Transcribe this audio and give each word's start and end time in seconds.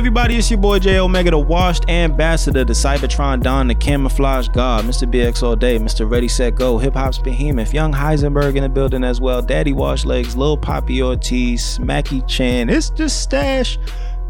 On, 0.00 0.02
everybody? 0.02 0.36
It's 0.36 0.50
your 0.50 0.58
boy 0.58 0.78
Jay 0.78 0.98
Omega, 0.98 1.30
the 1.30 1.38
washed 1.38 1.86
ambassador, 1.90 2.64
the 2.64 2.72
Cybertron 2.72 3.42
Don, 3.42 3.68
the 3.68 3.74
camouflage 3.74 4.48
god, 4.48 4.86
Mr. 4.86 5.06
BX 5.06 5.42
all 5.42 5.54
day, 5.54 5.78
Mr. 5.78 6.10
Ready 6.10 6.26
Set 6.26 6.54
Go, 6.54 6.78
Hip 6.78 6.94
Hop's 6.94 7.18
behemoth, 7.18 7.74
Young 7.74 7.92
Heisenberg 7.92 8.56
in 8.56 8.62
the 8.62 8.68
building 8.70 9.04
as 9.04 9.20
well, 9.20 9.42
Daddy 9.42 9.74
Wash 9.74 10.06
Legs, 10.06 10.34
Lil 10.34 10.56
Papi 10.56 11.02
Ortiz, 11.02 11.78
Smacky 11.78 12.26
Chan. 12.26 12.70
It's 12.70 12.88
the 12.88 13.10
stash. 13.10 13.78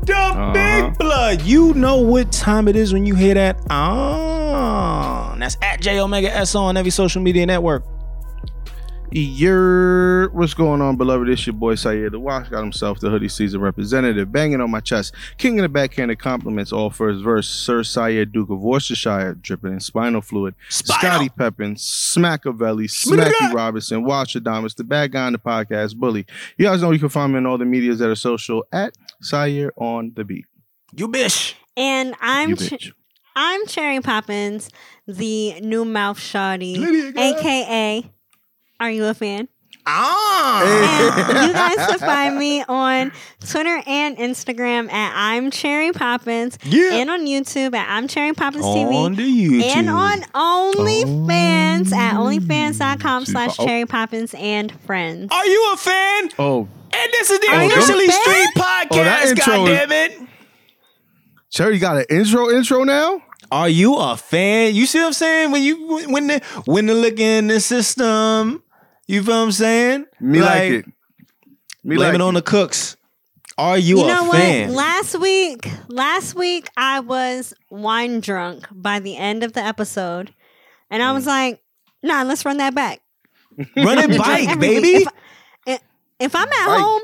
The 0.03 0.51
big 0.53 0.99
blood. 0.99 1.43
You 1.43 1.73
know 1.75 1.99
what 1.99 2.33
time 2.33 2.67
it 2.67 2.75
is 2.75 2.93
when 2.93 3.07
you 3.07 3.15
hear 3.15 3.35
that. 3.35 3.61
Ah, 3.71 5.37
that's 5.39 5.57
at 5.63 5.81
Jay 5.81 6.01
Omega 6.01 6.35
S 6.35 6.57
on 6.57 6.77
every 6.77 6.91
social 6.91 7.23
media 7.23 7.47
network. 7.47 7.85
Yer, 9.13 10.29
what's 10.31 10.55
going 10.55 10.81
on, 10.81 10.97
beloved? 10.97 11.29
It's 11.29 11.45
your 11.47 11.55
boy 11.55 11.75
Syer 11.75 12.11
the 12.11 12.21
Wash. 12.21 12.49
Got 12.49 12.61
himself 12.61 13.01
the 13.01 13.11
hoodie 13.11 13.29
season 13.29 13.61
representative, 13.61 14.31
banging 14.31 14.61
on 14.61 14.71
my 14.71 14.79
chest, 14.81 15.15
king 15.37 15.59
of 15.59 15.65
the 15.65 15.69
backhanded 15.69 16.19
compliments. 16.21 16.73
All 16.73 16.91
first 16.91 17.23
verse, 17.25 17.49
Sir 17.49 17.81
Syer 17.83 18.25
Duke 18.31 18.51
of 18.51 18.61
Worcestershire, 18.61 19.35
dripping 19.35 19.73
in 19.73 19.81
spinal 19.81 20.21
fluid. 20.21 20.55
Spinal. 20.69 21.01
Scotty 21.01 21.29
Peppin, 21.31 21.75
Smackavelli, 21.75 22.87
Smacky 22.89 23.53
Robinson, 23.53 24.05
Watch 24.05 24.35
Adamus, 24.35 24.77
the 24.77 24.85
bad 24.85 25.11
guy 25.11 25.27
on 25.27 25.33
the 25.33 25.39
podcast, 25.39 25.97
Bully. 25.97 26.25
You 26.57 26.67
guys 26.67 26.81
know 26.81 26.93
you 26.93 27.01
can 27.01 27.09
find 27.09 27.33
me 27.33 27.39
on 27.39 27.47
all 27.47 27.59
the 27.59 27.65
medias 27.65 27.99
that 27.99 28.09
are 28.09 28.15
social 28.15 28.65
at 28.73 28.95
Syer 29.23 29.71
on 29.77 30.13
the 30.15 30.25
beat. 30.25 30.45
You 30.95 31.09
bitch. 31.09 31.55
And 31.77 32.15
I'm 32.21 32.51
You 32.51 32.57
Ch- 32.57 32.93
I'm 33.35 33.67
Cherry 33.67 34.01
Poppins, 34.01 34.71
the 35.07 35.61
new 35.63 35.85
mouth 35.85 36.19
shawty, 36.19 36.77
Lydia, 36.79 37.13
girl. 37.13 37.23
aka. 37.23 38.11
Are 38.81 38.91
you 38.91 39.05
a 39.05 39.15
fan? 39.15 39.49
Ah. 39.87 41.25
And 41.29 41.47
you 41.49 41.53
guys 41.53 41.77
can 41.87 41.99
find 41.99 42.39
me 42.39 42.63
on 42.69 43.13
Twitter 43.49 43.83
and 43.87 44.17
Instagram 44.19 44.91
at 44.93 45.13
I'm 45.15 45.51
Cherry 45.51 45.93
Poppins, 45.93 46.59
Yeah. 46.65 46.95
and 46.95 47.11
on 47.11 47.21
YouTube 47.27 47.75
at 47.75 47.89
I'm 47.91 48.07
Cherry 48.09 48.33
Poppins 48.33 48.65
on 48.65 48.75
TV, 48.77 49.17
the 49.17 49.23
YouTube. 49.23 49.63
and 49.77 49.89
on 49.91 50.21
OnlyFans 50.35 51.93
at 51.93 52.15
OnlyFans.com 52.15 53.25
slash 53.27 53.57
Oh. 53.59 53.65
Cherry 53.67 53.87
Poppins 53.87 54.35
and 54.35 54.73
friends. 54.83 55.29
Are 55.33 55.47
you 55.47 55.71
a 55.73 55.77
fan? 55.77 56.31
Oh, 56.39 56.69
And 56.93 57.13
this 57.13 57.31
is 57.31 57.39
the 57.41 57.49
Are 57.49 57.63
you 57.65 57.71
officially 57.71 58.07
a 58.07 58.11
fan? 58.11 58.21
street 58.23 58.49
podcast. 58.57 58.87
Oh, 58.93 59.05
that 59.05 59.27
intro 59.29 59.55
God 59.55 59.69
is- 59.71 59.79
damn 59.79 59.93
it! 59.93 60.21
Cherry 61.51 61.75
you 61.75 61.81
got 61.81 61.97
an 61.97 62.05
intro 62.11 62.51
intro 62.51 62.85
now? 62.85 63.23
Are 63.51 63.69
you 63.69 63.97
a 63.97 64.17
fan? 64.17 64.75
You 64.75 64.87
see 64.87 64.99
what 65.01 65.07
I'm 65.09 65.13
saying? 65.13 65.51
When 65.53 65.63
you 65.63 66.07
when 66.09 66.27
the 66.29 66.41
when 66.67 66.87
the 66.87 66.95
look 66.95 67.19
in 67.19 67.49
the 67.49 67.59
system, 67.61 68.63
you 69.15 69.23
feel 69.23 69.35
what 69.37 69.43
I'm 69.45 69.53
saying? 69.53 70.07
Me 70.21 70.41
like, 70.41 70.71
it. 70.73 70.87
Me 71.85 71.97
blame 71.97 72.09
like 72.09 72.15
it 72.17 72.21
on 72.21 72.35
the 72.35 72.43
cooks. 72.43 72.97
Are 73.59 73.77
you, 73.79 73.99
You 73.99 74.05
a 74.05 74.09
know 74.09 74.33
fan? 74.33 74.69
what? 74.69 74.77
Last 74.77 75.19
week, 75.19 75.71
last 75.89 76.35
week 76.35 76.69
I 76.77 77.01
was 77.01 77.53
wine 77.71 78.21
drunk 78.21 78.67
by 78.73 79.01
the 79.01 79.17
end 79.17 79.43
of 79.45 79.53
the 79.53 79.61
episode, 79.63 80.33
and 80.91 81.03
Mm. 81.03 81.07
I 81.07 81.13
was 81.13 81.27
like, 81.27 81.61
"Nah, 82.03 82.23
let's 82.23 82.45
run 82.45 82.57
that 82.59 82.75
back." 82.75 83.01
Run 83.77 83.99
it 83.99 84.07
Drink 84.07 84.19
bike, 84.19 84.59
baby. 84.61 85.05
If, 85.67 85.81
if 86.19 86.35
I'm 86.35 86.49
at 86.49 86.67
Bike. 86.67 86.81
home, 86.81 87.03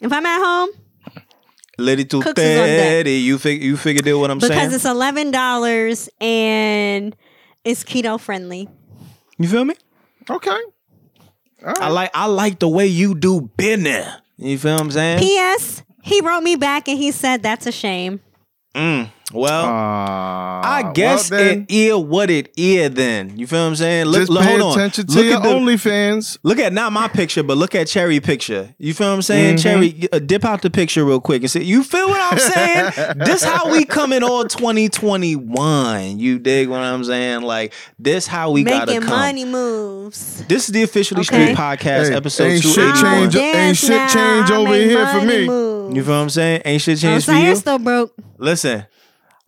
if 0.00 0.12
I'm 0.12 0.24
at 0.24 0.38
home, 0.42 0.70
Lady 1.78 2.04
too 2.04 2.22
Cooks 2.22 2.40
is 2.40 2.58
on 2.60 2.66
deck. 2.66 2.78
petty. 2.88 3.12
You 3.18 3.38
fig- 3.38 3.62
you 3.62 3.76
figured 3.76 4.08
out 4.08 4.18
what 4.18 4.30
I'm 4.30 4.38
because 4.38 4.48
saying? 4.48 4.60
Because 4.68 4.74
it's 4.76 4.84
eleven 4.86 5.30
dollars 5.30 6.08
and 6.20 7.14
it's 7.64 7.84
keto 7.84 8.18
friendly. 8.18 8.68
You 9.38 9.48
feel 9.48 9.64
me? 9.64 9.74
Okay. 10.30 10.58
All 11.64 11.74
I 11.80 11.88
like 11.88 12.10
I 12.14 12.26
like 12.26 12.58
the 12.58 12.68
way 12.68 12.86
you 12.86 13.14
do 13.14 13.50
business. 13.56 14.08
You 14.36 14.58
feel 14.58 14.74
what 14.74 14.80
I'm 14.80 14.90
saying? 14.90 15.20
P.S. 15.20 15.82
He 16.02 16.20
wrote 16.20 16.42
me 16.42 16.56
back 16.56 16.88
and 16.88 16.98
he 16.98 17.12
said 17.12 17.42
that's 17.42 17.66
a 17.66 17.72
shame. 17.72 18.20
Mm. 18.74 19.10
Well, 19.32 19.64
Uh, 19.64 20.60
I 20.64 20.90
guess 20.94 21.30
well, 21.30 21.40
then, 21.40 21.66
it 21.68 21.74
is 21.74 21.94
what 21.96 22.30
it 22.30 22.52
is. 22.56 22.90
Then 22.92 23.38
you 23.38 23.46
feel 23.46 23.62
what 23.62 23.68
I'm 23.68 23.76
saying? 23.76 24.06
Look, 24.06 24.20
just 24.20 24.30
look, 24.30 24.42
pay 24.44 24.50
hold 24.58 24.62
on. 24.62 24.78
attention 24.78 25.06
to 25.06 25.14
look 25.16 25.24
your 25.24 25.36
at 25.36 25.42
the, 25.42 25.48
OnlyFans. 25.48 26.38
Look 26.42 26.58
at 26.58 26.72
not 26.72 26.92
my 26.92 27.08
picture, 27.08 27.42
but 27.42 27.56
look 27.56 27.74
at 27.74 27.86
Cherry 27.86 28.20
picture. 28.20 28.74
You 28.78 28.92
feel 28.94 29.08
what 29.08 29.14
I'm 29.14 29.22
saying? 29.22 29.56
Mm-hmm. 29.56 29.62
Cherry, 29.62 30.08
uh, 30.12 30.18
dip 30.18 30.44
out 30.44 30.62
the 30.62 30.70
picture 30.70 31.04
real 31.04 31.20
quick 31.20 31.42
and 31.42 31.50
say, 31.50 31.62
"You 31.62 31.82
feel 31.82 32.08
what 32.08 32.20
I'm 32.32 32.38
saying? 32.38 33.14
this 33.24 33.42
how 33.42 33.70
we 33.72 33.84
come 33.84 34.12
in 34.12 34.22
all 34.22 34.44
2021. 34.44 36.18
You 36.18 36.38
dig 36.38 36.68
what 36.68 36.80
I'm 36.80 37.04
saying? 37.04 37.42
Like 37.42 37.72
this 37.98 38.26
how 38.26 38.50
we 38.50 38.64
gotta 38.64 38.86
Making 38.86 39.02
come. 39.02 39.18
money 39.18 39.44
moves. 39.44 40.44
This 40.46 40.66
is 40.68 40.72
the 40.72 40.82
officially 40.82 41.20
Okay. 41.22 41.44
street 41.52 41.56
podcast 41.56 42.08
Hey, 42.10 42.14
episode 42.14 42.44
ain't 42.44 42.62
two 42.62 42.68
shit 42.68 42.94
change- 42.96 43.36
ain't 43.36 43.76
shit 43.76 44.10
change 44.10 44.50
over 44.50 44.74
here 44.74 45.06
for 45.08 45.22
me. 45.22 45.46
moves. 45.46 45.96
You 45.96 46.02
feel 46.04 46.14
what 46.14 46.20
I'm 46.22 46.30
saying? 46.30 46.62
Ain't 46.64 46.82
shit 46.82 46.98
I'm 46.98 47.10
changed 47.10 47.26
for 47.26 47.32
saying 47.32 47.46
you. 47.46 47.56
still 47.56 47.78
broke. 47.78 48.12
Listen, 48.38 48.86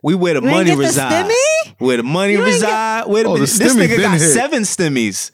we 0.05 0.15
where 0.15 0.35
the 0.35 0.41
You 0.41 0.47
ain't 0.47 0.55
money 0.55 0.69
get 0.69 0.75
the 0.77 0.83
reside. 0.83 1.25
stimmy? 1.25 1.75
Where 1.79 1.97
the 1.97 2.03
money 2.03 2.33
You 2.33 2.37
ain't 2.39 2.47
get- 2.47 2.53
reside. 2.53 3.07
Where 3.07 3.23
the, 3.23 3.29
Oh, 3.29 3.33
the 3.35 3.39
this 3.41 3.57
stimmy 3.59 3.85
nigga 3.85 3.89
been 3.89 4.01
got 4.01 4.17
hit. 4.19 4.29
seven 4.33 4.61
stimmies. 4.63 5.31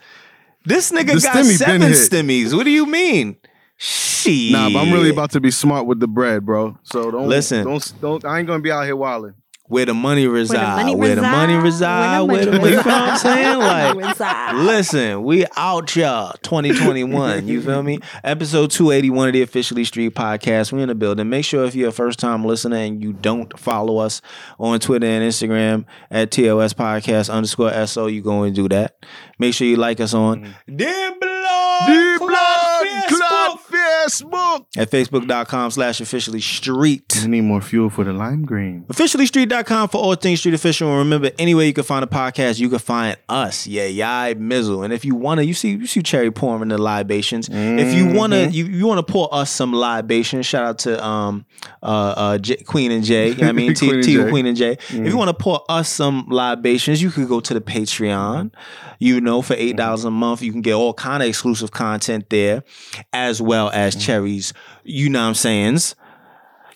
This 0.65 0.91
nigga 0.91 1.13
The 1.15 1.21
got 1.21 1.35
stimmy 1.35 1.47
been 1.49 1.57
seven 1.57 1.81
hit. 1.81 1.97
stimmies. 1.97 2.53
What 2.55 2.63
do 2.63 2.71
you 2.71 2.85
mean? 2.85 3.35
Shit. 3.77 4.51
Nah, 4.51 4.69
but 4.69 4.79
I'm 4.79 4.91
really 4.93 5.09
about 5.09 5.31
to 5.31 5.39
be 5.41 5.49
smart 5.51 5.85
with 5.87 5.99
the 5.99 6.07
bread, 6.07 6.45
bro. 6.45 6.77
So 6.83 7.09
don't 7.11 7.27
Listen. 7.27 7.65
Don't 7.65 7.93
don't. 8.01 8.23
I 8.25 8.37
ain't 8.39 8.47
gonna 8.47 8.61
be 8.61 8.71
out 8.71 8.85
here 8.85 8.95
wilding. 8.95 9.33
Where 9.71 9.85
the 9.85 9.93
money 9.93 10.27
reside. 10.27 10.83
money 10.83 10.95
Where 10.95 11.15
the 11.15 11.21
money 11.21 11.55
reside. 11.55 12.19
reside, 12.19 12.29
Where 12.29 12.45
the 12.45 12.51
where 12.51 12.59
the 12.59 12.69
you 12.71 12.75
money 12.75 12.83
feel 12.83 12.91
what 12.91 13.09
I'm 13.09 13.17
saying? 13.17 13.59
Like, 14.21 14.53
listen, 14.53 15.23
we 15.23 15.45
out 15.55 15.95
y'all 15.95 16.35
2021. 16.41 17.47
You 17.47 17.61
feel 17.61 17.81
me? 17.81 17.99
Episode 18.21 18.69
281 18.71 19.29
of 19.29 19.33
the 19.33 19.41
Officially 19.43 19.85
Street 19.85 20.13
Podcast. 20.13 20.73
We're 20.73 20.79
in 20.79 20.89
the 20.89 20.95
building. 20.95 21.29
Make 21.29 21.45
sure 21.45 21.63
if 21.63 21.73
you're 21.73 21.87
a 21.87 21.93
first 21.93 22.19
time 22.19 22.43
listener 22.43 22.75
and 22.75 23.01
you 23.01 23.13
don't 23.13 23.57
follow 23.57 23.99
us 23.99 24.21
on 24.59 24.81
Twitter 24.81 25.07
and 25.07 25.23
Instagram 25.23 25.85
at 26.09 26.31
TOS 26.31 26.73
Podcast 26.73 27.33
underscore 27.33 27.71
SO, 27.87 28.07
you 28.07 28.21
go 28.21 28.43
and 28.43 28.53
do 28.53 28.67
that. 28.69 28.97
Make 29.39 29.53
sure 29.53 29.67
you 29.67 29.77
like 29.77 30.01
us 30.01 30.13
on 30.13 30.41
mm-hmm. 30.41 30.75
Dear 30.75 31.15
Blood, 31.17 31.87
Deep 31.87 32.17
Club 32.17 32.29
blood, 32.29 32.85
Facebook 32.85 33.17
clot, 33.17 33.70
Facebook. 33.85 34.65
at 34.77 34.89
facebook.com 34.89 35.71
slash 35.71 36.01
officially 36.01 36.41
street. 36.41 37.13
I 37.17 37.27
need 37.27 37.41
more 37.41 37.61
fuel 37.61 37.89
for 37.89 38.03
the 38.03 38.13
lime 38.13 38.45
green. 38.45 38.85
OfficiallyStreet.com 38.89 39.89
for 39.89 39.97
all 39.97 40.15
things 40.15 40.39
street 40.39 40.53
official. 40.53 40.89
And 40.89 40.99
remember, 40.99 41.31
anywhere 41.37 41.65
you 41.65 41.73
can 41.73 41.83
find 41.83 42.03
a 42.03 42.07
podcast, 42.07 42.59
you 42.59 42.69
can 42.69 42.79
find 42.79 43.17
us. 43.29 43.67
Yeah, 43.67 43.85
yeah, 43.85 44.33
Mizzle. 44.33 44.83
And 44.83 44.93
if 44.93 45.05
you 45.05 45.15
wanna, 45.15 45.43
you 45.43 45.53
see, 45.53 45.71
you 45.71 45.87
see 45.87 46.01
Cherry 46.01 46.31
pouring 46.31 46.69
the 46.69 46.77
libations. 46.77 47.49
If 47.51 47.93
you 47.93 48.13
wanna, 48.13 48.47
you, 48.47 48.65
you 48.65 48.87
wanna 48.87 49.03
pour 49.03 49.33
us 49.33 49.49
some 49.51 49.73
libations. 49.73 50.45
Shout 50.45 50.63
out 50.63 50.79
to 50.79 51.03
um 51.03 51.45
uh 51.83 51.85
uh 52.17 52.37
J, 52.37 52.57
Queen 52.57 52.91
and 52.91 53.03
Jay. 53.03 53.29
You 53.29 53.35
know 53.35 53.43
what 53.43 53.49
I 53.49 53.51
mean, 53.53 53.73
T, 53.75 53.87
Queen 53.87 53.95
and 53.95 54.03
T 54.03 54.15
Jay. 54.15 54.29
Queen 54.29 54.45
and 54.45 54.57
Jay. 54.57 54.71
If 54.73 54.91
you 55.07 55.17
wanna 55.17 55.33
pour 55.33 55.63
us 55.69 55.89
some 55.89 56.27
libations, 56.29 57.01
you 57.01 57.11
could 57.11 57.27
go 57.27 57.39
to 57.39 57.53
the 57.53 57.61
Patreon. 57.61 58.51
You 58.99 59.19
know, 59.19 59.41
for 59.41 59.55
eight 59.55 59.77
dollars 59.77 60.05
a 60.05 60.11
month, 60.11 60.43
you 60.43 60.51
can 60.51 60.61
get 60.61 60.73
all 60.73 60.93
kind 60.93 61.23
of 61.23 61.29
exclusive 61.29 61.71
content 61.71 62.29
there, 62.29 62.63
as 63.11 63.41
well 63.41 63.70
as 63.71 63.95
Cherry's. 63.95 64.53
You 64.83 65.09
know 65.09 65.21
what 65.21 65.27
I'm 65.29 65.33
sayings. 65.35 65.95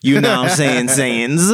You 0.01 0.21
know 0.21 0.41
what 0.41 0.49
I'm 0.51 0.55
saying, 0.55 0.87
sayings. 0.89 1.51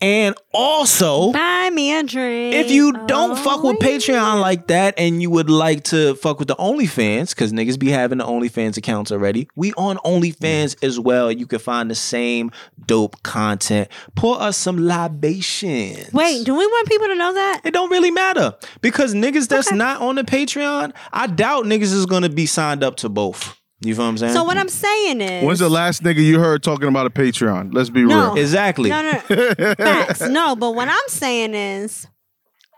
And 0.00 0.34
also, 0.52 1.30
Buy 1.32 1.70
me 1.70 1.96
a 1.96 2.02
drink. 2.02 2.54
if 2.56 2.72
you 2.72 2.92
don't 3.06 3.32
Oh, 3.32 3.36
fuck 3.36 3.62
with 3.62 3.76
yeah. 3.80 3.88
Patreon 3.88 4.40
like 4.40 4.66
that 4.66 4.94
and 4.98 5.22
you 5.22 5.30
would 5.30 5.48
like 5.48 5.84
to 5.84 6.16
fuck 6.16 6.40
with 6.40 6.48
the 6.48 6.56
OnlyFans, 6.56 7.30
because 7.30 7.52
niggas 7.52 7.78
be 7.78 7.88
having 7.90 8.18
the 8.18 8.24
OnlyFans 8.24 8.76
accounts 8.76 9.12
already, 9.12 9.48
we 9.54 9.72
on 9.74 9.96
OnlyFans 9.98 10.82
as 10.84 10.98
well. 10.98 11.30
You 11.30 11.46
can 11.46 11.60
find 11.60 11.88
the 11.88 11.94
same 11.94 12.50
dope 12.84 13.22
content. 13.22 13.88
Pour 14.16 14.40
us 14.42 14.56
some 14.56 14.76
libations. 14.84 16.12
Wait, 16.12 16.44
do 16.44 16.54
we 16.56 16.66
want 16.66 16.88
people 16.88 17.06
to 17.06 17.14
know 17.14 17.32
that? 17.34 17.60
It 17.64 17.72
don't 17.72 17.90
really 17.90 18.10
matter 18.10 18.56
because 18.80 19.14
niggas 19.14 19.46
that's 19.48 19.68
Okay. 19.68 19.76
not 19.76 20.00
on 20.00 20.16
the 20.16 20.24
Patreon, 20.24 20.92
I 21.12 21.28
doubt 21.28 21.64
niggas 21.66 21.92
is 21.92 22.06
gonna 22.06 22.28
be 22.28 22.46
signed 22.46 22.82
up 22.82 22.96
to 22.96 23.08
both. 23.08 23.56
You 23.82 23.94
feel 23.94 24.04
what 24.04 24.10
I'm 24.10 24.18
saying? 24.18 24.32
So 24.34 24.44
what 24.44 24.58
I'm 24.58 24.68
saying 24.68 25.20
is, 25.22 25.44
When's 25.44 25.58
the 25.60 25.70
last 25.70 26.02
nigga 26.02 26.16
you 26.22 26.38
heard 26.38 26.62
talking 26.62 26.88
about 26.88 27.06
a 27.06 27.10
Patreon? 27.10 27.72
Let's 27.72 27.88
be 27.90 28.02
No. 28.04 28.34
real. 28.34 28.42
exactly. 28.42 28.90
No, 28.90 29.00
no, 29.02 29.18
facts. 29.74 30.20
No, 30.20 30.54
but 30.54 30.74
what 30.74 30.88
I'm 30.88 30.96
saying 31.08 31.54
is, 31.54 32.06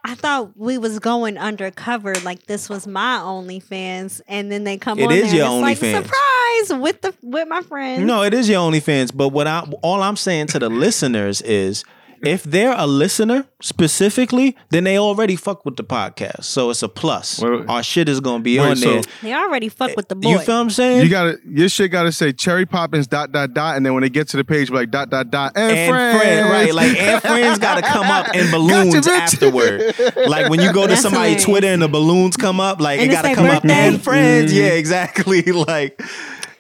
I 0.05 0.15
thought 0.17 0.57
we 0.57 0.79
was 0.79 0.99
going 0.99 1.39
undercover, 1.39 2.15
like 2.25 2.47
this 2.47 2.69
was 2.69 2.87
my 2.87 3.19
OnlyFans, 3.23 4.21
and 4.29 4.51
then 4.51 4.65
they 4.65 4.77
come 4.77 4.99
It 4.99 5.07
on 5.07 5.13
is 5.13 5.31
there 5.31 5.37
your 5.41 5.47
and 5.49 5.69
it's 5.69 5.81
OnlyFans. 5.81 5.93
like 5.95 6.05
surprise 6.05 6.81
with 6.81 7.01
the 7.03 7.15
with 7.23 7.49
my 7.49 7.63
friends. 7.63 8.05
No, 8.05 8.23
it 8.23 8.35
is 8.35 8.49
your 8.49 8.61
OnlyFans. 8.61 9.11
But 9.17 9.29
what 9.29 9.47
I 9.47 9.61
all 9.83 10.03
I'm 10.03 10.17
saying 10.17 10.49
to 10.49 10.59
the 10.59 10.69
listeners 10.69 11.41
is 11.43 11.85
if 12.25 12.43
they're 12.45 12.75
a 12.77 12.87
listener 12.87 13.47
specifically, 13.61 14.57
then 14.71 14.85
they 14.85 14.99
already 14.99 15.37
fuck 15.37 15.65
with 15.65 15.77
the 15.77 15.85
podcast. 15.85 16.45
So 16.45 16.71
it's 16.71 16.83
a 16.83 16.89
plus. 16.89 17.41
Wait, 17.41 17.51
wait. 17.61 17.69
Our 17.69 17.83
shit 17.83 18.09
is 18.09 18.21
gonna 18.21 18.43
be 18.43 18.59
Wait, 18.59 18.67
on 18.71 18.77
so- 18.77 18.93
there. 18.95 19.03
they 19.23 19.35
already 19.35 19.69
fuck 19.69 19.97
with 19.97 20.09
the 20.09 20.15
boy. 20.15 20.31
You 20.31 20.39
feel 20.39 20.55
what 20.57 20.61
I'm 20.63 20.71
saying? 20.71 21.03
You 21.03 21.09
gotta 21.11 21.39
your 21.47 21.69
shit 21.69 21.91
gotta 21.91 22.13
say 22.13 22.33
Cherry 22.33 22.67
Poppins 22.67 23.07
dot 23.07 23.33
dot 23.33 23.55
dot, 23.55 23.77
and 23.77 23.85
then 23.85 23.95
when 23.95 24.03
they 24.03 24.09
get 24.11 24.29
to 24.29 24.37
the 24.37 24.45
page, 24.45 24.69
be 24.69 24.75
like 24.75 24.91
dot 24.91 25.11
dot 25.11 25.31
dot 25.31 25.53
and, 25.57 25.73
and 25.77 25.91
friends. 25.91 26.19
friend, 26.21 26.51
right? 26.51 26.75
Like 26.75 26.97
and 26.97 27.23
friends 27.23 27.59
gotta 27.59 27.83
come 27.83 28.07
up 28.07 28.35
in 28.35 28.51
balloons 28.51 28.95
bitch. 28.95 29.09
afterward. 29.09 29.95
Like 30.29 30.49
when 30.51 30.61
you 30.61 30.73
go 30.73 30.83
to 30.83 30.89
That's 30.89 31.03
somebody's 31.03 31.45
hilarious. 31.45 31.45
Twitter 31.45 31.67
and 31.69 31.83
the 31.83 31.89
balloons 31.89 32.37
come 32.37 32.61
up, 32.61 32.81
like 32.81 33.01
And 33.01 33.11
it 33.11 33.15
gotta 33.15 33.29
their 33.29 33.35
come 33.37 33.47
up 33.47 33.65
and 33.65 34.03
friends. 34.03 34.53
Mm-hmm. 34.53 34.61
Yeah, 34.61 34.73
exactly. 34.73 35.43
Like 35.53 36.01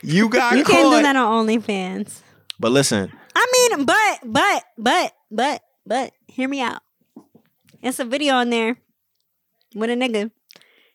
you 0.03 0.29
got 0.29 0.57
you 0.57 0.65
caught. 0.65 0.73
can't 0.73 0.97
do 0.97 1.03
that 1.03 1.17
on 1.17 1.47
OnlyFans. 1.47 2.21
But 2.59 2.73
listen, 2.73 3.13
I 3.35 3.47
I 3.53 3.77
mean, 3.77 3.87
but 3.87 4.19
but 4.25 4.65
but 4.79 5.13
but 5.31 5.63
but 5.87 6.13
hear 6.29 6.49
me 6.49 6.61
out. 6.61 6.83
It's 7.83 7.99
a 7.99 8.05
video 8.05 8.35
on 8.35 8.51
there 8.51 8.77
with 9.75 9.91
a 9.91 9.95
nigga. 9.95 10.31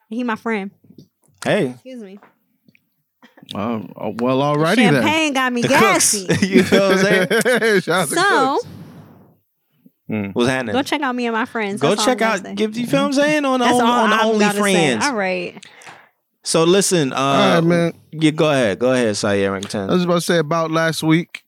He 0.10 0.24
my 0.24 0.36
friend. 0.36 0.72
Hey, 1.44 1.72
Excuse 1.72 2.02
me. 2.02 2.20
Um, 3.56 3.94
oh, 3.96 4.14
well, 4.20 4.40
alrighty 4.40 4.76
then. 4.78 4.94
Champagne 4.96 5.34
got 5.34 5.54
me 5.54 5.62
the 5.62 5.70
cooks. 5.70 5.82
gassy. 5.82 6.28
you 6.48 6.64
know 6.64 6.90
what 6.90 6.98
I'm 6.98 6.98
saying? 6.98 7.82
Shout 7.82 8.02
out 8.02 8.10
So 8.10 8.56
Cooks. 8.58 8.68
Mm. 10.10 10.34
What's 10.36 10.50
happening? 10.50 10.74
go 10.74 10.84
check 10.84 11.02
out 11.02 11.16
me 11.16 11.26
and 11.28 11.34
my 11.34 11.46
friends. 11.46 11.82
Go 11.82 11.90
That's 11.90 12.02
all 12.02 12.06
check 12.06 12.22
out. 12.22 12.44
gonna. 12.44 12.56
Give 12.56 12.78
you 12.78 12.88
feel 12.88 13.02
what 13.02 13.06
I'm 13.08 13.14
saying 13.14 13.46
on 13.46 13.60
the 13.60 13.66
That's 13.66 13.80
all 13.80 13.88
on 13.88 14.10
the 14.10 14.16
I'm 14.16 14.54
say. 14.56 14.60
OnlyFriends. 14.62 15.02
All 15.02 15.16
right. 15.16 15.66
So 16.44 16.64
listen, 16.64 17.12
uh, 17.12 17.16
All 17.18 17.56
right, 17.56 17.64
man. 17.64 17.94
Yeah, 18.12 18.32
go 18.32 18.50
ahead. 18.50 18.80
Go 18.80 18.94
ahead, 18.94 19.16
Syer 19.16 19.52
I 19.54 19.94
was 19.94 20.06
about 20.06 20.16
to 20.16 20.22
say 20.22 20.38
about 20.38 20.72
last 20.72 21.04
week. 21.04 21.44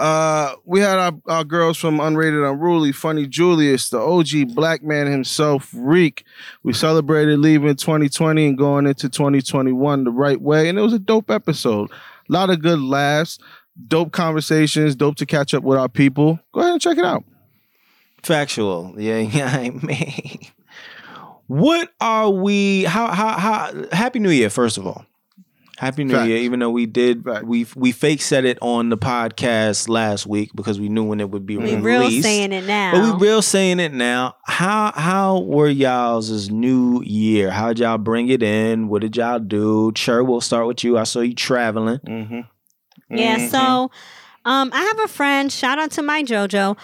Uh, 0.00 0.54
we 0.64 0.80
had 0.80 0.98
our, 0.98 1.12
our 1.26 1.44
girls 1.44 1.76
from 1.76 1.98
Unrated 1.98 2.50
Unruly, 2.50 2.90
Funny 2.90 3.26
Julius, 3.26 3.90
the 3.90 4.00
OG 4.00 4.54
black 4.54 4.82
man 4.82 5.06
himself, 5.06 5.68
Reek. 5.74 6.24
We 6.62 6.72
celebrated 6.72 7.38
leaving 7.38 7.76
2020 7.76 8.46
and 8.46 8.56
going 8.56 8.86
into 8.86 9.10
2021 9.10 10.04
the 10.04 10.10
right 10.10 10.40
way, 10.40 10.70
and 10.70 10.78
it 10.78 10.80
was 10.80 10.94
a 10.94 10.98
dope 10.98 11.30
episode. 11.30 11.90
A 11.90 12.32
lot 12.32 12.48
of 12.48 12.62
good 12.62 12.78
laughs, 12.78 13.38
dope 13.88 14.10
conversations, 14.12 14.96
dope 14.96 15.16
to 15.16 15.26
catch 15.26 15.52
up 15.52 15.64
with 15.64 15.78
our 15.78 15.90
people. 15.90 16.40
Go 16.52 16.60
ahead 16.60 16.72
and 16.72 16.80
check 16.80 16.96
it 16.96 17.04
out. 17.04 17.22
Factual. 18.22 18.94
Yeah, 18.96 19.18
yeah, 19.18 19.54
I 19.54 19.68
mean. 19.68 20.38
What 21.46 21.90
are 22.00 22.30
we 22.30 22.84
how 22.84 23.08
how 23.08 23.38
how 23.38 23.84
happy 23.92 24.18
new 24.18 24.30
year 24.30 24.48
first 24.48 24.78
of 24.78 24.86
all. 24.86 25.04
Happy 25.80 26.04
New 26.04 26.12
Facts. 26.12 26.28
Year, 26.28 26.36
even 26.36 26.60
though 26.60 26.68
we 26.68 26.84
did 26.84 27.24
Facts. 27.24 27.42
we 27.42 27.66
we 27.74 27.90
fake 27.90 28.20
said 28.20 28.44
it 28.44 28.58
on 28.60 28.90
the 28.90 28.98
podcast 28.98 29.88
last 29.88 30.26
week 30.26 30.50
because 30.54 30.78
we 30.78 30.90
knew 30.90 31.04
when 31.04 31.20
it 31.20 31.30
would 31.30 31.46
be 31.46 31.56
released. 31.56 31.76
We 31.76 31.90
released. 31.90 32.12
real 32.12 32.22
saying 32.22 32.52
it 32.52 32.66
now. 32.66 32.92
But 32.92 33.18
we 33.18 33.26
real 33.26 33.40
saying 33.40 33.80
it 33.80 33.94
now. 33.94 34.36
How 34.44 34.92
how 34.94 35.40
were 35.40 35.70
y'all's 35.70 36.50
new 36.50 37.02
year? 37.02 37.50
How'd 37.50 37.78
y'all 37.78 37.96
bring 37.96 38.28
it 38.28 38.42
in? 38.42 38.88
What 38.88 39.00
did 39.00 39.16
y'all 39.16 39.38
do? 39.38 39.90
Sure, 39.96 40.22
we'll 40.22 40.42
start 40.42 40.66
with 40.66 40.84
you. 40.84 40.98
I 40.98 41.04
saw 41.04 41.20
you 41.20 41.34
traveling. 41.34 42.00
Mm-hmm. 42.00 43.16
Yeah, 43.16 43.48
so 43.48 43.90
um 44.44 44.70
I 44.74 44.82
have 44.82 45.00
a 45.02 45.08
friend, 45.08 45.50
shout 45.50 45.78
out 45.78 45.92
to 45.92 46.02
my 46.02 46.22
JoJo. 46.22 46.76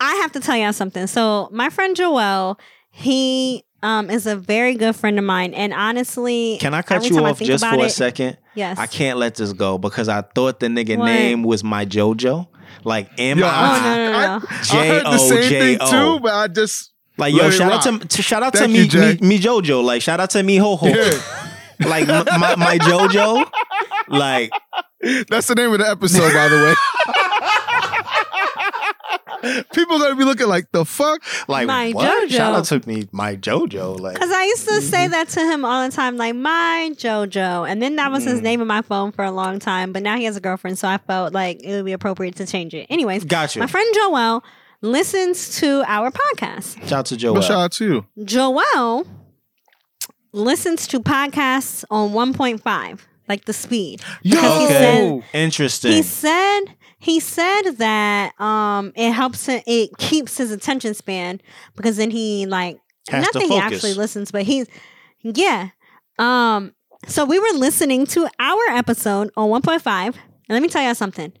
I 0.00 0.14
have 0.22 0.32
to 0.32 0.40
tell 0.40 0.56
y'all 0.56 0.72
something. 0.72 1.06
So 1.06 1.50
my 1.52 1.68
friend 1.68 1.94
Joel, 1.94 2.58
he 2.90 3.66
um 3.82 4.10
is 4.10 4.26
a 4.26 4.36
very 4.36 4.74
good 4.74 4.94
friend 4.96 5.18
of 5.18 5.24
mine. 5.24 5.54
And 5.54 5.72
honestly 5.72 6.58
Can 6.60 6.74
I 6.74 6.82
cut 6.82 6.96
every 7.04 7.08
you 7.16 7.24
off 7.24 7.38
just 7.40 7.62
about 7.64 7.78
for 7.78 7.86
a 7.86 7.90
second? 7.90 8.36
Yes. 8.54 8.78
I 8.78 8.86
can't 8.86 9.18
let 9.18 9.36
this 9.36 9.52
go 9.52 9.78
because 9.78 10.08
I 10.08 10.22
thought 10.22 10.60
the 10.60 10.66
nigga 10.66 10.96
What? 10.98 11.04
name 11.06 11.42
was 11.42 11.62
my 11.62 11.86
JoJo. 11.86 12.48
Like 12.84 13.10
M 13.18 13.38
Yo, 13.38 13.46
Oh 13.46 13.48
I 13.48 13.80
no 13.80 13.96
no 13.96 14.12
no. 14.12 14.38
no. 14.38 14.46
I 14.80 14.86
heard 14.86 15.04
the 15.04 15.18
same 15.18 15.48
thing 15.48 15.78
too, 15.90 16.20
but 16.20 16.32
I 16.34 16.48
just 16.48 16.92
like 17.16 17.32
yo 17.34 17.44
Let 17.44 17.52
it 17.52 17.56
shout 17.56 17.72
out 17.72 18.00
to, 18.00 18.08
to 18.08 18.22
shout 18.22 18.42
out 18.42 18.52
Thank 18.54 18.72
to 18.72 18.76
you, 18.78 18.82
me, 18.84 18.88
Jay. 18.88 19.18
me 19.20 19.28
me 19.28 19.38
JoJo 19.38 19.82
like 19.82 20.02
shout 20.02 20.20
out 20.20 20.30
to 20.30 20.42
me 20.42 20.56
ho 20.56 20.76
ho 20.76 20.86
yeah. 20.86 21.20
like 21.88 22.08
m- 22.08 22.24
my, 22.40 22.56
my 22.56 22.78
JoJo 22.78 23.48
like 24.08 24.50
That's 25.28 25.46
the 25.46 25.54
name 25.54 25.72
of 25.72 25.78
the 25.78 25.88
episode, 25.88 26.32
by 26.32 26.48
the 26.48 26.56
way. 26.56 26.74
People 29.72 29.96
are 29.96 29.98
gonna 30.00 30.16
be 30.16 30.24
looking 30.24 30.48
like 30.48 30.70
the 30.72 30.84
fuck. 30.84 31.22
like 31.48 31.66
My 31.66 31.92
what? 31.92 32.28
JoJo. 32.28 32.30
shout 32.36 32.54
out 32.54 32.64
to 32.66 32.88
me 32.88 33.08
my 33.12 33.36
JoJo 33.36 34.00
like 34.00 34.18
Cause 34.18 34.30
I 34.30 34.44
used 34.44 34.66
to 34.68 34.80
say 34.82 34.98
Mm-hmm. 35.04 35.10
that 35.12 35.28
to 35.30 35.40
him 35.40 35.64
all 35.64 35.86
the 35.88 35.94
time, 35.94 36.16
like 36.16 36.34
my 36.34 36.90
JoJo, 36.94 37.68
and 37.68 37.80
then 37.82 37.96
that 37.96 38.10
was 38.10 38.24
Mm. 38.24 38.28
his 38.28 38.40
name 38.42 38.60
in 38.60 38.66
my 38.66 38.82
phone 38.82 39.12
for 39.12 39.24
a 39.24 39.30
long 39.30 39.58
time. 39.58 39.92
But 39.92 40.02
now 40.02 40.16
he 40.16 40.24
has 40.24 40.36
a 40.36 40.40
girlfriend, 40.40 40.78
so 40.78 40.88
I 40.88 40.98
felt 40.98 41.32
like 41.32 41.62
it 41.62 41.70
would 41.76 41.84
be 41.84 41.92
appropriate 41.92 42.36
to 42.36 42.46
change 42.46 42.74
it. 42.74 42.86
Anyways, 42.90 43.24
Gotcha. 43.24 43.58
my 43.60 43.66
friend 43.66 43.88
Joel 43.94 44.42
listens 44.80 45.58
to 45.60 45.82
our 45.86 46.10
podcast. 46.10 46.80
shout 46.88 46.92
out 46.92 47.06
to 47.06 47.14
Well, 47.14 47.34
Joel. 47.34 47.42
shout 47.42 47.60
out 47.60 47.72
to 47.72 47.84
you. 47.84 48.06
Joel 48.24 49.06
listens 50.32 50.86
to 50.88 51.00
podcasts 51.00 51.84
on 51.90 52.10
1.5, 52.12 53.00
like 53.28 53.44
the 53.46 53.52
speed. 53.52 54.00
Because 54.22 54.58
he 54.58 54.64
Okay. 54.66 54.74
said 54.74 55.22
Interesting. 55.32 55.92
he 55.92 56.02
said 56.02 56.60
he 56.98 57.20
said 57.20 57.62
that 57.78 58.38
um 58.40 58.92
it 58.96 59.12
helps 59.12 59.46
him 59.46 59.62
it 59.66 59.96
keeps 59.98 60.36
his 60.36 60.50
attention 60.50 60.94
span 60.94 61.40
because 61.76 61.96
then 61.96 62.10
he 62.10 62.46
like 62.46 62.78
Has 63.10 63.24
not 63.24 63.32
to 63.32 63.38
that 63.38 63.44
he 63.44 63.48
focus. 63.60 63.72
actually 63.74 63.94
listens, 63.94 64.30
but 64.30 64.42
he's 64.42 64.66
yeah. 65.22 65.70
Um 66.18 66.74
so 67.06 67.24
we 67.24 67.38
were 67.38 67.52
listening 67.54 68.06
to 68.06 68.28
our 68.40 68.62
episode 68.70 69.30
on 69.36 69.48
1.5. 69.62 70.06
And 70.06 70.14
let 70.48 70.60
me 70.62 70.68
tell 70.68 70.82
y'all 70.82 70.94
something. 70.96 71.32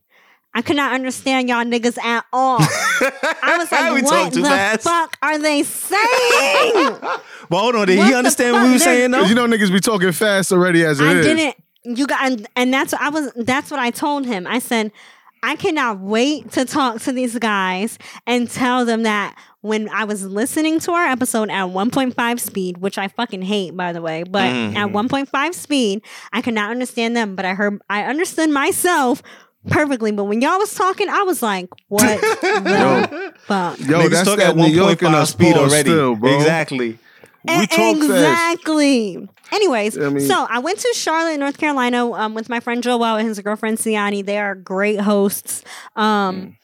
I 0.54 0.62
could 0.62 0.76
not 0.76 0.92
understand 0.92 1.48
y'all 1.48 1.64
niggas 1.64 1.98
at 1.98 2.24
all. 2.32 2.58
I 2.60 3.56
was 3.58 3.70
We 3.70 3.76
like, 3.76 4.04
talk 4.04 4.10
what 4.24 4.32
too 4.32 4.42
the 4.42 4.48
fast. 4.48 4.82
fuck 4.84 5.16
are 5.22 5.38
they 5.38 5.62
saying? 5.62 6.96
But 7.50 7.60
hold 7.60 7.76
on, 7.76 7.86
did 7.86 7.96
What 7.98 8.06
he 8.06 8.12
the 8.12 8.18
understand 8.18 8.54
fuck? 8.54 8.62
what 8.62 8.66
we 8.66 8.72
were 8.74 8.78
They're- 8.78 8.84
saying 8.84 9.10
though? 9.10 9.22
You 9.22 9.34
know 9.34 9.46
niggas 9.46 9.72
be 9.72 9.80
talking 9.80 10.12
fast 10.12 10.52
already 10.52 10.84
as 10.84 11.00
it 11.00 11.04
I 11.06 11.12
is. 11.14 11.26
didn't. 11.26 11.54
You 11.84 12.06
got, 12.06 12.20
and, 12.30 12.46
and 12.56 12.72
that's 12.74 12.92
what 12.92 13.00
I 13.00 13.08
was. 13.08 13.32
That's 13.36 13.70
what 13.70 13.80
I 13.80 13.90
told 13.90 14.26
him. 14.26 14.46
I 14.46 14.58
said, 14.58 14.92
I 15.42 15.56
cannot 15.56 16.00
wait 16.00 16.50
to 16.52 16.64
talk 16.64 17.00
to 17.02 17.12
these 17.12 17.38
guys 17.38 17.98
and 18.26 18.50
tell 18.50 18.84
them 18.84 19.02
that 19.04 19.36
when 19.60 19.88
I 19.90 20.04
was 20.04 20.24
listening 20.24 20.78
to 20.80 20.92
our 20.92 21.06
episode 21.06 21.50
at 21.50 21.64
1.5 21.68 22.40
speed, 22.40 22.78
which 22.78 22.98
I 22.98 23.08
fucking 23.08 23.42
hate, 23.42 23.76
by 23.76 23.92
the 23.92 24.00
way, 24.02 24.22
but 24.22 24.50
Mhm. 24.50 24.76
at 24.76 24.90
1.5 24.92 25.54
speed, 25.54 26.02
I 26.32 26.42
could 26.42 26.54
not 26.54 26.70
understand 26.70 27.16
them, 27.16 27.34
but 27.34 27.44
I 27.44 27.54
heard, 27.54 27.80
I 27.90 28.02
understood 28.04 28.50
myself 28.50 29.22
perfectly. 29.68 30.12
But 30.12 30.24
when 30.24 30.40
y'all 30.40 30.58
was 30.58 30.72
talking, 30.74 31.08
I 31.08 31.22
was 31.22 31.42
like, 31.42 31.68
what 31.88 32.20
the 32.40 33.32
fuck? 33.40 33.78
Yo, 33.80 33.84
Niggas 34.00 34.10
that's 34.10 34.28
talk 34.28 34.38
that 34.38 34.50
at 34.50 34.56
New 34.56 34.66
York 34.66 35.02
in 35.02 35.08
1.5 35.12 35.26
speed 35.28 35.56
already. 35.56 35.90
still, 35.90 36.14
bro. 36.14 36.34
Exactly. 36.36 36.98
We 37.46 37.54
talk 37.66 37.68
fast. 37.68 38.02
exactly. 38.02 39.28
Anyways, 39.52 39.96
I 39.98 40.08
mean- 40.10 40.26
so 40.26 40.46
I 40.50 40.58
went 40.58 40.78
to 40.80 40.92
Charlotte, 40.94 41.38
North 41.38 41.56
Carolina, 41.58 42.10
um, 42.12 42.34
with 42.34 42.48
my 42.48 42.60
friend 42.60 42.82
Joel 42.82 43.04
and 43.16 43.26
his 43.28 43.38
girlfriend 43.40 43.78
Siani. 43.78 44.24
They 44.24 44.38
are 44.38 44.54
great 44.54 45.00
hosts. 45.00 45.62
Um, 45.96 46.36
Mm. 46.36 46.54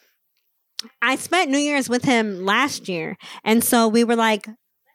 I 1.00 1.16
spent 1.16 1.50
New 1.50 1.58
Year's 1.58 1.88
with 1.88 2.04
him 2.04 2.44
last 2.44 2.88
year, 2.88 3.16
and 3.44 3.64
so 3.64 3.88
we 3.88 4.04
were 4.04 4.16
like, 4.16 4.46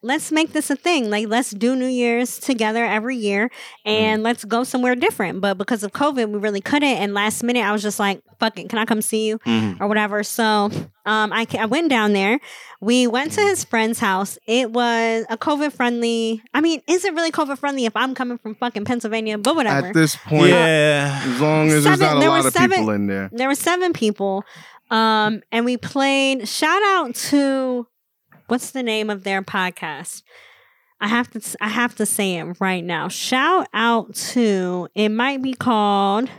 let's 0.02 0.32
make 0.32 0.54
this 0.54 0.70
a 0.70 0.76
thing. 0.76 1.10
Like, 1.10 1.28
let's 1.28 1.52
do 1.52 1.76
New 1.76 1.88
Year's 1.88 2.40
together 2.40 2.86
every 2.86 3.18
year, 3.18 3.50
Mm. 3.86 3.92
and 3.92 4.24
let's 4.24 4.46
go 4.46 4.64
somewhere 4.64 4.96
different. 4.96 5.42
But 5.42 5.58
because 5.58 5.84
of 5.84 5.92
COVID, 5.92 6.30
we 6.30 6.40
really 6.40 6.62
couldn't. 6.62 6.98
And 6.98 7.14
last 7.14 7.44
minute, 7.44 7.64
I 7.66 7.72
was 7.72 7.82
just 7.82 8.00
like, 8.00 8.22
"Fuck 8.40 8.58
it, 8.60 8.70
can 8.70 8.80
I 8.80 8.86
come 8.86 9.02
see 9.02 9.28
you?" 9.28 9.40
Mhm. 9.40 9.80
or 9.82 9.88
whatever. 9.88 10.24
So 10.24 10.72
um, 11.06 11.34
I, 11.34 11.46
I 11.58 11.66
went 11.66 11.90
down 11.90 12.14
there. 12.14 12.40
We 12.82 13.08
went 13.08 13.32
to 13.34 13.42
his 13.42 13.64
friend's 13.64 14.00
house. 14.00 14.38
It 14.48 14.72
was 14.72 15.26
a 15.30 15.38
COVID 15.38 15.74
friendly. 15.74 16.42
I 16.54 16.62
mean, 16.62 16.82
is 16.88 17.04
it 17.04 17.14
really 17.14 17.32
COVID 17.32 17.58
friendly 17.58 17.86
if 17.86 17.96
I'm 17.96 18.14
coming 18.16 18.38
from 18.38 18.56
fucking 18.56 18.86
Pennsylvania? 18.86 19.38
But 19.38 19.56
whatever. 19.56 19.88
At 19.88 19.94
this 19.94 20.16
point, 20.16 20.50
Yeah. 20.50 21.22
as 21.26 21.42
long 21.42 21.68
as 21.68 21.84
there's 21.84 22.00
Seven- 22.00 22.00
not 22.00 22.18
a 22.18 22.20
there 22.20 22.30
lot 22.30 22.42
were 22.44 22.48
of 22.48 22.54
seven- 22.54 22.70
people 22.78 22.90
in 22.92 23.08
there. 23.08 23.30
there 23.34 23.48
were 23.50 23.56
seven 23.56 23.92
people, 23.92 24.44
um, 24.92 25.42
and 25.52 25.66
we 25.66 25.78
played. 25.78 26.48
Shout 26.48 26.82
out 26.84 27.16
to 27.16 27.88
what's 28.50 28.72
the 28.72 28.84
name 28.84 29.10
of 29.10 29.24
their 29.24 29.42
podcast? 29.42 30.24
I 31.02 31.08
have 31.08 31.30
to. 31.32 31.58
I 31.62 31.70
have 31.70 31.96
to 31.96 32.06
say 32.06 32.36
it 32.38 32.58
right 32.60 32.84
now. 32.84 33.08
Shout 33.08 33.68
out 33.74 34.14
to. 34.16 34.90
It 34.96 35.10
might 35.10 35.42
be 35.42 35.54
called. 35.54 36.30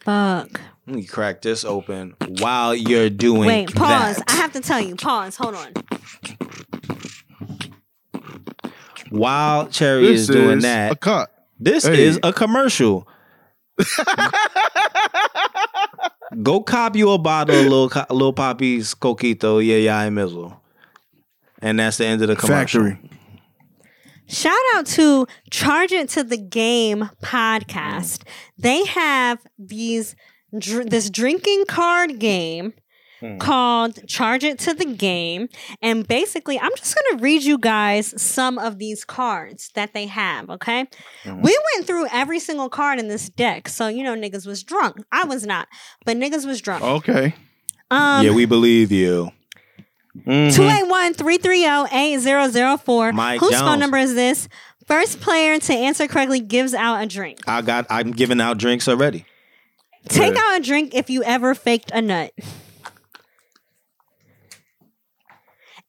Fuck. 0.00 0.60
Let 0.86 0.96
me 0.96 1.04
crack 1.04 1.42
this 1.42 1.64
open 1.64 2.14
while 2.40 2.74
you're 2.74 3.10
doing 3.10 3.46
Wait, 3.46 3.74
pause. 3.74 4.16
that. 4.16 4.24
I 4.30 4.36
have 4.36 4.52
to 4.52 4.60
tell 4.60 4.80
you. 4.80 4.94
Pause. 4.94 5.36
Hold 5.36 5.54
on. 5.56 5.72
While 9.10 9.68
Cherry 9.68 10.06
This 10.06 10.22
is 10.22 10.26
doing 10.28 10.58
is 10.58 10.62
that, 10.64 10.92
a 10.92 10.96
cut. 10.96 11.30
this 11.58 11.84
Hey. 11.86 12.04
is 12.04 12.20
a 12.22 12.32
commercial. 12.32 13.08
Go 16.42 16.60
cop 16.60 16.96
you 16.96 17.10
a 17.10 17.18
bottle 17.18 17.56
of 17.56 17.62
little, 17.62 17.88
Co- 17.88 18.04
little 18.10 18.32
Papi's 18.32 18.94
Coquito, 18.94 19.64
yeah, 19.64 19.76
yeah, 19.76 20.02
and 20.02 20.14
Mizzle. 20.14 20.60
And 21.62 21.78
that's 21.78 21.96
the 21.96 22.06
end 22.06 22.22
of 22.22 22.28
the 22.28 22.36
commercial. 22.36 22.84
Factory. 22.84 23.10
Shout 24.28 24.58
out 24.74 24.86
to 24.86 25.26
Charge 25.50 25.92
It 25.92 26.08
to 26.10 26.24
the 26.24 26.36
Game 26.36 27.10
podcast. 27.22 28.22
They 28.58 28.84
have 28.84 29.38
these 29.58 30.16
dr- 30.58 30.90
this 30.90 31.08
drinking 31.10 31.64
card 31.68 32.18
game 32.18 32.74
Hmm. 33.20 33.38
called 33.38 34.06
Charge 34.06 34.44
It 34.44 34.58
to 34.60 34.74
the 34.74 34.84
Game, 34.84 35.48
and 35.80 36.06
basically, 36.06 36.60
I'm 36.60 36.70
just 36.76 36.94
gonna 36.94 37.22
read 37.22 37.42
you 37.44 37.56
guys 37.56 38.12
some 38.20 38.58
of 38.58 38.78
these 38.78 39.04
cards 39.06 39.70
that 39.74 39.94
they 39.94 40.04
have. 40.06 40.50
Okay, 40.50 40.86
Mhm. 41.24 41.40
we 41.42 41.58
went 41.74 41.86
through 41.86 42.08
every 42.12 42.38
single 42.38 42.68
card 42.68 42.98
in 42.98 43.08
this 43.08 43.30
deck, 43.30 43.68
so 43.70 43.88
you 43.88 44.02
know 44.02 44.14
niggas 44.14 44.46
was 44.46 44.62
drunk. 44.62 44.96
I 45.12 45.24
was 45.24 45.46
not, 45.46 45.66
but 46.04 46.18
niggas 46.18 46.44
was 46.46 46.60
drunk. 46.60 46.82
Okay. 46.84 47.34
Um, 47.90 48.26
yeah, 48.26 48.32
we 48.32 48.44
believe 48.44 48.92
you. 48.92 49.30
Mhm. 50.18 50.54
281 50.54 51.14
330 51.14 51.86
8004. 51.92 53.12
Mike 53.12 53.40
Whose 53.40 53.50
Jones. 53.52 53.62
phone 53.62 53.78
number 53.78 53.96
is 53.98 54.14
this? 54.14 54.48
First 54.86 55.20
player 55.20 55.58
to 55.58 55.72
answer 55.72 56.06
correctly 56.06 56.40
gives 56.40 56.74
out 56.74 57.02
a 57.02 57.06
drink. 57.06 57.38
I 57.48 57.62
got. 57.62 57.86
I'm 57.90 58.12
giving 58.12 58.40
out 58.40 58.58
drinks 58.58 58.88
already. 58.88 59.24
Take 60.08 60.34
Yeah. 60.34 60.40
out 60.42 60.60
a 60.60 60.62
drink 60.62 60.94
if 60.94 61.10
you 61.10 61.22
ever 61.24 61.54
faked 61.54 61.90
a 61.92 62.00
nut. 62.00 62.32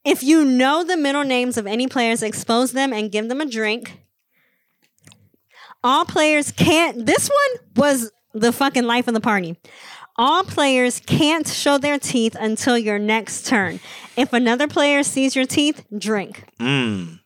If 0.08 0.24
you 0.24 0.46
know 0.46 0.86
the 0.86 0.96
middle 0.96 1.26
names 1.26 1.58
of 1.58 1.68
any 1.68 1.86
players, 1.86 2.24
expose 2.24 2.72
them 2.72 2.94
and 2.94 3.12
give 3.12 3.28
them 3.28 3.42
a 3.42 3.46
drink. 3.46 4.00
All 5.84 6.06
players 6.06 6.50
can't. 6.54 7.06
This 7.06 7.30
one 7.30 7.66
was 7.76 8.10
the 8.34 8.54
fucking 8.54 8.86
life 8.86 9.10
of 9.10 9.14
the 9.14 9.20
party. 9.20 9.58
All 10.16 10.46
players 10.46 11.02
can't 11.02 11.46
show 11.46 11.78
their 11.78 12.00
teeth 12.00 12.38
until 12.40 12.78
your 12.78 12.98
next 12.98 13.48
turn. 13.48 13.82
If 14.16 14.32
another 14.32 14.70
player 14.70 15.04
sees 15.04 15.36
your 15.36 15.46
teeth, 15.46 15.86
drink. 15.98 16.46
Mm. 16.58 17.20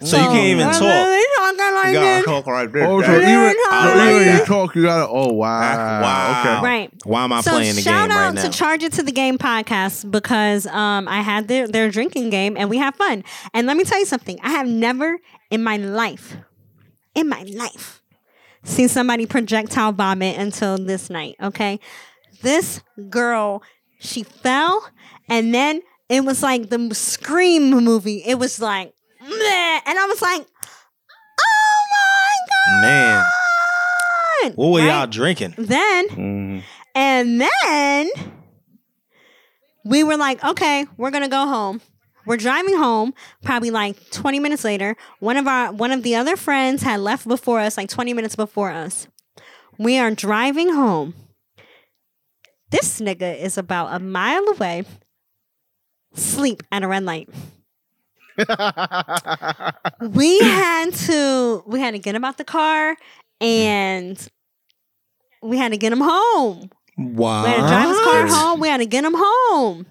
So, 0.00 0.16
you 0.16 0.22
can't 0.28 0.46
even 0.46 0.66
we're 0.68 0.72
talk. 0.72 0.82
really 0.82 1.26
talking 1.36 1.74
like 1.74 1.86
You 1.86 1.92
this. 2.00 2.24
gotta 2.24 2.42
talk 2.42 2.46
like 2.46 2.72
this. 2.72 2.86
Oh, 2.86 3.00
so 3.02 3.06
That- 3.06 3.22
even, 3.22 3.32
Yeah, 3.32 3.82
so 3.82 3.88
even 3.88 3.98
like 3.98 4.26
you 4.26 4.38
that. 4.38 4.46
talk, 4.46 4.74
you 4.76 4.82
gotta. 4.82 5.08
Oh 5.08 5.32
wow. 5.32 6.00
Wow. 6.02 6.40
Okay. 6.40 6.64
Right. 6.64 6.92
Why 7.04 7.24
am 7.24 7.32
I 7.32 7.40
so 7.40 7.50
playing 7.50 7.74
the 7.74 7.80
shout 7.82 8.08
game 8.08 8.16
out 8.16 8.26
right 8.26 8.34
now? 8.34 8.40
Shout 8.40 8.46
out 8.46 8.52
to 8.52 8.58
Charge 8.58 8.82
It 8.84 8.92
to 8.92 9.02
the 9.02 9.12
Game 9.12 9.38
podcast 9.38 10.08
because 10.10 10.66
um, 10.66 11.08
I 11.08 11.22
had 11.22 11.48
their, 11.48 11.66
their 11.66 11.90
drinking 11.90 12.30
game 12.30 12.56
and 12.56 12.70
we 12.70 12.78
have 12.78 12.94
fun. 12.94 13.24
And 13.54 13.66
let 13.66 13.76
me 13.76 13.84
tell 13.84 13.98
you 13.98 14.06
something. 14.06 14.38
I 14.42 14.50
have 14.50 14.68
never 14.68 15.16
in 15.50 15.64
my 15.64 15.76
life, 15.78 16.36
in 17.14 17.28
my 17.28 17.42
life, 17.42 18.00
seen 18.62 18.88
somebody 18.88 19.26
projectile 19.26 19.92
vomit 19.92 20.38
until 20.38 20.78
this 20.78 21.10
night. 21.10 21.34
Okay. 21.42 21.80
This 22.42 22.80
girl, 23.10 23.62
she 23.98 24.22
fell 24.22 24.88
and 25.28 25.52
then 25.52 25.82
it 26.08 26.24
was 26.24 26.42
like 26.42 26.70
the 26.70 26.94
Scream 26.94 27.70
movie. 27.70 28.22
It 28.24 28.38
was 28.38 28.60
like, 28.60 28.94
meh. 29.28 29.80
and 29.86 29.98
I 29.98 30.06
was 30.06 30.20
like, 30.22 30.46
oh 31.40 31.84
my 31.92 32.36
god, 32.48 32.82
Man, 32.82 34.52
what 34.54 34.68
were 34.72 34.78
Right? 34.80 34.86
y'all 34.88 35.06
drinking? 35.06 35.54
Then 35.58 36.08
Mhm. 36.08 36.62
and 36.94 37.40
then 37.40 38.10
we 39.84 40.04
were 40.04 40.16
like, 40.16 40.42
okay, 40.44 40.86
we're 40.96 41.10
gonna 41.10 41.28
go 41.28 41.46
home. 41.46 41.80
We're 42.26 42.36
driving 42.36 42.76
home, 42.76 43.14
probably 43.42 43.70
like 43.70 44.10
20 44.10 44.38
minutes 44.38 44.62
later. 44.62 44.96
One 45.20 45.38
of 45.38 45.46
our 45.48 45.72
one 45.72 45.92
of 45.92 46.02
the 46.02 46.14
other 46.16 46.36
friends 46.36 46.82
had 46.82 47.00
left 47.00 47.26
before 47.26 47.60
us, 47.60 47.76
like 47.78 47.88
20 47.88 48.12
minutes 48.12 48.36
before 48.36 48.70
us. 48.70 49.06
We 49.78 49.98
are 49.98 50.10
driving 50.10 50.74
home. 50.74 51.14
This 52.70 53.00
nigga 53.00 53.40
is 53.40 53.56
about 53.56 53.94
a 53.94 53.98
mile 53.98 54.44
away, 54.48 54.84
sleep 56.14 56.62
at 56.70 56.82
a 56.82 56.88
red 56.88 57.04
light. 57.04 57.30
We 60.00 60.38
had 60.40 60.94
to 60.94 61.62
we 61.66 61.80
had 61.80 61.92
to 61.92 61.98
get 61.98 62.14
him 62.14 62.24
out 62.24 62.38
the 62.38 62.44
car 62.44 62.96
and 63.40 64.28
we 65.42 65.56
had 65.58 65.72
to 65.72 65.78
get 65.78 65.92
him 65.92 66.00
home. 66.00 66.70
Wow. 66.96 67.44
We 67.44 67.50
had 67.50 67.56
to 67.62 67.66
drive 67.68 67.88
his 67.88 67.98
car 68.00 68.26
home. 68.26 68.60
We 68.60 68.68
had 68.68 68.78
to 68.78 68.86
get 68.86 69.04
him 69.04 69.14
home. 69.16 69.86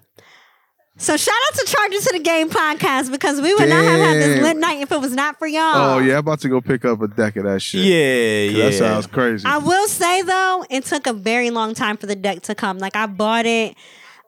So 1.00 1.16
shout 1.16 1.34
out 1.48 1.54
to 1.60 1.64
Charge 1.66 1.92
It 1.92 2.02
to 2.02 2.12
the 2.18 2.18
Game 2.24 2.50
podcast 2.50 3.12
because 3.12 3.40
we 3.40 3.54
would 3.54 3.68
not 3.68 3.84
have 3.84 4.00
had 4.00 4.16
this 4.16 4.34
Damn. 4.34 4.42
lit 4.42 4.56
night 4.56 4.80
if 4.80 4.90
it 4.90 5.00
was 5.00 5.14
not 5.14 5.38
for 5.38 5.46
y'all. 5.46 5.76
Oh 5.94 5.98
yeah, 6.00 6.14
I'm 6.14 6.18
about 6.20 6.40
to 6.40 6.48
go 6.48 6.60
pick 6.60 6.84
up 6.84 7.00
a 7.00 7.06
deck 7.06 7.36
of 7.36 7.44
that 7.44 7.62
shit. 7.62 7.84
Yeah, 7.84 8.48
'Cause 8.48 8.56
yeah. 8.56 8.64
That 8.64 8.74
sounds 8.74 9.06
crazy. 9.06 9.46
I 9.46 9.58
will 9.58 9.86
say 9.86 10.22
though, 10.22 10.64
it 10.68 10.86
took 10.86 11.06
a 11.06 11.12
very 11.12 11.50
long 11.50 11.74
time 11.74 11.98
for 11.98 12.06
the 12.06 12.16
deck 12.16 12.42
to 12.42 12.54
come. 12.56 12.78
Like 12.78 12.96
I 12.96 13.06
bought 13.06 13.46
it, 13.46 13.76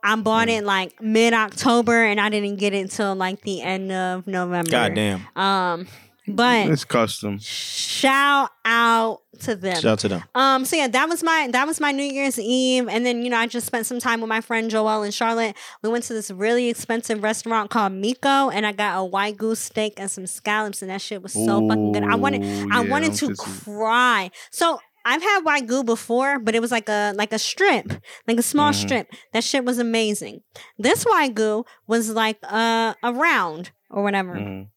I 0.03 0.17
bought 0.17 0.49
Mm. 0.49 0.59
it 0.59 0.65
like 0.65 1.01
mid 1.01 1.33
October, 1.35 2.05
and 2.05 2.21
I 2.21 2.29
didn't 2.29 2.57
get 2.57 2.73
it 2.75 2.79
until 2.81 3.15
like 3.15 3.43
the 3.43 3.63
end 3.63 3.93
of 3.93 4.27
November. 4.27 4.71
Goddamn. 4.71 5.27
Um, 5.37 5.87
but 6.29 6.69
it's 6.69 6.85
custom. 6.85 7.39
shout 7.41 8.51
out 8.65 9.21
to 9.41 9.57
them. 9.57 9.75
Shout 9.75 9.85
out 9.87 9.99
to 10.01 10.09
them. 10.09 10.23
Um, 10.35 10.65
so 10.65 10.77
yeah, 10.77 10.87
that 10.89 11.09
was 11.09 11.23
my 11.25 11.49
that 11.53 11.67
was 11.67 11.81
my 11.81 11.91
New 11.93 12.05
Year's 12.05 12.39
Eve, 12.39 12.89
and 12.89 13.05
then 13.05 13.23
you 13.25 13.31
know 13.31 13.39
I 13.39 13.47
just 13.47 13.67
spent 13.67 13.87
some 13.87 13.99
time 13.99 14.21
with 14.21 14.29
my 14.29 14.41
friend 14.41 14.71
Joel 14.71 15.03
in 15.03 15.11
Charlotte. 15.11 15.57
We 15.83 15.89
went 15.89 16.05
to 16.05 16.13
this 16.13 16.31
really 16.31 16.69
expensive 16.69 17.23
restaurant 17.23 17.71
called 17.71 17.93
Miko, 17.95 18.51
and 18.51 18.65
I 18.67 18.73
got 18.73 19.05
a 19.05 19.09
wagyu 19.11 19.57
steak 19.57 19.95
and 19.97 20.11
some 20.11 20.27
scallops, 20.27 20.83
and 20.83 20.91
that 20.91 21.01
shit 21.01 21.23
was 21.23 21.33
so 21.33 21.67
fucking 21.67 21.93
good. 21.93 22.05
I 22.05 22.15
wanted 22.15 22.45
Ooh, 22.45 22.69
I 22.71 22.83
yeah, 22.83 22.89
wanted 22.91 23.15
to 23.15 23.35
cry. 23.35 24.31
So 24.51 24.79
I've 25.05 25.23
had 25.23 25.45
wagyu 25.45 25.85
before, 25.85 26.39
but 26.39 26.55
it 26.55 26.61
was 26.61 26.71
like 26.71 26.89
a 26.89 27.13
like 27.17 27.33
a 27.33 27.39
strip, 27.39 27.93
like 28.29 28.39
a 28.39 28.43
small 28.43 28.73
Mhm. 28.73 28.75
strip. 28.75 29.07
That 29.33 29.45
shit 29.45 29.65
was 29.65 29.79
amazing. 29.79 30.43
This 30.79 31.05
wagyu 31.05 31.65
was 31.87 32.11
like 32.11 32.39
a 32.43 32.95
a 33.03 33.13
round 33.13 33.71
or 33.91 34.03
whatever. 34.03 34.35
Mhm. 34.35 34.69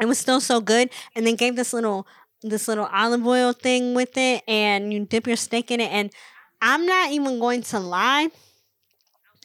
It 0.00 0.06
was 0.06 0.18
still 0.18 0.40
so 0.40 0.60
good, 0.60 0.90
and 1.14 1.26
they 1.26 1.34
gave 1.34 1.56
this 1.56 1.72
little 1.72 2.06
this 2.42 2.68
little 2.68 2.86
olive 2.92 3.26
oil 3.26 3.52
thing 3.52 3.94
with 3.94 4.16
it, 4.16 4.42
and 4.46 4.92
you 4.92 5.04
dip 5.04 5.26
your 5.26 5.36
steak 5.36 5.70
in 5.72 5.80
it. 5.80 5.90
And 5.90 6.12
I'm 6.62 6.86
not 6.86 7.10
even 7.10 7.38
going 7.40 7.62
to 7.64 7.78
lie. 7.80 8.30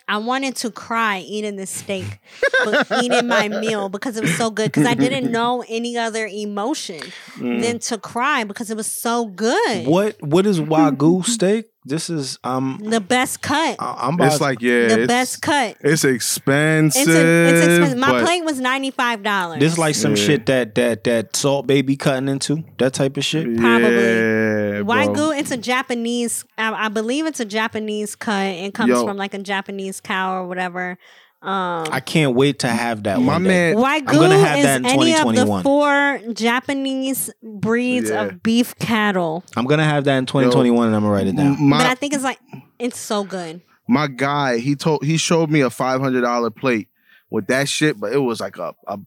I 0.08 0.18
wanted 0.18 0.56
to 0.58 0.70
cry 0.72 1.20
eating 1.20 1.56
this 1.56 1.70
steak, 1.72 2.20
but 2.66 2.88
eating 3.04 3.28
my 3.28 3.48
meal 3.64 3.90
because 3.90 4.18
it 4.18 4.22
was 4.24 4.36
so 4.36 4.50
good. 4.52 4.66
Because 4.72 4.86
I 4.86 4.96
didn't 4.96 5.32
know 5.32 5.64
any 5.68 5.98
other 5.98 6.28
emotion 6.28 7.02
Mm. 7.38 7.62
than 7.62 7.80
to 7.80 7.98
cry 7.98 8.44
because 8.44 8.70
it 8.70 8.78
was 8.78 8.86
so 8.88 9.26
good. 9.26 9.88
What 9.88 10.22
what 10.22 10.46
is 10.46 10.60
wagyu 10.60 11.26
steak? 11.26 11.66
This 11.86 12.10
is 12.10 12.40
um 12.44 12.80
The 12.82 13.02
best 13.02 13.42
cut. 13.42 13.76
I- 13.80 14.08
I'm 14.08 14.14
about 14.16 14.32
It's 14.32 14.42
like 14.42 14.62
yeah, 14.62 14.88
the 14.88 15.02
it's, 15.02 15.08
best 15.08 15.42
cut. 15.42 15.76
It's 15.82 16.04
expensive. 16.06 17.02
It's, 17.02 17.10
a, 17.10 17.50
it's 17.50 17.66
expensive. 17.68 17.98
My 17.98 18.12
but 18.12 18.26
plate 18.26 18.44
was 18.46 18.60
ninety 18.60 18.92
five 18.92 19.22
dollars. 19.22 19.60
this 19.60 19.74
is 19.74 19.78
like 19.78 19.96
some 19.96 20.16
Yeah. 20.16 20.24
shit 20.26 20.46
that 20.46 20.76
that 20.76 21.04
that 21.04 21.36
salt 21.36 21.68
baby 21.68 21.98
cutting 21.98 22.30
into 22.30 22.64
that 22.78 22.94
type 22.94 23.18
of 23.18 23.26
shit. 23.26 23.44
Probably. 23.58 23.90
Yeah, 23.96 24.82
bro. 24.84 24.96
Wagyu, 24.96 25.38
it's 25.40 25.52
a 25.52 25.58
Japanese. 25.58 26.46
I, 26.58 26.86
I 26.86 26.88
believe 26.90 27.26
it's 27.26 27.40
a 27.42 27.46
Japanese 27.46 28.16
cut. 28.16 28.48
It 28.48 28.74
comes 28.74 28.90
Yo. 28.90 29.06
from 29.06 29.18
like 29.18 29.34
a 29.34 29.40
Japanese 29.40 30.00
cow 30.00 30.36
or 30.42 30.48
whatever. 30.48 30.98
Um, 31.44 31.88
I 31.92 32.00
can't 32.00 32.36
wait 32.36 32.60
to 32.60 32.68
have 32.70 33.04
that. 33.04 33.20
My 33.20 33.34
one 33.34 33.44
man, 33.44 33.76
Wagyu 33.76 34.04
I'm 34.08 34.16
gonna 34.16 34.40
have 34.40 34.58
is 34.60 34.64
that 34.66 34.80
in 34.80 34.86
any 34.86 35.12
of 35.14 35.18
the 35.20 35.34
2021. 35.44 35.64
four 35.64 36.20
Japanese 36.34 37.30
breeds 37.44 38.10
Yeah. 38.10 38.24
of 38.24 38.44
beef 38.44 38.76
cattle. 38.80 39.44
I'm 39.58 39.66
gonna 39.66 39.84
have 39.84 40.06
that 40.06 40.18
in 40.18 40.26
2021, 40.26 40.88
and 40.88 40.96
I'm 40.96 41.02
gonna 41.02 41.14
write 41.14 41.28
it 41.28 41.36
down. 41.36 41.58
my 41.68 41.80
but 41.80 41.88
I 41.88 41.96
think 41.96 42.14
it's 42.14 42.24
like 42.24 42.40
it's 42.80 42.98
so 43.00 43.24
good. 43.24 43.62
my 43.88 44.08
guy, 44.08 44.58
he 44.60 44.76
told 44.76 45.04
he 45.04 45.18
showed 45.18 45.50
me 45.50 45.62
a 45.62 45.70
five 45.70 46.00
hundred 46.02 46.22
dollar 46.22 46.50
plate 46.50 46.88
with 47.30 47.48
that 47.48 47.68
shit, 47.68 48.00
but 48.00 48.14
it 48.14 48.20
was 48.20 48.40
like 48.40 48.58
a, 48.58 48.74
a 48.88 49.00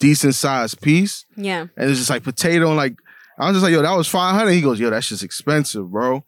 decent 0.00 0.34
sized 0.34 0.80
piece, 0.80 1.26
Yeah, 1.36 1.66
and 1.76 1.90
it's 1.90 1.98
just 1.98 2.10
like 2.10 2.22
potato 2.22 2.68
and 2.68 2.76
like 2.76 2.94
I 3.38 3.46
was 3.48 3.56
just 3.56 3.64
like, 3.64 3.72
yo, 3.72 3.82
that 3.82 3.96
was 3.96 4.08
five 4.08 4.34
hundred. 4.34 4.52
He 4.52 4.60
goes, 4.62 4.80
yo, 4.80 4.88
that's 4.90 5.08
just 5.08 5.22
expensive, 5.22 5.90
bro. 5.90 6.24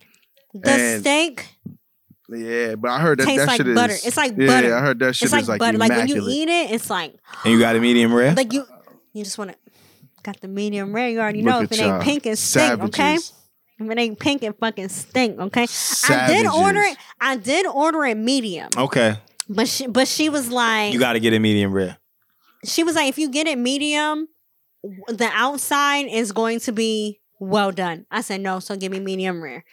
the 0.52 0.70
And 0.70 1.00
steak 1.00 1.53
Yeah, 2.28 2.74
but 2.76 2.90
I 2.90 3.00
heard 3.00 3.18
that 3.18 3.26
tastes 3.26 3.40
that 3.44 3.48
like 3.48 3.56
shit 3.66 3.74
butter. 3.74 3.92
is 3.92 4.06
It's 4.06 4.16
like 4.16 4.32
yeah, 4.36 4.46
butter. 4.46 4.74
I 4.74 4.80
heard 4.80 4.98
that 5.00 5.14
shit 5.14 5.26
it's 5.26 5.32
like, 5.32 5.42
is 5.42 5.48
like 5.48 5.58
butter. 5.58 5.78
Like 5.78 5.90
when 5.90 6.08
you 6.08 6.26
eat 6.28 6.48
it, 6.48 6.70
it's 6.70 6.88
like 6.88 7.14
And 7.44 7.52
you 7.52 7.58
got 7.60 7.76
a 7.76 7.80
medium 7.80 8.14
rare. 8.14 8.34
like 8.34 8.52
you 8.52 8.64
you 9.12 9.24
just 9.24 9.36
want 9.38 9.50
to 9.52 9.56
got 10.22 10.40
the 10.40 10.48
medium 10.48 10.94
rare. 10.94 11.08
You 11.10 11.20
already 11.20 11.42
Look 11.42 11.52
know 11.52 11.60
if 11.62 11.72
it 11.72 11.80
ain't 11.80 11.86
y'all. 11.88 12.02
pink, 12.02 12.26
it 12.26 12.38
stink. 12.38 12.80
Okay. 12.82 13.16
If 13.16 13.90
it 13.90 13.98
ain't 13.98 14.18
pink, 14.18 14.42
it 14.42 14.56
fucking 14.58 14.88
stink. 14.88 15.38
Okay. 15.38 15.66
I 16.08 16.26
did 16.28 16.46
order 16.46 16.80
it. 16.80 16.96
I 17.20 17.36
did 17.36 17.66
order 17.66 18.04
it 18.04 18.16
medium, 18.16 18.68
okay, 18.76 19.16
but 19.48 19.68
she 19.68 19.86
but 19.86 20.08
she 20.08 20.28
was 20.30 20.48
like, 20.48 20.92
you 20.94 20.98
got 20.98 21.12
to 21.14 21.20
get 21.20 21.34
a 21.34 21.38
medium 21.38 21.72
rare. 21.72 21.98
she 22.64 22.82
was 22.84 22.94
like, 22.96 23.08
if 23.08 23.18
you 23.18 23.28
get 23.28 23.46
it 23.46 23.58
medium, 23.58 24.28
the 25.08 25.28
outside 25.34 26.06
is 26.06 26.32
going 26.32 26.60
to 26.60 26.72
be 26.72 27.20
well 27.38 27.70
done. 27.72 28.06
I 28.10 28.20
said 28.22 28.40
no, 28.40 28.60
so 28.60 28.76
give 28.76 28.90
me 28.92 29.00
medium 29.00 29.42
rare. 29.42 29.64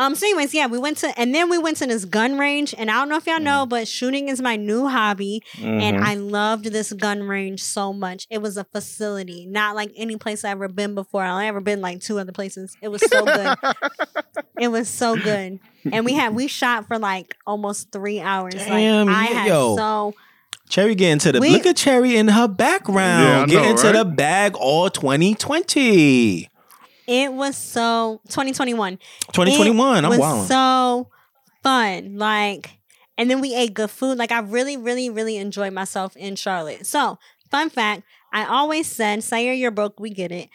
Um. 0.00 0.14
So, 0.14 0.26
anyways, 0.26 0.54
yeah, 0.54 0.66
we 0.66 0.78
went 0.78 0.96
to 0.98 1.18
and 1.18 1.34
then 1.34 1.50
we 1.50 1.58
went 1.58 1.76
to 1.78 1.86
this 1.86 2.04
gun 2.04 2.38
range, 2.38 2.74
and 2.78 2.90
I 2.90 2.94
don't 2.94 3.08
know 3.08 3.16
if 3.16 3.26
y'all 3.26 3.38
know, 3.40 3.66
but 3.66 3.86
shooting 3.86 4.28
is 4.28 4.40
my 4.40 4.56
new 4.56 4.86
hobby, 4.88 5.42
and 5.60 5.96
Mhm. 5.98 6.02
I 6.02 6.14
loved 6.14 6.64
this 6.66 6.92
gun 6.92 7.22
range 7.24 7.62
so 7.62 7.92
much. 7.92 8.26
It 8.30 8.40
was 8.40 8.56
a 8.56 8.64
facility, 8.64 9.46
not 9.46 9.76
like 9.76 9.92
any 9.96 10.16
place 10.16 10.44
I've 10.44 10.52
ever 10.52 10.68
been 10.68 10.94
before. 10.94 11.22
I've 11.22 11.48
ever 11.48 11.60
been 11.60 11.80
like 11.80 12.00
two 12.00 12.18
other 12.18 12.32
places. 12.32 12.76
It 12.80 12.88
was 12.88 13.02
so 13.10 13.24
good. 13.24 13.56
it 14.58 14.68
was 14.68 14.88
so 14.88 15.16
good, 15.16 15.60
and 15.92 16.04
we 16.04 16.14
had 16.14 16.34
we 16.34 16.46
shot 16.48 16.86
for 16.88 16.98
like 16.98 17.36
almost 17.46 17.92
three 17.92 18.20
hours. 18.20 18.54
Damn, 18.54 19.06
like 19.06 19.16
I 19.16 19.24
had 19.32 19.48
yo. 19.48 19.76
so. 19.76 20.14
Cherry 20.68 20.94
getting 20.94 21.18
to 21.18 21.32
the 21.32 21.40
We- 21.40 21.50
look 21.50 21.66
at 21.66 21.76
Cherry 21.76 22.16
in 22.16 22.28
her 22.28 22.46
background, 22.46 23.24
Yeah, 23.24 23.36
I 23.38 23.40
know, 23.40 23.46
getting 23.62 23.76
to 23.78 23.86
right? 23.88 23.92
the 23.96 24.04
bag 24.04 24.54
all 24.54 24.88
2020. 24.88 26.48
It 27.10 27.32
was 27.32 27.56
so 27.56 28.20
2021. 28.28 28.98
2021. 29.32 30.04
It 30.04 30.08
I'm 30.08 30.16
was 30.18 30.46
so 30.48 31.08
fun. 31.64 32.16
Like, 32.18 32.70
and 33.18 33.28
then 33.28 33.40
we 33.40 33.52
ate 33.54 33.74
good 33.74 33.90
food. 33.90 34.16
Like, 34.16 34.30
I 34.30 34.38
really, 34.38 34.76
really, 34.76 35.10
really 35.10 35.36
enjoyed 35.36 35.72
myself 35.72 36.16
in 36.16 36.36
Charlotte. 36.36 36.86
So, 36.86 37.18
fun 37.50 37.68
fact: 37.68 38.04
I 38.32 38.44
always 38.44 38.86
said, 38.86 39.18
"Syer, 39.20 39.58
you're 39.58 39.72
broke. 39.72 39.98
We 39.98 40.10
get 40.10 40.30
it." 40.30 40.50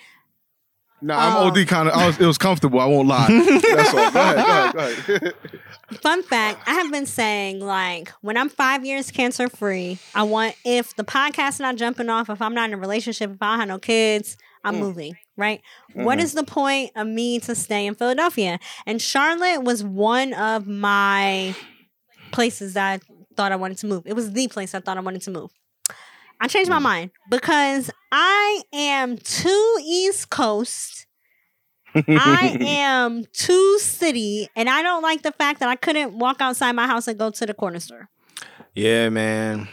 Nah, 1.02 1.18
I'm 1.20 1.36
Oh. 1.36 1.48
OD 1.48 1.66
kind 1.68 1.90
of. 1.90 2.22
It 2.22 2.26
was 2.26 2.38
comfortable. 2.38 2.80
I 2.80 2.86
won't 2.86 3.10
lie. 3.10 3.28
That's 3.62 3.94
all. 3.94 4.12
Go 4.12 4.20
ahead. 4.22 4.36
Go 4.74 4.80
ahead. 4.80 5.06
Go 5.08 5.14
ahead. 5.16 5.34
Fun 6.02 6.24
fact: 6.24 6.62
I 6.70 6.74
have 6.76 6.90
been 6.90 7.06
saying, 7.06 7.60
like, 7.60 8.14
when 8.22 8.38
I'm 8.38 8.48
five 8.48 8.86
years 8.86 9.12
cancer 9.12 9.50
free, 9.50 10.00
I 10.16 10.24
want 10.24 10.56
if 10.64 10.96
the 10.96 11.04
podcast's 11.04 11.60
not 11.60 11.76
jumping 11.76 12.08
off, 12.10 12.30
if 12.30 12.42
I'm 12.42 12.54
not 12.54 12.70
in 12.70 12.76
a 12.76 12.78
relationship, 12.78 13.30
if 13.32 13.42
I 13.42 13.52
don't 13.52 13.60
have 13.60 13.68
no 13.68 13.78
kids, 13.80 14.38
I'm 14.64 14.76
Mm. 14.76 14.80
moving. 14.80 15.18
Right? 15.38 15.62
What 15.94 16.20
Mhm. 16.20 16.22
is 16.24 16.34
the 16.34 16.44
point 16.44 16.92
of 16.96 17.08
me 17.08 17.40
to 17.40 17.56
stay 17.56 17.86
in 17.86 17.96
Philadelphia? 17.96 18.60
And 18.86 19.02
Charlotte 19.02 19.64
was 19.64 19.84
one 19.84 20.34
of 20.34 20.68
my 20.68 21.56
places 22.32 22.74
that 22.74 23.02
I 23.02 23.14
thought 23.36 23.52
I 23.52 23.56
wanted 23.56 23.78
to 23.80 23.88
move. 23.88 24.04
It 24.06 24.14
was 24.14 24.32
the 24.32 24.48
place 24.48 24.74
I 24.76 24.80
thought 24.80 24.98
I 24.98 25.02
wanted 25.02 25.22
to 25.24 25.32
move. 25.32 25.52
I 26.42 26.48
changed 26.48 26.70
my 26.70 26.80
mind 26.80 27.12
because 27.30 27.90
I 28.12 28.62
am 28.74 29.18
too 29.18 29.80
East 29.84 30.30
Coast. 30.30 31.08
I 31.96 32.58
am 32.62 33.24
too 33.32 33.80
city, 33.80 34.50
and 34.56 34.70
I 34.70 34.82
don't 34.82 35.02
like 35.02 35.22
the 35.22 35.32
fact 35.32 35.62
that 35.62 35.70
I 35.70 35.78
couldn't 35.78 36.18
walk 36.20 36.42
outside 36.42 36.74
my 36.74 36.88
house 36.88 37.08
and 37.08 37.18
go 37.18 37.30
to 37.30 37.46
the 37.46 37.54
corner 37.54 37.80
store. 37.80 38.10
Yeah, 38.74 39.08
man. 39.10 39.70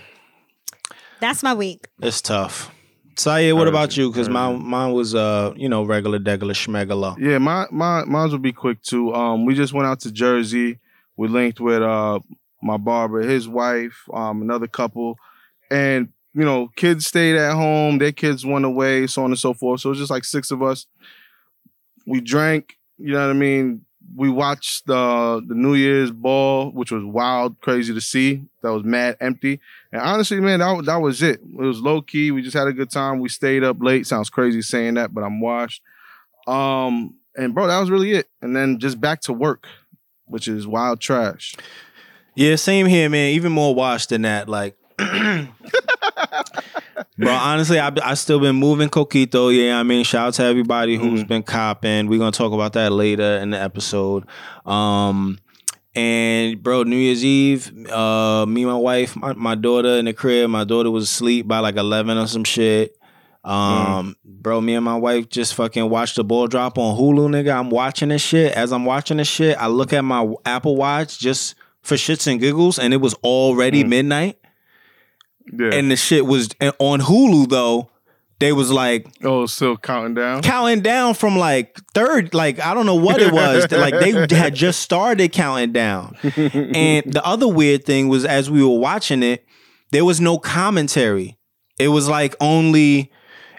That's 1.20 1.42
my 1.42 1.52
week. 1.54 1.88
It's 2.00 2.20
tough. 2.20 2.70
Saye, 3.16 3.52
what 3.52 3.68
about 3.68 3.96
you? 3.96 4.10
Because 4.10 4.28
mine, 4.28 4.64
mine 4.64 4.92
was 4.92 5.14
uh, 5.14 5.52
you 5.56 5.68
know, 5.68 5.84
regular, 5.84 6.18
degular, 6.18 6.52
schmegula. 6.54 7.16
Yeah, 7.18 7.38
my 7.38 7.66
my 7.70 8.04
mine 8.04 8.30
will 8.30 8.38
be 8.38 8.52
quick 8.52 8.82
too. 8.82 9.14
Um, 9.14 9.44
we 9.44 9.54
just 9.54 9.72
went 9.72 9.86
out 9.86 10.00
to 10.00 10.12
Jersey. 10.12 10.78
We 11.16 11.28
linked 11.28 11.60
with 11.60 11.82
uh 11.82 12.20
my 12.62 12.76
barber, 12.76 13.20
his 13.20 13.48
wife, 13.48 14.08
um, 14.12 14.40
another 14.40 14.66
couple, 14.66 15.18
and 15.70 16.08
you 16.34 16.44
know, 16.44 16.68
kids 16.76 17.06
stayed 17.06 17.36
at 17.36 17.54
home. 17.54 17.98
Their 17.98 18.12
kids 18.12 18.46
went 18.46 18.64
away, 18.64 19.06
so 19.06 19.24
on 19.24 19.30
and 19.30 19.38
so 19.38 19.52
forth. 19.52 19.80
So 19.80 19.88
it 19.88 19.92
was 19.92 19.98
just 19.98 20.10
like 20.10 20.24
six 20.24 20.50
of 20.50 20.62
us. 20.62 20.86
We 22.06 22.20
drank. 22.20 22.76
You 22.98 23.12
know 23.12 23.26
what 23.26 23.30
I 23.30 23.38
mean? 23.38 23.84
We 24.14 24.28
watched 24.28 24.86
the 24.86 25.42
the 25.46 25.54
New 25.54 25.74
Year's 25.74 26.10
ball, 26.10 26.70
which 26.70 26.92
was 26.92 27.04
wild, 27.04 27.60
crazy 27.60 27.94
to 27.94 28.00
see. 28.00 28.44
That 28.62 28.72
was 28.72 28.84
mad 28.84 29.16
empty. 29.20 29.60
And 29.90 30.02
honestly, 30.02 30.40
man, 30.40 30.60
that, 30.60 30.84
that 30.86 30.96
was 30.96 31.22
it. 31.22 31.40
It 31.40 31.56
was 31.56 31.80
low 31.80 32.02
key. 32.02 32.30
We 32.30 32.42
just 32.42 32.56
had 32.56 32.68
a 32.68 32.72
good 32.72 32.90
time. 32.90 33.20
We 33.20 33.28
stayed 33.28 33.64
up 33.64 33.78
late. 33.80 34.06
Sounds 34.06 34.30
crazy 34.30 34.62
saying 34.62 34.94
that, 34.94 35.12
but 35.14 35.24
I'm 35.24 35.40
washed. 35.40 35.82
Um, 36.46 37.14
and 37.36 37.54
bro, 37.54 37.66
that 37.66 37.80
was 37.80 37.90
really 37.90 38.12
it. 38.12 38.28
And 38.40 38.54
then 38.54 38.78
just 38.78 39.00
back 39.00 39.20
to 39.22 39.32
work, 39.32 39.66
which 40.26 40.48
is 40.48 40.66
wild 40.66 41.00
trash. 41.00 41.54
Yeah, 42.34 42.56
same 42.56 42.86
here, 42.86 43.08
man. 43.08 43.32
Even 43.32 43.52
more 43.52 43.74
washed 43.74 44.10
than 44.10 44.22
that. 44.22 44.48
Like, 44.48 44.76
bro, 47.18 47.32
honestly, 47.32 47.78
I 47.80 47.90
I 48.04 48.14
still 48.14 48.40
been 48.40 48.56
moving 48.56 48.88
coquito. 48.88 49.54
Yeah, 49.56 49.78
I 49.78 49.82
mean, 49.82 50.04
shout 50.04 50.28
out 50.28 50.34
to 50.34 50.44
everybody 50.44 50.96
who's 50.96 51.24
Mhm. 51.24 51.28
been 51.28 51.42
copping. 51.42 52.08
We're 52.08 52.18
gonna 52.18 52.32
talk 52.32 52.52
about 52.52 52.72
that 52.74 52.92
later 52.92 53.38
in 53.38 53.50
the 53.50 53.60
episode. 53.60 54.24
Um, 54.66 55.38
and 55.94 56.62
bro, 56.62 56.84
New 56.84 56.96
Year's 56.96 57.24
Eve, 57.24 57.70
uh, 57.90 58.46
me, 58.46 58.62
and 58.62 58.70
my 58.70 58.76
wife, 58.78 59.14
my, 59.16 59.32
my 59.34 59.54
daughter 59.54 59.96
in 59.98 60.06
the 60.06 60.12
crib. 60.12 60.48
My 60.50 60.64
daughter 60.64 60.90
was 60.90 61.04
asleep 61.04 61.46
by 61.46 61.58
like 61.58 61.76
eleven 61.76 62.16
or 62.18 62.26
some 62.26 62.44
shit. 62.44 62.96
Um, 63.44 64.14
bro, 64.24 64.60
me 64.60 64.74
and 64.74 64.84
my 64.84 64.96
wife 64.96 65.28
just 65.28 65.54
fucking 65.54 65.90
watched 65.90 66.14
the 66.16 66.22
ball 66.24 66.46
drop 66.46 66.78
on 66.78 66.96
Hulu, 66.96 67.28
nigga. 67.28 67.52
I'm 67.58 67.70
watching 67.70 68.10
this 68.10 68.22
shit. 68.22 68.52
As 68.52 68.72
I'm 68.72 68.84
watching 68.84 69.16
this 69.16 69.26
shit, 69.28 69.56
I 69.58 69.66
look 69.66 69.92
at 69.92 70.02
my 70.04 70.32
Apple 70.46 70.76
Watch 70.76 71.18
just 71.18 71.56
for 71.82 71.96
shits 71.96 72.30
and 72.30 72.38
giggles, 72.40 72.78
and 72.78 72.94
it 72.94 72.98
was 72.98 73.14
already 73.24 73.82
Mm. 73.82 73.88
midnight. 73.88 74.38
Yeah. 75.52 75.70
And 75.72 75.90
the 75.90 75.96
shit 75.96 76.26
was 76.26 76.50
and 76.60 76.74
on 76.78 77.00
Hulu 77.00 77.48
though. 77.48 77.88
They 78.38 78.52
was 78.52 78.72
like 78.72 79.06
oh, 79.22 79.46
still 79.46 79.76
counting 79.76 80.14
down. 80.14 80.42
counting 80.42 80.80
down 80.80 81.14
from 81.14 81.38
like 81.38 81.78
third, 81.94 82.34
like 82.34 82.58
I 82.58 82.74
don't 82.74 82.86
know 82.86 82.96
what 82.96 83.20
it 83.20 83.32
was. 83.32 83.70
like 83.70 83.94
they 83.94 84.36
had 84.36 84.52
just 84.52 84.80
started 84.80 85.30
counting 85.30 85.72
down. 85.72 86.16
And 86.24 87.12
the 87.12 87.22
other 87.24 87.46
weird 87.46 87.84
thing 87.84 88.08
was 88.08 88.24
as 88.24 88.50
we 88.50 88.64
were 88.64 88.78
watching 88.78 89.22
it, 89.22 89.46
there 89.92 90.04
was 90.04 90.20
no 90.20 90.38
commentary. 90.38 91.38
It 91.78 91.88
was 91.88 92.08
like 92.08 92.34
only 92.40 93.12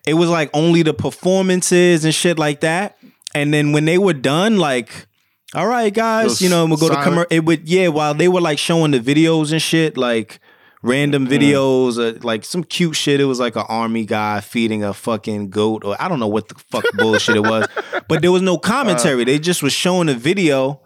it 0.05 0.15
was 0.15 0.29
like 0.29 0.49
only 0.53 0.83
the 0.83 0.93
performances 0.93 2.03
and 2.03 2.13
shit 2.13 2.37
like 2.37 2.61
that. 2.61 2.97
And 3.33 3.53
then 3.53 3.71
when 3.71 3.85
they 3.85 3.97
were 3.97 4.13
done, 4.13 4.57
like, 4.57 5.07
all 5.55 5.67
right, 5.67 5.93
guys, 5.93 6.41
you 6.41 6.49
know, 6.49 6.65
we'll 6.65 6.77
go 6.77 6.89
to 6.89 6.93
silent. 6.93 7.03
commercial. 7.03 7.27
It 7.31 7.45
would, 7.45 7.67
yeah, 7.67 7.87
while 7.87 8.13
they 8.13 8.27
were 8.27 8.41
like 8.41 8.59
showing 8.59 8.91
the 8.91 8.99
videos 8.99 9.51
and 9.51 9.61
shit, 9.61 9.97
like 9.97 10.39
random 10.83 11.27
videos, 11.27 11.97
uh, 11.97 12.19
like 12.21 12.45
some 12.45 12.63
cute 12.63 12.95
shit. 12.95 13.19
It 13.19 13.25
was 13.25 13.39
like 13.39 13.55
an 13.55 13.65
army 13.67 14.05
guy 14.05 14.41
feeding 14.41 14.83
a 14.83 14.93
fucking 14.93 15.49
goat, 15.49 15.83
or 15.83 15.95
I 15.99 16.07
don't 16.07 16.19
know 16.19 16.27
what 16.27 16.49
the 16.49 16.55
fuck 16.55 16.83
bullshit 16.93 17.37
it 17.37 17.39
was. 17.39 17.67
But 18.07 18.21
there 18.21 18.31
was 18.31 18.43
no 18.43 18.57
commentary. 18.57 19.23
they 19.23 19.39
just 19.39 19.63
was 19.63 19.73
showing 19.73 20.07
the 20.07 20.15
video. 20.15 20.81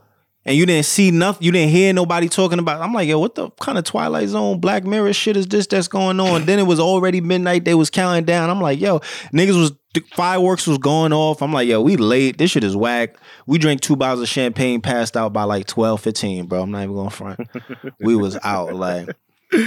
And 0.46 0.56
you 0.56 0.66
didn't 0.66 0.86
see 0.86 1.12
nothing. 1.12 1.44
You 1.44 1.52
didn't 1.52 1.72
hear 1.72 1.92
nobody 1.92 2.30
talking 2.30 2.58
about. 2.58 2.82
I'm 2.82 2.94
like, 2.94 3.10
yo, 3.10 3.20
what 3.20 3.36
the 3.36 3.50
kind 3.60 3.78
of 3.78 3.84
Twilight 3.84 4.30
Zone, 4.30 4.62
Black 4.62 4.86
Mirror 4.86 5.12
shit 5.12 5.36
is 5.36 5.46
this 5.46 5.68
that's 5.68 5.90
going 5.90 6.22
on? 6.22 6.46
then 6.46 6.58
it 6.58 6.64
was 6.64 6.80
already 6.80 7.20
midnight. 7.20 7.66
They 7.66 7.74
was 7.74 7.90
counting 7.90 8.24
down. 8.24 8.50
I'm 8.50 8.62
like, 8.62 8.80
yo, 8.80 9.00
niggas 9.34 9.60
was 9.60 9.74
fireworks 10.14 10.66
was 10.66 10.78
going 10.78 11.12
off. 11.12 11.42
I'm 11.42 11.52
like, 11.52 11.68
yo, 11.68 11.82
we 11.82 11.98
late. 11.98 12.38
This 12.38 12.52
shit 12.52 12.64
is 12.64 12.78
whack. 12.78 13.18
We 13.46 13.58
drank 13.58 13.82
two 13.82 13.98
bottles 13.98 14.22
of 14.22 14.30
champagne, 14.30 14.80
passed 14.80 15.18
out 15.18 15.34
by 15.34 15.44
like 15.44 15.68
12, 15.68 16.00
15, 16.00 16.46
bro. 16.46 16.62
I'm 16.62 16.72
not 16.72 16.84
even 16.84 16.96
going 16.96 17.10
front. 17.10 17.42
we 18.00 18.16
was 18.16 18.38
out 18.42 18.74
like. 18.74 19.10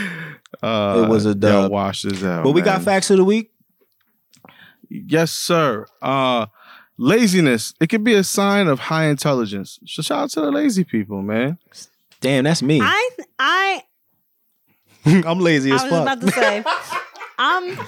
Uh, 0.63 1.05
It 1.05 1.09
was 1.09 1.25
a 1.25 1.29
y'all 1.29 1.35
dub. 1.37 1.71
Wash 1.73 2.03
this 2.03 2.23
out. 2.25 2.43
But 2.45 2.51
we 2.51 2.61
got 2.61 2.83
facts 2.83 3.09
of 3.11 3.17
the 3.17 3.25
week. 3.25 3.51
Yes, 4.91 5.31
sir. 5.31 5.87
Uh, 6.03 6.47
laziness. 6.99 7.73
It 7.81 7.87
could 7.87 8.05
be 8.05 8.15
a 8.15 8.25
sign 8.25 8.67
of 8.67 8.79
high 8.79 9.07
intelligence. 9.07 9.79
So 9.87 10.03
shout 10.03 10.25
out 10.25 10.31
to 10.31 10.41
the 10.43 10.51
lazy 10.51 10.85
people, 10.85 11.23
man. 11.23 11.57
Damn, 12.21 12.45
that's 12.45 12.63
me. 12.63 12.81
I 12.83 13.11
I 13.39 13.83
I'm 15.25 15.39
lazy 15.39 15.73
I 15.73 15.77
as 15.77 15.83
fuck. 15.85 15.93
I 15.93 16.15
was 16.15 16.19
fuck. 16.19 16.19
about 16.19 16.27
to 16.27 16.33
say, 16.33 16.65
I'm 17.39 17.79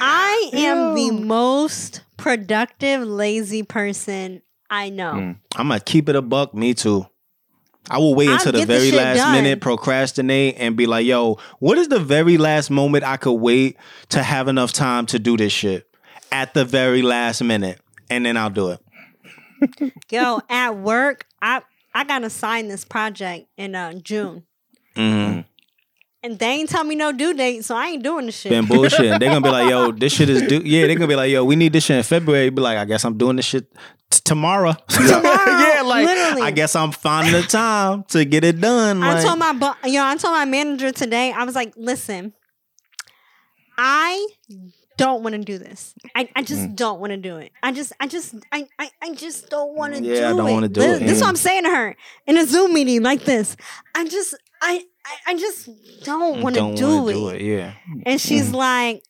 I 0.00 0.50
am 0.52 0.94
the 0.94 1.10
most 1.10 2.02
productive 2.18 3.02
lazy 3.02 3.62
person 3.64 4.42
I 4.70 4.90
know. 4.90 5.12
Mm. 5.14 5.36
I'm 5.56 5.68
gonna 5.68 5.80
keep 5.80 6.08
it 6.08 6.14
a 6.14 6.22
buck. 6.22 6.54
Me 6.54 6.74
too. 6.74 7.06
I 7.90 7.98
will 7.98 8.14
wait 8.14 8.28
until 8.30 8.52
the 8.52 8.58
get 8.58 8.68
the 8.68 8.78
very 8.78 8.90
last 8.92 9.18
done. 9.18 9.32
minute, 9.32 9.60
procrastinate, 9.60 10.56
and 10.58 10.76
be 10.76 10.86
like, 10.86 11.04
"Yo, 11.06 11.38
what 11.58 11.76
is 11.78 11.88
the 11.88 12.00
very 12.00 12.38
last 12.38 12.70
moment 12.70 13.04
I 13.04 13.16
could 13.16 13.34
wait 13.34 13.76
to 14.10 14.22
have 14.22 14.48
enough 14.48 14.72
time 14.72 15.06
to 15.06 15.18
do 15.18 15.36
this 15.36 15.52
shit?" 15.52 15.86
At 16.32 16.54
the 16.54 16.64
very 16.64 17.02
last 17.02 17.42
minute, 17.42 17.80
and 18.10 18.24
then 18.26 18.36
I'll 18.36 18.50
do 18.50 18.70
it. 18.70 19.92
Yo, 20.10 20.40
at 20.48 20.76
work, 20.76 21.26
I 21.42 21.62
I 21.94 22.04
gotta 22.04 22.30
sign 22.30 22.68
this 22.68 22.84
project 22.84 23.48
in 23.56 23.74
uh, 23.74 23.94
June. 23.94 24.44
hmm 24.96 25.40
And 26.24 26.38
they 26.38 26.46
ain't 26.46 26.70
tell 26.70 26.84
me 26.84 26.94
no 26.94 27.12
due 27.12 27.34
date, 27.34 27.64
so 27.66 27.76
I 27.76 27.88
ain't 27.88 28.02
doing 28.02 28.24
the 28.26 28.32
shit. 28.32 28.48
Been 28.50 28.64
bullshit. 28.64 29.20
They're 29.20 29.28
gonna 29.28 29.42
be 29.42 29.50
like, 29.50 29.68
"Yo, 29.68 29.92
this 30.02 30.10
shit 30.14 30.30
is 30.30 30.40
due." 30.42 30.62
Yeah, 30.64 30.86
they're 30.86 30.96
gonna 30.96 31.06
be 31.06 31.16
like, 31.16 31.30
"Yo, 31.30 31.44
we 31.44 31.54
need 31.54 31.74
this 31.74 31.84
shit 31.84 31.98
in 31.98 32.02
February." 32.02 32.48
Be 32.48 32.62
like, 32.62 32.78
"I 32.78 32.86
guess 32.86 33.04
I'm 33.04 33.18
doing 33.18 33.36
this 33.36 33.44
shit 33.44 33.70
t- 34.10 34.20
tomorrow." 34.24 34.72
Tomorrow, 34.88 35.20
yeah, 35.20 35.82
like 35.84 36.06
literally. 36.06 36.40
I 36.42 36.50
guess 36.50 36.74
I'm 36.74 36.92
finding 36.92 37.34
the 37.34 37.42
time 37.42 38.04
to 38.08 38.24
get 38.24 38.42
it 38.42 38.58
done. 38.58 39.02
I 39.02 39.14
like- 39.14 39.24
told 39.26 39.38
my 39.38 39.52
bu- 39.52 39.88
yo, 39.90 40.02
I 40.02 40.16
told 40.16 40.32
my 40.34 40.46
manager 40.46 40.92
today. 40.92 41.30
I 41.30 41.44
was 41.44 41.54
like, 41.54 41.74
listen, 41.76 42.32
I 43.76 44.26
don't 44.96 45.22
want 45.22 45.34
to 45.34 45.42
do 45.42 45.58
this. 45.58 45.92
I, 46.14 46.28
I 46.36 46.42
just 46.42 46.62
Mm. 46.62 46.76
don't 46.76 47.00
want 47.00 47.10
to 47.10 47.16
do 47.16 47.36
it. 47.36 47.50
I 47.62 47.72
just 47.72 47.92
I 48.00 48.06
just 48.06 48.34
I 48.52 48.66
I, 48.78 48.90
I 49.02 49.14
just 49.14 49.50
don't 49.50 49.74
want 49.76 49.94
to 49.94 50.00
do 50.00 50.10
it. 50.12 50.18
Yeah, 50.20 50.30
I 50.30 50.36
don't 50.36 50.50
wanna 50.52 50.68
do 50.68 50.80
this, 50.80 51.00
it. 51.00 51.04
This 51.04 51.16
is 51.16 51.20
what. 51.20 51.28
I'm 51.30 51.36
saying 51.36 51.64
to 51.64 51.70
her 51.70 51.96
in 52.26 52.38
a 52.38 52.46
Zoom 52.46 52.72
meeting 52.72 53.02
like 53.02 53.24
this. 53.24 53.56
I 53.94 54.06
just 54.08 54.34
I 54.62 54.84
I, 55.06 55.32
I 55.32 55.34
just 55.36 55.68
don't 56.04 56.40
want 56.40 56.54
to 56.54 56.60
Don't 56.60 56.74
do, 56.76 57.08
it. 57.28 57.40
Yeah. 57.42 57.74
And 58.06 58.20
she's 58.20 58.50
Mm. 58.50 58.54
like, 58.54 59.02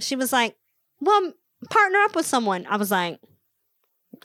she 0.00 0.16
was 0.16 0.32
like, 0.32 0.56
well, 1.00 1.32
partner 1.70 1.98
up 2.00 2.14
with 2.16 2.26
someone. 2.26 2.66
I 2.68 2.76
was 2.76 2.90
like, 2.90 3.18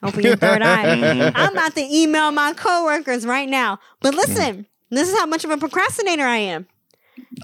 open 0.03 0.23
your 0.23 0.36
third 0.36 0.62
eye. 0.62 0.86
Mhm. 0.97 1.32
I'm 1.36 1.53
about 1.53 1.75
to 1.75 1.82
email 1.82 2.32
my 2.32 2.53
coworkers 2.53 3.25
right 3.25 3.49
now. 3.49 3.75
Mm. 3.75 3.79
But 4.01 4.15
listen, 4.15 4.65
this 4.91 5.10
is 5.10 5.17
how 5.17 5.25
much 5.25 5.43
of 5.43 5.49
a 5.51 5.58
procrastinator 5.58 6.23
I 6.23 6.38
am. 6.38 6.67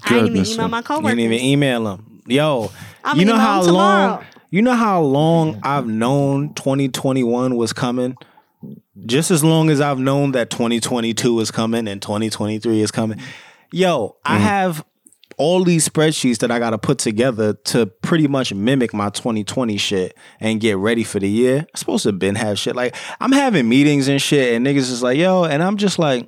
I 0.04 0.08
didn't 0.08 0.16
even 0.18 0.26
Goodness. 0.34 0.54
email 0.54 0.68
my 0.68 0.78
You 0.78 0.82
coworkers. 0.84 1.10
didn't 1.16 1.32
even 1.32 1.44
email 1.44 1.84
them. 1.84 2.22
Yo, 2.26 2.70
I'm 3.04 3.18
you 3.18 3.24
know 3.24 3.36
how 3.36 3.62
tomorrow. 3.62 4.10
long 4.14 4.24
you 4.50 4.62
know 4.62 4.74
how 4.74 5.00
long 5.02 5.60
I've 5.62 5.86
known 5.86 6.54
2021 6.54 7.56
was 7.56 7.72
coming? 7.72 8.16
Just 9.04 9.30
as 9.30 9.44
long 9.44 9.68
as 9.68 9.80
I've 9.80 9.98
known 9.98 10.32
that 10.32 10.48
2022 10.50 11.40
is 11.40 11.50
coming 11.50 11.86
and 11.86 12.00
2023 12.00 12.80
is 12.80 12.90
coming. 12.90 13.20
Yo, 13.70 14.16
I 14.24 14.36
mm-hmm. 14.36 14.44
have 14.44 14.84
all 15.36 15.64
these 15.64 15.86
spreadsheets 15.86 16.38
that 16.38 16.50
I 16.50 16.58
got 16.58 16.70
to 16.70 16.78
put 16.78 16.98
together 16.98 17.52
to 17.52 17.86
pretty 17.86 18.26
much 18.26 18.54
mimic 18.54 18.94
my 18.94 19.10
2020 19.10 19.76
shit 19.76 20.16
and 20.40 20.60
get 20.60 20.78
ready 20.78 21.04
for 21.04 21.20
the 21.20 21.28
year. 21.28 21.58
I'm 21.58 21.74
supposed 21.74 22.04
to 22.04 22.12
been 22.12 22.36
have 22.36 22.58
shit 22.58 22.74
like 22.74 22.96
I'm 23.20 23.32
having 23.32 23.68
meetings 23.68 24.08
and 24.08 24.20
shit 24.20 24.54
and 24.54 24.66
niggas 24.66 24.90
is 24.90 25.02
like, 25.02 25.18
"Yo," 25.18 25.44
and 25.44 25.62
I'm 25.62 25.76
just 25.76 25.98
like 25.98 26.26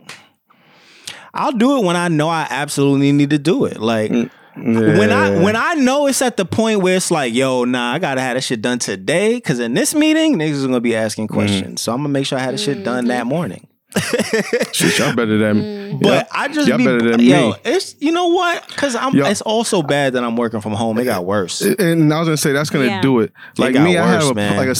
I'll 1.33 1.52
do 1.52 1.78
it 1.78 1.85
when 1.85 1.96
I 1.96 2.09
know 2.09 2.28
I 2.28 2.46
absolutely 2.50 3.12
need 3.12 3.31
to 3.31 3.38
do 3.38 3.64
it. 3.64 3.81
Like 3.81 4.11
mm. 4.11 4.31
When 4.59 5.11
I 5.11 5.42
when 5.42 5.57
I 5.57 5.75
know 5.75 6.07
it's 6.07 6.23
at 6.23 6.37
the 6.37 6.44
point 6.44 6.81
where 6.81 6.97
it's 6.97 7.11
like, 7.11 7.35
yo, 7.35 7.64
nah, 7.64 7.92
I 7.92 7.99
gotta 7.99 8.21
have 8.21 8.37
this 8.37 8.47
shit 8.47 8.62
done 8.62 8.79
today. 8.79 9.40
Cause 9.40 9.59
in 9.59 9.75
this 9.75 9.94
meeting, 9.94 10.37
niggas 10.37 10.51
is 10.51 10.66
gonna 10.66 10.81
be 10.81 10.97
asking 10.97 11.29
mm. 11.29 11.33
questions. 11.33 11.81
So 11.81 11.92
I'm 11.92 11.99
gonna 11.99 12.11
make 12.11 12.27
sure 12.27 12.38
I 12.38 12.42
had 12.42 12.55
this 12.55 12.64
shit 12.64 12.85
done 12.85 13.07
that 13.07 13.25
mm. 13.25 13.29
morning. 13.29 13.68
Shit, 14.73 14.99
y'all 14.99 15.14
better 15.16 15.38
than. 15.38 15.62
Mm. 15.62 16.03
But 16.03 16.09
yeah. 16.09 16.25
I 16.31 16.49
just 16.49 16.68
Y'all 16.68 16.77
be, 16.77 16.85
better 16.85 17.11
than 17.11 17.21
yo, 17.21 17.51
me. 17.53 17.57
it's 17.64 17.97
you 18.01 18.12
know 18.12 18.29
what? 18.29 18.66
Because 18.68 18.94
I'm. 18.94 19.14
Yo. 19.14 19.25
It's 19.25 19.40
also 19.40 19.83
bad 19.83 20.12
that 20.12 20.23
I'm 20.23 20.37
working 20.37 20.61
from 20.61 20.73
home. 20.73 20.99
It 20.99 21.05
got 21.05 21.25
worse. 21.25 21.62
And 21.62 22.12
I 22.12 22.18
was 22.18 22.29
gonna 22.29 22.37
say 22.37 22.53
that's 22.53 22.68
gonna 22.68 22.85
Yeah. 22.85 23.01
do 23.01 23.21
it. 23.21 23.33
Like 23.57 23.73
got 23.73 23.85
me, 23.85 23.97
I 23.97 24.07
have 24.07 24.29
a, 24.29 24.35
man. 24.35 24.57
like 24.57 24.68
a. 24.68 24.77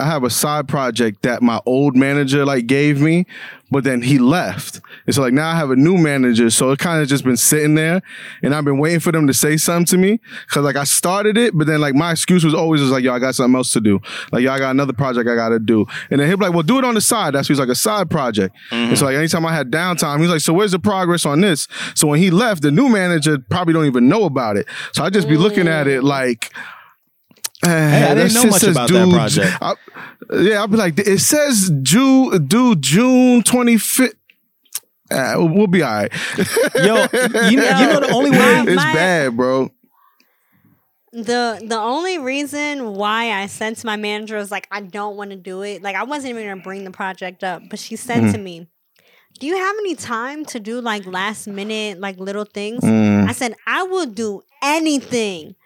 I 0.00 0.06
have 0.06 0.24
a 0.24 0.30
side 0.30 0.68
project 0.68 1.22
that 1.22 1.42
my 1.42 1.60
old 1.66 1.96
manager 1.96 2.44
like 2.44 2.66
gave 2.66 3.00
me, 3.00 3.26
but 3.70 3.84
then 3.84 4.02
he 4.02 4.18
left. 4.18 4.80
And 5.06 5.14
so 5.14 5.22
like 5.22 5.32
now 5.32 5.50
I 5.50 5.54
have 5.54 5.70
a 5.70 5.76
new 5.76 5.96
manager, 5.96 6.50
so 6.50 6.70
it 6.70 6.78
kind 6.78 7.00
of 7.00 7.08
just 7.08 7.24
been 7.24 7.36
sitting 7.36 7.74
there, 7.74 8.02
and 8.42 8.54
I've 8.54 8.64
been 8.64 8.78
waiting 8.78 9.00
for 9.00 9.12
them 9.12 9.26
to 9.26 9.34
say 9.34 9.56
something 9.56 9.86
to 9.86 9.98
me 9.98 10.20
because 10.46 10.64
like 10.64 10.76
I 10.76 10.84
started 10.84 11.36
it, 11.36 11.56
but 11.56 11.66
then 11.66 11.80
like 11.80 11.94
my 11.94 12.10
excuse 12.12 12.44
was 12.44 12.54
always 12.54 12.80
was 12.80 12.90
like, 12.90 13.04
yo, 13.04 13.12
I 13.12 13.18
got 13.18 13.34
something 13.34 13.54
else 13.54 13.72
to 13.72 13.80
do. 13.80 14.00
Like 14.32 14.42
yo, 14.42 14.52
I 14.52 14.58
got 14.58 14.70
another 14.70 14.92
project 14.92 15.28
I 15.28 15.36
gotta 15.36 15.58
do, 15.58 15.86
and 16.10 16.20
then 16.20 16.28
he'll 16.28 16.36
be 16.36 16.46
like, 16.46 16.54
well, 16.54 16.62
do 16.62 16.78
it 16.78 16.84
on 16.84 16.94
the 16.94 17.00
side. 17.00 17.34
That's 17.34 17.48
he's 17.48 17.60
like 17.60 17.68
a 17.68 17.74
side 17.74 18.10
project. 18.10 18.56
And 18.70 18.96
so 18.98 19.04
mm-hmm. 19.04 19.12
like 19.12 19.16
anytime 19.16 19.46
I 19.46 19.54
had 19.54 19.70
downtime, 19.70 20.20
he's 20.20 20.30
like, 20.30 20.40
so 20.40 20.52
where's 20.52 20.72
the 20.72 20.78
progress 20.78 21.24
on 21.24 21.40
this? 21.40 21.68
So 21.94 22.08
when 22.08 22.18
he 22.18 22.30
left, 22.30 22.62
the 22.62 22.70
new 22.70 22.88
manager 22.88 23.38
probably 23.38 23.74
don't 23.74 23.86
even 23.86 24.08
know 24.08 24.24
about 24.24 24.56
it. 24.56 24.66
So 24.92 25.04
I 25.04 25.10
just 25.10 25.28
be 25.28 25.36
looking 25.36 25.68
at 25.68 25.86
it 25.86 26.02
mm. 26.02 26.04
like. 26.04 26.52
Hey, 27.62 28.04
I 28.10 28.14
didn't 28.14 28.34
know 28.34 28.44
much 28.44 28.62
about 28.62 28.88
that 28.88 29.08
project. 29.12 29.58
I, 29.60 29.74
yeah, 30.40 30.60
I'll 30.60 30.66
be 30.68 30.76
like, 30.76 30.98
it 30.98 31.18
says 31.20 31.70
June, 31.82 32.46
due 32.46 32.74
June 32.76 33.42
25th. 33.42 34.14
Uh, 35.10 35.34
we'll, 35.36 35.48
we'll 35.48 35.66
be 35.66 35.82
all 35.82 35.92
right. 35.92 36.12
Yo, 36.76 37.06
you, 37.50 37.56
know- 37.56 37.78
you 37.80 37.86
know 37.86 38.00
the 38.00 38.10
only 38.12 38.30
way. 38.30 38.38
My- 38.38 38.64
it's 38.66 38.76
my- 38.76 38.92
bad, 38.94 39.36
bro. 39.36 39.70
the 41.12 41.60
the 41.66 41.76
only 41.78 42.18
reason 42.18 42.94
why 42.94 43.32
I 43.32 43.46
sent 43.46 43.78
to 43.78 43.86
my 43.86 43.96
manager 43.96 44.36
was 44.36 44.50
like 44.50 44.68
I 44.70 44.80
don't 44.80 45.16
want 45.16 45.30
to 45.30 45.36
do 45.36 45.62
it. 45.62 45.82
Like 45.82 45.96
I 45.96 46.04
wasn't 46.04 46.30
even 46.30 46.46
gonna 46.48 46.62
bring 46.62 46.84
the 46.84 46.92
project 46.92 47.42
up, 47.42 47.62
but 47.68 47.78
she 47.80 47.96
said 47.96 48.18
Mm-hmm. 48.22 48.32
to 48.32 48.38
me, 48.38 48.68
"Do 49.40 49.46
you 49.48 49.56
have 49.56 49.74
any 49.80 49.96
time 49.96 50.44
to 50.46 50.60
do 50.60 50.80
like 50.80 51.04
last 51.06 51.48
minute 51.48 51.98
like 52.00 52.18
little 52.18 52.44
things?" 52.44 52.82
Mm. 52.84 53.28
I 53.28 53.32
said, 53.32 53.54
"I 53.66 53.82
will 53.82 54.06
do 54.06 54.42
anything." 54.62 55.56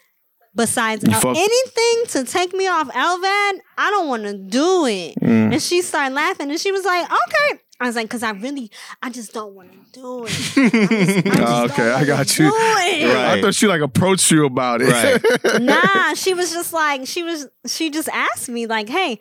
Besides 0.57 1.05
You 1.05 1.13
uh, 1.13 1.21
anything 1.37 2.07
to 2.09 2.25
take 2.25 2.53
me 2.55 2.69
off 2.69 2.89
LVAD, 2.89 3.59
I 3.77 3.91
don't 3.91 4.09
want 4.09 4.23
to 4.23 4.35
do 4.35 4.87
it. 4.87 5.15
Mm. 5.21 5.53
And 5.53 5.61
she 5.63 5.83
started 5.83 6.15
laughing, 6.15 6.51
and 6.51 6.61
she 6.61 6.71
was 6.71 6.85
like, 6.85 7.05
"Okay." 7.11 7.61
I 7.81 7.87
was 7.89 7.97
like, 7.97 8.09
"Cause 8.09 8.23
I 8.23 8.31
really, 8.31 8.71
I 9.03 9.11
just 9.11 9.33
don't 9.33 9.53
want 9.53 9.73
to 9.73 9.79
do 10.01 10.25
it." 10.27 10.31
I 10.31 10.35
just, 10.35 10.57
I 10.57 10.69
just 11.23 11.41
Oh, 11.41 11.65
okay, 11.65 11.91
I 11.91 12.05
got 12.05 12.39
you. 12.39 12.47
Right. 12.51 13.05
I 13.05 13.41
thought 13.41 13.55
she 13.57 13.67
like 13.67 13.81
approached 13.81 14.31
you 14.31 14.47
about 14.47 14.81
it. 14.81 14.91
Right. 14.91 15.61
nah, 15.61 16.15
she 16.15 16.35
was 16.35 16.53
just 16.53 16.73
like 16.73 17.07
she 17.09 17.25
was. 17.25 17.49
She 17.67 17.91
just 17.91 18.09
asked 18.11 18.49
me 18.49 18.67
like, 18.69 18.89
"Hey, 18.89 19.19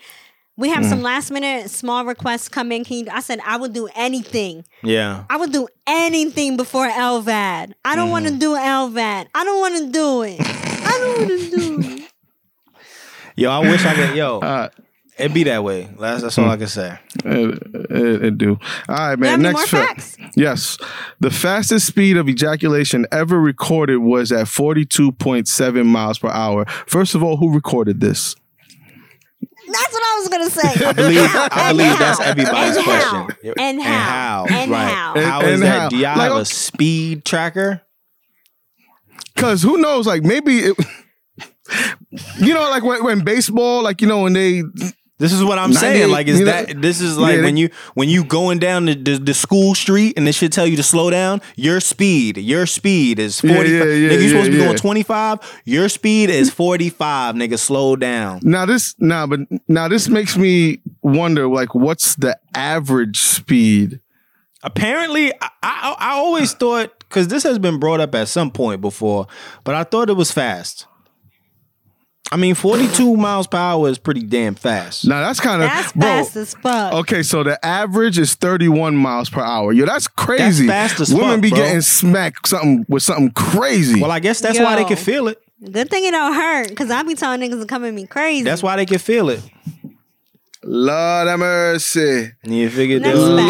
we 0.55 0.69
have 0.69 0.83
Mm. 0.83 0.89
some 0.89 1.01
last 1.01 1.31
minute 1.31 1.71
small 1.71 2.05
requests 2.05 2.47
come 2.47 2.71
in. 2.71 2.83
Can 2.85 2.97
you?" 2.97 3.07
I 3.11 3.21
said, 3.21 3.39
"I 3.43 3.57
would 3.57 3.73
do 3.73 3.89
anything. 3.95 4.65
Yeah. 4.83 5.23
I 5.31 5.37
would 5.37 5.51
do 5.51 5.67
anything 5.87 6.57
before 6.57 6.87
LVAD. 6.87 7.73
I 7.83 7.95
don't 7.95 8.09
Mm. 8.09 8.11
want 8.11 8.27
to 8.27 8.33
do 8.33 8.51
LVAD. 8.55 9.27
I 9.33 9.43
don't 9.43 9.59
want 9.59 9.77
to 9.77 9.91
do 9.91 10.21
it. 10.21 10.39
I 10.93 10.99
don't 10.99 11.29
want 11.29 11.41
to 11.41 11.57
do 11.57 11.89
it." 12.03 12.09
Yo, 13.35 13.49
I 13.51 13.59
wish 13.59 13.83
I 13.85 13.95
could. 13.95 14.15
Yo, 14.15 14.39
Uh, 14.39 14.69
it 15.17 15.33
be 15.33 15.43
that 15.43 15.63
way. 15.63 15.89
That's 15.99 16.21
that's 16.23 16.37
all 16.37 16.49
I 16.49 16.57
can 16.57 16.67
say. 16.67 16.97
it, 17.25 17.59
it, 17.91 18.23
it 18.25 18.37
do. 18.37 18.59
All 18.89 18.95
right, 18.95 19.11
You 19.11 19.17
man. 19.17 19.29
have 19.31 19.39
Next 19.41 19.55
more 19.57 19.65
fact. 19.67 20.01
facts? 20.01 20.17
Yes. 20.35 20.77
The 21.19 21.29
fastest 21.31 21.85
speed 21.87 22.17
of 22.17 22.27
ejaculation 22.27 23.05
ever 23.11 23.39
recorded 23.39 23.97
was 23.97 24.31
at 24.31 24.47
42.7 24.47 25.85
miles 25.85 26.17
per 26.19 26.29
hour. 26.29 26.65
First 26.87 27.13
of 27.15 27.21
all, 27.23 27.37
who 27.37 27.53
recorded 27.53 27.99
this? 28.01 28.35
That's 29.65 29.93
what 29.93 30.03
I 30.03 30.19
was 30.19 30.29
gonna 30.29 30.49
say. 30.49 30.85
I 30.85 30.93
believe 30.93 31.19
I 31.33 31.71
believe 31.71 31.99
that's 31.99 32.19
everybody's 32.19 32.75
And 32.75 32.85
question. 32.85 33.27
how? 33.47 33.53
And 33.57 33.81
how? 33.81 34.45
And 34.49 34.71
right? 34.71 34.83
how? 34.93 35.13
And- 35.15 35.25
How 35.25 35.41
is 35.41 35.53
and 35.53 35.63
that? 35.63 35.79
how? 35.81 35.89
Do 35.89 35.97
y'all 35.97 36.17
Like, 36.17 36.31
have 36.31 36.41
a 36.41 36.45
speed 36.45 37.23
tracker? 37.25 37.81
Because 39.35 39.61
who 39.63 39.77
knows? 39.77 40.07
Like 40.07 40.23
maybe 40.23 40.59
it. 40.59 40.77
You 42.39 42.53
know, 42.53 42.69
like 42.69 42.83
when, 42.83 43.03
when 43.03 43.23
baseball, 43.23 43.81
like 43.83 44.01
you 44.01 44.07
know, 44.07 44.23
when 44.23 44.33
they 44.33 44.61
This 45.17 45.31
is 45.31 45.43
what 45.43 45.57
I'm 45.57 45.73
saying. 45.73 46.11
Like, 46.11 46.27
is 46.27 46.39
you 46.39 46.45
know- 46.45 46.51
that 46.51 46.81
this 46.81 46.99
is 47.01 47.17
like 47.17 47.37
Yeah, 47.37 47.43
when 47.43 47.57
you 47.57 47.69
when 47.95 48.09
you 48.09 48.23
going 48.25 48.59
down 48.59 48.85
the, 48.85 48.93
the, 48.95 49.17
the 49.17 49.33
school 49.33 49.73
street 49.73 50.13
and 50.17 50.27
they 50.27 50.33
should 50.33 50.51
tell 50.51 50.67
you 50.67 50.75
to 50.75 50.83
slow 50.83 51.09
down. 51.09 51.41
Your 51.55 51.79
speed, 51.79 52.37
your 52.37 52.65
speed 52.67 53.17
is 53.17 53.41
Yeah, 53.43 53.55
45. 53.55 53.71
yeah, 53.73 53.83
yeah, 53.93 54.09
nigga, 54.09 54.21
you 54.21 54.29
supposed 54.29 54.45
to 54.47 54.51
be 54.51 54.57
going 54.63 54.75
25. 54.77 55.61
Your 55.65 55.89
speed 55.89 56.29
is 56.29 56.51
45. 56.51 57.35
Nigga, 57.35 57.57
slow 57.57 57.95
down. 57.95 58.41
now 58.43 58.65
this 58.65 58.93
now, 58.99 59.25
but 59.25 59.39
now 59.67 59.87
this 59.87 60.09
makes 60.09 60.37
me 60.37 60.81
wonder, 61.01 61.47
like, 61.47 61.73
what's 61.73 62.15
the 62.15 62.37
average 62.53 63.17
speed? 63.19 64.01
Apparently, 64.65 65.33
I, 65.41 65.49
I, 65.63 65.95
I 65.99 66.11
always 66.13 66.53
thought 66.53 67.02
because 67.13 67.27
this 67.27 67.43
has 67.43 67.59
been 67.59 67.77
brought 67.77 67.99
up 67.99 68.15
at 68.15 68.27
some 68.27 68.49
point 68.49 68.81
before, 68.81 69.27
but 69.63 69.75
I 69.75 69.83
thought 69.83 70.09
it 70.09 70.13
was 70.13 70.31
fast. 70.31 70.87
I 72.31 72.37
mean, 72.37 72.55
42 72.55 73.15
miles 73.15 73.45
per 73.45 73.57
hour 73.57 73.87
is 73.89 73.99
pretty 73.99 74.23
damn 74.23 74.55
fast. 74.55 75.05
Now 75.05 75.21
that's 75.21 75.39
kind 75.39 75.61
of 75.61 75.69
That's 75.69 75.91
bro. 75.91 76.01
fast 76.01 76.35
as 76.35 76.53
fuck. 76.55 76.93
Okay, 76.93 77.21
so 77.21 77.43
the 77.43 77.63
average 77.63 78.17
is 78.17 78.33
31 78.33 78.95
miles 78.95 79.29
per 79.29 79.41
hour. 79.41 79.71
Yo, 79.71 79.85
that's 79.85 80.07
crazy. 80.07 80.65
fast 80.65 80.99
as 80.99 81.13
Women 81.13 81.33
fuck, 81.33 81.41
be 81.41 81.49
bro. 81.49 81.59
getting 81.59 81.81
smacked 81.81 82.47
something 82.47 82.85
with 82.89 83.03
something 83.03 83.29
crazy. 83.31 84.01
Well, 84.01 84.09
I 84.09 84.19
guess 84.19 84.41
that's 84.41 84.57
why 84.57 84.75
they 84.75 84.85
can 84.85 84.97
feel 84.97 85.27
it. 85.27 85.39
Good 85.71 85.91
thing 85.91 86.05
it 86.05 86.11
don't 86.11 86.33
hurt, 86.33 86.69
because 86.69 86.89
I 86.89 87.03
be 87.03 87.13
telling 87.13 87.39
niggas 87.39 87.61
to 87.61 87.67
come 87.67 87.85
at 87.85 87.93
me 87.93 88.07
crazy. 88.07 88.43
That's 88.43 88.63
why 88.63 88.77
they 88.77 88.87
can 88.87 88.97
feel 88.97 89.29
it. 89.29 89.41
Lord 90.63 91.27
have 91.27 91.39
mercy. 91.39 92.31
You 92.43 92.69
figured 92.69 93.01
Next 93.03 93.17
that 93.19 93.21
was 93.21 93.39
fact. 93.39 93.49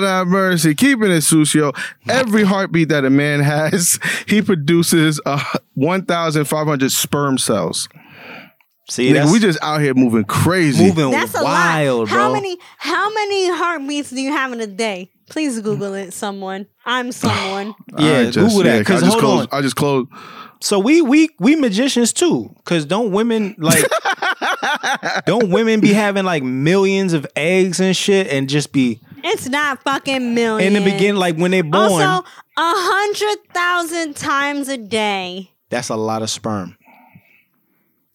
Lord 0.00 0.04
have 0.04 0.26
mercy. 0.28 0.74
Keeping 0.74 1.10
it, 1.10 1.22
Susio. 1.22 1.76
Every 2.08 2.44
heartbeat 2.44 2.88
that 2.90 3.04
a 3.04 3.10
man 3.10 3.40
has, 3.40 3.98
he 4.28 4.42
produces 4.42 5.20
uh, 5.26 5.42
1,500 5.74 6.90
sperm 6.92 7.38
cells. 7.38 7.88
See, 8.90 9.08
Nigga, 9.10 9.14
that's 9.14 9.32
we 9.32 9.38
just 9.38 9.58
out 9.62 9.80
here 9.80 9.94
moving 9.94 10.24
crazy. 10.24 10.84
moving 10.86 11.10
That's 11.10 11.34
a 11.34 11.42
wild, 11.42 12.00
lot. 12.00 12.08
bro. 12.10 12.18
How 12.18 12.32
many 12.32 12.58
how 12.76 13.12
many 13.14 13.48
heartbeats 13.50 14.10
do 14.10 14.20
you 14.20 14.30
have 14.30 14.52
in 14.52 14.60
a 14.60 14.66
day? 14.66 15.10
Please 15.30 15.58
Google 15.60 15.94
it, 15.94 16.12
someone. 16.12 16.66
I'm 16.84 17.10
someone. 17.12 17.74
Yeah, 17.98 18.18
I 18.18 18.24
just- 18.30 18.36
Google 18.36 18.58
that. 18.58 18.66
yeah, 18.66 18.74
I 18.74 18.78
Because 18.80 19.00
just 19.00 19.12
hold 19.12 19.22
closed, 19.22 19.48
on. 19.52 19.58
I 19.58 19.62
just 19.62 19.76
closed. 19.76 20.10
So 20.60 20.78
we 20.78 21.00
we 21.00 21.30
we 21.38 21.56
magicians 21.56 22.12
too. 22.12 22.54
Cause 22.64 22.84
don't 22.84 23.10
women 23.10 23.54
like 23.58 23.84
don't 25.26 25.50
women 25.50 25.80
be 25.80 25.92
having 25.92 26.24
like 26.24 26.42
millions 26.42 27.12
of 27.14 27.26
eggs 27.36 27.80
and 27.80 27.96
shit 27.96 28.28
and 28.28 28.48
just 28.48 28.72
be 28.72 29.00
It's 29.26 29.48
not 29.48 29.82
fucking 29.82 30.34
million. 30.34 30.74
in 30.74 30.82
the 30.82 30.90
beginning 30.90 31.16
like 31.16 31.36
when 31.36 31.50
they're 31.50 31.62
born? 31.64 31.74
Also, 31.74 32.04
a 32.04 32.24
hundred 32.56 33.38
thousand 33.54 34.16
times 34.16 34.68
a 34.68 34.76
day. 34.76 35.50
that's 35.70 35.88
a 35.88 35.96
lot 35.96 36.22
of 36.22 36.28
sperm. 36.30 36.76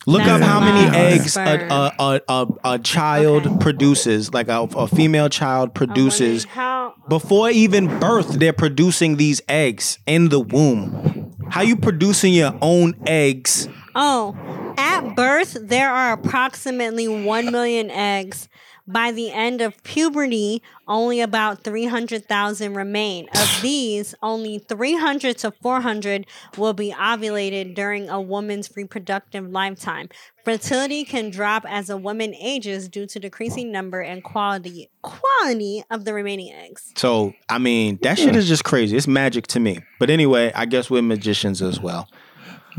Look 0.06 0.24
That's 0.24 0.41
up 0.41 0.48
how 0.48 0.60
many 0.62 0.98
eggs 0.98 1.36
a, 1.36 1.41
a, 1.41 1.91
a, 2.00 2.22
a, 2.30 2.48
a 2.63 2.80
child 2.80 3.45
Okay. 3.45 3.58
produces, 3.60 4.34
like 4.34 4.48
a, 4.48 4.62
a 4.62 4.88
female 4.88 5.28
child 5.30 5.76
produces. 5.76 6.45
How 6.45 6.93
Before 7.10 7.50
even 7.50 8.00
birth, 8.00 8.30
they're 8.39 8.54
producing 8.54 9.17
these 9.17 9.41
eggs 9.50 10.00
in 10.08 10.30
the 10.30 10.39
womb. 10.39 11.36
How 11.50 11.62
you 11.62 11.76
producing 11.76 12.34
your 12.34 12.58
own 12.62 12.95
eggs? 13.06 13.67
Oh, 13.93 14.36
at 14.78 15.15
birth, 15.15 15.58
there 15.62 15.91
are 15.91 16.13
approximately 16.13 17.08
1 17.08 17.52
million 17.52 17.91
eggs. 17.91 18.48
By 18.91 19.12
the 19.12 19.32
end 19.32 19.62
of 19.62 19.82
puberty, 19.84 20.63
only 20.88 21.21
about 21.21 21.63
300,000 21.63 22.73
remain. 22.73 23.30
Of 23.36 23.60
these, 23.62 24.15
only 24.23 24.58
300 24.58 25.38
to 25.39 25.52
400 25.52 26.25
will 26.58 26.73
be 26.73 26.91
ovulated 26.91 27.75
during 27.75 28.10
a 28.10 28.19
woman's 28.19 28.75
reproductive 28.75 29.47
lifetime. 29.47 30.10
Fertility 30.43 31.06
can 31.06 31.30
drop 31.30 31.65
as 31.69 31.91
a 31.91 31.97
woman 31.97 32.34
ages 32.34 32.89
due 32.89 33.06
to 33.06 33.19
decreasing 33.19 33.71
number 33.71 34.02
and 34.02 34.23
quality 34.23 34.89
quality 35.04 35.84
of 35.91 36.06
the 36.06 36.13
remaining 36.15 36.52
eggs. 36.52 36.91
So, 36.95 37.34
I 37.47 37.60
mean, 37.60 37.99
that 38.02 38.17
shit 38.17 38.36
is 38.36 38.47
just 38.47 38.63
crazy. 38.63 38.97
It's 38.97 39.08
magic 39.08 39.45
to 39.47 39.60
me. 39.60 39.80
But 39.99 40.10
anyway, 40.10 40.52
I 40.56 40.65
guess 40.65 40.89
we're 40.89 41.04
magicians 41.04 41.62
as 41.62 41.80
well. 41.80 42.10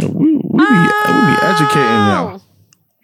We, 0.01 0.07
we, 0.07 0.13
be, 0.13 0.35
we 0.35 0.57
be 0.57 1.37
educating 1.43 2.01
oh. 2.03 2.11
y'all. 2.11 2.43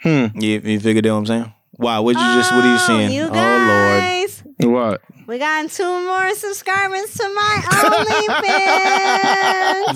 Oh, 0.04 0.30
You, 0.34 0.60
you 0.64 0.80
figured 0.80 1.06
out 1.06 1.12
what 1.12 1.18
I'm 1.18 1.26
saying? 1.26 1.52
Wow, 1.78 2.02
what 2.02 2.16
you 2.16 2.22
just, 2.22 2.52
what 2.52 2.64
are 2.64 2.68
you 2.68 2.74
oh, 2.74 2.86
seeing? 2.86 3.12
You 3.12 3.22
oh, 3.24 3.26
Lord. 3.26 3.34
guys. 3.34 4.42
What? 4.58 5.02
We 5.26 5.38
got 5.38 5.68
two 5.70 5.84
more 5.84 6.34
subscribers 6.34 7.12
to 7.14 7.28
my 7.34 7.60
OnlyFans. 7.64 8.44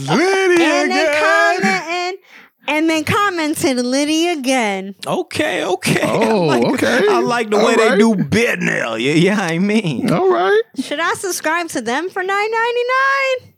Lydia 0.17 0.67
and 0.67 0.91
they 0.91 1.07
again. 1.07 1.61
commented 1.61 2.21
and 2.69 2.91
then 2.91 3.05
commented 3.05 3.77
Liddy 3.79 4.29
again. 4.29 4.95
Okay, 5.07 5.65
okay. 5.65 6.01
Oh, 6.03 6.49
I 6.51 6.59
like, 6.59 6.65
okay. 6.75 7.01
I 7.09 7.21
like 7.21 7.49
the 7.51 7.57
All 7.59 7.67
way 7.67 7.77
they 7.77 7.97
do 7.97 8.15
bid 8.17 8.61
now. 8.61 8.95
Yeah, 8.97 9.15
yeah, 9.15 9.41
I 9.41 9.59
mean. 9.59 10.11
All 10.11 10.31
right. 10.31 10.63
Should 10.83 11.01
I 11.01 11.15
subscribe 11.15 11.69
to 11.69 11.81
them 11.81 12.11
for 12.11 12.23
nine 12.23 12.51
ninety 12.51 12.81
nine? 13.41 13.55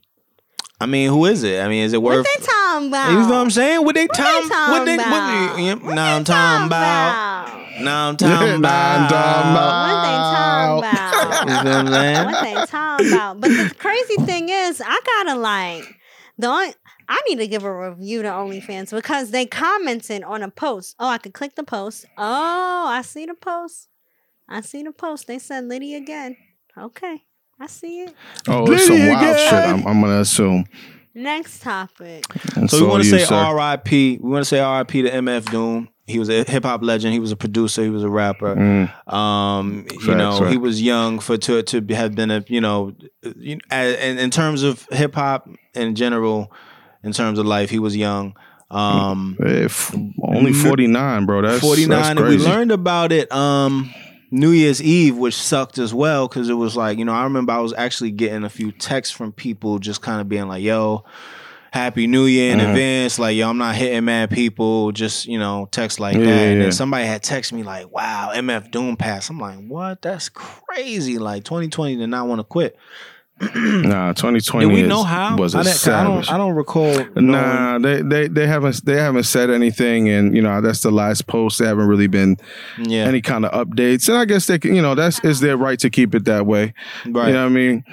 I 0.81 0.87
mean, 0.87 1.09
who 1.11 1.25
is 1.27 1.43
it? 1.45 1.61
I 1.63 1.69
mean, 1.69 1.85
is 1.85 1.93
it 1.93 2.03
worth? 2.03 2.19
What 2.19 2.27
worth 2.27 2.39
they 2.39 2.45
talking 2.45 2.89
about? 2.89 3.11
You 3.13 3.19
know 3.21 3.27
what 3.29 3.35
I'm 3.35 3.51
saying? 3.51 3.85
What 3.85 3.95
they 3.95 4.07
What 4.07 4.17
they 4.17 4.23
time? 4.25 4.49
What 4.49 4.49
talking 4.49 4.85
they? 4.85 4.95
about? 4.95 5.11
What 5.49 5.57
they? 5.57 5.63
Yep, 5.65 5.83
What 5.83 5.95
now 5.95 6.05
they 6.05 6.17
I'm 6.17 6.25
talking 6.25 6.67
about. 6.67 7.49
about? 7.49 7.62
Now 7.81 8.09
I'm 8.09 8.17
talking 8.17 8.55
about. 8.59 9.11
talking 9.11 9.53
What 9.89 10.03
they 10.03 10.17
talking 10.23 10.79
about? 10.79 11.49
You 11.49 11.57
feel 11.63 11.85
what 11.85 12.35
what 12.35 12.43
they 12.45 12.67
talking 12.67 13.07
about? 13.13 13.41
But 13.41 13.49
the 13.49 13.75
crazy 13.79 14.17
thing 14.25 14.49
is, 14.49 14.83
I 14.85 15.01
gotta 15.05 15.39
like 15.39 15.97
the 16.39 16.47
only. 16.49 16.75
I 17.09 17.21
need 17.29 17.37
to 17.41 17.47
give 17.49 17.65
a 17.65 17.91
review 17.91 18.23
to 18.23 18.29
OnlyFans 18.29 18.91
because 18.91 19.33
they 19.33 19.45
commented 19.45 20.23
on 20.23 20.43
a 20.43 20.51
post. 20.51 20.95
Oh, 20.99 21.09
I 21.09 21.19
could 21.19 21.35
click 21.35 21.57
the 21.57 21.65
post. 21.65 22.07
Oh, 22.17 22.87
I 22.89 23.03
see 23.03 23.27
the 23.27 23.35
post. 23.35 23.89
I 24.49 24.61
see 24.61 24.83
the 24.83 24.93
post. 24.93 25.27
They 25.27 25.39
said 25.39 25.65
Liddy 25.65 25.95
again. 25.95 26.37
Okay, 26.79 27.23
I 27.61 27.67
see 27.67 28.03
it. 28.03 28.15
Oh, 28.49 28.71
it's 28.73 28.87
some 28.87 28.99
wild 28.99 29.23
again. 29.23 29.37
shit. 29.39 29.53
I'm, 29.53 29.87
I'm 29.87 30.01
gonna 30.01 30.21
assume. 30.21 30.65
Next 31.15 31.61
topic. 31.61 32.25
And 32.57 32.71
So 32.71 32.81
we 32.81 32.87
want 32.87 33.03
to 33.03 33.11
say 33.11 33.25
sir. 33.25 33.35
R.I.P. 33.35 34.19
We 34.23 34.31
want 34.31 34.43
to 34.43 34.49
say 34.49 34.61
R.I.P. 34.61 35.03
to 35.03 35.11
MF 35.11 35.51
Doom. 35.51 35.89
He 36.13 36.19
was 36.19 36.29
a 36.29 36.45
hip 36.45 36.65
hop 36.65 36.83
legend. 36.83 37.13
He 37.13 37.19
was 37.21 37.33
a 37.33 37.37
producer. 37.37 37.83
He 37.83 37.91
was 37.91 38.05
a 38.05 38.09
rapper. 38.09 38.55
Mm, 38.55 39.13
Um, 39.13 39.87
you 39.91 39.99
Facts, 40.01 40.07
know, 40.07 40.45
he 40.45 40.57
was 40.59 40.81
young 40.81 41.19
for 41.19 41.37
to 41.39 41.63
to 41.63 41.81
have 41.95 42.15
been 42.15 42.31
a 42.31 42.45
you 42.47 42.61
know, 42.61 42.95
you, 43.37 43.59
in, 43.71 44.19
in 44.19 44.31
terms 44.31 44.63
of 44.63 44.87
hip 44.91 45.15
hop 45.15 45.49
in 45.75 45.95
general, 45.95 46.53
in 47.03 47.13
terms 47.13 47.39
of 47.39 47.47
life, 47.47 47.71
he 47.71 47.79
was 47.79 47.97
young. 47.97 48.37
Um, 48.71 49.37
eh, 49.45 49.65
f- 49.65 49.95
only 50.23 50.53
49, 50.53 51.27
bro. 51.27 51.43
That's 51.43 51.61
49 51.61 52.19
and 52.19 52.27
we 52.27 52.39
learned 52.39 52.73
about 52.73 53.13
it 53.13 53.31
um 53.33 53.93
New 54.31 54.51
Year's 54.51 54.81
Eve, 54.83 55.19
which 55.19 55.35
sucked 55.35 55.77
as 55.77 55.93
well 55.93 56.27
because 56.27 56.49
it 56.49 56.55
was 56.55 56.75
like, 56.75 56.97
you 56.99 57.05
know, 57.05 57.13
I 57.13 57.25
remember 57.25 57.53
I 57.53 57.59
was 57.59 57.75
actually 57.75 58.13
getting 58.13 58.45
a 58.45 58.49
few 58.49 58.73
texts 58.73 59.15
from 59.15 59.31
people 59.33 59.79
just 59.79 60.01
kind 60.01 60.23
of 60.23 60.29
being 60.31 60.49
like, 60.49 60.63
yo, 60.63 61.05
Happy 61.73 62.07
New 62.07 62.27
Year 62.27 62.53
in 62.53 62.59
Mhm. 62.61 62.69
advance. 62.69 63.19
Like, 63.19 63.35
yo, 63.37 63.49
I'm 63.49 63.57
not 63.59 63.75
hitting 63.75 64.05
mad 64.05 64.31
people, 64.31 64.93
just, 64.93 65.27
you 65.27 65.39
know, 65.39 65.69
text 65.71 65.99
like 65.99 66.15
Yeah, 66.17 66.25
that. 66.27 66.53
And 66.53 66.63
yeah. 66.65 66.71
somebody 66.71 67.07
had 67.07 67.23
texted 67.23 67.53
me 67.55 67.63
like, 67.63 67.91
wow, 67.91 68.31
MF 68.35 68.71
Doom 68.71 68.97
passed. 68.97 69.31
I'm 69.31 69.39
like, 69.39 69.57
what? 69.67 70.03
That's 70.03 70.29
crazy. 70.29 71.19
Like 71.19 71.45
2020 71.45 71.97
did 71.97 72.09
not 72.09 72.29
want 72.29 72.41
to 72.41 72.45
quit. 72.45 72.77
Nah, 73.55 74.13
2020 74.13 74.67
Did 74.69 74.75
we 74.75 74.83
is- 74.83 74.89
know 74.89 75.03
how? 75.03 75.37
was 75.37 75.55
a 75.55 75.59
I, 75.59 75.63
didn't- 75.65 75.89
I 75.89 76.05
don't 76.05 76.33
I 76.33 76.37
don't 76.37 76.55
recall. 76.55 76.93
knowing- 77.17 77.27
Nah, 77.33 77.79
they, 77.79 78.01
they 78.03 78.29
they 78.29 78.47
haven't 78.47 78.85
they 78.85 78.97
haven't 78.97 79.25
said 79.25 79.51
anything, 79.51 80.09
and 80.09 80.37
you 80.37 80.43
know 80.43 80.61
that's 80.61 80.83
the 80.83 80.93
last 80.93 81.27
post. 81.27 81.59
They 81.59 81.67
haven't 81.67 81.89
really 81.89 82.07
been 82.07 82.37
Yeah. 82.79 83.05
any 83.07 83.21
kind 83.21 83.45
of 83.45 83.51
updates, 83.51 84.09
and 84.09 84.17
I 84.17 84.27
guess 84.27 84.47
they 84.47 84.59
can, 84.61 84.77
you 84.77 84.83
know 84.83 84.95
that's 84.95 85.19
is 85.25 85.41
their 85.41 85.57
right 85.57 85.79
to 85.81 85.91
keep 85.91 86.15
it 86.15 86.25
that 86.27 86.47
way. 86.47 86.73
right. 87.07 87.29
You 87.29 87.33
know 87.33 87.41
what 87.41 87.47
I 87.47 87.49
mean? 87.49 87.85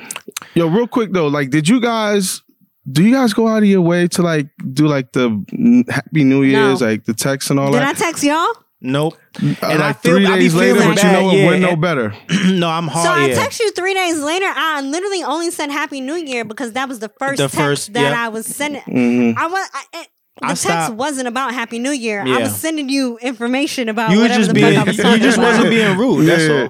Yo, 0.53 0.67
real 0.67 0.87
quick 0.87 1.13
though, 1.13 1.27
like, 1.27 1.49
did 1.49 1.67
you 1.67 1.79
guys? 1.79 2.43
Do 2.89 3.03
you 3.03 3.13
guys 3.13 3.33
go 3.33 3.47
out 3.47 3.63
of 3.63 3.69
your 3.69 3.81
way 3.81 4.07
to 4.09 4.21
like 4.21 4.47
do 4.73 4.87
like 4.87 5.11
the 5.11 5.85
Happy 5.89 6.23
New 6.23 6.43
Year's, 6.43 6.81
No. 6.81 6.87
like 6.87 7.03
the 7.05 7.13
text 7.13 7.49
and 7.49 7.59
all 7.59 7.71
that? 7.71 7.79
Did 7.79 7.87
I 7.87 7.93
text 8.07 8.23
y'all? 8.23 8.47
Nope. 8.81 9.15
Uh, 9.35 9.39
and 9.43 9.57
I 9.63 9.75
like 9.87 9.99
feel- 9.99 10.15
three 10.15 10.25
I 10.25 10.35
be 10.35 10.43
days 10.43 10.55
later, 10.55 10.73
feeling 10.75 10.89
but 10.89 10.97
you 10.97 11.03
bad, 11.03 11.21
know 11.21 11.29
it 11.31 11.37
yeah, 11.37 11.45
went 11.47 11.61
no 11.61 11.75
better. 11.75 12.13
no, 12.53 12.69
I'm 12.69 12.87
hard. 12.87 13.05
So 13.05 13.11
I 13.11 13.25
yeah. 13.27 13.35
text 13.35 13.59
you 13.59 13.71
three 13.73 13.93
days 13.93 14.19
later. 14.21 14.45
I 14.47 14.79
literally 14.81 15.21
only 15.23 15.51
said 15.51 15.69
Happy 15.69 15.99
New 15.99 16.15
Year 16.15 16.45
because 16.45 16.71
that 16.73 16.87
was 16.87 16.99
the 16.99 17.09
first 17.19 17.37
The 17.39 17.43
text 17.49 17.57
first- 17.57 17.93
that 17.93 18.01
yep. 18.11 18.15
I 18.17 18.29
was 18.29 18.45
sending. 18.45 18.81
Mhm. 18.83 19.35
I 19.37 19.47
was. 19.47 19.69
I, 19.73 19.83
it, 19.99 20.07
the 20.39 20.45
I 20.45 20.47
text 20.49 20.61
stopped- 20.63 20.95
wasn't 20.95 21.27
about 21.27 21.53
Happy 21.53 21.77
New 21.79 21.91
Year. 21.91 22.21
I 22.25 22.39
was 22.39 22.55
sending 22.55 22.87
you 22.87 23.17
information 23.17 23.89
about 23.89 24.11
you 24.11 24.17
were 24.19 24.21
whatever 24.23 24.39
just 24.39 24.47
the 24.49 24.53
being 24.53 24.73
fuck 24.75 24.83
I 24.87 24.89
was 24.89 24.97
you 24.97 25.03
talking 25.03 25.21
just 25.23 25.37
about. 25.37 25.47
wasn't 25.49 25.69
being 25.69 25.97
rude. 25.97 26.25
That's 26.27 26.43
Yeah. 26.47 26.61
all. 26.63 26.69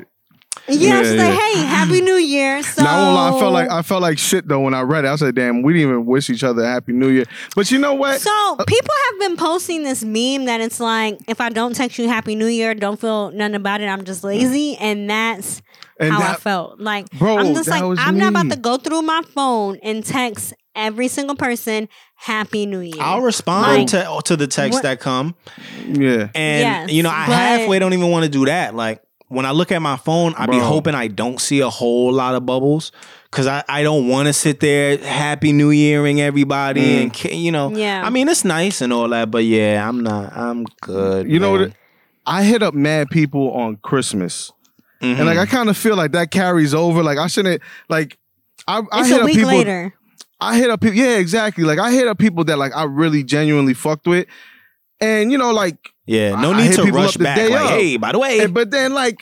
Yeah, 0.69 1.01
she's 1.03 1.13
Yeah, 1.15 1.27
like, 1.27 1.39
"Hey, 1.39 1.61
Happy 1.65 2.01
New 2.01 2.15
Year." 2.15 2.61
So 2.63 2.83
Now, 2.83 2.97
I 2.97 3.01
won't 3.03 3.15
lie, 3.15 3.27
I 3.29 3.39
felt 3.39 3.53
like 3.53 3.69
I 3.69 3.81
felt 3.81 4.01
like 4.01 4.17
shit 4.19 4.47
though 4.47 4.59
when 4.61 4.73
I 4.73 4.81
read 4.81 5.05
it. 5.05 5.09
I 5.09 5.15
said, 5.15 5.35
"Damn, 5.35 5.61
we 5.61 5.73
didn't 5.73 5.89
even 5.89 6.05
wish 6.05 6.29
each 6.29 6.43
other 6.43 6.63
a 6.63 6.67
happy 6.67 6.93
New 6.93 7.09
Year." 7.09 7.25
But 7.55 7.71
you 7.71 7.79
know 7.79 7.93
what? 7.93 8.21
So 8.21 8.55
uh, 8.59 8.63
people 8.65 8.93
have 9.11 9.19
been 9.19 9.37
posting 9.37 9.83
this 9.83 10.03
meme 10.03 10.45
that 10.45 10.61
it's 10.61 10.79
like, 10.79 11.17
if 11.27 11.41
I 11.41 11.49
don't 11.49 11.75
text 11.75 11.97
you 11.97 12.07
Happy 12.07 12.35
New 12.35 12.47
Year, 12.47 12.73
don't 12.75 12.99
feel 12.99 13.31
nothing 13.31 13.55
about 13.55 13.81
it. 13.81 13.85
I'm 13.85 14.03
just 14.05 14.23
lazy, 14.23 14.75
and 14.77 15.09
that's 15.09 15.61
And 15.99 16.13
how 16.13 16.33
I 16.33 16.35
felt. 16.35 16.79
Like, 16.79 17.09
Bro, 17.11 17.37
I'm 17.39 17.53
just 17.53 17.65
that 17.65 17.81
like, 17.81 17.83
was 17.83 17.99
I'm 18.01 18.17
not 18.17 18.29
about 18.29 18.49
to 18.51 18.57
go 18.57 18.77
through 18.77 19.01
my 19.01 19.21
phone 19.33 19.77
and 19.83 20.05
text 20.05 20.53
every 20.75 21.07
single 21.07 21.35
person 21.35 21.89
Happy 22.15 22.65
New 22.65 22.79
Year. 22.79 23.01
I'll 23.01 23.21
respond 23.21 23.67
Like- 23.67 23.87
to 23.87 24.21
to 24.25 24.35
the 24.37 24.47
texts 24.47 24.81
that 24.83 24.99
come, 24.99 25.35
yeah, 25.87 26.29
and 26.35 26.61
Yes, 26.61 26.91
you 26.91 27.01
know 27.03 27.09
I 27.09 27.25
but- 27.27 27.33
halfway 27.35 27.79
don't 27.79 27.93
even 27.93 28.11
want 28.11 28.23
to 28.25 28.29
do 28.29 28.45
that. 28.45 28.75
Like 28.75 29.01
when 29.29 29.45
I 29.45 29.51
look 29.51 29.71
at 29.71 29.81
my 29.81 29.95
phone, 29.97 30.33
I 30.37 30.45
be 30.47 30.57
hoping 30.59 30.93
I 30.95 31.07
don't 31.07 31.39
see 31.39 31.61
a 31.61 31.69
whole 31.69 32.11
lot 32.11 32.35
of 32.35 32.45
bubbles 32.45 32.91
because 33.31 33.47
I, 33.47 33.63
I 33.69 33.83
don't 33.83 34.07
want 34.07 34.27
to 34.27 34.33
sit 34.33 34.59
there 34.59 34.97
Happy 34.97 35.51
New 35.53 35.69
Yearing 35.71 36.19
everybody 36.19 36.81
Mm. 36.81 37.01
and 37.03 37.13
ca- 37.13 37.35
you 37.35 37.51
know 37.51 37.69
Yeah. 37.75 38.01
I 38.05 38.09
mean 38.09 38.27
it's 38.27 38.43
nice 38.43 38.81
and 38.81 38.91
all 38.91 39.07
that, 39.09 39.29
but 39.31 39.43
yeah, 39.45 39.87
I'm 39.87 40.01
not. 40.01 40.35
I'm 40.35 40.65
good. 40.81 41.29
You 41.29 41.39
know 41.39 41.51
what? 41.51 41.71
I 42.25 42.43
hit 42.43 42.61
up 42.63 42.73
mad 42.73 43.09
people 43.09 43.51
on 43.53 43.77
Christmas, 43.77 44.51
Mhm. 45.01 45.17
and 45.17 45.25
like 45.25 45.37
I 45.37 45.45
kind 45.45 45.69
of 45.69 45.77
feel 45.77 45.95
like 45.95 46.11
that 46.11 46.31
carries 46.31 46.73
over. 46.73 47.01
Like 47.03 47.17
I 47.17 47.27
shouldn't 47.27 47.61
like. 47.87 48.17
I, 48.67 48.81
I 48.91 48.99
it's 49.01 49.09
hit 49.09 49.17
a 49.17 49.21
up 49.21 49.25
week 49.25 49.35
people. 49.35 49.49
later. 49.51 49.93
I 50.41 50.57
hit 50.57 50.69
up 50.69 50.81
people. 50.81 50.97
Yeah, 50.97 51.17
exactly. 51.17 51.63
Like 51.63 51.79
I 51.79 51.91
hit 51.91 52.07
up 52.07 52.17
people 52.17 52.43
that 52.45 52.57
like 52.57 52.75
I 52.75 52.83
really 52.85 53.23
genuinely 53.23 53.73
fucked 53.73 54.07
with, 54.07 54.25
and 54.99 55.31
you 55.31 55.37
know 55.37 55.51
like. 55.51 55.77
Yeah, 56.09 56.39
no 56.41 56.51
I 56.53 56.57
need 56.57 56.63
hit 56.67 56.75
to 56.75 56.83
people 56.83 56.99
rush 56.99 57.15
up 57.15 57.19
the 57.19 57.23
back. 57.23 57.37
day 57.37 57.49
Like, 57.49 57.63
of. 57.63 57.69
hey, 57.69 57.97
by 57.97 58.11
the 58.11 58.19
way, 58.19 58.39
and- 58.39 58.53
but 58.53 58.71
then 58.71 58.93
like. 58.93 59.17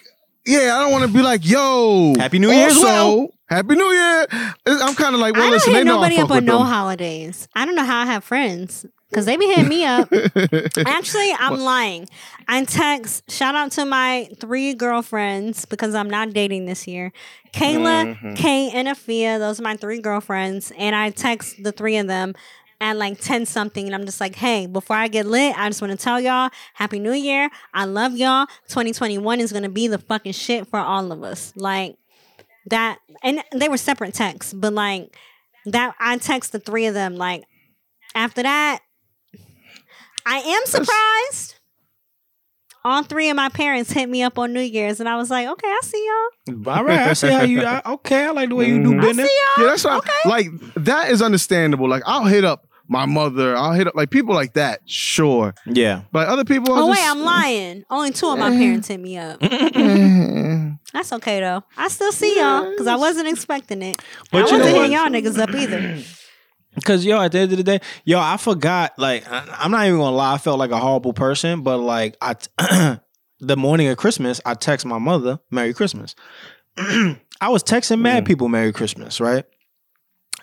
Yeah, 0.50 0.78
I 0.78 0.84
don't 0.84 0.94
want 0.94 1.04
to 1.04 1.12
be 1.12 1.22
like, 1.22 1.42
yo, 1.46 2.16
Happy 2.18 2.40
New 2.40 2.50
Year 2.50 2.68
as 2.68 2.78
also, 2.78 2.88
well. 2.88 3.28
Happy 3.50 3.76
New 3.76 3.84
Year. 3.92 4.28
I'm 4.66 4.96
kind 4.96 5.14
of 5.14 5.20
like, 5.20 5.34
well, 5.34 5.44
I 5.44 5.48
don't 5.48 5.52
listen, 5.52 5.74
hit 5.74 5.80
they 5.80 5.84
know 5.84 5.96
nobody 5.96 6.20
I 6.20 6.22
up 6.22 6.32
on 6.32 6.38
with 6.38 6.44
no 6.46 6.60
them. 6.60 6.68
holidays. 6.68 7.50
I 7.54 7.66
don't 7.66 7.76
know 7.76 7.84
how 7.84 8.00
I 8.04 8.06
have 8.06 8.24
friends 8.24 8.86
because 9.10 9.26
they 9.26 9.36
be 9.36 9.46
hitting 9.48 9.68
me 9.68 9.84
up. 9.84 10.08
Actually, 10.86 11.34
I'm 11.38 11.60
lying. 11.60 12.08
I 12.48 12.64
text 12.64 13.30
shout 13.30 13.56
out 13.56 13.72
to 13.74 13.84
my 13.84 14.30
three 14.40 14.74
girlfriends 14.74 15.66
because 15.66 15.94
I'm 15.94 16.10
not 16.10 16.32
dating 16.32 16.66
this 16.66 16.88
year. 16.88 17.12
Kayla, 17.54 18.18
Mhm. 18.18 18.38
Kay, 18.38 18.70
and 18.74 18.88
Afia. 18.88 19.40
Those 19.40 19.60
are 19.60 19.64
my 19.64 19.76
three 19.76 20.00
girlfriends, 20.00 20.72
and 20.78 20.96
I 20.96 21.10
text 21.10 21.62
the 21.62 21.74
three 21.74 21.98
of 21.98 22.08
them 22.08 22.36
at 22.80 22.96
like 22.96 23.20
10 23.20 23.46
something 23.46 23.86
and 23.86 23.96
I'm 23.96 24.06
just 24.06 24.22
like, 24.22 24.36
"Hey, 24.36 24.68
before 24.68 24.96
I 24.96 25.08
get 25.08 25.26
lit, 25.26 25.58
I 25.58 25.68
just 25.70 25.82
want 25.82 25.92
to 25.92 25.98
tell 25.98 26.20
y'all 26.20 26.50
happy 26.76 27.00
new 27.00 27.14
year. 27.14 27.50
I 27.74 27.86
love 27.86 28.16
y'all. 28.16 28.46
2021 28.68 29.40
is 29.40 29.52
going 29.52 29.64
to 29.64 29.70
be 29.70 29.88
the 29.88 29.98
fucking 29.98 30.34
shit 30.34 30.68
for 30.68 30.80
all 30.80 31.12
of 31.12 31.24
us." 31.24 31.54
Like 31.56 31.98
that 32.70 33.00
and 33.24 33.44
they 33.56 33.70
were 33.70 33.78
separate 33.78 34.14
texts, 34.14 34.54
but 34.54 34.74
like 34.74 35.16
that 35.66 35.96
I 36.00 36.18
text 36.18 36.52
the 36.52 36.60
three 36.60 36.86
of 36.86 36.94
them 36.94 37.16
like 37.16 37.44
after 38.16 38.44
that 38.44 38.80
I 40.26 40.38
am 40.40 40.66
surprised. 40.66 41.56
All 42.84 43.04
three 43.04 43.30
of 43.30 43.36
my 43.36 43.50
parents 43.50 43.92
hit 43.92 44.08
me 44.08 44.24
up 44.24 44.38
on 44.40 44.54
New 44.54 44.62
Year's, 44.62 45.02
and 45.02 45.10
I 45.10 45.18
was 45.18 45.30
like, 45.30 45.46
"Okay, 45.48 45.68
I 45.68 45.80
see 45.84 46.06
y'all. 46.48 46.70
all 46.70 46.84
right, 46.86 47.00
I 47.00 47.14
see 47.14 47.30
how 47.30 47.44
you. 47.44 47.62
I, 47.64 47.82
okay, 47.86 48.26
I 48.26 48.32
like 48.32 48.50
the 48.50 48.56
way 48.56 48.68
you 48.68 48.82
do 48.82 48.92
Mhm. 48.92 49.00
I 49.00 49.08
business. 49.08 49.28
see 49.30 49.36
y'all. 49.58 49.64
Yeah, 49.66 49.72
that's 49.72 49.84
what 49.84 49.98
okay." 49.98 50.30
like 50.30 50.48
that 50.76 51.12
is 51.12 51.22
understandable. 51.22 51.90
Like 51.90 52.04
I'll 52.06 52.26
hit 52.26 52.46
up 52.46 52.67
my 52.88 53.06
mother, 53.06 53.56
I'll 53.56 53.74
hit 53.74 53.88
up 53.88 53.96
like 53.96 54.10
people 54.10 54.34
like 54.36 54.54
that, 54.54 54.82
sure. 54.86 55.54
Yeah. 55.66 56.02
But 56.12 56.28
other 56.28 56.46
people 56.46 56.74
are 56.74 56.82
oh 56.82 56.88
wait, 56.92 57.00
I'm 57.02 57.20
lying. 57.22 57.84
Only 57.90 58.12
two 58.12 58.28
of 58.28 58.40
my 58.40 58.50
parents 58.50 58.88
hit 58.88 59.00
me 59.00 59.18
up. 59.18 59.40
That's 60.94 61.12
okay 61.14 61.40
though. 61.42 61.64
I 61.78 61.88
still 61.90 62.12
see 62.12 62.38
y'all 62.40 62.70
because 62.72 62.88
I 62.88 62.96
wasn't 62.96 63.28
expecting 63.28 63.82
it. 63.82 64.02
But 64.32 64.44
I 64.46 64.48
you 64.52 64.58
wasn't 64.58 64.76
hitting 64.76 64.92
y'all 64.94 65.08
niggas 65.08 65.38
up 65.40 65.54
either. 65.54 66.02
Cause 66.86 67.04
yo, 67.04 67.20
at 67.20 67.32
the 67.32 67.40
end 67.40 67.52
of 67.52 67.58
the 67.58 67.64
day, 67.64 67.80
yo, 68.06 68.20
I 68.20 68.38
forgot. 68.38 68.98
Like, 69.00 69.28
I- 69.32 69.48
I'm 69.60 69.72
not 69.72 69.88
even 69.88 70.00
gonna 70.00 70.16
lie. 70.16 70.36
I 70.36 70.38
felt 70.38 70.60
like 70.60 70.70
a 70.72 70.78
horrible 70.78 71.12
person, 71.14 71.62
but 71.64 71.78
like, 71.80 72.16
I 72.22 72.36
t- 72.36 72.50
the 73.40 73.58
morning 73.58 73.88
of 73.88 73.98
Christmas, 73.98 74.40
I 74.46 74.54
text 74.54 74.86
my 74.86 75.00
mother 75.00 75.40
"Merry 75.50 75.74
Christmas." 75.74 76.16
I 76.78 77.50
was 77.50 77.64
texting 77.64 78.00
mad 78.02 78.24
Mm. 78.24 78.28
people 78.28 78.48
"Merry 78.48 78.72
Christmas," 78.74 79.20
right? 79.20 79.44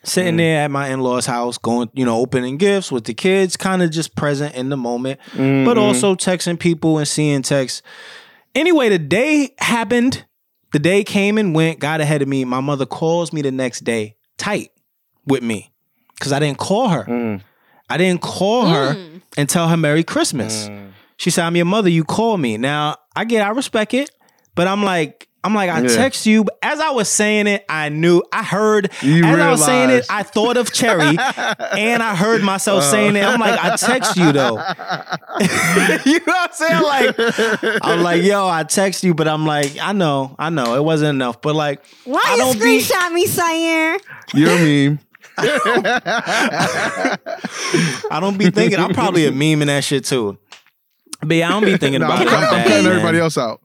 Sitting 0.04 0.34
Mm. 0.34 0.38
there 0.38 0.60
at 0.64 0.70
my 0.70 0.88
in 0.88 1.00
laws' 1.00 1.26
house, 1.26 1.56
going, 1.58 1.88
you 1.94 2.04
know, 2.04 2.18
opening 2.18 2.56
gifts 2.58 2.92
with 2.92 3.04
the 3.04 3.14
kids, 3.14 3.56
kind 3.56 3.82
of 3.82 3.90
just 3.90 4.14
present 4.14 4.54
in 4.54 4.68
the 4.68 4.76
moment, 4.76 5.18
but 5.32 5.38
Mhm. 5.40 5.78
also 5.80 6.14
texting 6.14 6.58
people 6.58 6.98
and 6.98 7.08
seeing 7.08 7.42
texts. 7.42 7.82
Anyway, 8.54 8.88
the 8.88 8.98
day 8.98 9.54
happened. 9.58 10.24
The 10.72 10.78
day 10.78 11.04
came 11.04 11.38
and 11.38 11.54
went, 11.54 11.78
got 11.78 12.00
ahead 12.00 12.20
of 12.22 12.28
me. 12.28 12.44
My 12.44 12.60
mother 12.60 12.84
calls 12.86 13.32
me 13.32 13.42
the 13.42 13.50
next 13.52 13.84
day, 13.84 14.16
tight 14.38 14.70
with 15.26 15.42
me, 15.42 15.72
because 16.14 16.32
I 16.32 16.38
didn't 16.38 16.58
call 16.58 16.88
her. 16.88 17.04
Mm. 17.04 17.40
I 17.88 17.96
didn't 17.96 18.20
call 18.20 18.66
her 18.66 18.94
Mm. 18.94 19.20
and 19.36 19.48
tell 19.48 19.68
her 19.68 19.76
Merry 19.76 20.02
Christmas. 20.04 20.68
Mm. 20.68 20.88
She 21.16 21.30
said, 21.30 21.44
I'm 21.44 21.56
your 21.56 21.64
mother, 21.64 21.88
you 21.88 22.04
call 22.04 22.36
me. 22.36 22.56
Now, 22.58 22.96
I 23.16 23.24
get 23.24 23.46
I 23.46 23.50
respect 23.50 23.94
it, 23.94 24.10
but 24.54 24.66
I'm 24.66 24.82
like, 24.82 25.28
I'm 25.44 25.54
like, 25.54 25.68
I 25.70 25.80
Yeah. 25.82 25.88
text 25.88 26.24
you. 26.26 26.44
But 26.44 26.58
As 26.62 26.80
I 26.80 26.90
was 26.90 27.08
saying 27.10 27.46
it, 27.46 27.64
I 27.68 27.90
knew, 27.90 28.22
I 28.32 28.42
heard, 28.42 28.90
You 29.02 29.22
as 29.24 29.38
I 29.38 29.50
was 29.50 29.64
saying 29.64 29.90
it. 29.90 30.06
I 30.08 30.22
thought 30.22 30.56
of 30.56 30.72
Cherry 30.72 31.16
and 31.18 32.02
I 32.02 32.16
heard 32.16 32.42
myself 32.42 32.80
uh-huh. 32.82 32.90
saying 32.90 33.16
it. 33.16 33.24
I'm 33.24 33.38
like, 33.38 33.62
I 33.62 33.76
text 33.76 34.16
you 34.16 34.32
though. 34.32 34.56
you 36.06 36.18
know 36.20 36.24
what 36.24 36.50
I'm 36.50 36.52
saying? 36.52 36.82
Like, 36.82 37.14
I'm 37.82 38.02
like, 38.02 38.22
yo, 38.22 38.48
I 38.48 38.64
text 38.64 39.04
you, 39.04 39.12
but 39.14 39.28
I'm 39.28 39.44
like, 39.46 39.76
I 39.80 39.92
know, 39.92 40.34
I 40.38 40.48
know, 40.50 40.74
it 40.76 40.82
wasn't 40.82 41.10
enough. 41.10 41.42
But 41.42 41.54
like, 41.54 41.84
Why 42.04 42.22
I 42.24 42.32
you 42.36 42.38
don't 42.40 42.58
be- 42.58 42.80
screenshot 42.80 43.12
me, 43.12 43.26
Syer? 43.26 43.98
You're 44.32 44.50
a 44.50 44.88
meme. 44.88 44.98
I 48.10 48.18
don't 48.20 48.38
be 48.38 48.50
thinking. 48.50 48.78
I'm 48.78 48.94
probably 48.94 49.26
a 49.26 49.32
meme 49.32 49.62
in 49.62 49.68
that 49.68 49.84
shit 49.84 50.04
too. 50.04 50.38
But 51.20 51.36
yeah, 51.36 51.48
I 51.48 51.52
don't 51.52 51.64
be 51.64 51.76
thinking 51.76 52.00
Nah, 52.00 52.06
about 52.06 52.20
I'm, 52.20 52.26
it. 52.26 52.30
I'm 52.32 52.36
I'm 52.44 52.50
bad, 52.50 52.66
cutting 52.66 52.84
man. 52.84 52.92
everybody 52.92 53.18
else 53.18 53.38
out. 53.38 53.60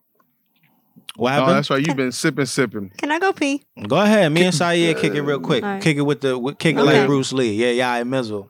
What 1.19 1.33
Oh, 1.37 1.47
that's 1.47 1.69
right. 1.69 1.85
You've 1.85 1.97
been 1.97 2.11
sipping, 2.11 2.45
sipping. 2.45 2.91
Can 2.97 3.11
I 3.11 3.19
go 3.19 3.33
pee? 3.33 3.61
Go 3.87 3.97
ahead. 3.97 4.31
Me 4.31 4.43
and 4.45 4.53
Syer 4.55 4.97
kick 4.99 5.13
it 5.13 5.21
real 5.21 5.39
quick. 5.39 5.63
All 5.63 5.69
right. 5.71 5.81
Kick 5.83 5.97
it 5.97 6.01
with 6.01 6.21
the 6.21 6.37
with- 6.39 6.57
kick 6.57 6.75
it 6.75 6.79
Okay. 6.79 6.99
like 6.99 7.07
Bruce 7.07 7.33
Lee. 7.33 7.51
Yeah, 7.53 7.71
yeah, 7.71 7.91
I 7.91 8.03
mizzle. 8.03 8.49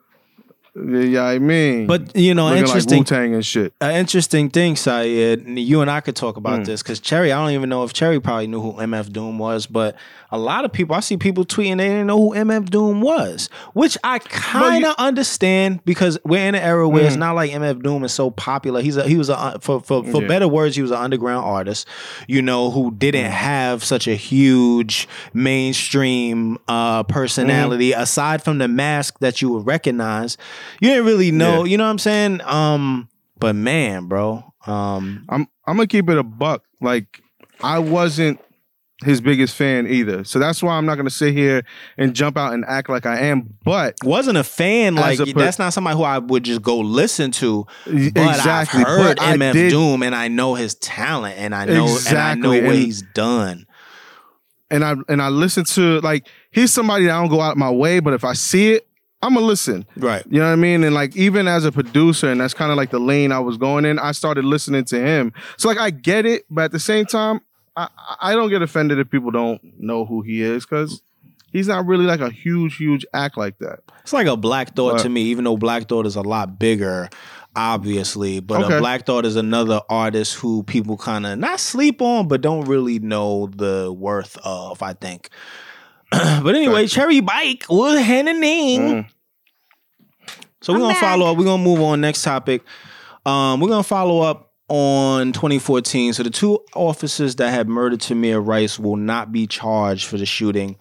Yeah, 0.76 1.00
yeah, 1.00 1.24
I 1.24 1.40
mean, 1.40 1.88
But 1.88 2.16
you 2.16 2.34
know, 2.34 2.46
looking 2.46 2.62
like 2.64 2.68
interesting. 2.70 3.00
Wu 3.00 3.04
Tang 3.04 3.34
and 3.34 3.46
shit. 3.46 3.74
an 3.82 3.96
interesting 3.96 4.50
thing, 4.50 4.76
Syer. 4.76 5.38
You 5.58 5.82
and 5.82 5.90
I 5.90 6.00
could 6.00 6.16
talk 6.16 6.38
about 6.38 6.62
Mm. 6.62 6.66
this 6.66 6.84
because 6.84 7.00
Cherry. 7.00 7.32
I 7.32 7.42
don't 7.44 7.54
even 7.54 7.70
know 7.70 7.84
if 7.84 7.92
Cherry 7.94 8.20
probably 8.22 8.48
knew 8.48 8.62
who 8.62 8.74
MF 8.80 9.12
Doom 9.12 9.40
was, 9.40 9.66
but 9.66 9.96
a 10.32 10.38
lot 10.38 10.64
of 10.66 10.72
people 10.72 10.96
I 10.96 11.00
see 11.00 11.18
people 11.18 11.44
tweeting 11.44 11.78
they 11.78 11.88
didn't 11.88 12.06
know 12.08 12.18
who 12.18 12.36
MF 12.36 12.70
Doom 12.70 13.02
was, 13.02 13.50
which 13.74 13.98
I 14.04 14.20
kind 14.20 14.86
of 14.86 14.94
understand 15.00 15.80
because 15.86 16.20
we're 16.24 16.48
in 16.48 16.54
an 16.54 16.62
era 16.62 16.88
where 16.88 17.04
it's 17.04 17.16
Mm. 17.16 17.20
not 17.20 17.36
like 17.36 17.52
MF 17.52 17.82
Doom 17.82 18.04
is 18.04 18.14
so 18.14 18.30
popular. 18.30 18.82
He's 18.82 18.96
a 18.96 19.04
he 19.08 19.18
was 19.18 19.30
a 19.30 19.58
for 19.60 19.82
for, 19.82 20.04
for 20.04 20.22
Yeah. 20.22 20.28
better 20.28 20.48
words, 20.48 20.76
he 20.76 20.84
was 20.84 20.92
an 20.92 20.98
underground 20.98 21.46
artist, 21.46 21.88
you 22.28 22.42
know, 22.44 22.70
who 22.70 22.92
didn't 22.92 23.26
Mm. 23.26 23.30
have 23.32 23.84
such 23.84 24.08
a 24.08 24.16
huge 24.16 25.08
mainstream 25.34 26.58
uh, 26.68 27.04
personality 27.04 27.92
Mm. 27.92 28.00
aside 28.02 28.44
from 28.44 28.60
the 28.60 28.68
mask 28.68 29.16
that 29.20 29.42
you 29.42 29.50
would 29.50 29.66
recognize. 29.66 30.38
You 30.82 30.90
didn't 30.90 31.06
really 31.06 31.32
know, 31.32 31.64
Yeah. 31.64 31.72
you 31.72 31.78
know 31.78 31.84
what 31.86 31.92
I'm 31.92 31.98
saying? 32.00 32.42
Um, 32.44 33.10
but 33.40 33.56
man, 33.56 34.06
bro, 34.08 34.44
um, 34.66 35.26
I'm 35.30 35.48
I'm 35.66 35.76
gonna 35.78 35.88
keep 35.88 36.10
it 36.10 36.18
a 36.18 36.24
buck. 36.24 36.64
Like 36.82 37.22
I 37.62 37.80
wasn't 37.80 38.40
his 39.06 39.22
biggest 39.22 39.56
fan 39.56 39.88
either, 39.88 40.26
so 40.26 40.40
that's 40.40 40.62
why 40.62 40.74
I'm 40.76 40.86
not 40.86 40.96
gonna 40.96 41.10
sit 41.10 41.34
here 41.34 41.64
and 41.98 42.14
jump 42.14 42.38
out 42.38 42.54
and 42.54 42.66
act 42.68 42.90
like 42.90 43.06
I 43.06 43.20
am. 43.28 43.54
But 43.64 43.96
wasn't 44.04 44.38
a 44.38 44.44
fan. 44.44 44.96
Like 44.96 45.20
a 45.20 45.26
per- 45.26 45.40
that's 45.40 45.58
not 45.58 45.72
somebody 45.72 45.96
who 45.96 46.04
I 46.04 46.18
would 46.18 46.44
just 46.44 46.62
go 46.62 46.80
listen 46.80 47.32
to. 47.32 47.66
But 47.86 47.94
exactly, 47.96 48.82
I've 48.82 48.88
heard 48.88 49.18
but 49.18 49.22
I 49.24 49.36
MF 49.38 49.54
did- 49.54 49.70
Doom, 49.70 50.04
and 50.04 50.14
I 50.14 50.28
know 50.28 50.56
his 50.56 50.76
talent, 50.76 51.36
and 51.38 51.56
I 51.56 51.64
know 51.66 51.98
and 52.10 52.18
I 52.18 52.34
know 52.36 52.50
what 52.50 52.64
and- 52.64 52.74
he's 52.74 53.02
done. 53.02 53.66
and 54.70 54.84
I 54.84 54.96
and 55.08 55.22
I 55.22 55.30
listen 55.30 55.64
to 55.64 56.02
like 56.02 56.28
he's 56.52 56.74
somebody 56.74 57.06
that 57.06 57.12
I 57.16 57.22
don't 57.22 57.30
go 57.30 57.40
out 57.40 57.54
of 57.54 57.58
my 57.58 57.72
way, 57.72 58.02
but 58.02 58.14
if 58.14 58.26
I 58.26 58.34
see 58.34 58.74
it, 58.74 58.86
I'm 59.22 59.34
gonna 59.34 59.46
listen. 59.46 59.86
Right. 59.98 60.24
You 60.30 60.40
know 60.40 60.46
what 60.46 60.54
I 60.54 60.56
mean? 60.56 60.84
And 60.84 60.96
like 60.96 61.16
even 61.16 61.48
as 61.48 61.66
a 61.66 61.72
producer, 61.72 62.30
and 62.30 62.40
that's 62.40 62.54
kind 62.54 62.72
of 62.72 62.78
like 62.78 62.90
the 62.92 63.00
lane 63.00 63.32
I 63.32 63.40
was 63.40 63.58
going 63.58 63.86
in, 63.86 64.00
I 64.00 64.14
started 64.14 64.46
listening 64.46 64.86
to 64.86 65.00
him. 65.00 65.34
So 65.58 65.68
like 65.68 65.78
I 65.78 65.90
get 65.90 66.26
it, 66.26 66.46
but 66.50 66.66
at 66.66 66.72
the 66.72 66.80
same 66.80 67.06
time, 67.06 67.42
I 67.76 67.90
I 68.22 68.34
don't 68.34 68.50
get 68.50 68.62
offended 68.62 68.98
if 69.00 69.10
people 69.10 69.32
don't 69.32 69.62
know 69.78 70.06
who 70.06 70.22
he 70.22 70.42
is 70.42 70.66
because 70.66 71.02
he's 71.52 71.68
not 71.68 71.86
really 71.86 72.06
like 72.06 72.22
a 72.22 72.30
huge, 72.30 72.78
huge 72.78 73.06
act 73.14 73.38
like 73.38 73.58
that. 73.60 73.80
It's 74.04 74.14
like 74.14 74.28
a 74.28 74.38
Black 74.38 74.76
Thought 74.76 74.94
But- 74.98 75.04
to 75.04 75.10
me, 75.10 75.24
even 75.24 75.44
though 75.44 75.58
Black 75.58 75.90
Thought 75.90 76.06
is 76.06 76.16
a 76.16 76.22
lot 76.22 76.58
bigger, 76.58 77.10
obviously. 77.56 78.40
But 78.40 78.72
a 78.72 78.80
Black 78.80 79.06
Thought 79.06 79.26
is 79.26 79.36
another 79.36 79.82
artist 79.90 80.36
who 80.36 80.64
people 80.64 80.96
kind 80.98 81.26
of 81.26 81.38
not 81.40 81.60
sleep 81.60 82.02
on, 82.02 82.28
but 82.28 82.42
don't 82.42 82.66
really 82.66 83.00
know 83.00 83.48
the 83.48 83.92
worth 83.92 84.38
of. 84.46 84.82
I 84.82 84.94
think. 84.94 85.30
but 86.44 86.56
anyway, 86.56 86.88
Cherry 86.88 87.20
Bike 87.20 87.66
was 87.70 88.00
handing 88.00 88.40
Mm. 88.42 89.10
So 90.62 90.74
we're 90.74 90.78
I'm 90.78 90.82
gonna 90.84 90.94
back. 90.94 91.02
follow 91.02 91.32
up. 91.32 91.38
We're 91.38 91.46
gonna 91.46 91.64
move 91.64 91.82
on 91.82 92.02
next 92.02 92.24
topic. 92.24 92.64
Um, 93.26 93.60
we're 93.60 93.70
gonna 93.70 93.84
follow 93.84 94.22
up 94.22 94.54
on 94.68 95.32
2014. 95.32 96.14
So 96.14 96.24
the 96.24 96.30
two 96.30 96.60
officers 96.76 97.36
that 97.38 97.52
had 97.52 97.68
murdered 97.70 98.00
Tamir 98.00 98.46
Rice 98.46 98.78
will 98.80 98.98
not 98.98 99.32
be 99.32 99.48
charged 99.48 100.08
for 100.08 100.18
the 100.18 100.26
shooting 100.26 100.78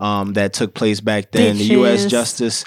um, 0.00 0.32
that 0.34 0.52
took 0.52 0.74
place 0.74 1.00
back 1.00 1.30
then. 1.32 1.56
The 1.58 1.64
U.S. 1.64 2.06
Bitches. 2.06 2.10
Justice 2.10 2.64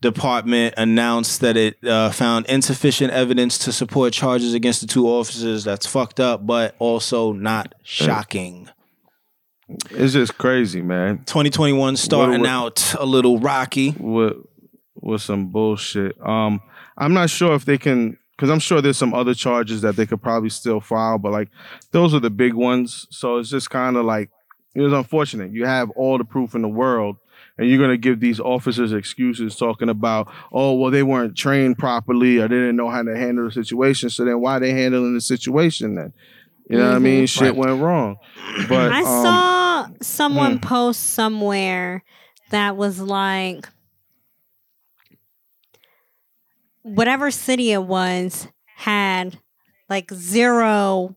Department 0.00 0.74
announced 0.76 1.40
that 1.42 1.56
it 1.56 1.82
uh, 1.84 2.10
found 2.10 2.46
insufficient 2.46 3.12
evidence 3.12 3.58
to 3.58 3.72
support 3.72 4.12
charges 4.12 4.54
against 4.54 4.80
the 4.80 4.86
two 4.86 5.06
officers. 5.06 5.62
That's 5.62 5.86
fucked 5.86 6.18
up, 6.20 6.44
but 6.44 6.74
also 6.78 7.32
not 7.32 7.74
shocking. 7.84 8.68
It's 9.90 10.12
just 10.12 10.38
crazy, 10.38 10.82
man. 10.82 11.18
2021 11.26 11.96
starting 11.96 12.40
what- 12.40 12.48
out 12.48 12.94
a 12.98 13.06
little 13.06 13.38
rocky. 13.38 13.94
With 13.98 14.34
with 14.94 15.20
some 15.20 15.46
bullshit. 15.48 16.14
Um, 16.24 16.60
I'm 16.96 17.12
not 17.12 17.28
sure 17.28 17.54
if 17.54 17.64
they 17.64 17.76
can 17.76 18.16
because 18.36 18.50
I'm 18.50 18.60
sure 18.60 18.80
there's 18.80 18.98
some 18.98 19.14
other 19.14 19.34
charges 19.34 19.82
that 19.82 19.96
they 19.96 20.06
could 20.06 20.22
probably 20.22 20.48
still 20.48 20.80
file, 20.80 21.18
but 21.18 21.32
like 21.32 21.48
those 21.90 22.14
are 22.14 22.20
the 22.20 22.30
big 22.30 22.54
ones. 22.54 23.06
So 23.10 23.38
it's 23.38 23.50
just 23.50 23.70
kind 23.70 23.96
of 23.96 24.04
like 24.04 24.30
it 24.74 24.80
was 24.80 24.92
unfortunate. 24.92 25.52
You 25.52 25.66
have 25.66 25.90
all 25.90 26.18
the 26.18 26.24
proof 26.24 26.54
in 26.54 26.62
the 26.62 26.68
world, 26.68 27.16
and 27.58 27.68
you're 27.68 27.80
gonna 27.80 27.96
give 27.96 28.20
these 28.20 28.40
officers 28.40 28.92
excuses 28.92 29.56
talking 29.56 29.88
about, 29.88 30.28
oh 30.52 30.74
well, 30.74 30.90
they 30.90 31.02
weren't 31.02 31.36
trained 31.36 31.78
properly 31.78 32.38
or 32.38 32.48
they 32.48 32.56
didn't 32.56 32.76
know 32.76 32.90
how 32.90 33.02
to 33.02 33.16
handle 33.16 33.44
the 33.44 33.52
situation. 33.52 34.08
So 34.08 34.24
then 34.24 34.40
why 34.40 34.58
they 34.58 34.72
handling 34.72 35.14
the 35.14 35.20
situation 35.20 35.94
then? 35.96 36.12
You 36.68 36.78
know 36.78 36.88
what 36.88 36.96
I 36.96 36.98
mean? 36.98 37.26
Shit 37.26 37.42
Right. 37.42 37.56
went 37.56 37.80
wrong. 37.82 38.16
But 38.68 38.92
I 38.92 39.00
um, 39.00 39.04
saw 39.04 39.88
someone 40.00 40.58
mm. 40.58 40.62
post 40.62 41.02
somewhere 41.02 42.02
that 42.50 42.76
was 42.76 43.00
like 43.00 43.68
whatever 46.82 47.30
city 47.30 47.72
it 47.72 47.82
was 47.82 48.48
had 48.76 49.38
like 49.88 50.10
zero 50.12 51.16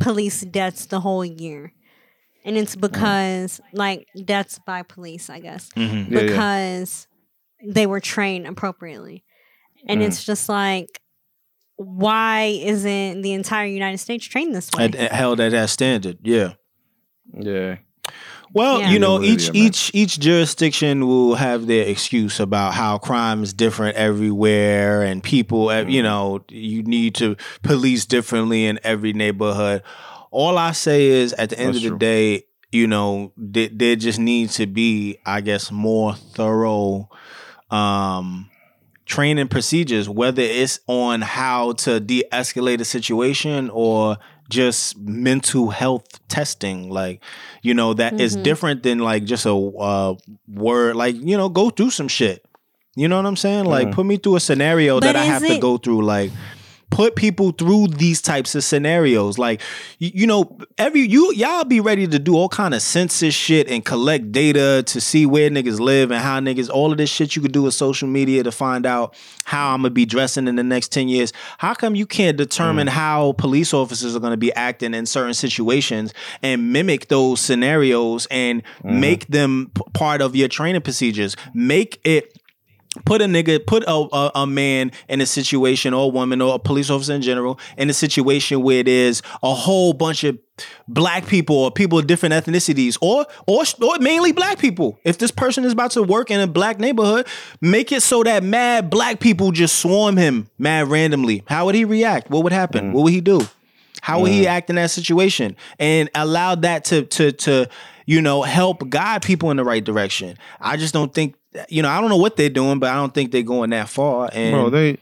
police 0.00 0.40
deaths 0.42 0.86
the 0.86 1.00
whole 1.00 1.24
year. 1.24 1.72
And 2.44 2.56
it's 2.56 2.76
because 2.76 3.60
like 3.72 4.06
deaths 4.24 4.58
by 4.66 4.82
police, 4.82 5.28
I 5.28 5.40
guess. 5.40 5.68
Mhm. 5.76 6.10
Yeah, 6.10 6.20
yeah. 6.20 6.26
Because 6.26 7.06
they 7.64 7.86
were 7.86 8.00
trained 8.00 8.46
appropriately. 8.46 9.24
And 9.86 10.00
Mm. 10.00 10.06
it's 10.06 10.24
just 10.24 10.48
like 10.48 11.00
why 11.78 12.58
isn't 12.62 13.22
the 13.22 13.32
entire 13.32 13.66
United 13.66 13.98
States 13.98 14.26
trained 14.26 14.54
this 14.54 14.68
way? 14.76 14.84
And- 14.86 14.94
and 14.96 15.12
held 15.12 15.40
at 15.40 15.52
that 15.52 15.70
standard. 15.70 16.18
Yeah. 16.22 16.54
yeah. 17.32 17.76
Well, 18.54 18.80
Yeah. 18.80 18.90
you 18.92 18.98
know, 18.98 19.22
each 19.22 19.50
each 19.52 19.90
each 19.94 20.18
jurisdiction 20.18 21.06
will 21.06 21.34
have 21.34 21.66
their 21.66 21.86
excuse 21.86 22.40
about 22.40 22.72
how 22.74 22.96
crime 22.98 23.42
is 23.42 23.52
different 23.52 23.96
everywhere, 23.96 25.02
and 25.02 25.22
people, 25.22 25.66
Mm-hmm. 25.66 25.90
you 25.90 26.02
know, 26.02 26.40
you 26.48 26.82
need 26.82 27.14
to 27.16 27.36
police 27.62 28.06
differently 28.06 28.64
in 28.66 28.80
every 28.82 29.12
neighborhood. 29.12 29.82
All 30.30 30.56
I 30.58 30.72
say 30.72 31.06
is, 31.06 31.32
at 31.34 31.50
the 31.50 31.58
end 31.58 31.68
That's 31.74 31.78
of 31.78 31.82
the 31.84 31.88
true. 31.90 31.98
day, 31.98 32.44
you 32.72 32.86
know, 32.86 33.32
there, 33.36 33.68
there 33.72 33.96
just 33.96 34.18
needs 34.18 34.54
to 34.56 34.66
be, 34.66 35.18
I 35.26 35.42
guess, 35.42 35.70
more 35.70 36.14
thorough 36.14 37.08
um 37.70 38.47
training 39.08 39.48
procedures, 39.48 40.08
whether 40.08 40.42
it's 40.42 40.78
on 40.86 41.22
how 41.22 41.72
to 41.72 41.98
de-escalate 41.98 42.78
a 42.80 42.84
situation 42.84 43.70
or 43.72 44.18
just 44.50 44.96
mental 44.98 45.68
health 45.70 46.06
testing 46.28 46.88
like 46.88 47.22
you 47.62 47.74
know 47.74 47.92
that 47.92 48.18
is 48.18 48.34
Mhm. 48.36 48.42
different 48.44 48.82
than 48.82 48.98
like 48.98 49.24
just 49.24 49.44
a 49.44 49.52
uh, 49.52 50.14
word 50.46 50.96
like 50.96 51.14
you 51.20 51.36
know 51.36 51.48
go 51.50 51.68
through 51.68 51.90
some 51.90 52.08
shit 52.08 52.42
you 52.96 53.06
know 53.08 53.16
what 53.18 53.26
i'm 53.26 53.36
saying 53.36 53.66
like 53.66 53.88
Mhm. 53.88 53.92
put 53.92 54.06
me 54.06 54.16
through 54.16 54.36
a 54.36 54.40
scenario 54.40 55.00
But 55.00 55.04
that 55.12 55.16
i 55.16 55.24
is 55.24 55.28
have 55.28 55.42
to 55.42 55.58
go 55.60 55.76
through 55.76 56.02
like 56.02 56.32
put 56.90 57.16
people 57.16 57.52
through 57.52 57.88
these 57.88 58.22
types 58.22 58.54
of 58.54 58.64
scenarios. 58.64 59.38
Like 59.38 59.60
you, 59.98 60.10
you 60.14 60.26
know 60.26 60.58
every 60.78 61.02
you 61.02 61.32
y'all 61.34 61.64
be 61.64 61.80
ready 61.80 62.06
to 62.06 62.18
do 62.18 62.34
all 62.36 62.48
kind 62.48 62.74
of 62.74 62.82
census 62.82 63.34
shit 63.34 63.68
and 63.68 63.84
collect 63.84 64.32
data 64.32 64.82
to 64.86 65.00
see 65.00 65.26
where 65.26 65.50
niggas 65.50 65.80
live 65.80 66.10
and 66.10 66.20
how 66.20 66.40
niggas 66.40 66.70
all 66.70 66.92
of 66.92 66.98
this 66.98 67.10
shit 67.10 67.36
you 67.36 67.42
could 67.42 67.52
do 67.52 67.62
with 67.62 67.74
social 67.74 68.08
media 68.08 68.42
to 68.42 68.52
find 68.52 68.86
out 68.86 69.14
how 69.44 69.74
i'm 69.74 69.82
gonna 69.82 69.90
be 69.90 70.06
dressing 70.06 70.48
in 70.48 70.56
the 70.56 70.62
next 70.62 70.92
10 70.92 71.08
years. 71.08 71.32
How 71.58 71.74
come 71.74 71.94
you 71.94 72.06
can't 72.06 72.36
determine 72.36 72.86
mm. 72.86 72.90
how 72.90 73.32
police 73.32 73.74
officers 73.74 74.16
are 74.16 74.20
gonna 74.20 74.36
be 74.36 74.52
acting 74.54 74.94
in 74.94 75.06
certain 75.06 75.34
situations 75.34 76.14
and 76.42 76.72
mimic 76.72 77.08
those 77.08 77.40
scenarios 77.40 78.26
and 78.30 78.62
mm-hmm. 78.62 79.00
make 79.00 79.26
them 79.28 79.70
p- 79.74 79.82
part 79.92 80.22
of 80.22 80.34
your 80.34 80.48
training 80.48 80.82
procedures? 80.82 81.36
Make 81.54 82.00
it 82.04 82.38
put 83.04 83.22
a 83.22 83.26
nigga, 83.26 83.64
put 83.64 83.84
a, 83.84 83.92
a, 83.92 84.30
a 84.34 84.46
man 84.46 84.92
in 85.08 85.20
a 85.20 85.26
situation 85.26 85.94
or 85.94 86.04
a 86.04 86.08
woman 86.08 86.40
or 86.40 86.54
a 86.54 86.58
police 86.58 86.90
officer 86.90 87.14
in 87.14 87.22
general 87.22 87.58
in 87.76 87.90
a 87.90 87.94
situation 87.94 88.62
where 88.62 88.82
there's 88.82 89.22
a 89.42 89.54
whole 89.54 89.92
bunch 89.92 90.24
of 90.24 90.38
black 90.88 91.26
people 91.26 91.56
or 91.56 91.70
people 91.70 91.98
of 91.98 92.06
different 92.06 92.34
ethnicities 92.34 92.98
or 93.00 93.26
or 93.46 93.62
or 93.82 93.98
mainly 93.98 94.32
black 94.32 94.58
people. 94.58 94.98
If 95.04 95.18
this 95.18 95.30
person 95.30 95.64
is 95.64 95.72
about 95.72 95.92
to 95.92 96.02
work 96.02 96.30
in 96.30 96.40
a 96.40 96.46
black 96.46 96.78
neighborhood, 96.78 97.26
make 97.60 97.92
it 97.92 98.02
so 98.02 98.22
that 98.22 98.42
mad 98.42 98.90
black 98.90 99.20
people 99.20 99.52
just 99.52 99.78
swarm 99.78 100.16
him 100.16 100.48
mad 100.58 100.88
randomly. 100.88 101.44
How 101.46 101.66
would 101.66 101.74
he 101.74 101.84
react? 101.84 102.30
What 102.30 102.44
would 102.44 102.52
happen? 102.52 102.90
Mm. 102.90 102.92
What 102.92 103.04
would 103.04 103.12
he 103.12 103.20
do? 103.20 103.40
How 104.00 104.20
would 104.20 104.30
he 104.30 104.44
mm. 104.44 104.46
act 104.46 104.70
in 104.70 104.76
that 104.76 104.90
situation? 104.90 105.56
And 105.78 106.08
allow 106.14 106.54
that 106.56 106.84
to 106.86 107.02
to 107.02 107.32
to 107.32 107.68
you 108.06 108.22
know 108.22 108.42
help 108.42 108.88
guide 108.88 109.22
people 109.22 109.50
in 109.50 109.56
the 109.56 109.64
right 109.64 109.84
direction. 109.84 110.38
I 110.60 110.76
just 110.76 110.94
don't 110.94 111.12
think 111.12 111.34
you 111.68 111.82
know 111.82 111.88
I 111.88 112.00
don't 112.00 112.10
know 112.10 112.16
what 112.16 112.36
they're 112.36 112.48
doing, 112.50 112.78
but 112.78 112.90
I 112.90 112.94
don't 112.94 113.12
think 113.14 113.32
they're 113.32 113.42
going 113.42 113.70
that 113.70 113.88
far. 113.88 114.30
And 114.32 114.52
bro. 114.54 114.70
They 114.70 114.98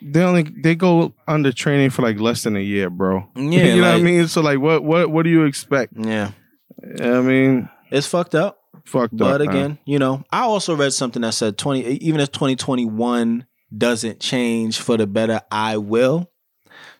they 0.00 0.22
only 0.22 0.42
they 0.44 0.74
go 0.74 1.12
under 1.26 1.52
training 1.52 1.90
for 1.90 2.02
like 2.02 2.20
less 2.20 2.42
than 2.44 2.56
a 2.56 2.60
year, 2.60 2.90
bro. 2.90 3.28
Yeah, 3.34 3.42
you 3.74 3.80
know 3.80 3.90
what 3.92 3.98
I 3.98 4.02
mean. 4.02 4.28
So 4.28 4.40
like, 4.40 4.60
what 4.60 4.84
what 4.84 5.10
what 5.10 5.22
do 5.24 5.30
you 5.30 5.44
expect? 5.44 5.92
yeah, 5.96 6.32
I 7.00 7.20
mean, 7.20 7.68
it's 7.90 8.06
fucked 8.06 8.34
up. 8.34 8.58
fucked 8.84 9.16
But 9.16 9.40
up. 9.40 9.46
man. 9.46 9.56
again, 9.56 9.78
you 9.86 9.98
know, 9.98 10.24
I 10.30 10.42
also 10.42 10.76
read 10.76 10.92
something 10.92 11.22
that 11.22 11.34
said 11.34 11.58
twenty 11.58 11.82
even 11.84 12.20
if 12.20 12.30
twenty 12.32 12.54
twenty 12.56 12.84
one 12.84 13.46
doesn't 13.76 14.20
change 14.20 14.80
for 14.80 14.96
the 14.96 15.06
better, 15.06 15.40
I 15.50 15.76
will. 15.78 16.30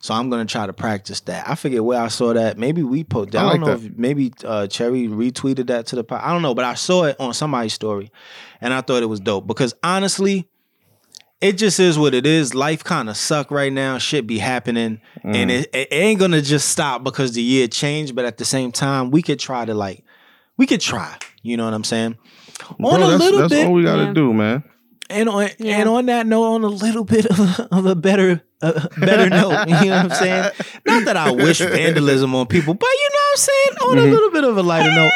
So 0.01 0.15
I'm 0.15 0.31
gonna 0.31 0.45
try 0.45 0.67
to 0.67 0.73
practice 0.73 1.21
that. 1.23 1.49
I 1.49 1.55
forget 1.57 1.85
where 1.85 2.01
I 2.01 2.09
saw 2.09 2.33
that. 2.33 2.57
Maybe 2.57 2.83
we 2.83 3.03
posted. 3.05 3.35
I, 3.37 3.39
I 3.39 3.43
don't 3.43 3.51
like 3.53 3.61
know 3.61 3.77
that. 3.77 3.87
if 3.93 3.99
maybe 3.99 4.33
uh, 4.45 4.67
Cherry 4.69 5.09
retweeted 5.09 5.67
that 5.67 5.87
to 5.89 5.97
the. 5.97 6.05
po- 6.05 6.21
I 6.23 6.33
don't 6.33 6.43
know, 6.43 6.55
but 6.55 6.65
I 6.65 6.75
saw 6.75 7.05
it 7.05 7.17
on 7.19 7.35
somebody's 7.35 7.73
story, 7.75 8.13
and 8.61 8.73
I 8.73 8.81
thought 8.81 9.03
it 9.03 9.07
was 9.07 9.19
dope 9.21 9.47
because 9.49 9.75
honestly, 9.83 10.49
it 11.41 11.53
just 11.55 11.81
is 11.81 11.99
what 11.99 12.15
it 12.15 12.27
is. 12.27 12.55
Life 12.55 12.85
kind 12.85 13.09
of 13.11 13.17
suck 13.17 13.51
right 13.51 13.73
now. 13.73 13.99
Shit 13.99 14.27
be 14.27 14.39
happening, 14.39 15.01
Mm. 15.25 15.35
and 15.35 15.51
it, 15.51 15.71
it 15.75 15.89
ain't 15.91 16.21
gonna 16.21 16.43
just 16.43 16.69
stop 16.69 17.03
because 17.03 17.33
the 17.33 17.43
year 17.43 17.67
changed. 17.67 18.15
But 18.15 18.25
at 18.25 18.39
the 18.39 18.45
same 18.45 18.71
time, 18.71 19.11
we 19.11 19.21
could 19.21 19.41
try 19.41 19.65
to 19.65 19.75
like, 19.75 20.05
we 20.57 20.67
could 20.67 20.81
try. 20.81 21.17
You 21.43 21.57
know 21.57 21.65
what 21.65 21.75
I'm 21.75 21.85
saying? 21.85 22.17
Bro, 22.79 22.91
on 22.91 23.03
a 23.03 23.07
that's, 23.09 23.23
little 23.25 23.41
that's 23.41 23.53
bit, 23.53 23.67
all 23.67 23.73
we 23.73 23.83
gotta 23.83 24.05
Yeah. 24.05 24.13
do, 24.13 24.33
man. 24.33 24.63
And 25.11 25.29
on 25.29 25.49
Yeah. 25.59 25.79
and 25.81 25.89
on 25.89 26.07
that 26.07 26.27
note, 26.27 26.55
on 26.55 26.65
a 26.65 26.69
little 26.69 27.05
bit 27.05 27.27
of 27.27 27.39
a, 27.39 27.69
of 27.75 27.87
a 27.87 27.95
better 27.95 28.43
uh, 28.61 28.89
better 28.99 29.29
note, 29.41 29.69
you 29.69 29.91
know 29.91 30.03
what 30.03 30.05
I'm 30.07 30.11
saying? 30.11 30.51
Not 30.87 31.05
that 31.05 31.17
I 31.17 31.31
wish 31.31 31.59
vandalism 31.61 32.35
on 32.35 32.47
people, 32.47 32.75
but 32.75 32.89
you 32.93 33.09
know 33.13 33.19
what 33.19 33.33
I'm 33.33 33.37
saying. 33.37 33.79
On 33.91 33.97
Mm-hmm. 33.99 34.07
a 34.09 34.11
little 34.11 34.31
bit 34.31 34.45
of 34.45 34.57
a 34.57 34.63
lighter 34.63 34.93
note, 34.93 35.13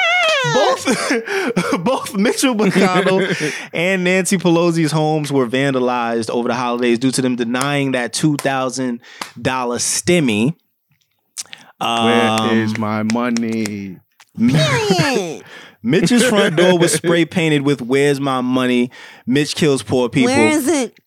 both 0.55 1.85
both 1.85 2.15
Mitchell 2.17 2.55
McConnell 2.55 3.53
and 3.73 4.05
Nancy 4.05 4.39
Pelosi's 4.39 4.93
homes 4.93 5.31
were 5.33 5.47
vandalized 5.47 6.31
over 6.31 6.49
the 6.49 6.55
holidays 6.55 6.99
due 6.99 7.11
to 7.11 7.21
them 7.23 7.37
denying 7.37 7.93
that 7.93 8.13
two 8.13 8.37
thousand 8.37 9.01
dollar 9.41 9.79
stimmy. 9.79 10.55
Where 11.81 12.29
Um, 12.31 12.59
is 12.59 12.79
my 12.79 13.03
money? 13.03 13.99
Period. 14.39 15.45
Mitch's 15.83 16.25
front 16.25 16.57
door 16.59 16.79
was 16.79 16.93
spray 16.93 17.25
painted 17.25 17.63
with 17.63 17.83
"Where's 17.83 18.21
my 18.21 18.41
money?" 18.41 18.91
Mitch 19.27 19.55
kills 19.55 19.83
poor 19.83 20.09
people. 20.09 20.33
Where 20.35 20.49
is 20.51 20.69
it? 20.69 20.99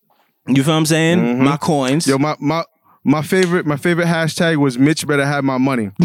You 0.47 0.63
feel 0.63 0.73
what 0.73 0.79
I'm 0.79 0.85
saying? 0.85 1.43
My 1.43 1.57
coins. 1.57 2.05
Mm-hmm. 2.05 2.11
Yo, 2.11 2.17
my 2.17 2.35
my 2.39 2.63
my 3.03 3.21
favorite 3.21 3.65
my 3.65 3.77
favorite 3.77 4.07
hashtag 4.07 4.57
was 4.57 4.77
Mitch 4.77 5.07
better 5.07 5.25
have 5.25 5.43
my 5.43 5.57
money. 5.57 5.91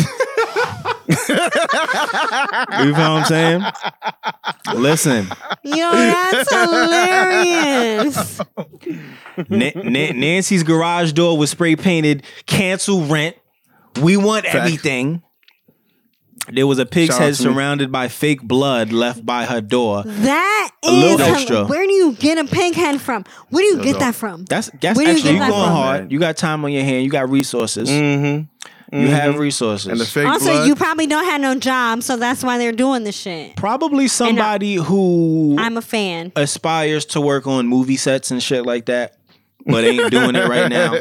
You 2.81 2.95
feel 2.95 2.95
what 2.95 2.99
I'm 2.99 3.25
saying? 3.25 3.63
Listen, 4.75 5.27
Yo, 5.65 5.91
that's 5.91 6.51
hilarious. 6.55 8.41
Na- 9.49 9.71
Na- 9.83 10.13
Nancy's 10.13 10.63
garage 10.63 11.13
door 11.13 11.37
was 11.37 11.51
spray 11.51 11.75
painted. 11.77 12.23
Cancel 12.47 13.03
rent. 13.03 13.37
We 14.01 14.17
want 14.17 14.45
everything. 14.47 15.23
There 16.53 16.67
was 16.67 16.79
a 16.79 16.87
pig's 16.87 17.15
Shout 17.15 17.21
head 17.23 17.35
to 17.35 17.49
me. 17.49 17.55
surrounded 17.55 17.91
by 17.93 18.09
fake 18.09 18.43
blood 18.43 18.93
left 18.93 19.25
by 19.25 19.45
her 19.47 19.61
door. 19.61 20.03
That 20.05 20.71
A 20.85 20.89
is 20.89 21.21
hel- 21.21 21.35
extra. 21.35 21.65
Where 21.67 21.87
do 21.87 21.93
you 21.93 22.13
get 22.15 22.39
a 22.39 22.45
pig 22.45 22.75
head 22.75 23.01
from? 23.01 23.25
Where 23.51 23.63
do 23.63 23.77
you 23.79 23.83
get 23.83 23.99
that 24.01 24.15
from? 24.15 24.45
That's 24.47 24.71
that's 24.81 24.97
Where 24.97 25.07
do 25.07 25.13
you 25.13 25.17
actually 25.19 25.33
you 25.35 25.39
get 25.39 25.45
that 25.47 25.51
going 25.51 25.65
from? 25.65 25.73
hard. 25.77 26.13
You 26.13 26.19
got 26.19 26.37
time 26.37 26.65
on 26.65 26.73
your 26.73 26.85
hand. 26.85 27.05
You 27.05 27.11
got 27.11 27.29
resources. 27.31 27.89
Mm-hmm. 27.91 28.47
You 28.97 29.07
have 29.07 29.39
resources. 29.39 29.87
And 29.87 30.01
the 30.01 30.05
fake 30.05 30.27
also, 30.27 30.47
blood. 30.47 30.67
you 30.67 30.75
probably 30.75 31.07
don't 31.07 31.25
have 31.25 31.41
no 31.41 31.55
job, 31.55 32.03
so 32.03 32.17
that's 32.17 32.43
why 32.43 32.59
they're 32.59 32.73
doing 32.73 33.05
the 33.05 33.13
shit. 33.13 33.55
Probably 33.55 34.09
somebody 34.09 34.75
who 34.75 35.55
I'm 35.61 35.77
a 35.77 35.83
fan. 35.83 36.33
aspires 36.35 37.05
to 37.07 37.21
work 37.21 37.47
on 37.47 37.69
movie 37.69 37.97
sets 37.97 38.33
and 38.33 38.43
shit 38.43 38.67
like 38.67 38.87
that, 38.87 39.17
but 39.65 39.85
ain't 39.85 40.11
doing 40.11 40.35
it 40.35 40.49
right 40.49 40.69
now. 40.69 40.97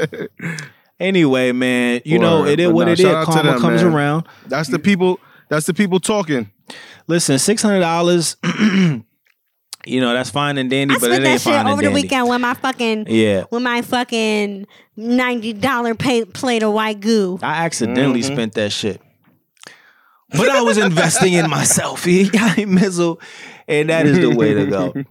Anyway, 1.00 1.52
man, 1.54 2.02
you 2.04 2.20
know 2.20 2.42
Word. 2.42 2.50
it 2.50 2.60
is 2.60 2.68
But 2.68 2.76
what 2.76 2.86
nah, 2.86 2.92
it 2.92 3.00
is. 3.00 3.06
shout 3.06 3.16
out 3.16 3.26
to 3.26 3.32
Karma 3.32 3.52
them, 3.54 3.62
comes 3.62 3.84
man. 3.84 3.94
around. 3.94 4.28
that's 4.48 4.70
the 4.70 4.80
people. 4.80 5.20
That's 5.50 5.66
the 5.66 5.74
people 5.74 6.00
talking. 6.00 6.50
Listen, 7.08 7.40
six 7.40 7.62
hundred 7.62 7.80
dollars. 7.82 8.38
you 9.86 10.02
know 10.02 10.14
that's 10.14 10.30
fine 10.30 10.58
and 10.58 10.70
dandy, 10.70 10.94
I 10.94 10.98
but 10.98 11.06
spent 11.08 11.22
it 11.22 11.24
that 11.26 11.42
shit 11.42 11.54
fine 11.54 11.66
over 11.66 11.70
and 11.72 11.80
the 11.80 11.84
dandy. 11.84 12.02
weekend 12.04 12.30
with 12.30 12.42
my 12.42 12.54
fucking 12.54 13.06
Yeah, 13.08 13.46
with 13.50 13.64
my 13.64 13.82
fucking 13.82 14.68
ninety 14.96 15.54
dollar 15.54 15.96
plate 15.96 16.64
of 16.64 16.74
white 16.74 17.00
goo. 17.00 17.40
I 17.42 17.66
accidentally 17.66 18.22
Mm-hmm. 18.22 18.34
spent 18.34 18.54
that 18.54 18.72
shit, 18.72 19.02
but 20.32 20.50
I 20.50 20.62
was 20.62 20.78
investing 20.78 21.34
in 21.34 21.50
myself. 21.50 22.06
I 22.08 22.66
mizzle, 22.68 23.20
and 23.68 23.90
that 23.90 24.06
is 24.06 24.20
the 24.20 24.30
way 24.36 24.54
to 24.54 24.66
go. 24.68 24.94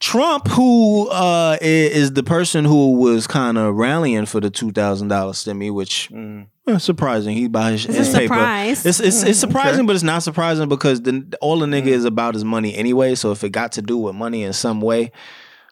Trump, 0.00 0.48
who 0.48 1.08
uh, 1.08 1.58
i- 1.60 1.64
is 1.64 2.12
the 2.14 2.22
person 2.22 2.64
who 2.64 2.96
was 2.96 3.26
kind 3.26 3.58
of 3.58 3.74
rallying 3.76 4.24
for 4.26 4.40
the 4.40 4.48
two 4.50 4.72
thousand 4.72 5.08
dollar 5.08 5.32
stimmy, 5.32 5.72
which 5.72 6.08
Mm. 6.10 6.46
eh, 6.66 6.78
surprising. 6.78 7.36
He 7.36 7.48
buy 7.48 7.72
his, 7.72 7.84
It's 7.84 7.96
his 7.98 8.14
a 8.14 8.18
paper. 8.18 8.34
surprise. 8.34 8.86
It's 8.86 9.00
it's, 9.00 9.22
it's 9.22 9.38
surprising, 9.38 9.80
okay. 9.80 9.86
but 9.86 9.94
it's 9.96 10.02
not 10.02 10.22
surprising 10.22 10.68
because 10.70 11.02
the, 11.02 11.36
all 11.42 11.58
the 11.58 11.66
Mm. 11.66 11.82
nigga 11.82 11.88
is 11.88 12.06
about 12.06 12.34
is 12.34 12.44
money 12.44 12.74
anyway. 12.74 13.14
So 13.14 13.30
if 13.30 13.44
it 13.44 13.50
got 13.50 13.72
to 13.72 13.82
do 13.82 13.98
with 13.98 14.14
money 14.14 14.42
in 14.42 14.54
some 14.54 14.80
way, 14.80 15.12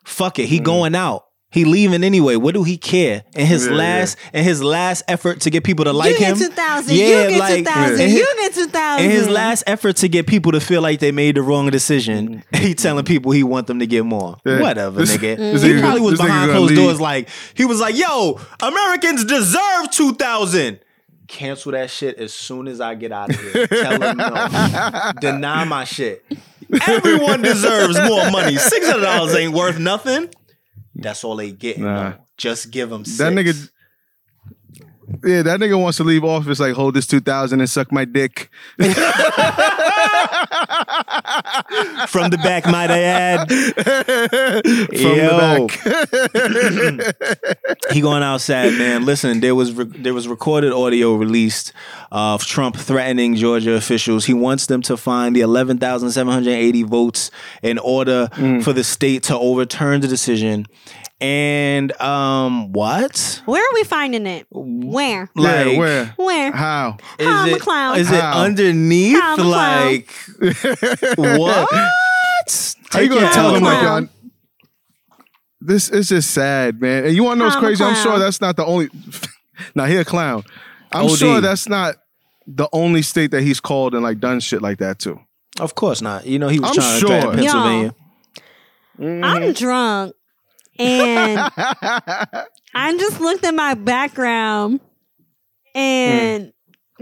fuck 0.05 0.39
it. 0.39 0.43
Mm. 0.45 0.49
He 0.49 0.61
going 0.61 0.95
out. 0.95 1.25
He 1.51 1.65
leaving 1.65 2.05
anyway. 2.05 2.37
What 2.37 2.53
do 2.53 2.63
he 2.63 2.77
care? 2.77 3.25
In 3.35 3.47
his 3.47 3.67
Yeah, 3.67 3.73
last 3.73 4.19
in 4.35 4.45
his 4.45 4.63
last 4.63 5.03
effort 5.09 5.41
to 5.41 5.51
get 5.51 5.65
people 5.65 5.87
to 5.87 5.95
like 5.95 6.13
you 6.13 6.19
get 6.19 6.33
him. 6.33 6.39
two 6.39 6.49
thousand. 6.55 6.95
Yeah, 6.95 7.07
you 7.25 7.29
get 7.31 7.41
like- 7.41 7.57
two 7.57 7.65
thousand. 7.65 8.01
in 8.03 8.11
You 8.11 8.35
get 8.39 8.55
two 8.55 8.67
thousand. 8.67 9.05
in 9.07 9.11
his 9.13 9.29
last 9.31 9.65
effort 9.67 9.97
to 9.97 10.09
get 10.09 10.27
people 10.27 10.53
to 10.53 10.61
feel 10.61 10.83
like 10.83 11.01
they 11.01 11.11
made 11.11 11.37
the 11.37 11.43
wrong 11.43 11.71
decision, 11.71 12.45
he 12.55 12.75
telling 12.75 13.07
people 13.07 13.33
he 13.33 13.43
want 13.45 13.67
them 13.67 13.79
to 13.79 13.87
get 13.87 14.05
more. 14.05 14.37
Yeah. 14.45 14.61
Whatever, 14.61 15.01
This- 15.01 15.17
nigga. 15.17 15.37
this 15.39 15.63
he 15.63 15.71
nigga 15.71 15.81
probably 15.81 16.01
was 16.03 16.19
behind 16.21 16.51
closed 16.51 16.75
leave. 16.75 16.79
doors 16.85 17.01
like 17.01 17.29
he 17.55 17.65
was 17.65 17.81
like, 17.81 17.97
"Yo, 17.97 18.39
Americans 18.61 19.25
deserve 19.25 19.91
two 19.91 20.15
thousand. 20.17 20.81
Cancel 21.29 21.73
that 21.73 21.91
shit 21.91 22.19
as 22.19 22.33
soon 22.35 22.69
as 22.69 22.81
I 22.81 22.95
get 22.95 23.11
out 23.13 23.31
of 23.31 23.41
here. 23.41 23.67
Tell 23.67 23.99
them 23.99 24.17
no. 24.19 25.13
Deny 25.21 25.65
my 25.65 25.85
shit. 25.85 26.25
Everyone 26.87 27.41
deserves 27.43 27.99
more 28.03 28.31
money. 28.31 28.57
Six 28.57 28.87
hundred 28.87 29.03
dollars 29.05 29.35
ain't 29.35 29.55
worth 29.55 29.79
nothing. 29.79 30.29
That's 30.99 31.25
all 31.25 31.37
they 31.37 31.53
get. 31.53 31.79
Nah. 31.79 32.11
No. 32.11 32.15
Just 32.37 32.71
give 32.71 32.91
them 32.91 33.05
six. 33.05 33.19
That 33.19 33.33
nigga. 33.33 33.71
Yeah, 35.25 35.43
that 35.43 35.59
nigga 35.61 35.81
wants 35.81 35.97
to 35.99 36.05
leave 36.05 36.23
office 36.25 36.61
like 36.61 36.75
hold 36.75 36.95
this 36.95 37.07
two 37.07 37.21
thousand 37.21 37.61
and 37.61 37.69
suck 37.71 37.91
my 37.91 38.05
dick. 38.05 38.51
from 42.09 42.31
the 42.31 42.39
back, 42.43 42.67
might 42.67 42.91
I 42.91 42.99
add. 43.01 43.49
From 44.99 45.17
the 45.17 45.69
back. 47.85 47.93
he 47.93 48.01
going 48.01 48.23
outside, 48.23 48.73
man. 48.75 49.05
Listen, 49.05 49.41
there 49.41 49.55
was 49.55 49.73
re- 49.73 49.85
there 49.85 50.15
was 50.15 50.29
recorded 50.29 50.73
audio 50.73 51.15
released 51.15 51.73
of 52.13 52.45
Trump 52.45 52.77
threatening 52.77 53.35
Georgia 53.35 53.73
officials. 53.73 54.25
He 54.27 54.35
wants 54.35 54.67
them 54.67 54.83
to 54.83 54.97
find 54.97 55.35
the 55.35 55.41
eleven 55.41 55.79
thousand 55.79 56.11
seven 56.11 56.33
hundred 56.33 56.53
eighty 56.53 56.83
votes 56.83 57.31
in 57.63 57.79
order 57.79 58.29
Mm. 58.39 58.63
for 58.63 58.73
the 58.73 58.85
state 58.85 59.23
to 59.25 59.37
overturn 59.39 60.01
the 60.01 60.09
decision. 60.09 60.67
And 61.21 61.93
um, 62.01 62.73
what? 62.73 63.43
Where 63.45 63.61
are 63.63 63.75
we 63.75 63.83
finding 63.85 64.27
it? 64.27 64.47
Where? 64.51 65.29
yeah, 65.35 65.65
Like, 65.65 65.79
where? 65.79 66.05
Where? 66.17 66.53
How? 66.53 66.97
Is 67.19 67.27
How, 67.27 67.47
it, 67.47 67.61
McCloud? 67.61 67.99
is 67.99 68.11
it 68.13 68.21
How? 68.21 68.43
underneath? 68.45 69.19
How, 69.21 69.37
McCloud? 69.37 69.49
Like 70.39 71.19
what? 71.19 71.69
How 72.91 73.01
you 73.01 73.09
Take 73.09 73.11
gonna 73.11 73.33
tell 73.33 73.49
out. 73.49 73.53
them 73.55 73.63
like 73.65 73.79
Clown. 73.81 74.03
y'all- 74.05 74.13
this 75.61 75.91
is 75.91 76.09
just 76.09 76.31
sad, 76.31 76.81
man. 76.81 77.05
And 77.05 77.15
you 77.17 77.25
want 77.25 77.35
to 77.37 77.39
know 77.41 77.45
what's 77.47 77.57
I'm 77.57 77.63
crazy? 77.63 77.83
I'm 77.85 77.97
sure 77.97 78.19
that's 78.19 78.41
not 78.41 78.57
the 78.57 78.65
only. 78.65 78.89
now 79.75 79.87
he 79.87 79.97
a 79.97 80.05
clown. 80.05 80.45
I'm 80.93 81.07
OD. 81.07 81.19
sure 81.19 81.41
that's 81.41 81.69
not 81.69 81.97
the 82.47 82.69
only 82.73 83.03
state 83.03 83.33
that 83.33 83.43
he's 83.43 83.59
called 83.61 83.95
and 83.95 84.03
like 84.05 84.21
done 84.21 84.39
shit 84.41 84.63
like 84.63 84.79
that 84.79 85.01
too. 85.01 85.21
Of 85.61 85.75
course 85.75 86.01
not. 86.01 86.27
You 86.27 86.39
know 86.39 86.49
he 86.49 86.61
was 86.61 86.71
I'm 86.71 86.75
trying 86.77 87.01
sure. 87.01 87.09
to 87.09 87.21
threaten 87.21 87.39
Pennsylvania. 87.41 87.95
I'm 89.01 89.53
drunk, 89.53 90.15
and 90.79 91.39
I 92.75 92.97
just 92.99 93.21
looked 93.21 93.45
at 93.45 93.55
my 93.55 93.75
background, 93.75 94.81
and 95.75 96.53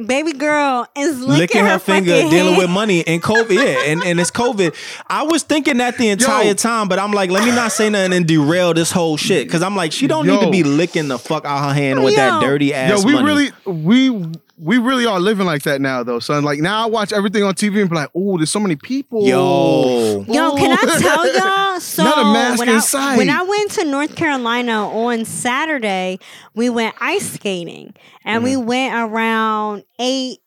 baby 0.04 0.32
girl 0.32 0.86
is 0.96 1.20
licking, 1.20 1.38
licking 1.38 1.64
her, 1.64 1.78
finger, 1.78 2.12
fucking 2.12 2.30
dealing 2.30 2.56
with 2.56 2.68
money 2.68 3.06
and 3.06 3.22
COVID. 3.22 3.54
Yeah, 3.54 3.90
and, 3.90 4.02
and 4.04 4.20
it's 4.20 4.30
COVID. 4.30 4.74
I 5.08 5.22
was 5.22 5.42
thinking 5.42 5.78
that 5.78 5.96
the 5.96 6.08
entire 6.08 6.48
Yo. 6.48 6.54
time, 6.54 6.88
but 6.88 6.98
I'm 6.98 7.12
like, 7.12 7.30
let 7.30 7.44
me 7.44 7.50
not 7.50 7.72
say 7.72 7.88
nothing 7.88 8.12
and 8.12 8.26
derail 8.26 8.74
this 8.74 8.90
whole 8.90 9.16
shit. 9.16 9.50
Cause 9.50 9.62
I'm 9.62 9.76
like, 9.76 9.92
she 9.92 10.06
don't 10.06 10.26
need 10.26 10.40
to 10.40 10.50
be 10.50 10.62
licking 10.62 11.08
the 11.08 11.18
fuck 11.18 11.44
out 11.44 11.66
her 11.68 11.74
hand 11.74 12.04
with 12.04 12.16
that 12.16 12.42
dirty 12.42 12.74
ass. 12.74 13.02
Yo, 13.02 13.06
we 13.06 13.14
money. 13.14 13.26
really, 13.26 13.50
we 13.64 14.32
we 14.58 14.78
really 14.78 15.04
are 15.06 15.20
living 15.20 15.44
like 15.46 15.62
that 15.64 15.80
now, 15.80 16.02
though, 16.02 16.18
son. 16.18 16.42
Like 16.44 16.60
now, 16.60 16.82
I 16.84 16.86
watch 16.86 17.12
everything 17.12 17.42
on 17.42 17.54
TV 17.54 17.80
and 17.80 17.90
be 17.90 17.96
like, 17.96 18.10
"Oh, 18.14 18.36
there's 18.38 18.50
so 18.50 18.60
many 18.60 18.76
people." 18.76 19.26
Yo. 19.26 20.24
Yo, 20.28 20.56
can 20.56 20.72
I 20.72 20.98
tell 20.98 21.34
y'all? 21.36 21.80
So 21.80 22.04
Not 22.04 22.18
a 22.18 22.24
mask 22.32 22.58
when 22.58 22.68
I, 22.70 23.16
when 23.18 23.28
I 23.30 23.42
went 23.42 23.70
to 23.72 23.84
North 23.84 24.16
Carolina 24.16 24.88
on 24.88 25.24
Saturday, 25.26 26.18
we 26.54 26.70
went 26.70 26.94
ice 27.00 27.32
skating, 27.34 27.94
and 28.24 28.42
we 28.42 28.52
Mm-hmm. 28.54 28.66
went 28.66 28.94
around 28.94 29.84
eight, 29.98 30.38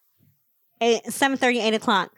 eight, 0.81 1.05
seven 1.11 1.37
thirty, 1.37 1.59
eight 1.59 1.75
o'clock. 1.75 2.11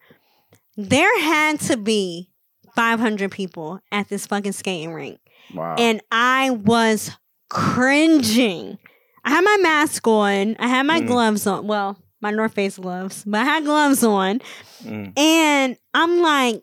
There 0.78 1.20
had 1.22 1.60
to 1.62 1.76
be 1.78 2.30
five 2.76 3.00
hundred 3.02 3.32
people 3.32 3.82
at 3.92 4.08
this 4.08 4.26
fucking 4.28 4.54
skating 4.54 4.94
rink, 4.94 5.20
wow. 5.54 5.76
and 5.78 6.02
I 6.10 6.52
was 6.52 7.12
cringing. 7.50 8.78
I 9.24 9.30
had 9.32 9.44
my 9.44 9.58
mask 9.62 10.08
on. 10.08 10.56
I 10.60 10.68
had 10.68 10.84
my 10.86 11.02
Mm. 11.02 11.08
gloves 11.08 11.46
on. 11.48 11.68
Well, 11.68 11.98
my 12.22 12.32
North 12.32 12.54
Face 12.54 12.78
gloves, 12.78 13.24
but 13.26 13.42
I 13.42 13.46
had 13.46 13.64
gloves 13.66 14.04
on. 14.04 14.42
Mm. 14.84 15.18
And 15.18 15.78
I'm 15.94 16.22
like, 16.22 16.62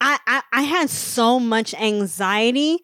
I, 0.00 0.18
I 0.26 0.42
I 0.52 0.62
had 0.62 0.90
so 0.90 1.38
much 1.38 1.74
anxiety 1.74 2.78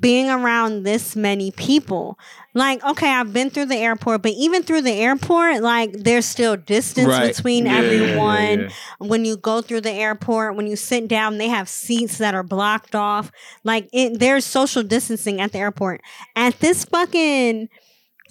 being 0.00 0.30
around 0.30 0.84
this 0.84 1.14
many 1.16 1.50
people. 1.50 2.16
Like, 2.54 2.82
okay, 2.84 3.08
I've 3.10 3.32
been 3.32 3.50
through 3.50 3.66
the 3.66 3.76
airport, 3.76 4.22
but 4.22 4.32
even 4.32 4.62
through 4.62 4.82
the 4.82 4.92
airport, 4.92 5.60
like 5.62 5.92
there's 5.92 6.24
still 6.24 6.56
distance 6.56 7.08
Right. 7.08 7.34
between 7.34 7.66
Yeah, 7.66 7.80
yeah, 7.80 7.90
yeah, 7.90 8.02
everyone. 8.02 8.60
yeah. 8.60 8.68
When 8.98 9.24
you 9.24 9.36
go 9.36 9.60
through 9.60 9.80
the 9.82 9.90
airport, 9.90 10.54
when 10.54 10.66
you 10.66 10.76
sit 10.76 11.08
down, 11.08 11.38
they 11.38 11.48
have 11.48 11.68
seats 11.68 12.18
that 12.18 12.34
are 12.34 12.42
blocked 12.44 12.94
off. 12.94 13.30
Like 13.64 13.88
it, 13.92 14.18
there's 14.20 14.44
social 14.46 14.82
distancing 14.82 15.40
at 15.40 15.52
the 15.52 15.58
airport. 15.58 16.00
At 16.36 16.58
this 16.60 16.84
fucking 16.84 17.68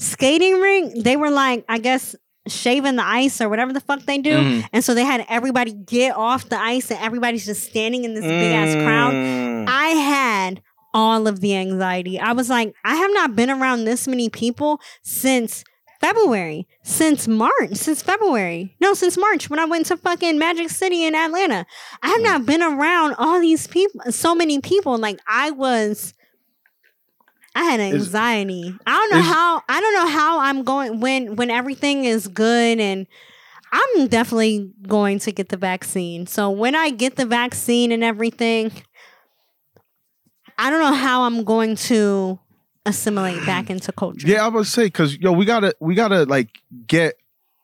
skating 0.02 0.60
rink, 0.60 1.04
they 1.04 1.16
were 1.16 1.30
like, 1.32 1.64
I 1.70 1.78
guess 1.78 2.16
shaving 2.48 2.96
the 2.96 3.06
ice 3.06 3.40
or 3.40 3.48
whatever 3.50 3.72
the 3.72 3.80
fuck 3.80 4.02
they 4.06 4.18
do. 4.18 4.36
Mhm. 4.36 4.66
And 4.74 4.84
so 4.84 4.96
they 4.96 5.06
had 5.06 5.26
everybody 5.30 5.74
get 5.74 6.16
off 6.16 6.50
the 6.50 6.60
ice 6.60 6.90
and 6.90 7.00
everybody's 7.00 7.46
just 7.46 7.64
standing 7.64 8.04
in 8.04 8.16
this 8.16 8.24
big 8.24 8.52
ass 8.52 8.74
crowd. 8.84 9.14
Mm. 9.14 9.68
I 9.70 9.90
had 9.90 10.62
all 10.94 11.28
of 11.28 11.40
the 11.40 11.56
anxiety. 11.56 12.20
I 12.20 12.34
was 12.34 12.50
like, 12.50 12.74
I 12.84 12.96
have 12.96 13.12
not 13.14 13.36
been 13.36 13.52
around 13.52 13.86
this 13.86 14.08
many 14.08 14.28
people 14.28 14.82
since 15.04 15.64
February, 16.02 16.68
since 16.82 17.28
March, 17.28 17.74
since 17.74 18.02
February. 18.02 18.76
No, 18.82 18.96
since 18.96 19.18
March 19.18 19.52
when 19.52 19.60
I 19.60 19.66
went 19.66 19.86
to 19.86 19.98
fucking 19.98 20.40
Magic 20.40 20.72
City 20.72 21.06
in 21.06 21.14
Atlanta. 21.14 21.68
I 22.02 22.08
have 22.10 22.22
not 22.22 22.48
been 22.48 22.64
around 22.64 23.14
all 23.20 23.40
these 23.40 23.68
people, 23.68 24.02
so 24.12 24.34
many 24.34 24.60
people. 24.60 24.98
Like 24.98 25.20
I 25.28 25.52
was. 25.52 26.16
I 27.54 27.64
had 27.64 27.80
anxiety. 27.80 28.76
I 28.86 28.98
don't 28.98 29.12
know 29.12 29.22
how. 29.22 29.62
I 29.68 29.82
don't 29.82 29.94
know 29.94 30.08
how 30.08 30.40
I'm 30.40 30.64
going 30.64 31.00
when 31.00 31.36
when 31.36 31.50
everything 31.50 32.06
is 32.06 32.28
good 32.28 32.80
and 32.80 33.08
I'm 33.72 34.08
definitely 34.08 34.72
going 34.88 35.20
to 35.20 35.32
get 35.32 35.50
the 35.50 35.58
vaccine. 35.58 36.28
So 36.28 36.50
when 36.50 36.76
I 36.76 36.90
get 36.90 37.16
the 37.16 37.26
vaccine 37.26 37.92
and 37.92 38.04
everything, 38.04 38.72
I 40.58 40.70
don't 40.70 40.80
know 40.80 40.94
how 40.94 41.24
I'm 41.24 41.44
going 41.44 41.76
to 41.76 42.40
assimilate 42.86 43.46
back 43.46 43.70
into 43.70 43.92
culture. 43.92 44.28
Yeah, 44.28 44.46
I 44.46 44.50
would 44.50 44.68
say 44.68 44.86
because 44.86 45.18
yo, 45.18 45.32
we 45.32 45.46
gotta 45.46 45.76
we 45.80 45.96
gotta 45.96 46.26
like 46.26 46.50
get 46.88 47.16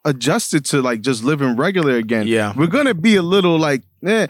adjusted 0.06 0.64
to 0.66 0.82
like 0.82 1.02
just 1.02 1.24
living 1.24 1.56
regular 1.58 1.98
again. 1.98 2.28
Yeah. 2.28 2.54
we're 2.56 2.68
gonna 2.68 2.94
be 2.94 3.18
a 3.18 3.22
little 3.22 3.60
like, 3.60 3.84
eh. 4.08 4.28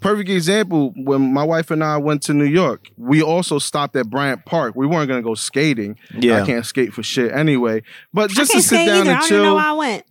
Perfect 0.00 0.28
example 0.30 0.92
when 0.96 1.32
my 1.32 1.44
wife 1.44 1.70
and 1.70 1.82
I 1.84 1.96
went 1.98 2.22
to 2.24 2.34
New 2.34 2.44
York, 2.44 2.90
we 2.96 3.22
also 3.22 3.58
stopped 3.58 3.94
at 3.96 4.08
Bryant 4.08 4.44
Park. 4.44 4.74
We 4.74 4.86
weren't 4.86 5.08
gonna 5.08 5.22
go 5.22 5.34
skating. 5.34 5.96
Yeah. 6.14 6.42
I 6.42 6.46
can't 6.46 6.66
skate 6.66 6.92
for 6.92 7.02
shit 7.02 7.32
anyway. 7.32 7.82
But 8.12 8.30
just 8.30 8.52
to 8.52 8.62
sit 8.62 8.86
down 8.86 9.06
either. 9.06 9.10
I 9.10 9.12
and 9.20 9.28
don't 9.28 9.30
know 9.30 9.44
chill. 9.44 9.54
why 9.54 9.68
I 9.68 9.72
went. 9.72 10.04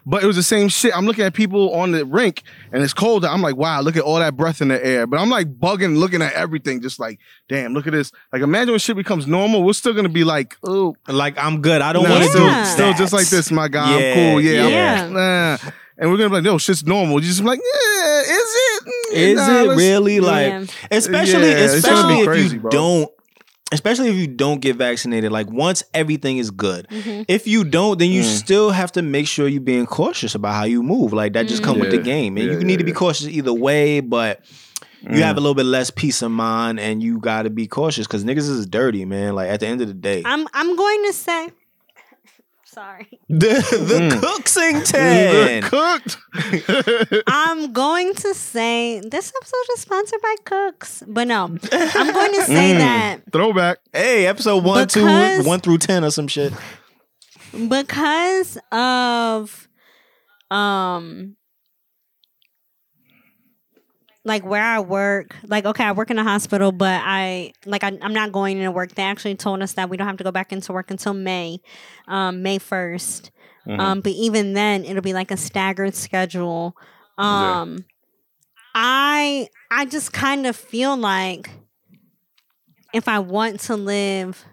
but 0.06 0.22
it 0.22 0.28
was 0.28 0.36
the 0.36 0.44
same 0.44 0.68
shit. 0.68 0.96
I'm 0.96 1.06
looking 1.06 1.24
at 1.24 1.34
people 1.34 1.74
on 1.74 1.92
the 1.92 2.06
rink 2.06 2.44
and 2.74 2.84
it's 2.84 2.94
cold. 2.94 3.24
I'm 3.24 3.42
like, 3.42 3.56
wow, 3.56 3.80
look 3.82 3.96
at 3.96 4.04
all 4.04 4.20
that 4.20 4.36
breath 4.36 4.62
in 4.62 4.68
the 4.68 4.86
air. 4.86 5.08
But 5.08 5.20
I'm 5.20 5.30
like 5.30 5.48
bugging, 5.58 5.98
looking 5.98 6.22
at 6.22 6.34
everything, 6.34 6.82
just 6.82 7.00
like, 7.00 7.20
damn, 7.48 7.74
look 7.74 7.88
at 7.88 7.94
this. 7.94 8.12
Like, 8.34 8.42
imagine 8.42 8.72
when 8.72 8.80
shit 8.80 8.98
becomes 8.98 9.28
normal, 9.28 9.64
we're 9.64 9.74
still 9.74 9.94
gonna 9.94 10.10
be 10.10 10.26
like, 10.26 10.58
oh, 10.64 10.96
Like 11.08 11.38
I'm 11.38 11.62
good. 11.62 11.82
I 11.82 11.94
don't 11.94 12.04
nah, 12.04 12.10
want 12.10 12.24
to 12.24 12.30
still, 12.30 12.42
do 12.42 12.48
Yeah. 12.48 12.64
still 12.66 12.94
just 12.94 13.14
like 13.14 13.28
this, 13.28 13.50
my 13.50 13.68
guy. 13.70 13.98
Yeah, 13.98 14.08
I'm 14.14 14.32
cool. 14.32 14.42
Yeah, 14.42 14.68
yeah. 14.68 15.58
I'm, 15.98 16.04
nah. 16.04 16.04
And 16.04 16.12
we're 16.12 16.18
gonna 16.18 16.30
be 16.30 16.36
like, 16.36 16.44
no, 16.44 16.58
shit's 16.58 16.86
normal. 16.86 17.14
You're 17.20 17.30
just 17.30 17.44
like, 17.44 17.60
yeah, 17.60 18.22
is 18.22 18.28
it? 18.38 18.84
Mm, 19.14 19.36
nah, 19.36 19.60
it 19.62 19.68
let's- 19.70 19.78
really 19.80 20.20
like 20.20 20.48
Yeah. 20.48 20.66
especially 20.92 21.50
Yeah, 21.50 21.58
especially 21.58 22.02
gonna 22.02 22.20
if 22.20 22.26
crazy, 22.28 22.56
you 22.56 22.62
bro. 22.62 22.72
don't 22.72 23.10
especially 23.72 24.10
if 24.10 24.16
you 24.16 24.28
don't 24.28 24.62
get 24.62 24.76
vaccinated 24.76 25.32
like 25.32 25.50
once 25.50 25.84
everything 25.94 26.38
is 26.38 26.52
good 26.52 26.88
Mhm. 26.92 27.26
if 27.28 27.48
you 27.48 27.64
don't 27.64 27.98
then 27.98 28.12
you 28.12 28.22
Mm. 28.22 28.38
still 28.38 28.70
have 28.70 28.92
to 28.92 29.02
make 29.02 29.28
sure 29.28 29.48
you're 29.48 29.60
being 29.60 29.88
cautious 29.88 30.36
about 30.36 30.54
how 30.54 30.66
you 30.66 30.84
move 30.84 31.14
like 31.14 31.34
that 31.34 31.48
just 31.48 31.64
come 31.64 31.80
with 31.80 31.90
the 31.90 31.98
game 31.98 32.38
and 32.38 32.46
Yeah, 32.46 32.54
you 32.54 32.60
need 32.64 32.74
yeah, 32.74 32.78
to 32.78 32.84
be 32.84 32.92
cautious 32.92 33.28
either 33.28 33.52
way 33.54 34.02
but 34.02 34.42
you 35.02 35.10
Mm. 35.10 35.24
have 35.24 35.38
a 35.38 35.40
little 35.40 35.56
bit 35.56 35.66
less 35.66 35.90
peace 35.90 36.22
of 36.22 36.30
mind 36.32 36.80
and 36.80 37.02
you 37.02 37.18
got 37.20 37.44
to 37.44 37.50
be 37.50 37.66
cautious 37.66 38.06
because 38.06 38.24
niggas 38.24 38.48
is 38.50 38.68
dirty 38.68 39.04
man 39.04 39.34
like 39.34 39.50
at 39.50 39.60
the 39.62 39.68
end 39.68 39.82
of 39.82 39.88
the 39.88 39.94
day 39.96 40.22
I'm 40.26 40.48
I'm 40.54 40.76
going 40.76 41.04
to 41.08 41.14
say 41.14 41.50
sorry. 42.76 43.08
the 43.30 43.56
the 43.90 44.00
Mm. 44.06 44.12
Cooksington 44.22 45.62
cooked. 45.74 47.24
I'm 47.28 47.72
going 47.74 48.14
to 48.16 48.34
say 48.36 49.00
this 49.00 49.32
episode 49.36 49.74
is 49.74 49.80
sponsored 49.82 50.22
by 50.22 50.36
Cooks. 50.46 51.04
But 51.08 51.28
no. 51.28 51.46
I'm 51.46 52.14
going 52.14 52.34
to 52.34 52.44
say 52.44 52.74
Mm. 52.74 52.78
that 52.80 53.18
Throwback. 53.32 53.78
hey 53.94 54.28
episode 54.28 54.64
one 54.64 54.88
two 54.88 55.06
one 55.46 55.60
through 55.62 55.80
ten 55.80 56.04
or 56.04 56.12
some 56.12 56.28
shit 56.28 56.54
because 57.70 58.58
of 58.72 59.68
um 60.52 61.36
like 64.26 64.44
where 64.44 64.62
I 64.64 64.80
work, 64.80 65.36
like 65.48 65.66
okay, 65.66 65.86
I 65.86 65.94
work 65.94 66.12
in 66.12 66.20
a 66.20 66.24
hospital, 66.24 66.74
but 66.74 67.02
I 67.04 67.54
like 67.66 67.84
I, 67.84 67.98
I'm 68.02 68.14
not 68.14 68.32
going 68.34 68.58
into 68.58 68.72
work. 68.72 68.94
They 68.96 69.04
actually 69.04 69.36
told 69.36 69.62
us 69.62 69.74
that 69.74 69.90
we 69.90 69.96
don't 69.98 70.08
have 70.08 70.18
to 70.18 70.24
go 70.26 70.32
back 70.32 70.52
into 70.52 70.74
work 70.74 70.92
until 70.92 71.14
May, 71.14 71.62
um, 72.08 72.42
May 72.44 72.60
1st 72.60 73.32
Mhm. 73.68 73.80
Um, 73.80 74.02
but 74.02 74.12
even 74.12 74.54
then, 74.54 74.86
it'll 74.86 75.02
be 75.02 75.14
like 75.14 75.32
a 75.32 75.38
staggered 75.38 75.96
schedule. 75.96 76.76
Yeah. 77.18 77.62
Um, 77.62 77.86
I 78.76 79.48
I 79.72 79.86
just 79.86 80.14
kind 80.14 80.46
of 80.46 80.56
feel 80.56 80.96
like 80.96 81.50
if 82.94 83.08
I 83.08 83.20
want 83.20 83.60
to 83.62 83.76
live 83.76 84.46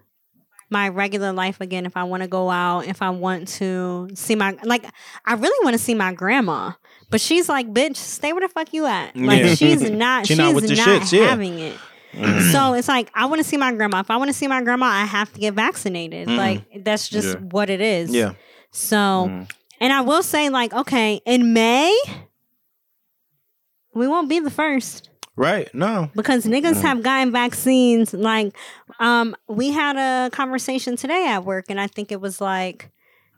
my 0.70 0.88
regular 0.88 1.32
life 1.32 1.60
again, 1.60 1.84
if 1.84 1.96
I 1.96 2.04
want 2.04 2.22
to 2.22 2.28
go 2.28 2.50
out, 2.50 2.86
if 2.86 3.02
I 3.02 3.10
want 3.10 3.48
to 3.48 4.08
see 4.14 4.34
my 4.34 4.56
like, 4.64 4.84
I 5.26 5.34
really 5.34 5.64
want 5.64 5.74
to 5.74 5.82
see 5.82 5.94
my 5.94 6.14
grandma, 6.14 6.72
but 7.12 7.20
she's 7.20 7.48
like, 7.48 7.72
"Bitch, 7.72 7.96
stay 7.96 8.32
where 8.32 8.40
the 8.40 8.48
fuck 8.52 8.72
you 8.72 8.86
at." 8.86 9.14
Like 9.16 9.44
Yeah. 9.44 9.54
she's 9.54 9.88
not, 9.90 10.26
She 10.26 10.32
she's 10.32 10.38
not 10.38 10.46
not, 10.46 10.54
with 10.56 10.66
the 10.68 10.74
shits, 10.74 11.12
yeah. 11.12 11.28
having 11.28 11.60
it. 11.60 11.76
Mm. 12.14 12.50
So 12.52 12.74
it's 12.74 12.88
like 12.88 13.10
I 13.14 13.26
want 13.26 13.38
to 13.38 13.44
see 13.44 13.56
my 13.56 13.72
grandma. 13.72 14.00
If 14.00 14.10
I 14.10 14.16
want 14.16 14.28
to 14.28 14.34
see 14.34 14.46
my 14.48 14.60
grandma, 14.62 14.86
I 14.86 15.04
have 15.04 15.32
to 15.34 15.38
get 15.40 15.54
vaccinated. 15.54 16.26
Mhm. 16.28 16.36
Like 16.36 16.84
that's 16.84 17.08
just 17.08 17.28
Yeah. 17.28 17.40
what 17.50 17.70
it 17.70 17.80
is. 17.80 18.10
yeah 18.10 18.32
So, 18.72 18.96
Mm. 19.30 19.50
and 19.80 19.92
I 19.92 20.00
will 20.00 20.22
say, 20.22 20.48
like, 20.50 20.72
okay, 20.74 21.20
in 21.24 21.52
May, 21.54 21.96
we 23.94 24.08
won't 24.08 24.28
be 24.28 24.40
the 24.40 24.50
first 24.50 25.10
right 25.36 25.74
no 25.74 26.10
because 26.14 26.44
niggas 26.44 26.74
Mm. 26.74 26.82
have 26.82 27.02
gotten 27.02 27.32
vaccines. 27.32 28.12
Like, 28.12 28.54
um, 29.00 29.34
we 29.48 29.70
had 29.70 29.96
a 29.96 30.30
conversation 30.30 30.96
today 30.96 31.26
at 31.28 31.44
work, 31.44 31.66
and 31.70 31.80
I 31.80 31.86
think 31.86 32.12
it 32.12 32.20
was 32.20 32.40
like, 32.40 32.90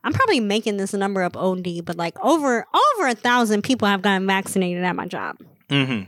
I'm 0.04 0.12
probably 0.12 0.38
making 0.40 0.76
this 0.76 0.92
number 0.92 1.22
up 1.22 1.36
OD, 1.36 1.84
but 1.84 1.96
like 1.96 2.16
over 2.22 2.66
over 2.98 3.08
a 3.08 3.14
thousand 3.14 3.62
people 3.62 3.88
have 3.88 4.02
gotten 4.02 4.26
vaccinated 4.26 4.84
at 4.84 4.94
my 4.94 5.06
job. 5.06 5.38
Mm-hmm. 5.70 6.04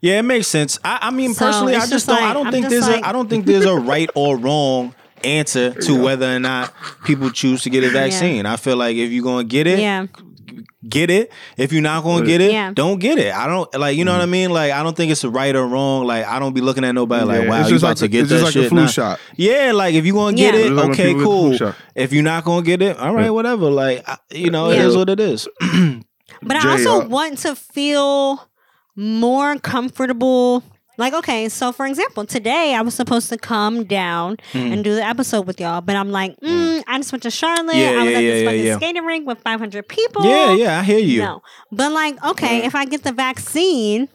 Yeah, 0.00 0.18
it 0.18 0.22
makes 0.22 0.46
sense. 0.48 0.78
I, 0.84 0.98
I 1.02 1.10
mean, 1.10 1.34
So, 1.34 1.46
personally, 1.46 1.74
I 1.74 1.80
just 1.80 1.90
just 1.90 2.06
don't. 2.06 2.22
I 2.22 2.32
don't 2.32 2.46
I'm 2.46 2.52
think 2.52 2.68
there's 2.68 2.88
like- 2.88 3.02
a. 3.04 3.08
I 3.08 3.12
don't 3.12 3.28
think 3.28 3.46
there's 3.46 3.64
a 3.64 3.76
right 3.76 4.10
or 4.14 4.36
wrong 4.36 4.94
answer 5.24 5.72
to 5.72 6.00
whether 6.02 6.34
or 6.34 6.38
not 6.38 6.72
people 7.04 7.30
choose 7.30 7.62
to 7.62 7.70
get 7.70 7.82
a 7.84 7.90
vaccine. 7.90 8.46
I 8.46 8.56
feel 8.56 8.76
like 8.76 8.96
if 8.96 9.10
you're 9.10 9.24
gonna 9.24 9.44
get 9.44 9.66
it, 9.66 9.78
Yeah, 9.80 10.06
get 10.88 11.10
it. 11.10 11.30
If 11.56 11.72
you're 11.72 11.82
not 11.82 12.04
gonna 12.04 12.24
get 12.26 12.40
it, 12.40 12.52
Yeah. 12.52 12.72
don't 12.74 12.98
get 12.98 13.18
it. 13.18 13.34
I 13.34 13.46
don't 13.46 13.72
like. 13.78 13.96
You 13.96 14.04
know 14.04 14.12
what 14.12 14.20
I 14.22 14.26
mean? 14.26 14.50
Like, 14.50 14.72
I 14.72 14.82
don't 14.82 14.96
think 14.96 15.12
it's 15.12 15.24
a 15.24 15.30
right 15.30 15.54
or 15.54 15.66
wrong. 15.66 16.06
Like, 16.06 16.24
I 16.26 16.38
don't 16.38 16.54
be 16.54 16.60
looking 16.60 16.84
at 16.84 16.92
nobody 16.94 17.24
like, 17.24 17.42
Yeah, 17.42 17.48
wow, 17.48 17.60
it's 17.60 17.70
you 17.70 17.76
about 17.76 17.88
like 17.88 17.96
to 17.98 18.04
a- 18.04 18.08
get 18.08 18.20
it's 18.22 18.30
that 18.30 18.34
just 18.36 18.44
like 18.44 18.52
shit. 18.54 18.66
a 18.66 18.68
flu 18.68 18.80
Nah. 18.82 18.86
shot. 18.86 19.20
Yeah, 19.36 19.72
like 19.74 19.94
if 19.94 20.04
you're 20.06 20.14
gonna 20.14 20.36
get 20.36 20.54
Yeah. 20.54 20.60
it, 20.60 20.66
It's 20.66 20.70
like 20.72 20.84
when 20.84 20.92
okay, 20.92 21.14
people 21.14 21.50
get 21.50 21.50
the 21.52 21.58
flu 21.58 21.66
cool. 21.66 21.74
If 21.94 22.12
you're 22.12 22.22
not 22.22 22.44
gonna 22.44 22.62
get 22.62 22.82
it, 22.82 22.98
all 22.98 23.14
right, 23.14 23.30
whatever. 23.30 23.70
Like, 23.70 24.08
I- 24.08 24.18
you 24.32 24.50
know, 24.50 24.70
it 24.70 24.76
Yeah. 24.76 24.86
is 24.86 24.96
what 24.96 25.08
it 25.10 25.20
is. 25.20 25.48
but 26.42 26.60
Jay, 26.60 26.68
I 26.68 26.72
also 26.72 27.02
uh, 27.02 27.06
want 27.08 27.38
to 27.38 27.54
feel 27.56 28.48
more 28.94 29.56
comfortable. 29.58 30.62
Like, 30.98 31.12
okay, 31.14 31.48
so 31.48 31.72
for 31.72 31.86
example, 31.86 32.24
today 32.24 32.74
I 32.74 32.80
was 32.82 32.94
supposed 32.94 33.28
to 33.28 33.36
come 33.36 33.84
down 33.84 34.36
Mm. 34.52 34.72
and 34.72 34.84
do 34.84 34.94
the 34.94 35.04
episode 35.04 35.46
with 35.46 35.60
y'all, 35.60 35.80
but 35.80 35.94
I'm 35.96 36.10
like, 36.10 36.38
mm, 36.40 36.82
I 36.86 36.96
just 36.98 37.12
went 37.12 37.22
to 37.24 37.30
Charlotte. 37.30 37.76
Yeah, 37.76 37.90
I 37.90 38.02
was 38.02 38.10
yeah, 38.12 38.18
at 38.18 38.20
this 38.20 38.42
yeah, 38.42 38.48
fucking 38.50 38.64
yeah. 38.66 38.76
skating 38.76 39.04
rink 39.04 39.26
with 39.26 39.38
500 39.40 39.86
people. 39.88 40.24
Yeah, 40.24 40.54
yeah, 40.54 40.80
I 40.80 40.82
hear 40.82 40.98
you. 40.98 41.20
No, 41.22 41.42
but 41.70 41.92
like, 41.92 42.22
okay, 42.24 42.64
if 42.64 42.74
I 42.74 42.84
get 42.86 43.02
the 43.02 43.12
vaccine, 43.12 44.08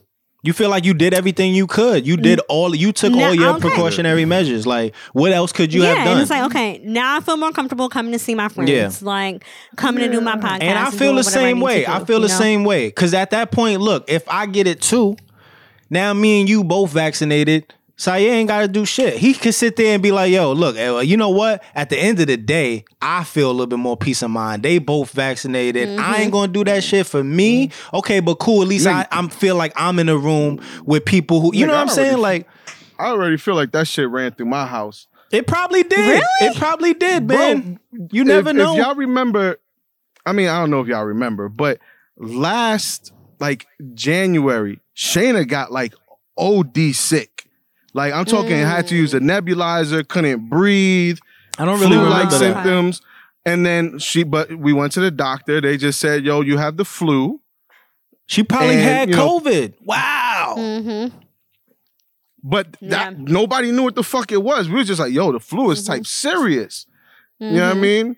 You 0.43 0.53
feel 0.53 0.69
like 0.71 0.86
you 0.86 0.95
did 0.95 1.13
everything 1.13 1.53
you 1.53 1.67
could. 1.67 2.07
You 2.07 2.17
did 2.17 2.39
all. 2.49 2.73
You 2.75 2.91
took 2.91 3.13
No, 3.13 3.27
all 3.27 3.36
your 3.36 3.49
okay. 3.51 3.59
precautionary 3.61 4.25
measures. 4.25 4.65
Like, 4.65 4.95
what 5.13 5.32
else 5.32 5.51
could 5.51 5.71
you 5.71 5.84
yeah, 5.84 5.89
have 5.89 5.97
done? 5.99 6.07
and 6.13 6.21
it's 6.21 6.32
like, 6.32 6.43
okay, 6.45 6.82
now 6.84 7.17
I 7.17 7.19
feel 7.19 7.38
more 7.38 7.51
comfortable 7.51 7.89
coming 7.89 8.11
to 8.11 8.17
see 8.17 8.34
my 8.34 8.47
friends, 8.49 8.71
Yeah. 8.71 8.89
like 9.03 9.43
coming 9.77 10.01
to 10.03 10.09
do 10.11 10.19
my 10.19 10.38
podcast. 10.38 10.63
and 10.63 10.79
I 10.79 10.89
feel 10.89 11.11
the 11.13 11.17
whatever 11.17 11.29
I 11.38 11.43
same 11.43 11.59
way. 11.61 11.84
to 11.84 11.91
I 11.93 12.03
feel 12.05 12.19
the 12.21 12.27
know? 12.27 12.34
same 12.39 12.63
way. 12.63 12.88
Because 12.88 13.13
at 13.13 13.29
that 13.29 13.51
point, 13.51 13.82
look, 13.82 14.09
if 14.09 14.23
I 14.27 14.47
get 14.47 14.65
it 14.65 14.82
too, 14.82 15.15
now 15.92 16.14
me 16.16 16.39
and 16.39 16.50
you 16.50 16.64
both 16.64 16.89
vaccinated. 16.92 17.72
Syer 17.98 18.32
ain't 18.32 18.48
got 18.48 18.62
to 18.62 18.68
do 18.68 18.84
shit. 18.84 19.18
He 19.18 19.36
could 19.36 19.54
sit 19.54 19.76
there 19.76 19.94
and 19.94 20.02
be 20.02 20.12
like, 20.12 20.32
yo, 20.32 20.54
look, 20.54 20.76
eh, 20.76 21.02
you 21.02 21.18
know 21.18 21.30
what? 21.30 21.62
At 21.76 21.92
the 21.92 22.00
end 22.00 22.20
of 22.20 22.26
the 22.26 22.38
day, 22.38 22.84
I 23.00 23.24
feel 23.24 23.50
a 23.50 23.52
little 23.52 23.68
bit 23.68 23.78
more 23.78 23.96
peace 23.96 24.24
of 24.24 24.32
mind. 24.32 24.64
They 24.64 24.80
both 24.80 25.12
vaccinated. 25.12 25.88
I 25.88 26.02
Mm-hmm. 26.02 26.22
ain't 26.22 26.32
going 26.32 26.50
to 26.50 26.54
do 26.54 26.64
that 26.64 26.84
shit 26.84 27.06
for 27.06 27.24
me. 27.24 27.70
Okay, 27.94 28.20
but 28.20 28.36
cool. 28.39 28.64
At 28.64 28.70
least 28.70 28.88
I, 28.88 29.04
Nigga. 29.04 29.08
I'm 29.12 29.30
feel 29.30 29.56
like 29.56 29.74
I'm 29.76 30.00
in 30.00 30.10
a 30.10 30.18
room 30.18 30.60
with 30.84 31.06
people 31.06 31.42
who, 31.42 31.54
you 31.54 31.66
Nigga, 31.66 31.68
know 31.68 31.74
what 31.74 31.80
I 31.80 31.82
I'm 31.84 31.89
saying? 31.89 32.18
Like, 32.18 32.48
I 32.98 33.08
already 33.10 33.38
feel 33.38 33.54
like 33.54 33.72
that 33.74 33.88
shit 33.88 34.10
ran 34.10 34.32
through 34.32 34.48
my 34.48 34.66
house. 34.66 35.06
it 35.32 35.46
probably 35.46 35.84
did. 35.84 36.00
Really? 36.00 36.24
It 36.42 36.56
probably 36.58 36.96
did, 36.96 37.28
Bro, 37.28 37.38
man. 37.38 37.80
you 38.12 38.24
never 38.24 38.50
if, 38.50 38.56
know. 38.56 38.74
If 38.74 38.80
y'all 38.80 38.96
remember, 38.96 39.60
I 40.26 40.32
mean, 40.32 40.48
I 40.48 40.60
don't 40.60 40.72
know 40.72 40.80
if 40.82 40.88
y'all 40.88 41.04
remember, 41.06 41.50
but 41.50 41.78
last 42.18 43.12
like 43.39 43.68
January, 43.94 44.80
Shayna 45.02 45.47
got 45.47 45.72
like 45.72 45.95
OD 46.38 46.93
sick. 46.93 47.47
Like 47.93 48.14
I'm 48.14 48.26
talking, 48.26 48.52
had 48.52 48.88
to 48.88 48.95
use 48.95 49.14
a 49.16 49.20
nebulizer, 49.20 50.08
couldn't 50.08 50.47
breathe, 50.47 51.18
I 51.58 51.66
don't 51.66 51.80
really 51.80 51.95
flu-like 51.95 52.30
that. 52.30 52.38
symptoms. 52.39 53.02
And 53.43 53.66
then 53.66 53.97
she, 53.97 54.22
but 54.24 54.54
we 54.56 54.72
went 54.74 54.91
to 54.93 54.99
the 54.99 55.10
doctor. 55.10 55.60
They 55.60 55.76
just 55.76 55.99
said, 55.99 56.24
"Yo, 56.24 56.41
you 56.41 56.58
have 56.58 56.78
the 56.78 56.86
flu." 56.86 57.41
She 58.28 58.43
probably 58.43 58.76
And, 58.76 58.84
had 58.84 59.10
you 59.10 59.16
know- 59.16 59.39
COVID. 59.39 59.74
Wow. 59.84 60.54
Mm-hmm. 60.60 61.18
But 62.43 62.78
Yeah. 62.80 62.89
that 62.89 63.18
nobody 63.20 63.72
knew 63.72 63.84
what 63.84 63.95
the 63.95 64.04
fuck 64.04 64.32
it 64.32 64.41
was. 64.43 64.70
We 64.70 64.76
were 64.76 64.84
just 64.84 64.99
like, 64.99 65.12
"Yo, 65.12 65.32
the 65.32 65.39
flu 65.39 65.72
is 65.72 65.84
type 65.84 66.06
serious." 66.06 66.86
You 67.39 67.52
know 67.54 67.70
what 67.70 67.78
I 67.78 67.80
mean? 67.80 68.16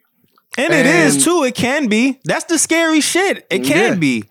And 0.57 0.73
it 0.73 0.85
is 0.85 1.23
too. 1.23 1.43
It 1.45 1.55
can 1.55 1.87
be. 1.87 2.19
That's 2.25 2.43
the 2.45 2.59
scary 2.59 2.99
shit. 2.99 3.47
It 3.49 3.63
can 3.63 3.93
Yeah. 3.93 3.95
be. 3.95 4.23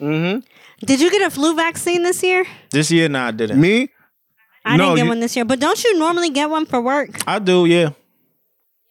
Mm-hmm. 0.00 0.40
Did 0.84 1.00
you 1.00 1.10
get 1.10 1.22
a 1.22 1.30
flu 1.30 1.54
vaccine 1.54 2.02
this 2.02 2.22
year? 2.22 2.44
This 2.70 2.90
year, 2.90 3.08
nah, 3.08 3.26
I 3.28 3.30
didn't. 3.32 3.60
Me? 3.60 3.88
I 4.64 4.76
No, 4.76 4.84
didn't 4.84 4.96
get 4.96 5.02
you- 5.04 5.08
one 5.10 5.20
this 5.20 5.36
year, 5.36 5.44
but 5.44 5.60
don't 5.60 5.82
you 5.84 5.98
normally 5.98 6.30
get 6.30 6.48
one 6.50 6.66
for 6.66 6.80
work? 6.80 7.10
I 7.26 7.38
do, 7.38 7.66
yeah. 7.66 7.90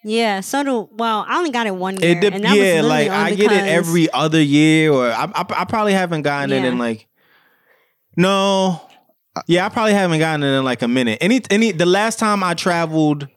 Yeah, 0.04 0.40
so 0.40 0.64
do. 0.64 0.90
Well, 0.94 1.26
I 1.28 1.38
only 1.38 1.52
got 1.52 1.68
it 1.68 1.76
one 1.76 2.00
year, 2.00 2.12
It 2.12 2.22
dip, 2.22 2.34
and 2.34 2.44
that 2.46 2.52
was 2.52 2.58
yeah, 2.58 2.82
literally 2.82 2.90
like 2.90 3.10
only 3.12 3.32
I 3.34 3.36
get 3.36 3.46
it 3.46 3.50
because- 3.50 3.68
every 3.68 4.12
other 4.14 4.42
year, 4.42 4.94
or 4.94 5.08
I, 5.12 5.26
I, 5.26 5.46
I 5.50 5.66
probably 5.66 5.94
haven't 5.94 6.22
gotten 6.22 6.52
it 6.54 6.62
Yeah. 6.64 6.70
in 6.70 6.78
like. 6.78 7.08
No, 8.16 8.82
yeah, 9.48 9.66
I 9.66 9.70
probably 9.70 9.94
haven't 9.94 10.20
gotten 10.20 10.44
it 10.44 10.58
in 10.58 10.64
like 10.64 10.82
a 10.82 10.88
minute. 10.88 11.18
Any, 11.22 11.42
any, 11.50 11.72
the 11.72 11.86
last 11.86 12.18
time 12.20 12.44
I 12.44 12.54
traveled 12.54 13.28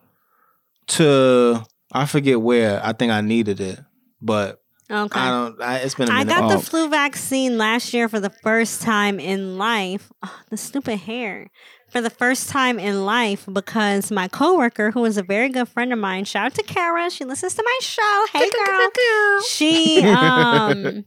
to, 0.88 1.64
I 1.92 2.06
forget 2.06 2.40
where. 2.40 2.80
I 2.84 2.92
think 2.92 3.12
I 3.12 3.20
needed 3.22 3.60
it, 3.60 3.80
but 4.20 4.61
Okay. 4.92 5.18
I 5.20 5.30
don't. 5.30 5.60
I, 5.62 5.76
it's 5.78 5.94
been 5.94 6.08
a 6.08 6.12
I 6.12 6.18
minute. 6.24 6.28
got 6.40 6.44
Oh. 6.52 6.56
the 6.56 6.62
flu 6.62 6.88
vaccine 6.88 7.56
last 7.58 7.94
year 7.94 8.08
for 8.08 8.20
the 8.20 8.30
first 8.30 8.82
time 8.82 9.18
in 9.18 9.56
life. 9.56 10.12
Ugh, 10.22 10.30
the 10.50 10.56
stupid 10.56 10.98
hair. 10.98 11.48
For 11.88 12.00
the 12.00 12.10
first 12.10 12.48
time 12.48 12.78
in 12.78 13.04
life 13.04 13.46
because 13.52 14.10
my 14.10 14.26
coworker, 14.28 14.92
who 14.92 15.04
is 15.04 15.18
a 15.18 15.22
very 15.22 15.50
good 15.50 15.68
friend 15.68 15.92
of 15.92 15.98
mine, 15.98 16.24
shout 16.24 16.46
out 16.46 16.54
to 16.54 16.62
Kara. 16.62 17.10
She 17.10 17.24
listens 17.24 17.54
to 17.54 17.62
my 17.62 17.78
show. 17.82 18.26
Hey 18.32 18.48
girl. 18.50 19.42
She 19.48 20.00
um 20.06 21.04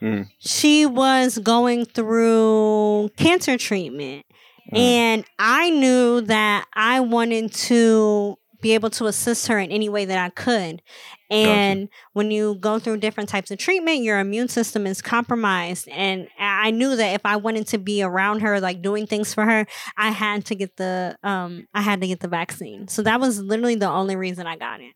Mm. 0.00 0.28
she 0.38 0.86
was 0.86 1.38
going 1.38 1.84
through 1.84 3.08
cancer 3.16 3.58
treatment. 3.58 4.24
Mm. 4.72 4.78
And 4.78 5.24
I 5.40 5.70
knew 5.70 6.20
that 6.20 6.66
I 6.74 7.00
wanted 7.00 7.52
to 7.52 8.38
be 8.60 8.74
able 8.74 8.90
to 8.90 9.06
assist 9.06 9.46
her 9.46 9.58
in 9.58 9.70
any 9.70 9.88
way 9.88 10.04
that 10.04 10.18
I 10.18 10.30
could. 10.30 10.82
And 11.30 11.88
when 12.14 12.30
you 12.30 12.56
go 12.56 12.78
through 12.78 12.98
different 12.98 13.28
types 13.28 13.50
of 13.50 13.58
treatment, 13.58 14.02
your 14.02 14.18
immune 14.18 14.48
system 14.48 14.86
is 14.86 15.02
compromised. 15.02 15.88
And 15.88 16.28
I 16.38 16.70
knew 16.70 16.96
that 16.96 17.14
if 17.14 17.20
I 17.24 17.36
wanted 17.36 17.66
to 17.68 17.78
be 17.78 18.02
around 18.02 18.40
her, 18.40 18.60
like 18.60 18.80
doing 18.82 19.06
things 19.06 19.34
for 19.34 19.44
her, 19.44 19.66
I 19.96 20.10
had 20.10 20.44
to 20.46 20.54
get 20.54 20.76
the 20.76 21.18
um 21.22 21.68
I 21.74 21.82
had 21.82 22.00
to 22.00 22.06
get 22.06 22.20
the 22.20 22.28
vaccine. 22.28 22.88
So 22.88 23.02
that 23.02 23.20
was 23.20 23.40
literally 23.40 23.74
the 23.74 23.88
only 23.88 24.16
reason 24.16 24.46
I 24.46 24.56
got 24.56 24.80
it. 24.80 24.94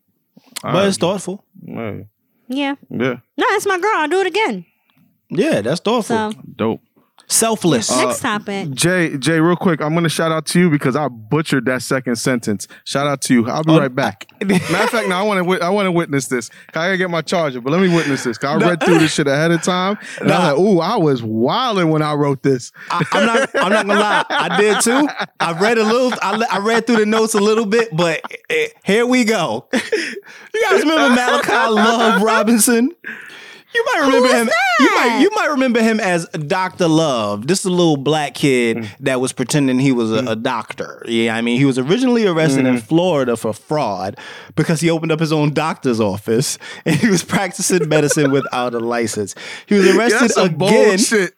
but 0.61 0.87
it's 0.87 0.97
thoughtful. 0.97 1.45
Alright. 1.67 2.07
Yeah. 2.47 2.75
yeah, 2.89 3.17
No, 3.37 3.45
that's 3.49 3.65
my 3.65 3.79
girl. 3.79 3.91
I'll 3.95 4.09
do 4.09 4.19
it 4.19 4.27
again. 4.27 4.65
Yeah, 5.29 5.61
that's 5.61 5.79
thoughtful. 5.79 6.31
So 6.31 6.41
dope. 6.55 6.81
Selfless. 7.27 7.89
next 7.89 8.19
topic. 8.21 8.71
Jay, 8.71 9.17
Jay, 9.17 9.39
real 9.39 9.55
quick, 9.55 9.81
I'm 9.81 9.93
gonna 9.95 10.09
shout 10.09 10.31
out 10.31 10.45
to 10.47 10.59
you 10.59 10.69
because 10.69 10.95
I 10.95 11.07
butchered 11.07 11.65
that 11.65 11.81
second 11.81 12.17
sentence. 12.17 12.67
Shout 12.83 13.07
out 13.07 13.21
to 13.21 13.33
you. 13.33 13.49
I'll 13.49 13.63
be 13.63 13.71
Oh, 13.73 13.79
right 13.79 13.93
back. 13.93 14.27
Matter 14.43 14.55
of 14.83 14.89
fact, 14.89 15.07
now 15.07 15.19
I 15.19 15.23
want 15.23 15.43
to 15.47 15.65
I 15.65 15.69
want 15.69 15.85
to 15.87 15.91
witness 15.91 16.27
this. 16.27 16.49
I 16.69 16.71
gotta 16.73 16.97
get 16.97 17.09
my 17.09 17.21
charger, 17.21 17.61
but 17.61 17.71
let 17.71 17.81
me 17.81 17.93
witness 17.93 18.23
this. 18.23 18.37
'Cause 18.37 18.61
I 18.61 18.67
read 18.67 18.83
through 18.83 18.99
this 18.99 19.13
shit 19.13 19.27
ahead 19.27 19.51
of 19.51 19.63
time, 19.63 19.97
and 20.21 20.31
I 20.31 20.53
was 20.53 20.59
like, 20.59 20.67
"Ooh, 20.67 20.79
I 20.79 20.97
was 20.97 21.23
wilding 21.23 21.89
when 21.89 22.01
I 22.01 22.13
wrote 22.13 22.43
this." 22.43 22.71
I, 22.91 23.03
I'm 23.13 23.25
not. 23.25 23.49
I'm 23.55 23.71
not 23.71 23.87
gonna 23.87 23.99
lie. 23.99 24.25
I 24.29 24.59
did 24.61 24.81
too. 24.81 25.07
I 25.39 25.53
read 25.59 25.77
a 25.77 25.83
little. 25.83 26.13
I, 26.21 26.35
le- 26.35 26.47
I 26.51 26.59
read 26.59 26.85
through 26.85 26.97
the 26.97 27.05
notes 27.05 27.33
a 27.33 27.39
little 27.39 27.65
bit, 27.65 27.95
but 27.95 28.21
eh, 28.49 28.67
here 28.83 29.05
we 29.05 29.23
go. 29.23 29.67
You 29.73 30.65
guys 30.69 30.81
remember 30.81 31.15
Malachi 31.15 31.51
Love 31.71 32.21
Robinson? 32.21 32.91
You 33.73 33.85
might 33.85 33.99
remember 34.05 34.27
is 34.27 34.33
him. 34.33 34.49
You 34.79 34.85
that? 34.85 35.07
might. 35.07 35.21
You 35.21 35.29
might 35.35 35.49
remember 35.51 35.81
him 35.81 35.99
as 35.99 36.27
Doctor 36.29 36.87
Love. 36.87 37.47
This 37.47 37.59
is 37.59 37.65
a 37.65 37.71
little 37.71 37.97
black 37.97 38.33
kid 38.35 38.77
mm. 38.77 38.87
that 38.99 39.19
was 39.19 39.33
pretending 39.33 39.79
he 39.79 39.91
was 39.91 40.11
a, 40.11 40.21
mm. 40.21 40.31
a 40.31 40.35
doctor. 40.35 41.03
Yeah, 41.07 41.35
I 41.35 41.41
mean, 41.41 41.57
he 41.57 41.65
was 41.65 41.77
originally 41.77 42.25
arrested 42.25 42.65
in 42.65 42.75
mm-hmm. 42.75 42.85
Florida 42.85 43.37
for 43.37 43.53
fraud 43.53 44.17
because 44.55 44.81
he 44.81 44.89
opened 44.89 45.11
up 45.11 45.19
his 45.19 45.33
own 45.33 45.53
doctor's 45.53 45.99
office 45.99 46.57
and 46.85 46.95
he 46.95 47.07
was 47.07 47.23
practicing 47.23 47.87
medicine 47.87 48.31
without 48.31 48.73
a 48.73 48.79
license. 48.79 49.35
He 49.65 49.75
was 49.75 49.87
arrested 49.95 50.21
That's 50.21 50.33
some 50.35 50.47
again. 50.47 50.57
bold 50.57 50.99
shit. 50.99 51.33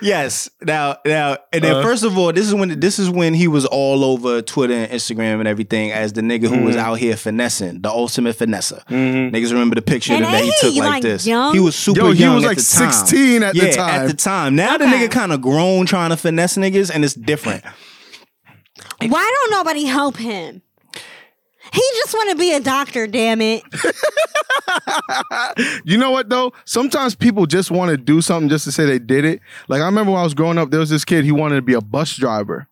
Yes. 0.00 0.48
Now, 0.62 0.98
now, 1.04 1.38
and 1.52 1.64
then 1.64 1.76
Uh. 1.76 1.82
first 1.82 2.04
of 2.04 2.16
all, 2.16 2.32
this 2.32 2.46
is 2.46 2.54
when 2.54 2.78
this 2.78 2.98
is 3.00 3.10
when 3.10 3.34
he 3.34 3.48
was 3.48 3.64
all 3.66 4.04
over 4.04 4.40
Twitter 4.42 4.74
and 4.74 4.92
Instagram 4.92 5.40
and 5.40 5.48
everything 5.48 5.90
as 5.90 6.12
the 6.12 6.20
nigga 6.20 6.42
who 6.48 6.56
Mm-hmm. 6.56 6.64
was 6.66 6.76
out 6.76 6.94
here 6.94 7.16
finessing, 7.16 7.80
the 7.80 7.88
ultimate 7.90 8.38
finesser. 8.38 8.84
Niggas 8.86 9.50
remember 9.50 9.74
the 9.74 9.82
picture 9.82 10.12
And 10.12 10.24
that 10.24 10.44
he 10.44 10.52
took 10.60 10.74
like, 10.76 10.88
like, 10.90 11.02
this. 11.02 11.26
young? 11.26 11.52
He 11.52 11.60
was 11.60 11.74
super 11.74 11.98
Yo, 12.00 12.12
he 12.12 12.20
young 12.20 12.36
was 12.36 12.44
at 12.44 12.48
like 12.48 12.56
the 12.58 12.62
time. 12.78 12.92
16 12.92 13.42
at 13.42 13.54
the 13.54 13.72
time. 13.72 14.00
At 14.02 14.06
the 14.08 14.14
time. 14.14 14.54
Now 14.54 14.78
the 14.78 14.84
nigga 14.84 15.10
kind 15.10 15.32
of 15.32 15.40
grown 15.40 15.86
trying 15.86 16.10
to 16.10 16.16
finesse 16.16 16.56
niggas, 16.56 16.90
and 16.94 17.04
it's 17.04 17.14
different. 17.14 17.64
Why 19.00 19.32
don't 19.42 19.50
nobody 19.50 19.84
help 19.84 20.16
him? 20.16 20.62
He 21.72 21.82
just 21.94 22.14
want 22.14 22.30
to 22.30 22.36
be 22.36 22.52
a 22.54 22.60
doctor, 22.60 23.06
damn 23.06 23.40
it. 23.40 23.62
You 25.84 25.96
know 25.96 26.10
what 26.10 26.28
though? 26.28 26.52
Sometimes 26.64 27.14
people 27.14 27.46
just 27.46 27.70
want 27.70 27.90
to 27.90 27.96
do 27.96 28.20
something 28.20 28.48
just 28.48 28.64
to 28.64 28.72
say 28.72 28.84
they 28.84 28.98
did 28.98 29.24
it. 29.24 29.40
Like 29.68 29.80
I 29.80 29.86
remember 29.86 30.12
when 30.12 30.20
I 30.20 30.24
was 30.24 30.34
growing 30.34 30.58
up, 30.58 30.70
there 30.70 30.80
was 30.80 30.90
this 30.90 31.04
kid 31.04 31.24
he 31.24 31.32
wanted 31.32 31.56
to 31.56 31.62
be 31.62 31.74
a 31.74 31.80
bus 31.80 32.14
driver. 32.16 32.66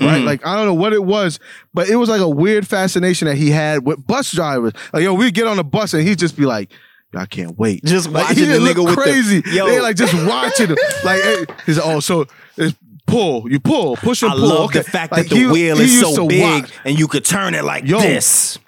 Right? 0.00 0.20
Mm. 0.20 0.24
Like 0.24 0.44
I 0.46 0.56
don't 0.56 0.66
know 0.66 0.74
what 0.74 0.92
it 0.92 1.04
was, 1.04 1.38
but 1.72 1.88
it 1.88 1.96
was 1.96 2.08
like 2.08 2.20
a 2.20 2.28
weird 2.28 2.66
fascination 2.66 3.26
that 3.28 3.36
he 3.36 3.50
had 3.50 3.86
with 3.86 4.04
bus 4.06 4.32
drivers. 4.32 4.72
Like, 4.92 5.02
yo, 5.02 5.14
we 5.14 5.30
get 5.30 5.46
on 5.46 5.56
the 5.56 5.64
bus 5.64 5.94
and 5.94 6.06
he'd 6.06 6.18
just 6.18 6.36
be 6.36 6.44
like, 6.46 6.70
I 7.14 7.24
can't 7.26 7.56
wait. 7.58 7.84
Just 7.84 8.10
like, 8.10 8.28
watching 8.28 8.44
he 8.44 8.50
the 8.50 8.58
nigga 8.58 8.76
look 8.76 8.86
with 8.88 8.96
the- 8.96 9.02
crazy. 9.02 9.42
Yo. 9.46 9.66
They 9.66 9.80
like 9.80 9.96
just 9.96 10.12
watching 10.26 10.68
him. 10.68 10.76
Like 11.04 11.22
hey, 11.22 11.46
he's 11.64 11.78
like, 11.78 11.86
oh, 11.86 12.00
so 12.00 12.26
it's 12.56 12.76
pull, 13.06 13.50
you 13.50 13.60
pull, 13.60 13.96
push 13.96 14.22
and 14.22 14.32
I 14.32 14.34
pull. 14.34 14.48
love 14.48 14.64
okay. 14.66 14.80
the 14.80 14.84
fact 14.84 15.12
Like, 15.12 15.24
that 15.24 15.30
the 15.30 15.36
he- 15.36 15.46
wheel 15.46 15.76
he 15.76 15.84
is 15.84 16.00
so 16.00 16.26
big 16.26 16.62
watch. 16.62 16.70
and 16.84 16.98
you 16.98 17.06
could 17.08 17.24
turn 17.24 17.54
it 17.54 17.64
like 17.64 17.84
Yo. 17.86 17.98
this. 18.00 18.58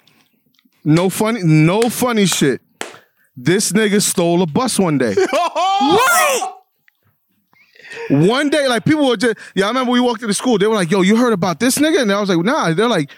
No 0.85 1.09
funny, 1.09 1.41
no 1.43 1.89
funny 1.89 2.25
shit. 2.25 2.61
This 3.35 3.71
nigga 3.71 4.01
stole 4.01 4.41
a 4.41 4.45
bus 4.47 4.79
one 4.79 4.97
day. 4.97 5.15
What? 5.81 6.55
One 8.09 8.49
day, 8.49 8.67
like 8.67 8.85
people 8.85 9.07
were 9.07 9.17
just, 9.17 9.37
yeah, 9.55 9.65
I 9.65 9.67
remember 9.69 9.91
we 9.91 9.99
walked 9.99 10.21
into 10.21 10.33
school. 10.33 10.57
They 10.57 10.67
were 10.67 10.75
like, 10.75 10.91
yo, 10.91 11.01
you 11.01 11.15
heard 11.15 11.31
about 11.33 11.59
this 11.59 11.77
nigga? 11.77 12.01
And 12.01 12.11
I 12.11 12.19
was 12.19 12.29
like, 12.29 12.37
nah. 12.43 12.73
They're 12.73 12.87
like, 12.87 13.09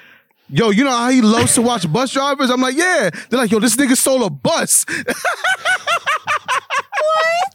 yo, 0.49 0.69
you 0.69 0.83
know 0.83 0.91
how 0.91 1.09
he 1.09 1.21
loves 1.21 1.55
to 1.55 1.61
watch 1.61 1.91
bus 1.91 2.11
drivers? 2.13 2.49
I'm 2.49 2.61
like, 2.61 2.75
yeah. 2.75 3.09
They're 3.29 3.39
like, 3.39 3.51
yo, 3.51 3.59
this 3.59 3.75
nigga 3.75 3.97
stole 3.97 4.23
a 4.23 4.29
bus. 4.29 4.85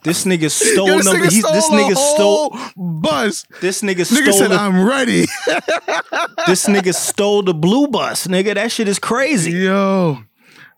This 0.03 0.25
nigga 0.25 0.51
stole 0.51 0.87
Yo, 0.87 0.97
this 0.99 1.05
number. 1.07 1.25
nigga 1.25 1.33
He, 1.33 1.41
stole 1.41 1.53
this 1.53 1.69
nigga 1.71 1.97
stole. 1.97 2.59
bus. 2.77 3.45
This 3.61 3.83
nigga 3.83 3.97
Nigga 4.09 4.23
stole. 4.23 4.33
said, 4.39 4.51
the- 4.53 4.55
I'm 4.61 4.87
ready. 4.89 5.23
this 6.47 6.67
nigga 6.67 6.95
stole 6.95 7.43
the 7.43 7.55
blue 7.55 7.89
bus, 7.89 8.27
nigga. 8.29 8.55
That 8.55 8.71
shit 8.71 8.87
is 8.89 8.99
crazy. 8.99 9.51
yo. 9.53 10.19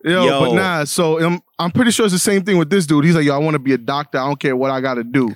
Yo, 0.04 0.24
Yo. 0.24 0.40
but 0.40 0.54
nah, 0.54 0.84
so 0.84 1.20
um, 1.26 1.42
I'm 1.58 1.72
pretty 1.72 1.90
sure 1.90 2.06
it's 2.06 2.12
the 2.14 2.18
same 2.20 2.44
thing 2.44 2.56
with 2.56 2.70
this 2.70 2.86
dude. 2.86 3.04
He's 3.04 3.16
like, 3.16 3.24
yo, 3.24 3.34
I 3.34 3.38
want 3.38 3.54
to 3.54 3.58
be 3.58 3.72
a 3.74 3.78
doctor. 3.78 4.18
I 4.18 4.26
don't 4.26 4.38
care 4.38 4.54
what 4.56 4.70
I 4.70 4.80
got 4.80 4.94
to 4.94 5.04
do. 5.04 5.34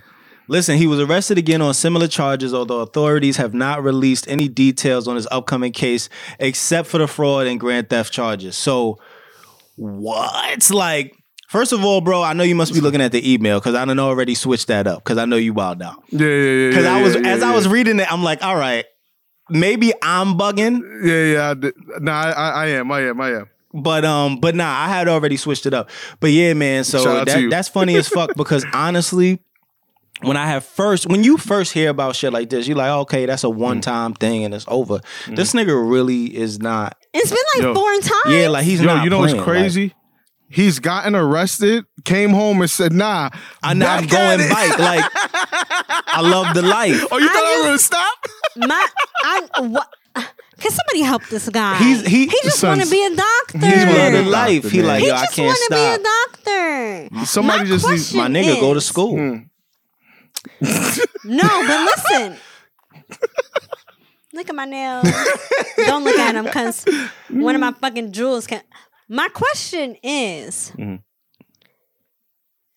Listen, 0.49 0.79
he 0.79 0.87
was 0.87 1.01
arrested 1.01 1.37
again 1.37 1.61
on 1.61 1.75
similar 1.75 2.07
charges, 2.09 2.55
although 2.55 2.81
authorities 2.81 3.37
have 3.39 3.55
not 3.55 3.83
released 3.83 4.27
any 4.29 4.49
details 4.49 5.09
on 5.09 5.17
his 5.17 5.27
upcoming 5.31 5.73
case 5.73 6.09
except 6.39 6.89
for 6.89 6.99
the 6.99 7.09
fraud 7.09 7.47
and 7.49 7.59
grand 7.59 7.91
theft 7.91 8.13
charges. 8.13 8.57
So, 8.57 8.99
what? 9.77 10.71
Like, 10.71 11.17
first 11.53 11.73
of 11.73 11.85
all, 11.85 12.01
bro, 12.01 12.23
I 12.23 12.33
know 12.33 12.43
you 12.43 12.55
must 12.57 12.73
be 12.75 12.81
looking 12.81 13.01
at 13.03 13.13
the 13.13 13.33
email 13.33 13.61
because 13.61 13.75
I 13.75 13.85
don't 13.85 13.97
know 13.97 14.09
already 14.09 14.35
switched 14.35 14.67
that 14.69 14.87
up 14.87 15.05
because 15.05 15.19
I 15.19 15.27
know 15.27 15.37
you 15.37 15.53
wild 15.53 15.83
out. 15.83 16.03
Yeah, 16.09 16.27
yeah, 16.27 16.35
yeah. 16.35 16.69
Because 16.71 16.85
yeah, 16.85 16.97
I 16.97 17.03
was, 17.03 17.15
yeah, 17.15 17.21
as 17.29 17.41
yeah, 17.41 17.51
I 17.51 17.55
was 17.55 17.67
yeah. 17.67 17.73
reading 17.73 18.01
it, 18.01 18.13
I'm 18.13 18.25
like, 18.25 18.43
all 18.43 18.57
right, 18.57 18.85
maybe 19.51 19.93
I'm 20.03 20.37
bugging, 20.39 20.81
Yeah, 21.05 21.33
yeah. 21.35 21.51
I 21.51 21.55
did. 21.55 21.75
Nah, 22.01 22.13
I, 22.21 22.31
I, 22.31 22.49
I 22.51 22.67
am. 22.69 22.91
I 22.91 23.01
am. 23.03 23.21
I 23.21 23.29
am. 23.33 23.51
but 23.75 24.05
um, 24.05 24.39
but 24.41 24.55
nah, 24.55 24.69
I 24.71 24.89
had 24.89 25.09
already 25.09 25.37
switched 25.37 25.67
it 25.67 25.75
up. 25.75 25.91
But 26.21 26.31
yeah, 26.33 26.55
man, 26.55 26.85
Shout 26.85 27.03
so 27.03 27.17
out 27.17 27.27
to 27.29 27.33
that, 27.35 27.41
you. 27.43 27.51
that's 27.51 27.69
funny 27.69 27.97
as 27.97 28.09
fuck 28.09 28.35
because 28.37 28.65
honestly, 28.75 29.39
when 30.23 30.37
I 30.37 30.47
have 30.47 30.65
first, 30.65 31.07
when 31.09 31.25
you 31.25 31.37
first 31.37 31.73
hear 31.73 31.91
about 31.91 32.15
shit 32.17 32.33
like 32.33 32.49
this, 32.51 32.67
you're 32.69 32.77
like, 32.77 32.91
okay, 33.03 33.27
that's 33.27 33.45
a 33.45 33.49
Mm. 33.49 33.57
one 33.57 33.81
time 33.81 34.15
thing 34.15 34.45
and 34.45 34.55
it's 34.55 34.65
over. 34.69 35.01
This 35.29 35.53
nigga 35.53 35.75
really 35.91 36.27
is 36.37 36.61
not. 36.61 36.97
It's 37.13 37.31
been 37.31 37.39
like 37.57 37.63
Yo. 37.63 37.75
four 37.75 37.93
times. 38.01 38.35
Yeah, 38.35 38.49
like 38.49 38.65
he's 38.65 38.81
Yo, 38.81 38.87
not. 38.87 39.05
you 39.05 39.11
know 39.11 39.19
what's 39.19 39.35
crazy? 39.35 39.85
Like, 39.85 39.97
He's 40.53 40.79
gotten 40.79 41.15
arrested, 41.15 41.85
came 42.05 42.31
home 42.31 42.61
and 42.61 42.71
said, 42.71 42.93
"Nah, 42.93 43.31
I'm, 43.63 43.79
back 43.79 44.03
I'm 44.03 44.07
going 44.07 44.41
at 44.41 44.41
it." 44.41 44.51
bike. 44.51 44.79
Like, 44.79 45.05
I 46.07 46.21
love 46.21 46.55
the 46.55 46.63
life. 46.63 47.05
Oh, 47.11 47.19
you 47.19 47.29
thought 47.29 47.37
I, 47.37 47.53
I 47.55 47.57
was 47.59 47.67
gonna 47.67 47.79
stop? 47.79 48.19
My, 48.57 48.87
I, 49.25 49.49
what? 49.63 49.89
Can 50.61 50.71
somebody 50.71 51.01
help 51.01 51.27
this 51.29 51.49
guy? 51.49 51.77
He's- 51.79 52.07
he- 52.07 52.27
he 52.27 52.39
just 52.45 52.63
want 52.63 52.83
to 52.83 52.89
be 52.91 53.05
a 53.05 53.17
doctor. 53.17 53.59
He's 53.67 53.75
He 53.83 53.85
one 53.87 53.97
love 53.97 54.07
of 54.09 54.13
the 54.13 54.23
the 54.25 54.31
life. 54.31 54.71
He 54.71 54.83
like, 54.83 55.01
He 55.01 55.09
yo, 55.09 55.15
I 55.15 55.23
just 55.23 55.35
can't 55.35 55.47
want 55.47 55.59
to 55.69 55.75
be 55.75 56.55
a 56.55 57.09
doctor. 57.19 57.27
Somebody 57.27 57.59
My 57.61 57.65
just 57.67 57.89
needs 57.89 58.15
My 58.15 58.29
nigga, 58.29 58.61
go 58.61 58.75
to 58.75 58.81
school. 58.81 59.15
Mm. 59.17 59.49
No, 61.25 61.49
but 61.67 61.85
listen. 61.85 62.37
look 64.33 64.49
at 64.49 64.55
my 64.55 64.65
nails. 64.67 65.09
Don't 65.79 66.05
look 66.05 66.19
at 66.19 66.33
them 66.33 66.45
because 66.45 66.85
one 67.31 67.55
of 67.55 67.61
my 67.61 67.73
fucking 67.73 68.13
jewels 68.13 68.47
can. 68.47 68.63
My 69.13 69.29
question 69.29 69.97
is. 70.03 70.73
Mhm. 70.79 71.01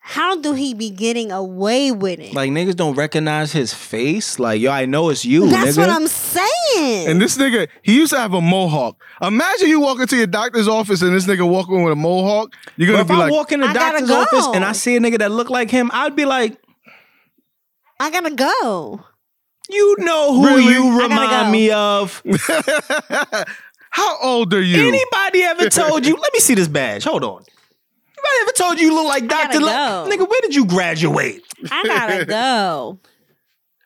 How 0.08 0.36
do 0.36 0.54
he 0.54 0.74
be 0.76 0.90
getting 0.92 1.32
away 1.32 1.92
with 1.92 2.20
it? 2.20 2.34
Like 2.34 2.52
niggas 2.52 2.76
don't 2.76 2.94
recognize 2.96 3.54
his 3.54 3.74
face. 3.74 4.38
Like 4.38 4.60
yo, 4.62 4.70
I 4.72 4.86
know 4.86 5.10
it's 5.10 5.24
you, 5.26 5.48
That's 5.50 5.72
nigga. 5.76 5.78
what 5.80 5.90
I'm 5.90 6.08
saying. 6.08 7.08
And 7.08 7.22
this 7.22 7.38
nigga, 7.38 7.68
he 7.82 7.96
used 7.96 8.12
to 8.14 8.20
have 8.20 8.34
a 8.34 8.42
mohawk. 8.42 9.02
Imagine 9.22 9.70
you 9.70 9.80
walk 9.80 10.00
into 10.02 10.16
your 10.18 10.28
doctor's 10.28 10.68
office 10.68 11.02
and 11.02 11.16
this 11.16 11.26
nigga 11.26 11.48
walking 11.50 11.84
with 11.84 11.94
a 11.94 11.96
mohawk. 11.96 12.54
You're 12.76 12.90
But 12.90 12.92
gonna 12.92 13.02
if 13.04 13.08
be 13.08 13.14
I 13.14 13.18
like, 13.18 13.32
walk 13.32 13.52
in 13.54 13.62
the 13.62 13.68
I 13.68 13.74
doctor's 13.74 14.10
go. 14.10 14.22
office 14.22 14.48
and 14.54 14.64
I 14.66 14.74
see 14.74 14.96
a 14.96 15.00
nigga 15.00 15.18
that 15.20 15.32
look 15.32 15.50
like 15.50 15.72
him, 15.72 15.90
I'd 15.94 16.16
be 16.16 16.26
like, 16.26 16.58
I 18.00 18.12
gotta 18.12 18.32
go. 18.36 19.04
you 19.70 19.96
know 20.00 20.34
who 20.36 20.48
Really? 20.48 20.74
you 20.74 21.02
remind 21.02 21.32
go. 21.48 21.50
me 21.52 21.72
of. 21.72 22.22
"How 23.96 24.18
old 24.22 24.54
are 24.54 24.62
you?" 24.62 24.88
Anybody 24.88 25.44
ever 25.44 25.70
told 25.82 26.06
you? 26.06 26.16
Let 26.16 26.34
me 26.34 26.40
see 26.40 26.54
this 26.56 26.68
badge. 26.68 27.04
Hold 27.06 27.24
on. 27.24 27.42
Anybody 27.42 28.38
ever 28.42 28.52
told 28.52 28.80
you 28.80 28.88
you 28.88 28.94
look 28.96 29.08
like 29.08 29.28
Doctor? 29.28 29.60
go. 29.60 30.08
Nigga, 30.10 30.28
where 30.30 30.42
did 30.42 30.54
you 30.56 30.66
graduate? 30.66 31.44
I 31.72 31.84
gotta 31.86 32.26
go. 32.42 33.00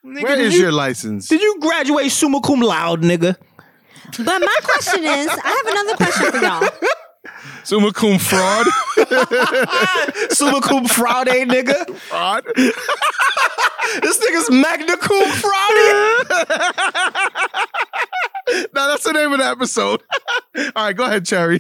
Nigga, 0.06 0.24
Where 0.24 0.36
did 0.38 0.46
is 0.48 0.54
you, 0.56 0.62
your 0.62 0.72
license? 0.72 1.28
Did 1.28 1.42
you 1.42 1.58
graduate 1.60 2.12
summa 2.12 2.40
cum 2.42 2.62
laude, 2.62 3.02
nigga? 3.02 3.36
But 4.18 4.40
my 4.40 4.58
question 4.64 5.04
is, 5.04 5.28
I 5.28 5.50
have 5.58 5.68
another 5.68 5.96
question 5.98 6.32
for 6.32 6.38
y'all. 6.38 6.70
Summa 7.64 7.92
cum 7.94 8.18
fraud. 8.18 8.66
summa 10.32 10.62
cum 10.62 10.86
fraude, 10.88 11.46
nigga. 11.48 11.94
fraud. 11.96 12.44
This 14.02 14.18
nigga's 14.20 14.50
magna 14.50 14.98
cum 14.98 15.24
fraude. 15.44 16.26
No, 18.74 18.88
that's 18.90 19.04
the 19.04 19.12
name 19.14 19.32
of 19.34 19.40
the 19.40 19.46
episode. 19.46 20.02
All 20.76 20.86
right, 20.86 20.96
go 20.96 21.06
ahead, 21.06 21.26
Cherry. 21.26 21.60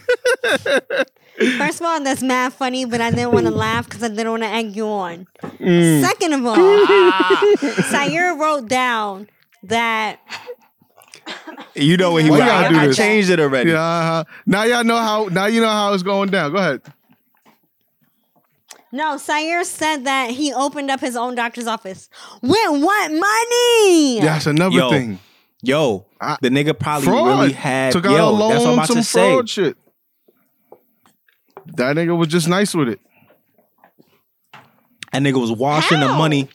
First 1.58 1.80
of 1.80 1.86
all, 1.86 2.02
that's 2.04 2.22
mad 2.22 2.52
funny, 2.54 2.86
but 2.86 3.00
I 3.00 3.12
didn't 3.12 3.32
want 3.32 3.46
to 3.46 3.52
laugh 3.52 3.86
because 3.88 4.04
I 4.04 4.10
didn't 4.10 4.30
want 4.30 4.44
to 4.44 4.50
egg 4.50 4.76
you 4.76 4.88
on. 4.88 5.28
Mm. 5.42 6.02
Second 6.02 6.34
of 6.34 6.46
all, 6.46 6.56
Syer 7.92 8.38
wrote 8.38 8.68
down 8.68 9.30
that 9.64 10.20
You 11.76 11.96
know 11.98 12.14
when 12.14 12.26
he 12.26 12.32
Why 12.32 12.40
was. 12.40 12.46
y'all 12.48 12.66
I, 12.66 12.70
do 12.86 12.92
I 12.92 12.94
changed 12.94 13.30
it 13.30 13.40
already. 13.40 13.72
Yeah. 13.72 13.82
Uh-huh. 13.82 14.24
Now 14.46 14.64
y'all 14.64 14.84
know 14.84 14.98
how. 14.98 15.26
Now 15.26 15.46
you 15.46 15.62
know 15.62 15.68
how 15.70 15.94
it's 15.94 16.04
going 16.04 16.30
down. 16.30 16.52
Go 16.52 16.58
ahead. 16.58 16.82
no, 18.92 19.16
Syer 19.18 19.64
said 19.64 20.04
that 20.06 20.32
he 20.32 20.52
opened 20.54 20.90
up 20.92 21.00
his 21.00 21.16
own 21.16 21.36
doctor's 21.36 21.68
office 21.68 22.10
with 22.42 22.82
what 22.84 23.12
money? 23.12 24.20
That's 24.22 24.46
another 24.48 24.76
Yo, 24.76 24.90
thing. 24.90 25.20
Yo, 25.62 26.06
I- 26.22 26.38
the 26.42 26.50
nigga 26.50 26.78
probably 26.78 27.08
Fraud. 27.08 27.40
really 27.42 27.54
had. 27.54 27.92
Took 27.94 28.06
out 28.06 28.12
yo, 28.12 28.30
a 28.30 28.32
loan, 28.32 28.50
that's 28.52 28.62
what 28.64 28.68
I'm 28.70 28.74
about 28.76 28.88
some 28.88 28.96
to 28.98 29.04
say. 29.04 29.32
fraud 29.34 29.50
shit. 29.50 29.78
That 31.76 31.96
nigga 31.96 32.18
was 32.18 32.28
just 32.30 32.48
nice 32.48 32.74
with 32.74 32.90
it. 32.90 33.00
That 35.12 35.22
nigga 35.22 35.40
was 35.40 35.52
washing 35.52 36.00
the 36.00 36.08
money. 36.08 36.50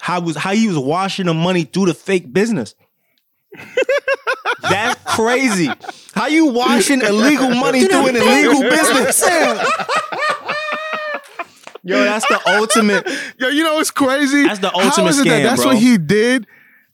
How 0.00 0.20
was 0.20 0.36
how 0.36 0.52
he 0.52 0.66
was 0.68 0.78
washing 0.78 1.26
the 1.26 1.34
money 1.34 1.64
through 1.64 1.86
the 1.86 1.94
fake 1.94 2.32
business? 2.32 2.74
That's 4.62 5.00
crazy. 5.04 5.70
How 6.14 6.26
you 6.26 6.46
washing 6.46 7.00
illegal 7.02 7.50
money 7.54 7.84
through 7.86 8.08
an 8.08 8.16
illegal 8.16 8.62
business? 8.62 9.22
Yo, 11.86 12.02
that's 12.02 12.26
the 12.28 12.40
ultimate. 12.58 13.06
Yo, 13.38 13.48
you 13.48 13.62
know 13.62 13.74
what's 13.74 13.90
crazy? 13.90 14.44
That's 14.44 14.58
the 14.58 14.74
ultimate 14.74 15.10
is 15.10 15.18
it 15.20 15.26
scam, 15.26 15.28
that 15.30 15.42
that's 15.42 15.60
bro. 15.62 15.72
what 15.72 15.78
he 15.82 15.98
did, 15.98 16.46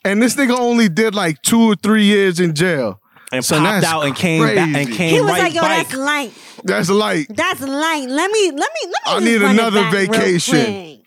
and 0.04 0.22
this 0.22 0.34
nigga 0.36 0.58
only 0.58 0.88
did 0.88 1.14
like 1.14 1.40
two 1.42 1.60
or 1.70 1.74
three 1.74 2.04
years 2.04 2.40
in 2.40 2.54
jail. 2.54 3.00
And 3.32 3.44
So 3.44 3.56
popped 3.56 3.82
that's 3.82 3.86
out 3.86 4.06
and 4.06 4.16
came 4.16 4.42
back 4.42 4.56
and 4.58 4.74
crazy. 4.74 4.92
came 4.92 5.10
he 5.14 5.20
was 5.20 5.30
right 5.30 5.42
like, 5.42 5.54
"Yo, 5.54 5.60
bike. 5.62 5.88
that's 5.88 5.94
light. 5.94 6.32
That's 6.64 6.90
light. 6.90 7.26
That's 7.30 7.60
light. 7.60 8.08
Let 8.08 8.30
me, 8.30 8.50
let 8.50 8.54
me, 8.54 8.56
let 8.56 8.72
me. 8.88 8.90
I 9.06 9.14
just 9.14 9.24
need 9.24 9.40
run 9.40 9.50
it 9.54 9.60
another 9.60 9.82
back 9.82 9.92
real 9.92 10.00
vacation." 10.16 10.64
quick. 10.64 11.00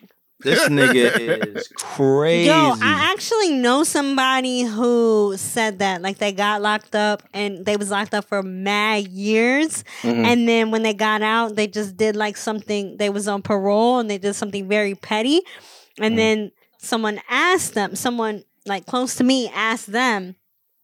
This 0.44 0.60
nigga 0.70 1.56
is 1.58 1.68
crazy. 1.76 2.48
Yo, 2.48 2.54
I 2.82 3.12
actually 3.14 3.52
know 3.54 3.84
somebody 3.84 4.62
who 4.64 5.36
said 5.38 5.80
that. 5.80 6.02
Like 6.02 6.18
they 6.18 6.32
got 6.34 6.62
locked 6.62 6.96
up 6.96 7.24
and 7.34 7.66
they 7.66 7.78
was 7.78 7.90
locked 7.92 8.14
up 8.14 8.26
for 8.26 8.44
mad 8.44 9.08
years. 9.08 9.84
Mm-hmm. 10.02 10.26
And 10.26 10.48
then 10.48 10.72
when 10.72 10.84
they 10.84 10.94
got 10.94 11.22
out, 11.22 11.56
they 11.56 11.68
just 11.68 11.96
did 11.98 12.16
like 12.16 12.36
something 12.38 12.98
they 12.98 13.10
was 13.10 13.28
on 13.28 13.42
parole 13.42 14.00
and 14.00 14.10
they 14.10 14.18
did 14.18 14.34
something 14.34 14.68
very 14.68 14.96
petty. 14.96 15.42
And 16.00 16.18
then 16.18 16.52
someone 16.80 17.22
asked 17.30 17.74
them, 17.74 17.96
someone 17.96 18.44
like 18.66 18.86
close 18.86 19.16
to 19.16 19.24
me 19.24 19.50
asked 19.54 19.92
them, 19.92 20.36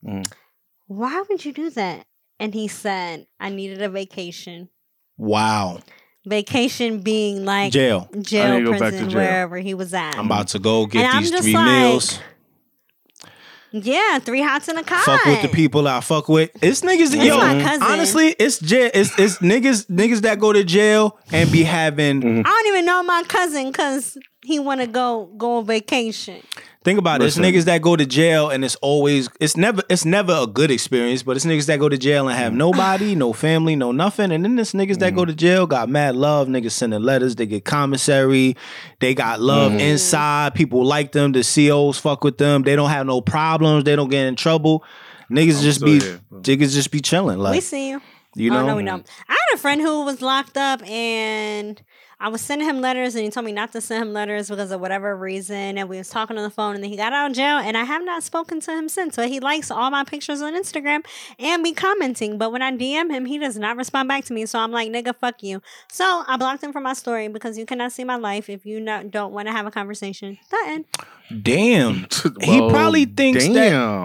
Mm. 0.05 0.31
Why 0.87 1.23
would 1.29 1.43
you 1.43 1.51
do 1.51 1.69
that? 1.71 2.05
And 2.39 2.53
he 2.53 2.67
said, 2.69 3.27
I 3.39 3.49
needed 3.49 3.81
a 3.81 3.89
vacation. 3.89 4.69
wow. 5.17 5.79
Vacation 6.25 6.99
being 7.01 7.45
like 7.45 7.71
Jail. 7.71 8.07
jail, 8.21 8.51
I 8.53 8.57
need 8.59 8.65
to 8.65 8.65
go 8.65 8.71
back 8.71 8.79
to 8.79 8.89
prison, 8.89 9.09
jail. 9.09 9.19
wherever 9.19 9.57
he 9.57 9.73
was 9.73 9.93
at. 9.93 10.17
I'm 10.17 10.25
about 10.25 10.49
to 10.49 10.59
go 10.59 10.85
get 10.85 11.05
And 11.05 11.25
these 11.25 11.39
three 11.41 11.53
like, 11.53 11.65
meals. 11.65 12.19
Yeah, 13.71 14.17
three 14.19 14.41
hots 14.41 14.67
and 14.67 14.79
a 14.79 14.83
cot. 14.83 15.03
Fuck 15.05 15.25
with 15.25 15.41
the 15.43 15.47
people 15.47 15.87
I 15.87 15.99
fuck 16.01 16.27
with. 16.27 16.49
It's 16.61 16.81
niggas. 16.81 17.11
That's 17.11 17.23
yo, 17.25 17.37
my 17.37 17.77
honestly, 17.81 18.29
it's 18.39 18.57
jail. 18.59 18.89
It's 18.93 19.17
it's 19.19 19.37
niggas 19.39 19.85
niggas 19.87 20.21
that 20.21 20.39
go 20.39 20.51
to 20.53 20.63
jail 20.63 21.19
and 21.31 21.51
be 21.51 21.63
having. 21.63 22.17
I 22.45 22.49
don't 22.49 22.67
even 22.67 22.85
know 22.85 23.03
my 23.03 23.23
cousin 23.27 23.67
because 23.67 24.17
he 24.43 24.57
want 24.59 24.81
to 24.81 24.87
go 24.87 25.31
go 25.37 25.57
on 25.57 25.65
vacation. 25.65 26.41
Think 26.81 26.97
about 26.97 27.19
Listen. 27.19 27.43
it. 27.43 27.49
It's 27.49 27.57
niggas 27.57 27.65
that 27.65 27.81
go 27.81 27.97
to 27.97 28.05
jail 28.05 28.49
and 28.49 28.63
it's 28.63 28.75
always 28.77 29.27
it's 29.41 29.57
never 29.57 29.81
it's 29.89 30.05
never 30.05 30.33
a 30.33 30.47
good 30.47 30.71
experience, 30.71 31.23
but 31.23 31.35
it's 31.35 31.45
niggas 31.45 31.65
that 31.65 31.77
go 31.77 31.89
to 31.89 31.97
jail 31.97 32.29
and 32.29 32.37
have 32.37 32.53
mm. 32.53 32.57
nobody, 32.57 33.15
no 33.15 33.33
family, 33.33 33.75
no 33.75 33.91
nothing. 33.91 34.31
And 34.31 34.45
then 34.45 34.55
there's 34.55 34.71
niggas 34.71 34.99
that 34.99 35.13
go 35.13 35.23
mm. 35.23 35.27
to 35.27 35.35
jail, 35.35 35.67
got 35.67 35.89
mad 35.89 36.15
love, 36.15 36.47
niggas 36.47 36.71
sending 36.71 37.01
letters, 37.01 37.35
they 37.35 37.45
get 37.45 37.65
commissary, 37.65 38.55
they 38.99 39.13
got 39.13 39.41
love 39.41 39.73
mm-hmm. 39.73 39.81
inside, 39.81 40.55
people 40.55 40.85
like 40.85 41.11
them, 41.11 41.33
the 41.33 41.43
COs 41.43 41.99
fuck 41.99 42.23
with 42.23 42.37
them, 42.37 42.63
they 42.63 42.77
don't 42.77 42.89
have 42.89 43.05
no 43.05 43.19
problems, 43.19 43.83
they 43.83 43.97
don't 43.97 44.09
get 44.09 44.27
in 44.27 44.37
trouble. 44.37 44.85
Niggas 45.29 45.61
just 45.61 45.79
still 45.79 45.87
be 45.87 45.99
here, 45.99 46.21
niggas 46.31 46.73
just 46.73 46.91
be 46.91 47.01
chilling. 47.01 47.39
Like 47.39 47.55
we 47.55 47.61
see 47.61 47.89
you. 47.89 48.01
you 48.35 48.51
know, 48.51 48.63
oh, 48.63 48.67
no, 48.67 48.75
we 48.77 48.83
don't. 48.83 49.05
I 49.27 49.33
had 49.33 49.55
a 49.55 49.57
friend 49.57 49.81
who 49.81 50.05
was 50.05 50.21
locked 50.21 50.55
up 50.55 50.81
and 50.87 51.81
I 52.21 52.27
was 52.27 52.41
sending 52.41 52.67
him 52.67 52.81
letters 52.81 53.15
and 53.15 53.23
he 53.23 53.29
told 53.31 53.45
me 53.45 53.53
not 53.53 53.71
to 53.71 53.79
send 53.79 54.01
him 54.01 54.11
letters 54.11 54.49
because 54.49 54.71
of 54.71 54.81
whatever 54.81 55.15
reason. 55.15 55.77
And 55.77 55.87
we 55.87 55.97
was 55.97 56.09
talking 56.09 56.37
on 56.37 56.43
the 56.43 56.49
phone 56.49 56.75
and 56.75 56.83
then 56.83 56.91
he 56.91 56.97
got 56.97 57.13
out 57.13 57.31
of 57.31 57.35
jail 57.35 57.57
and 57.57 57.77
I 57.77 57.85
have 57.85 58.03
not 58.03 58.23
spoken 58.23 58.59
to 58.61 58.77
him 58.77 58.89
since. 58.89 59.15
But 59.15 59.29
he 59.29 59.39
likes 59.39 59.71
all 59.71 59.89
my 59.89 60.03
pictures 60.03 60.41
on 60.41 60.53
Instagram 60.53 61.05
and 61.39 61.63
be 61.63 61.71
commenting. 61.71 62.37
But 62.37 62.51
when 62.51 62.61
I 62.61 62.73
DM 62.73 63.09
him, 63.09 63.23
he 63.23 63.37
does 63.37 63.57
not 63.57 63.77
respond 63.77 64.09
back 64.09 64.25
to 64.25 64.33
me. 64.33 64.45
So 64.45 64.59
I'm 64.59 64.71
like, 64.71 64.91
nigga, 64.91 65.15
fuck 65.15 65.41
you. 65.41 65.61
So 65.89 66.25
I 66.27 66.35
blocked 66.35 66.61
him 66.61 66.73
from 66.73 66.83
my 66.83 66.93
story 66.93 67.29
because 67.29 67.57
you 67.57 67.65
cannot 67.65 67.93
see 67.93 68.03
my 68.03 68.17
life 68.17 68.49
if 68.49 68.65
you 68.65 68.81
not, 68.81 69.11
don't 69.11 69.31
want 69.31 69.47
to 69.47 69.53
have 69.53 69.65
a 69.65 69.71
conversation. 69.71 70.37
That 70.51 70.65
end. 70.67 70.85
damn. 71.41 72.05
he 72.41 72.59
probably 72.69 73.05
thinks 73.05 73.45
damn. 73.45 73.53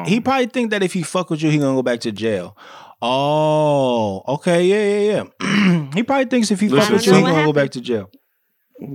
that 0.04 0.06
he 0.06 0.20
probably 0.20 0.46
think 0.46 0.70
that 0.70 0.84
if 0.84 0.92
he 0.92 1.02
fuck 1.02 1.30
with 1.30 1.42
you, 1.42 1.50
he 1.50 1.58
gonna 1.58 1.74
go 1.74 1.82
back 1.82 1.98
to 2.00 2.12
jail. 2.12 2.56
Oh, 3.02 4.22
okay, 4.28 4.64
yeah, 4.64 4.98
yeah, 4.98 5.24
yeah. 5.40 5.90
he 5.94 6.02
probably 6.02 6.26
thinks 6.26 6.50
if 6.50 6.60
he 6.60 6.68
fuck 6.68 6.78
Listen, 6.78 6.94
with 6.94 7.06
you, 7.06 7.12
he 7.12 7.18
I 7.18 7.20
don't 7.20 7.28
know 7.28 7.34
gonna 7.34 7.46
go 7.46 7.52
back 7.52 7.70
to 7.72 7.80
jail. 7.80 8.10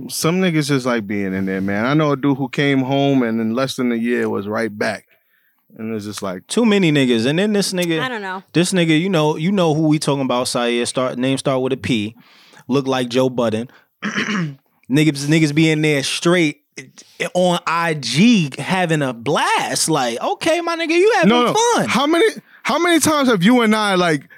Some 0.08 0.40
niggas 0.40 0.68
just 0.68 0.86
like 0.86 1.06
being 1.06 1.32
in 1.32 1.46
there, 1.46 1.60
man. 1.60 1.86
I 1.86 1.94
know 1.94 2.12
a 2.12 2.16
dude 2.16 2.36
who 2.36 2.48
came 2.48 2.80
home 2.80 3.22
and 3.22 3.40
in 3.40 3.54
less 3.54 3.76
than 3.76 3.92
a 3.92 3.96
year 3.96 4.28
was 4.28 4.46
right 4.46 4.76
back, 4.76 5.06
and 5.76 5.94
it's 5.94 6.04
just 6.04 6.22
like, 6.22 6.46
Too 6.46 6.66
many 6.66 6.92
niggas, 6.92 7.26
and 7.26 7.38
then 7.38 7.52
this 7.52 7.72
nigga 7.72 8.00
I 8.00 8.08
don't 8.08 8.22
know. 8.22 8.42
this 8.52 8.72
nigga, 8.72 8.98
you 9.00 9.08
know, 9.08 9.36
you 9.36 9.52
know 9.52 9.74
who 9.74 9.86
we 9.88 9.98
talking 9.98 10.24
about. 10.24 10.48
Syer 10.48 10.86
start 10.86 11.18
name 11.18 11.38
start 11.38 11.62
with 11.62 11.72
a 11.72 11.76
P, 11.76 12.16
look 12.68 12.86
like 12.86 13.08
Joe 13.08 13.30
Budden. 13.30 13.70
niggas, 14.04 14.56
niggas 15.26 15.54
be 15.54 15.70
in 15.70 15.82
there 15.82 16.02
straight 16.02 16.60
on 17.34 17.60
IG 17.66 18.56
having 18.58 19.02
a 19.02 19.12
blast. 19.12 19.88
Like, 19.88 20.20
okay, 20.20 20.60
my 20.60 20.76
nigga, 20.76 20.96
you 20.96 21.12
having 21.16 21.30
no, 21.30 21.46
no. 21.46 21.54
fun. 21.54 21.88
How 21.88 22.06
many, 22.06 22.26
how 22.70 22.78
many 22.78 23.00
times 23.00 23.28
have 23.28 23.42
you 23.42 23.62
and 23.62 23.74
I 23.74 23.96
like 23.96 24.28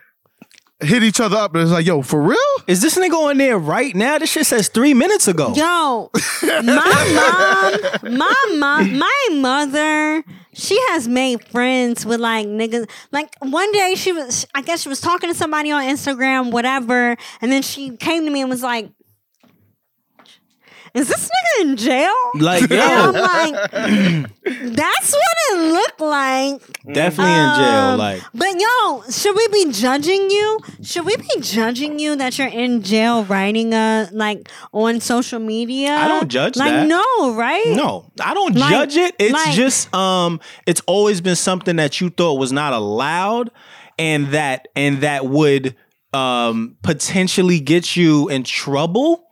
hit 0.80 1.03
each 1.03 1.20
other 1.20 1.37
up 1.37 1.55
and 1.55 1.62
it's 1.62 1.70
like, 1.70 1.85
yo, 1.85 2.01
for 2.01 2.22
real? 2.22 2.39
Is 2.66 2.80
this 2.80 2.97
nigga 2.97 3.12
on 3.12 3.37
there 3.37 3.59
right 3.59 3.95
now? 3.95 4.16
This 4.16 4.30
shit 4.30 4.47
says 4.47 4.68
three 4.68 4.95
minutes 4.95 5.28
ago. 5.28 5.53
Yo, 5.55 6.11
my 6.43 8.01
mom, 8.03 8.16
my 8.16 8.57
mom, 8.59 8.99
my 8.99 9.28
mother, 9.33 10.24
she 10.55 10.80
has 10.89 11.07
made 11.07 11.47
friends 11.49 12.07
with 12.07 12.20
like 12.20 12.47
niggas. 12.47 12.89
Like 13.11 13.37
one 13.41 13.70
day 13.72 13.97
she 13.97 14.12
was, 14.12 14.47
I 14.55 14.62
guess 14.62 14.80
she 14.80 14.89
was 14.89 15.03
talking 15.03 15.28
to 15.28 15.37
somebody 15.37 15.70
on 15.70 15.83
Instagram, 15.83 16.53
whatever, 16.53 17.18
and 17.43 17.53
then 17.53 17.61
she 17.61 17.99
came 17.99 18.24
to 18.24 18.30
me 18.30 18.41
and 18.41 18.49
was 18.49 18.62
like, 18.62 18.91
"Is 20.95 21.09
this 21.09 21.28
nigga 21.28 21.62
in 21.62 21.76
jail?" 21.76 22.14
Like, 22.34 22.70
And 22.70 22.80
I'm 22.80 23.12
like, 23.14 23.70
"That's 24.45 25.12
what 25.12 25.36
it 25.53 25.72
looked 25.72 26.01
like." 26.01 26.61
Definitely 26.93 27.32
in 27.32 27.55
jail. 27.55 27.88
Um, 27.93 27.99
Like 27.99 28.22
But 28.34 28.49
yo, 28.61 29.03
should 29.11 29.36
we 29.36 29.47
be 29.49 29.72
judging 29.72 30.30
you? 30.30 30.59
Should 30.82 31.07
we 31.07 31.16
be 31.16 31.40
judging 31.40 31.99
you 31.99 32.16
that 32.16 32.38
you're 32.38 32.49
in 32.49 32.82
jail 32.82 33.24
writing 33.24 33.72
a 33.72 34.09
like 34.12 34.49
on 34.72 35.01
social 35.01 35.38
media? 35.40 35.95
I 35.95 36.09
don't 36.09 36.28
judge 36.28 36.57
like, 36.57 36.72
that. 36.72 36.86
no, 36.86 37.34
right? 37.34 37.68
No, 37.68 38.11
I 38.20 38.34
don't 38.34 38.57
Like- 38.57 38.70
judge 38.70 38.97
it. 38.97 39.14
It's 39.18 39.32
like- 39.32 39.55
just 39.55 39.95
um 39.95 40.40
it's 40.66 40.82
always 40.86 41.20
been 41.20 41.36
something 41.36 41.76
that 41.76 42.01
you 42.01 42.11
thought 42.11 42.34
was 42.38 42.53
not 42.53 42.72
allowed 42.72 43.51
and 43.99 44.28
that 44.28 44.68
and 44.76 45.01
that 45.03 45.26
would 45.26 45.74
um 46.12 46.76
potentially 46.82 47.61
get 47.61 47.97
you 47.97 48.28
in 48.28 48.43
trouble. 48.43 49.24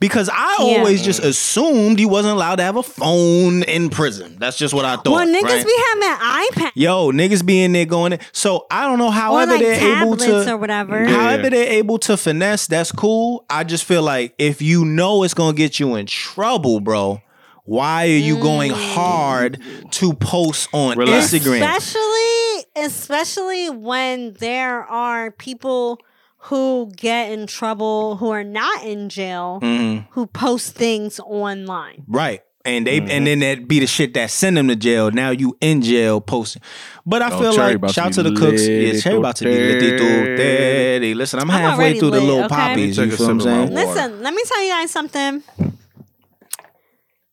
Because 0.00 0.30
I 0.32 0.56
Yeah. 0.60 0.78
always 0.78 1.02
just 1.02 1.20
assumed 1.20 1.98
he 1.98 2.06
wasn't 2.06 2.34
allowed 2.34 2.56
to 2.56 2.62
have 2.62 2.76
a 2.76 2.82
phone 2.82 3.62
in 3.64 3.90
prison. 3.90 4.36
That's 4.40 4.56
just 4.56 4.72
what 4.72 4.86
I 4.86 4.96
thought. 4.96 5.10
Well, 5.12 5.26
niggas 5.26 5.42
right? 5.42 5.66
be 5.66 5.74
having 5.88 6.00
that 6.00 6.48
iPad 6.52 6.70
Yo, 6.74 7.12
niggas 7.12 7.44
be 7.44 7.62
in 7.62 7.72
there 7.72 7.84
going. 7.84 8.14
In. 8.14 8.18
So 8.32 8.66
I 8.70 8.86
don't 8.86 8.98
know. 8.98 9.08
or 9.08 9.12
However, 9.12 9.52
like 9.52 9.60
they're 9.60 10.02
able 10.02 10.16
to 10.16 10.50
or 10.52 10.56
whatever. 10.56 11.04
Yeah. 11.04 11.10
However, 11.10 11.50
they're 11.50 11.70
able 11.72 11.98
to 11.98 12.16
finesse, 12.16 12.66
that's 12.66 12.90
cool. 12.92 13.44
I 13.50 13.62
just 13.62 13.84
feel 13.84 14.02
like 14.02 14.32
if 14.38 14.62
you 14.62 14.86
know 14.86 15.22
it's 15.22 15.34
gonna 15.34 15.52
get 15.52 15.78
you 15.78 15.94
in 15.96 16.06
trouble, 16.06 16.80
bro, 16.80 17.20
why 17.66 18.04
are 18.06 18.08
you 18.08 18.38
going 18.38 18.72
Mm. 18.72 18.94
hard 18.94 19.58
to 19.90 20.14
post 20.14 20.68
on 20.72 20.96
Relax. 20.96 21.32
Instagram? 21.34 21.60
Especially, 21.60 22.64
especially 22.74 23.68
when 23.70 24.34
there 24.40 24.82
are 24.84 25.30
people 25.30 25.98
who 26.44 26.90
get 26.96 27.30
in 27.30 27.46
trouble 27.46 28.16
who 28.16 28.30
are 28.30 28.44
not 28.44 28.82
in 28.84 29.08
jail 29.08 29.58
Mhm. 29.62 30.06
who 30.10 30.26
post 30.26 30.74
things 30.74 31.20
online. 31.20 32.04
Right. 32.08 32.40
And 32.64 32.86
they 32.86 33.00
Mm-hmm. 33.00 33.10
and 33.10 33.26
then 33.26 33.38
that 33.40 33.68
be 33.68 33.80
the 33.80 33.86
shit 33.86 34.12
that 34.14 34.30
send 34.30 34.56
them 34.58 34.68
to 34.68 34.76
jail. 34.76 35.10
Now 35.10 35.30
you 35.30 35.56
in 35.62 35.80
jail 35.80 36.20
posting. 36.20 36.60
But 37.06 37.22
I 37.22 37.30
Oh, 37.30 37.38
feel 37.38 37.54
Cherry 37.54 37.76
like 37.78 37.92
shout 37.94 38.08
be 38.08 38.14
to 38.14 38.22
the 38.22 38.32
cooks. 38.34 38.66
Yeah, 38.66 38.92
lit 38.92 39.02
Cherry 39.02 39.16
about 39.16 39.36
to 39.36 39.44
be 39.44 39.50
litty 39.50 39.96
thoo 39.98 40.36
daddy. 40.36 41.14
Listen, 41.14 41.40
I'm 41.40 41.50
I'm 41.50 41.60
halfway 41.60 41.84
already 41.84 41.98
through 42.00 42.10
the 42.10 42.20
little 42.20 42.40
okay? 42.44 42.48
poppies. 42.48 42.96
You 42.98 43.10
me 43.12 43.16
feel 43.16 43.26
what 43.26 43.32
I'm 43.32 43.40
sip 43.40 43.48
of 43.52 43.58
my 43.58 43.66
saying? 43.76 43.88
Listen, 43.88 44.22
let 44.22 44.34
me 44.34 44.42
tell 44.46 44.62
you 44.62 44.70
guys 44.70 44.90
something. 44.90 45.42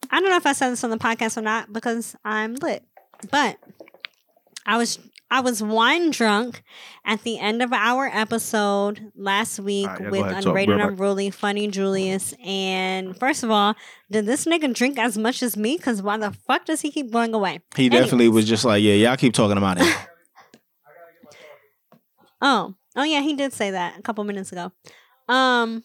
I 0.10 0.20
don't 0.22 0.30
know 0.30 0.38
if 0.38 0.46
I 0.46 0.54
said 0.54 0.70
this 0.72 0.84
on 0.84 0.90
the 0.90 0.98
podcast 0.98 1.38
or 1.38 1.42
not 1.42 1.74
because 1.74 2.16
I'm 2.24 2.56
lit. 2.56 2.84
But 3.30 3.58
I 4.66 4.78
was 4.78 5.00
I 5.30 5.42
was 5.42 5.62
wine 5.62 6.12
drunk 6.12 6.64
at 7.04 7.24
the 7.24 7.38
end 7.38 7.62
of 7.62 7.74
our 7.74 8.08
episode 8.08 9.12
last 9.14 9.60
week 9.60 9.88
Alright, 9.88 10.02
yeah, 10.02 10.10
with 10.10 10.22
ahead, 10.22 10.44
talk. 10.44 10.56
Unrated 10.56 10.68
We're 10.68 10.78
back. 10.78 10.88
Unruly, 10.92 11.30
Funny 11.32 11.68
Julius. 11.68 12.34
And 12.46 13.18
first 13.18 13.44
of 13.44 13.52
all, 13.52 13.76
did 14.10 14.26
this 14.26 14.46
nigga 14.46 14.74
drink 14.74 14.98
as 14.98 15.18
much 15.18 15.44
as 15.44 15.58
me? 15.58 15.76
Because 15.76 16.02
why 16.02 16.18
the 16.18 16.32
fuck 16.32 16.66
does 16.66 16.82
he 16.82 16.92
keep 16.92 17.12
going 17.12 17.34
away? 17.34 17.60
He 17.76 17.90
definitely 17.90 18.30
was 18.30 18.46
just 18.46 18.64
like, 18.64 18.82
yeah, 18.82 18.94
y'all 18.94 19.18
keep 19.18 19.34
talking 19.34 19.58
about 19.58 19.82
it. 19.82 19.98
Oh, 22.40 22.76
oh 22.96 23.04
yeah, 23.04 23.22
he 23.22 23.34
did 23.34 23.52
say 23.52 23.72
that 23.72 23.98
a 23.98 24.02
couple 24.04 24.24
minutes 24.24 24.52
ago. 24.52 24.72
Um, 25.28 25.84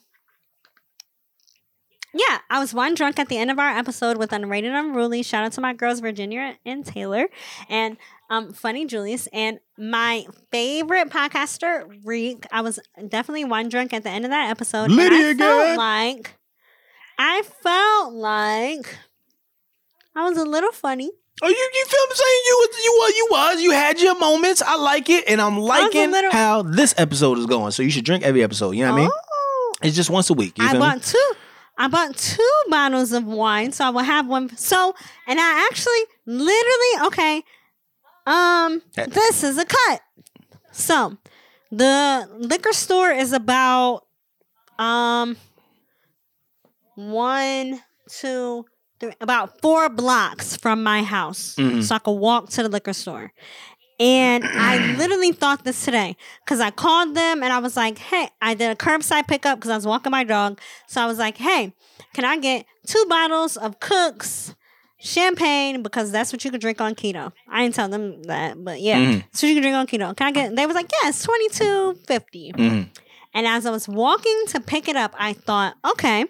yeah, 2.13 2.39
I 2.47 2.59
was 2.59 2.75
wine 2.75 2.93
drunk 2.93 3.17
at 3.17 3.27
the 3.27 3.37
end 3.37 3.49
of 3.49 3.57
our 3.57 3.75
episode 3.75 4.17
with 4.17 4.29
Unrated 4.29 4.71
Unruly. 4.71 5.23
Shout 5.23 5.43
out 5.43 5.51
to 5.53 5.61
my 5.61 5.73
girls 5.73 5.99
Virginia 5.99 6.57
and 6.63 6.85
Taylor, 6.85 7.25
and 7.69 7.97
um, 8.33 8.51
Funny 8.51 8.85
Julius, 8.85 9.27
and 9.31 9.59
my 9.77 10.25
favorite 10.51 11.09
podcaster 11.09 11.85
Reek. 12.03 12.45
I 12.51 12.61
was 12.61 12.79
definitely 13.07 13.45
one 13.45 13.69
drunk 13.69 13.93
at 13.93 14.03
the 14.03 14.09
end 14.09 14.25
of 14.25 14.31
that 14.31 14.49
episode. 14.49 14.89
Lydia 14.89 15.29
I 15.29 15.33
felt 15.35 15.77
like 15.77 16.39
I 17.19 17.41
felt 17.61 18.13
like 18.13 18.97
I 20.15 20.27
was 20.27 20.37
a 20.37 20.45
little 20.45 20.71
funny. 20.71 21.11
Oh, 21.41 21.47
you 21.47 21.55
you 21.55 21.85
feel 21.85 21.99
I'm 22.09 22.15
saying 22.15 22.41
you 22.45 22.57
was 22.59 22.83
you 22.83 22.91
was 22.91 23.15
you 23.15 23.27
was 23.31 23.61
you 23.61 23.71
had 23.71 24.01
your 24.01 24.17
moments. 24.17 24.61
I 24.61 24.77
like 24.77 25.09
it, 25.09 25.25
and 25.27 25.39
I'm 25.39 25.59
liking 25.59 26.11
little- 26.11 26.31
how 26.31 26.63
this 26.63 26.95
episode 26.97 27.37
is 27.37 27.45
going. 27.45 27.71
So 27.71 27.83
you 27.83 27.91
should 27.91 28.05
drink 28.05 28.23
every 28.23 28.43
episode. 28.43 28.71
You 28.71 28.85
know 28.85 28.93
what 28.93 28.97
I 28.97 29.01
mean? 29.01 29.11
Oh. 29.11 29.73
It's 29.83 29.95
just 29.95 30.09
once 30.09 30.29
a 30.29 30.33
week. 30.33 30.53
I 30.59 30.73
me? 30.73 30.79
bought 30.79 31.03
two. 31.03 31.31
I 31.77 31.87
bought 31.87 32.15
two 32.15 32.51
bottles 32.69 33.11
of 33.11 33.25
wine, 33.25 33.71
so 33.71 33.85
I 33.85 33.89
will 33.89 34.03
have 34.03 34.27
one. 34.27 34.55
So, 34.55 34.93
and 35.27 35.39
I 35.39 35.67
actually, 35.69 36.01
literally, 36.25 37.07
okay. 37.07 37.43
Um, 38.25 38.81
this 38.95 39.43
is 39.43 39.57
a 39.57 39.65
cut. 39.65 40.01
So, 40.71 41.17
the 41.71 42.27
liquor 42.37 42.73
store 42.73 43.11
is 43.11 43.33
about 43.33 44.05
um 44.79 45.37
one, 46.95 47.81
two, 48.09 48.65
three, 48.99 49.13
about 49.21 49.59
four 49.61 49.89
blocks 49.89 50.55
from 50.55 50.83
my 50.83 51.03
house, 51.03 51.55
Mhm. 51.57 51.83
so 51.83 51.95
I 51.95 51.99
could 51.99 52.11
walk 52.13 52.49
to 52.51 52.63
the 52.63 52.69
liquor 52.69 52.93
store. 52.93 53.33
And 53.99 54.43
I 54.43 54.77
literally 54.97 55.31
thought 55.31 55.63
this 55.63 55.83
today 55.85 56.15
because 56.43 56.59
I 56.59 56.71
called 56.71 57.15
them 57.15 57.43
and 57.43 57.53
I 57.53 57.59
was 57.59 57.75
like, 57.77 57.97
hey, 57.97 58.29
I 58.41 58.53
did 58.53 58.71
a 58.71 58.75
curbside 58.75 59.27
pickup 59.27 59.59
because 59.59 59.71
I 59.71 59.75
was 59.75 59.85
walking 59.85 60.11
my 60.11 60.23
dog. 60.23 60.59
So 60.87 61.01
I 61.01 61.05
was 61.05 61.19
like, 61.19 61.37
hey, 61.37 61.73
can 62.13 62.25
I 62.25 62.37
get 62.37 62.65
two 62.87 63.05
bottles 63.07 63.55
of 63.57 63.79
Cook's 63.79 64.55
champagne 65.03 65.83
because 65.83 66.11
that's 66.11 66.31
what 66.31 66.43
you 66.45 66.51
could 66.51 66.61
drink 66.61 66.79
on 66.81 66.95
keto? 66.95 67.31
I 67.49 67.61
didn't 67.63 67.75
tell 67.75 67.89
them 67.89 68.23
that, 68.23 68.63
but 68.63 68.79
yeah, 68.81 68.97
Mhm. 68.99 69.23
so 69.33 69.45
you 69.45 69.53
can 69.53 69.61
drink 69.61 69.75
on 69.75 69.85
keto. 69.85 70.15
Can 70.15 70.27
I 70.27 70.31
get? 70.31 70.55
They 70.55 70.65
was 70.65 70.75
like, 70.75 70.89
yes, 71.03 71.21
twenty 71.23 71.49
two 71.49 71.99
fifty. 72.07 72.53
Mhm. 72.53 72.89
And 73.35 73.47
as 73.47 73.65
I 73.65 73.71
was 73.71 73.87
walking 73.87 74.43
to 74.49 74.59
pick 74.61 74.87
it 74.87 74.95
up, 74.95 75.13
I 75.17 75.33
thought, 75.33 75.75
okay, 75.93 76.25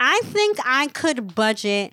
I 0.00 0.20
think 0.24 0.58
I 0.64 0.86
could 0.88 1.34
budget 1.34 1.92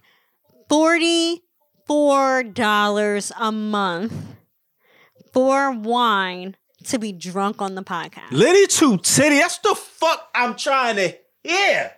$44 0.69 3.31
a 3.39 3.51
month 3.51 4.13
for 5.33 5.71
wine 5.71 6.55
to 6.85 6.99
be 6.99 7.11
drunk 7.11 7.61
on 7.61 7.75
the 7.75 7.83
podcast. 7.83 8.31
Liddy 8.31 8.67
Two 8.67 8.97
Titty. 8.97 9.37
That's 9.39 9.57
the 9.59 9.75
fuck 9.75 10.29
I'm 10.35 10.55
trying 10.55 10.95
to 10.97 11.13
hear. 11.43 11.93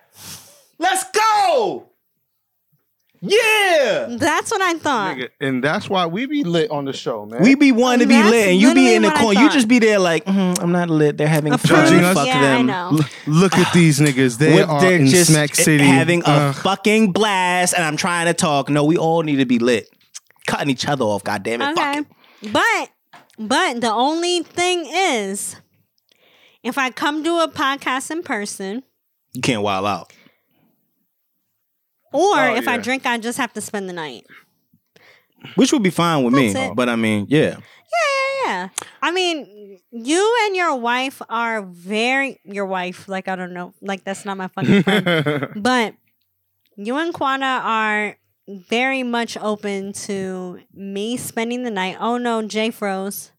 Let's 0.78 1.04
go. 1.12 1.87
Yeah. 3.20 4.16
That's 4.18 4.50
what 4.50 4.62
I 4.62 4.74
thought. 4.74 5.16
Nigga, 5.16 5.28
and 5.40 5.62
that's 5.64 5.88
why 5.90 6.06
we 6.06 6.26
be 6.26 6.44
lit 6.44 6.70
on 6.70 6.84
the 6.84 6.92
show, 6.92 7.26
man. 7.26 7.42
We 7.42 7.54
be 7.54 7.72
wanting 7.72 8.00
to 8.00 8.06
be 8.06 8.14
That's 8.14 8.30
lit, 8.30 8.48
and 8.48 8.60
you 8.60 8.68
be 8.74 8.80
literally 8.80 8.94
in 8.96 9.02
the 9.02 9.08
what 9.08 9.16
I 9.16 9.20
corner. 9.22 9.40
You 9.40 9.46
thought. 9.48 9.54
just 9.54 9.68
be 9.68 9.78
there 9.80 9.98
like, 9.98 10.24
"Mhm, 10.24 10.60
I'm 10.62 10.72
not 10.72 10.88
lit. 10.90 11.16
They're 11.18 11.26
having 11.26 11.52
Approved. 11.52 11.88
fun. 11.88 12.04
us? 12.04 12.14
Fuck 12.16 12.26
Yeah, 12.26 12.36
I 12.38 12.40
them. 12.58 12.66
know. 12.66 12.90
L- 12.92 13.04
look 13.26 13.54
at 13.56 13.72
these 13.72 13.98
niggas. 14.00 14.38
They 14.38 14.54
With- 14.54 14.68
are 14.68 14.92
in 14.92 15.06
just 15.06 15.32
Smack 15.32 15.54
City 15.54 15.84
having 15.84 16.22
a 16.24 16.28
Uh, 16.30 16.52
fucking 16.52 17.12
blast, 17.12 17.74
and 17.74 17.84
I'm 17.84 17.96
trying 17.96 18.26
to 18.26 18.34
talk. 18.34 18.68
No, 18.68 18.84
we 18.84 18.96
all 18.96 19.22
need 19.22 19.36
to 19.36 19.46
be 19.46 19.58
lit. 19.58 19.88
Cutting 20.46 20.70
each 20.70 20.86
other 20.86 21.04
off. 21.04 21.24
God 21.24 21.42
damn 21.42 21.60
it. 21.60 21.74
Fuck 21.76 21.78
Okay. 21.78 21.98
it. 22.00 22.52
But 22.52 22.90
but 23.38 23.80
the 23.80 23.92
only 23.92 24.42
thing 24.42 24.86
is 24.88 25.56
if 26.62 26.78
I 26.78 26.90
come 26.90 27.22
to 27.24 27.38
a 27.40 27.48
podcast 27.48 28.10
in 28.10 28.22
person 28.22 28.82
You 29.32 29.40
can't 29.42 29.62
wild 29.62 29.86
out. 29.86 30.12
Or 32.12 32.38
Oh, 32.38 32.54
if 32.54 32.68
I 32.68 32.78
drink 32.78 33.06
I 33.06 33.18
just 33.18 33.38
have 33.38 33.52
to 33.54 33.60
spend 33.60 33.88
the 33.88 33.92
night. 33.92 34.26
Which 35.54 35.72
would 35.72 35.82
be 35.82 35.90
fine 35.90 36.24
with 36.24 36.34
me. 36.34 36.48
It. 36.48 36.74
But 36.74 36.88
I 36.88 36.96
mean, 36.96 37.26
yeah. 37.28 37.50
Yeah, 37.50 37.56
yeah, 37.56 38.44
yeah. 38.44 38.68
I 39.00 39.12
mean, 39.12 39.78
you 39.90 40.36
and 40.46 40.56
your 40.56 40.76
wife 40.76 41.22
are 41.28 41.62
very 41.62 42.40
your 42.44 42.66
wife. 42.66 43.08
Like 43.08 43.28
I 43.28 43.36
don't 43.36 43.52
know, 43.52 43.72
like 43.80 44.04
that's 44.04 44.24
not 44.24 44.36
my 44.36 44.48
fucking 44.48 44.82
friend. 44.82 45.48
but 45.62 45.94
you 46.76 46.96
and 46.96 47.14
Quana 47.14 47.60
are 47.62 48.16
very 48.48 49.02
much 49.02 49.36
open 49.36 49.92
to 49.92 50.58
me 50.74 51.16
spending 51.16 51.62
the 51.62 51.70
night. 51.70 51.96
Oh 52.00 52.18
no, 52.18 52.42
Jay 52.42 52.70
froze. 52.70 53.32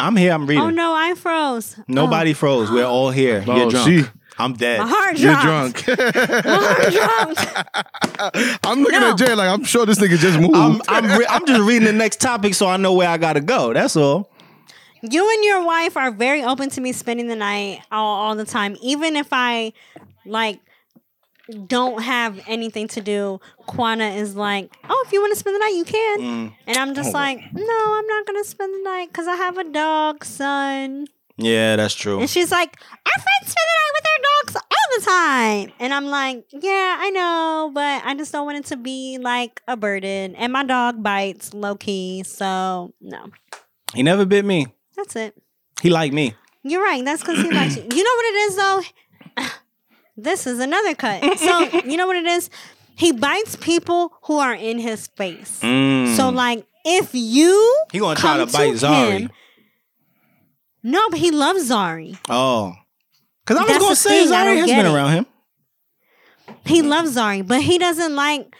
I'm 0.00 0.16
here. 0.16 0.32
I'm 0.32 0.46
reading. 0.46 0.62
Oh 0.62 0.70
no, 0.70 0.92
I 0.92 1.14
froze. 1.14 1.76
Nobody 1.86 2.32
oh. 2.32 2.34
froze. 2.34 2.70
We're 2.70 2.84
all 2.84 3.10
here. 3.10 3.44
Oh, 3.48 3.56
You're 3.56 3.70
drunk. 3.70 3.88
she- 3.88 4.10
I'm 4.38 4.54
dead. 4.54 4.80
my 4.80 4.86
heart 4.88 5.18
You're 5.18 5.32
dropped. 5.34 5.84
drunk. 5.84 5.98
My 5.98 6.42
heart 6.44 6.92
dropped. 6.92 8.58
I'm 8.66 8.80
looking 8.82 9.00
No. 9.00 9.10
at 9.12 9.18
Jay 9.18 9.34
like 9.34 9.48
I'm 9.48 9.64
sure 9.64 9.86
this 9.86 9.98
nigga 9.98 10.18
just 10.18 10.38
moved. 10.38 10.54
I'm 10.56 10.80
I'm, 10.88 11.18
re- 11.18 11.26
I'm 11.28 11.46
just 11.46 11.60
reading 11.62 11.84
the 11.84 11.92
next 11.92 12.20
topic 12.20 12.54
so 12.54 12.66
I 12.66 12.76
know 12.76 12.92
where 12.94 13.08
I 13.08 13.16
gotta 13.16 13.40
go. 13.40 13.72
That's 13.72 13.96
all. 13.96 14.30
You 15.02 15.28
and 15.30 15.44
your 15.44 15.64
wife 15.64 15.96
are 15.96 16.10
very 16.10 16.42
open 16.42 16.70
to 16.70 16.80
me 16.80 16.92
spending 16.92 17.28
the 17.28 17.36
night 17.36 17.80
all, 17.92 18.22
all 18.22 18.34
the 18.36 18.44
time, 18.46 18.76
even 18.82 19.16
if 19.16 19.28
I 19.32 19.72
like 20.26 20.60
don't 21.66 22.02
have 22.02 22.40
anything 22.48 22.88
to 22.88 23.02
do. 23.02 23.38
Quana 23.66 24.08
is 24.14 24.34
like, 24.34 24.74
"Oh, 24.88 25.04
if 25.06 25.12
you 25.12 25.20
want 25.20 25.34
to 25.34 25.38
spend 25.38 25.54
the 25.56 25.58
night, 25.60 25.74
you 25.76 25.84
can," 25.84 26.18
Mm. 26.20 26.52
and 26.66 26.76
I'm 26.78 26.94
just 26.94 27.10
Oh. 27.10 27.18
like, 27.18 27.38
"No, 27.52 27.94
I'm 27.98 28.06
not 28.06 28.26
gonna 28.26 28.44
spend 28.44 28.72
the 28.74 28.82
night 28.82 29.08
because 29.12 29.28
I 29.28 29.36
have 29.36 29.58
a 29.58 29.64
dog, 29.64 30.24
son." 30.24 31.06
Yeah, 31.36 31.76
that's 31.76 31.94
true. 31.94 32.20
And 32.20 32.30
she's 32.30 32.50
like, 32.52 32.76
"Our 32.80 33.12
friends 33.22 33.52
spend 33.52 33.66
the 33.66 33.74
night 33.80 33.92
with 33.94 34.04
their 34.04 34.24
dogs 34.54 34.66
all 34.70 34.98
the 34.98 35.04
time," 35.04 35.72
and 35.80 35.92
I'm 35.94 36.06
like, 36.06 36.44
"Yeah, 36.52 36.96
I 37.00 37.10
know, 37.10 37.70
but 37.74 38.02
I 38.04 38.14
just 38.14 38.30
don't 38.32 38.46
want 38.46 38.58
it 38.58 38.66
to 38.66 38.76
be 38.76 39.18
like 39.20 39.60
a 39.66 39.76
burden." 39.76 40.36
And 40.36 40.52
my 40.52 40.64
dog 40.64 41.02
bites 41.02 41.52
low 41.52 41.74
key, 41.74 42.22
so 42.24 42.92
no, 43.00 43.26
He 43.94 44.02
never 44.04 44.24
bit 44.24 44.44
me. 44.44 44.66
that's 44.96 45.16
it. 45.16 45.34
He 45.82 45.90
liked 45.90 46.14
me. 46.14 46.34
You're 46.62 46.82
right. 46.82 47.04
That's 47.04 47.20
because 47.22 47.38
he 47.42 47.50
likes 47.50 47.76
you. 47.76 47.82
You 47.82 48.02
know 48.04 48.14
what 48.16 48.26
it 48.26 48.36
is, 48.46 48.56
though? 48.56 48.82
This 50.16 50.46
is 50.46 50.60
another 50.60 50.94
cut. 50.94 51.38
So, 51.40 51.60
you 51.84 51.96
know 51.96 52.06
what 52.06 52.16
it 52.16 52.24
is? 52.26 52.48
He 52.96 53.10
bites 53.10 53.56
people 53.56 54.12
who 54.22 54.38
are 54.38 54.54
in 54.54 54.78
his 54.78 55.08
face. 55.08 55.58
Mm. 55.60 56.14
So, 56.14 56.28
like, 56.30 56.64
if 56.84 57.10
you 57.12 57.76
He 57.90 57.98
gonna 57.98 58.14
try 58.18 58.36
to 58.36 58.46
bite 58.46 58.74
Zari. 58.74 59.18
him- 59.22 59.30
no, 60.84 61.08
but 61.10 61.18
he 61.18 61.30
loves 61.32 61.68
Zari. 61.70 62.16
Oh, 62.28 62.74
because 63.44 63.58
I 63.58 63.62
was 63.62 63.68
That's 63.68 63.78
gonna 63.82 63.90
the 63.90 63.96
say 63.96 64.24
thing, 64.24 64.32
I 64.32 64.36
Zari 64.36 64.44
don't 64.44 64.56
has 64.58 64.66
get 64.66 64.76
been 64.82 64.86
it. 64.92 64.94
around 64.94 65.12
him. 65.12 65.26
He 66.66 66.82
loves 66.82 67.16
Zari, 67.16 67.46
but 67.46 67.60
he 67.62 67.78
doesn't 67.78 68.14
like. 68.14 68.54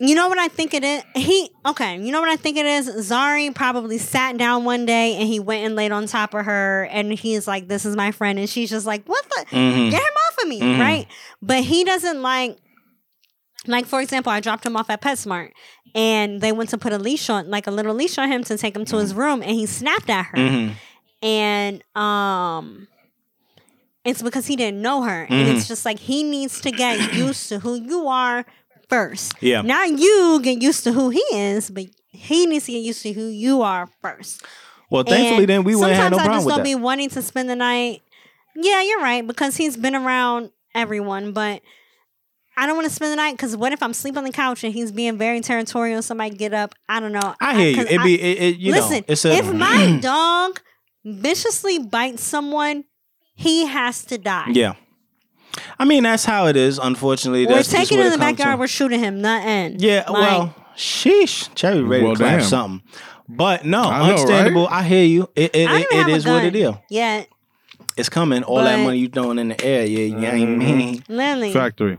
You 0.00 0.14
know 0.14 0.28
what 0.28 0.38
I 0.38 0.46
think 0.46 0.74
it 0.74 0.84
is? 0.84 1.02
He 1.16 1.50
okay. 1.66 1.98
You 2.00 2.12
know 2.12 2.20
what 2.20 2.30
I 2.30 2.36
think 2.36 2.56
it 2.56 2.66
is? 2.66 2.88
Zari 3.10 3.52
probably 3.52 3.98
sat 3.98 4.36
down 4.38 4.64
one 4.64 4.86
day 4.86 5.16
and 5.16 5.26
he 5.26 5.40
went 5.40 5.64
and 5.66 5.74
laid 5.74 5.90
on 5.90 6.06
top 6.06 6.34
of 6.34 6.44
her, 6.44 6.84
and 6.92 7.12
he's 7.12 7.48
like, 7.48 7.66
"This 7.66 7.84
is 7.84 7.96
my 7.96 8.12
friend," 8.12 8.38
and 8.38 8.48
she's 8.48 8.70
just 8.70 8.86
like, 8.86 9.04
"What 9.06 9.24
the? 9.28 9.56
Mhm. 9.56 9.90
Get 9.90 10.00
him 10.00 10.08
off 10.28 10.42
of 10.42 10.48
me!" 10.48 10.60
Mhm. 10.60 10.78
Right? 10.80 11.06
But 11.42 11.64
he 11.64 11.82
doesn't 11.84 12.22
like. 12.22 12.56
Like 13.66 13.86
for 13.86 14.00
example, 14.00 14.30
I 14.30 14.38
dropped 14.38 14.64
him 14.64 14.76
off 14.76 14.88
at 14.88 15.02
PetSmart, 15.02 15.50
and 15.96 16.40
they 16.40 16.52
went 16.52 16.70
to 16.70 16.78
put 16.78 16.92
a 16.92 16.98
leash 16.98 17.28
on, 17.28 17.50
like 17.50 17.66
a 17.66 17.72
little 17.72 17.92
leash 17.94 18.16
on 18.18 18.30
him 18.30 18.44
to 18.44 18.56
take 18.56 18.76
him 18.76 18.84
to 18.86 18.98
his 18.98 19.14
room, 19.14 19.42
and 19.42 19.50
he 19.50 19.66
snapped 19.66 20.08
at 20.08 20.26
her 20.26 20.36
Mhm. 20.38 20.72
And 21.22 21.82
um 21.96 22.88
it's 24.04 24.22
because 24.22 24.46
he 24.46 24.56
didn't 24.56 24.80
know 24.80 25.02
her 25.02 25.26
and 25.28 25.48
Mhm. 25.48 25.56
it's 25.56 25.68
just 25.68 25.84
like 25.84 25.98
he 25.98 26.22
needs 26.22 26.60
to 26.62 26.70
get 26.70 27.12
used 27.14 27.48
to 27.50 27.58
who 27.58 27.74
you 27.74 28.06
are 28.08 28.44
first 28.88 29.32
Yeah. 29.40 29.62
not 29.62 29.90
you 29.98 30.40
get 30.42 30.62
used 30.62 30.84
to 30.84 30.92
who 30.92 31.10
he 31.10 31.22
is 31.32 31.70
but 31.70 31.84
he 32.10 32.46
needs 32.46 32.66
to 32.66 32.72
get 32.72 32.78
used 32.82 33.02
to 33.02 33.12
who 33.12 33.26
you 33.26 33.62
are 33.62 33.88
first 34.00 34.42
Well, 34.90 35.02
thankfully, 35.02 35.42
And 35.44 35.48
then 35.48 35.64
we 35.64 35.74
wouldn't 35.74 35.96
have 35.96 36.04
sometimes 36.04 36.12
no 36.12 36.18
i 36.18 36.20
problem 36.24 36.36
just 36.38 36.46
with 36.46 36.52
don't 36.54 36.64
that. 36.64 36.64
be 36.64 36.74
wanting 36.74 37.10
to 37.10 37.22
spend 37.22 37.50
the 37.50 37.56
night 37.56 38.02
yeah 38.56 38.80
you're 38.82 39.00
right 39.02 39.26
because 39.26 39.56
he's 39.56 39.76
been 39.76 39.94
around 39.94 40.50
everyone 40.74 41.32
but 41.32 41.60
I 42.60 42.66
don't 42.66 42.74
want 42.74 42.88
to 42.88 42.92
spend 42.94 43.12
the 43.12 43.16
night 43.16 43.34
because 43.36 43.56
what 43.56 43.72
if 43.72 43.80
I'm 43.84 43.92
sleeping 43.94 44.18
on 44.18 44.24
the 44.24 44.32
couch 44.32 44.64
and 44.64 44.74
he's 44.74 44.90
being 44.90 45.16
very 45.16 45.40
territorial? 45.40 46.02
Somebody 46.02 46.34
get 46.34 46.52
up. 46.52 46.74
I 46.88 46.98
don't 46.98 47.12
know. 47.12 47.36
I 47.40 47.54
hear 47.54 47.70
you. 47.70 47.82
It 47.88 48.00
I- 48.00 48.02
be 48.02 48.20
it, 48.20 48.42
it 48.42 48.56
you 48.56 48.72
Listen, 48.72 48.96
know. 48.96 49.04
It's 49.06 49.24
a 49.24 49.30
if 49.30 49.52
my 49.52 49.96
dog 50.02 50.60
viciously 51.04 51.78
bites 51.78 52.22
someone, 52.22 52.84
he 53.34 53.66
has 53.66 54.04
to 54.06 54.18
die. 54.18 54.48
yeah. 54.52 54.74
I 55.78 55.84
mean, 55.84 56.04
that's 56.04 56.24
how 56.24 56.46
it 56.46 56.56
is. 56.56 56.78
Unfortunately, 56.78 57.46
We're 57.46 57.54
that's 57.56 57.70
taking 57.70 57.98
what 57.98 58.06
him 58.06 58.12
in 58.12 58.18
the 58.18 58.24
backyard. 58.24 58.56
to. 58.56 58.60
We're 58.60 58.66
shooting 58.68 59.00
him. 59.00 59.20
Not 59.20 59.44
end. 59.44 59.80
Yeah, 59.80 60.04
Like, 60.08 60.12
well, 60.12 60.54
sheesh, 60.76 61.52
Cherry 61.54 61.82
ready 61.82 62.04
Well, 62.04 62.14
to 62.14 62.18
clap 62.22 62.40
damn. 62.40 62.48
something. 62.48 62.88
But 63.28 63.64
no, 63.64 63.82
I 63.82 63.98
know, 63.98 64.04
understandable. 64.14 64.68
I 64.68 64.82
hear 64.84 65.04
you. 65.04 65.28
It 65.34 65.54
it, 65.54 65.56
it, 65.56 65.62
even 65.62 65.76
it 65.80 65.92
have 65.92 66.08
a 66.08 66.10
is 66.12 66.26
what 66.26 66.44
it 66.44 66.54
is. 66.56 66.74
Yeah. 66.90 67.24
It's 67.96 68.08
coming. 68.08 68.44
All 68.44 68.62
that 68.62 68.84
money 68.84 68.98
you 68.98 69.08
throwing 69.08 69.38
in 69.38 69.48
the 69.48 69.64
air, 69.64 69.84
yeah, 69.84 69.98
you 69.98 70.10
know 70.14 70.20
what 70.22 70.34
I 70.34 70.36
Mhm. 70.38 70.58
mean? 70.76 71.04
Literally. 71.08 71.52
Factory. 71.52 71.98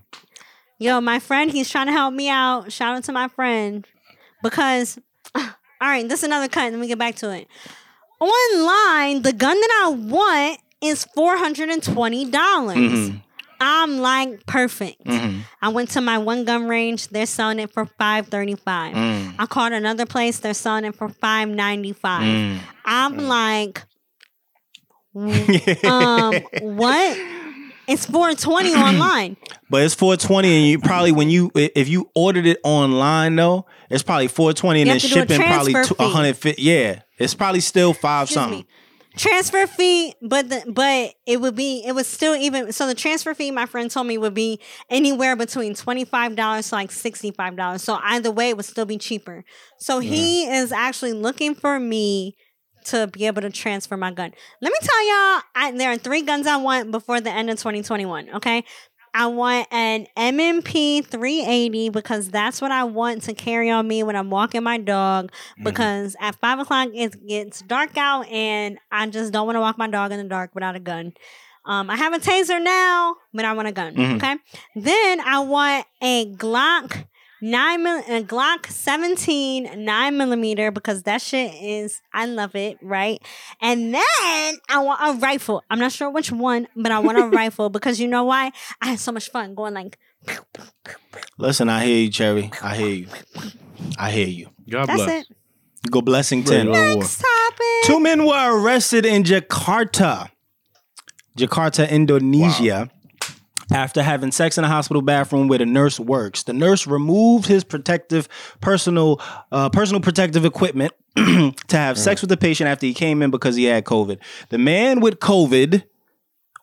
Yo, 0.77 1.01
my 1.01 1.19
friend, 1.19 1.51
he's 1.51 1.69
trying 1.69 1.87
to 1.87 1.91
help 1.91 2.13
me 2.13 2.29
out. 2.29 2.71
Shout 2.71 2.95
out 2.95 3.03
to 3.05 3.11
my 3.11 3.27
friend. 3.27 3.85
Because, 4.41 4.97
all 5.35 5.43
right, 5.81 6.07
this 6.07 6.19
is 6.19 6.23
another 6.23 6.47
cut. 6.47 6.71
Let 6.71 6.79
me 6.79 6.87
get 6.87 6.97
back 6.97 7.15
to 7.17 7.31
it. 7.31 7.47
Online, 8.19 9.21
the 9.21 9.33
gun 9.33 9.55
that 9.59 9.83
I 9.85 9.89
want 9.89 10.59
is 10.81 11.05
$420. 11.17 12.31
dollars 12.31 12.77
Mhm. 12.77 13.21
I'm 13.61 13.97
like, 13.99 14.45
perfect. 14.45 15.03
Mhm. 15.05 15.41
I 15.61 15.67
went 15.67 15.89
to 15.91 16.01
my 16.01 16.17
one 16.17 16.45
gun 16.45 16.67
range. 16.69 17.09
They're 17.09 17.25
selling 17.25 17.59
it 17.59 17.73
for 17.73 17.85
five 17.97 18.27
thirty 18.27 18.55
five. 18.55 18.95
Mm. 18.95 19.35
I 19.37 19.45
called 19.47 19.73
another 19.73 20.05
place. 20.05 20.39
They're 20.39 20.53
selling 20.53 20.85
it 20.85 20.95
for 20.95 21.09
five 21.09 21.49
ninety 21.49 21.91
five. 21.91 22.23
Mm. 22.23 22.59
I'm 22.85 23.17
like, 23.27 23.83
um, 25.83 26.35
what? 26.61 27.17
It's 27.87 28.05
four 28.05 28.33
twenty 28.35 28.73
online. 28.75 29.35
But 29.69 29.83
it's 29.83 29.93
420 29.95 30.47
and 30.57 30.67
you 30.67 30.79
probably 30.79 31.11
when 31.11 31.29
you 31.29 31.51
if 31.55 31.89
you 31.89 32.09
ordered 32.15 32.45
it 32.45 32.59
online 32.63 33.35
though, 33.35 33.65
it's 33.89 34.03
probably 34.03 34.27
420 34.29 34.81
and 34.81 34.89
then 34.89 34.95
have 34.95 35.01
to 35.01 35.07
do 35.09 35.13
a 35.15 35.21
shipping 35.21 35.41
probably 35.47 35.71
transfer 35.73 35.95
two- 35.95 35.97
fee. 35.97 36.03
150. 36.05 36.61
Yeah. 36.61 36.99
It's 37.19 37.33
probably 37.35 37.59
still 37.59 37.93
5 37.93 38.23
Excuse 38.23 38.33
something. 38.33 38.59
me. 38.59 38.67
Transfer 39.17 39.65
fee, 39.67 40.13
but 40.21 40.49
the, 40.49 40.63
but 40.71 41.13
it 41.25 41.41
would 41.41 41.55
be 41.55 41.83
it 41.85 41.93
was 41.93 42.05
still 42.07 42.35
even 42.35 42.71
so 42.71 42.85
the 42.87 42.93
transfer 42.93 43.33
fee 43.33 43.49
my 43.51 43.65
friend 43.65 43.89
told 43.89 44.05
me 44.07 44.17
would 44.19 44.35
be 44.35 44.61
anywhere 44.89 45.35
between 45.35 45.73
twenty 45.73 46.05
five 46.05 46.35
dollars 46.35 46.69
to 46.69 46.75
like 46.75 46.91
sixty 46.91 47.31
five 47.31 47.57
dollars. 47.57 47.83
So 47.83 47.97
either 48.01 48.31
way, 48.31 48.49
it 48.49 48.55
would 48.55 48.67
still 48.67 48.85
be 48.85 48.97
cheaper. 48.99 49.43
So 49.79 49.99
he 49.99 50.45
is 50.45 50.71
actually 50.71 51.13
looking 51.13 51.55
for 51.55 51.79
me 51.79 52.37
to 52.85 53.07
be 53.07 53.25
able 53.25 53.41
to 53.41 53.49
transfer 53.49 53.97
my 53.97 54.11
gun. 54.11 54.31
Let 54.61 54.71
me 54.71 54.77
tell 54.81 55.07
y'all, 55.07 55.41
I, 55.55 55.73
there 55.75 55.91
are 55.91 55.97
three 55.97 56.21
guns 56.21 56.47
I 56.47 56.57
want 56.57 56.91
before 56.91 57.19
the 57.19 57.31
end 57.31 57.49
of 57.49 57.59
twenty 57.59 57.81
twenty 57.81 58.05
one. 58.05 58.29
Okay. 58.35 58.63
I 59.13 59.27
want 59.27 59.67
an 59.71 60.07
M&P 60.15 61.01
380 61.01 61.89
because 61.89 62.29
that's 62.29 62.61
what 62.61 62.71
I 62.71 62.83
want 62.83 63.23
to 63.23 63.33
carry 63.33 63.69
on 63.69 63.87
me 63.87 64.03
when 64.03 64.15
I'm 64.15 64.29
walking 64.29 64.63
my 64.63 64.77
dog. 64.77 65.31
Because 65.63 66.15
at 66.19 66.35
five 66.35 66.59
o'clock 66.59 66.89
it 66.93 67.27
gets 67.27 67.61
dark 67.61 67.97
out, 67.97 68.27
and 68.27 68.77
I 68.91 69.07
just 69.07 69.31
don't 69.33 69.45
want 69.45 69.55
to 69.57 69.61
walk 69.61 69.77
my 69.77 69.87
dog 69.89 70.11
in 70.11 70.17
the 70.19 70.23
dark 70.29 70.53
without 70.53 70.75
a 70.75 70.79
gun. 70.79 71.13
Um, 71.65 71.89
I 71.89 71.95
have 71.97 72.13
a 72.13 72.19
taser 72.19 72.61
now, 72.63 73.15
but 73.33 73.45
I 73.45 73.53
want 73.53 73.67
a 73.67 73.71
gun. 73.71 73.93
Mhm. 73.95 74.15
Okay. 74.15 74.35
Then 74.75 75.19
I 75.19 75.39
want 75.39 75.85
a 76.01 76.25
Glock 76.33 77.05
nine 77.41 77.83
mil- 77.83 78.03
a 78.07 78.23
Glock 78.23 78.67
17 78.67 79.83
nine 79.83 80.17
millimeter 80.17 80.71
because 80.71 81.03
that 81.03 81.21
shit 81.21 81.53
is 81.61 82.01
I 82.13 82.25
love 82.25 82.55
it, 82.55 82.77
right? 82.81 83.21
And 83.61 83.93
then 83.93 84.55
I 84.69 84.79
want 84.79 84.99
a 85.01 85.19
rifle. 85.19 85.63
I'm 85.69 85.79
not 85.79 85.91
sure 85.91 86.09
which 86.09 86.31
one, 86.31 86.67
but 86.75 86.91
I 86.91 86.99
want 86.99 87.17
a 87.17 87.27
rifle 87.35 87.69
because 87.69 87.99
you 87.99 88.07
know 88.07 88.23
why? 88.23 88.51
I 88.81 88.87
had 88.87 88.99
so 88.99 89.11
much 89.11 89.29
fun 89.29 89.55
going 89.55 89.73
like 89.73 89.97
Listen, 91.37 91.69
I 91.69 91.85
hear 91.85 91.97
you, 92.03 92.09
Cherry. 92.11 92.51
I 92.61 92.75
hear 92.75 92.89
you. 92.89 93.07
I 93.97 94.11
hear 94.11 94.27
you. 94.27 94.49
God 94.69 94.87
that's 94.87 95.03
bless. 95.03 95.21
it. 95.21 95.35
Go 95.89 96.01
blessing 96.01 96.43
Ready 96.43 96.63
to 96.65 96.69
war. 96.69 96.97
Next 96.97 97.21
topic. 97.21 97.65
Two 97.85 97.99
men 97.99 98.25
were 98.25 98.61
arrested 98.61 99.05
in 99.05 99.23
Jakarta, 99.23 100.29
Jakarta, 101.37 101.89
Indonesia, 101.89 102.89
after 103.71 104.01
having 104.01 104.31
sex 104.31 104.57
in 104.57 104.63
a 104.63 104.67
hospital 104.67 105.01
bathroom 105.01 105.47
where 105.47 105.59
the 105.59 105.65
nurse 105.65 105.99
works. 105.99 106.43
The 106.43 106.53
nurse 106.53 106.87
removed 106.87 107.45
his 107.45 107.63
protective 107.63 108.27
personal 108.61 109.21
uh, 109.51 109.69
personal 109.69 110.01
protective 110.01 110.45
equipment 110.45 110.93
to 111.15 111.53
have 111.71 111.97
sex 111.97 112.21
with 112.21 112.29
the 112.29 112.37
patient 112.37 112.69
after 112.69 112.85
he 112.85 112.93
came 112.93 113.21
in 113.21 113.31
because 113.31 113.55
he 113.55 113.65
had 113.65 113.85
COVID. 113.85 114.19
The 114.49 114.57
man 114.57 114.99
with 114.99 115.19
COVID 115.19 115.83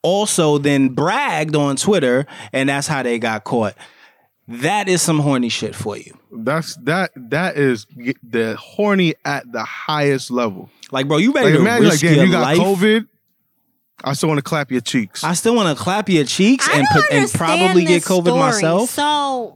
also 0.02 0.58
then 0.58 0.90
bragged 0.90 1.56
on 1.56 1.76
Twitter, 1.76 2.26
and 2.52 2.68
that's 2.68 2.86
how 2.86 3.02
they 3.02 3.18
got 3.18 3.44
caught. 3.44 3.74
That 4.48 4.88
is 4.88 5.02
some 5.02 5.18
horny 5.18 5.48
shit 5.48 5.74
for 5.74 5.96
you. 5.96 6.16
That's 6.30 6.76
that. 6.84 7.10
That 7.16 7.56
is 7.56 7.86
the 8.22 8.56
horny 8.56 9.14
at 9.24 9.50
the 9.50 9.64
highest 9.64 10.30
level. 10.30 10.70
Like, 10.92 11.08
bro, 11.08 11.16
you 11.16 11.32
ready 11.32 11.46
Like 11.48 11.54
to 11.54 11.60
imagine, 11.60 11.88
like, 11.88 11.98
damn, 12.00 12.14
your 12.14 12.24
you 12.26 12.30
got 12.32 12.42
life? 12.42 12.58
COVID. 12.58 13.08
I 14.04 14.12
still 14.12 14.28
want 14.28 14.38
to 14.38 14.42
clap 14.42 14.70
your 14.70 14.80
cheeks. 14.80 15.24
I 15.24 15.32
still 15.34 15.54
want 15.56 15.76
to 15.76 15.82
clap 15.82 16.08
your 16.08 16.24
cheeks 16.24 16.68
I 16.68 16.78
and 16.78 16.86
put, 16.92 17.04
and 17.12 17.30
probably 17.32 17.84
get 17.84 18.02
COVID 18.02 18.24
story. 18.26 18.38
myself. 18.38 18.90
So, 18.90 19.54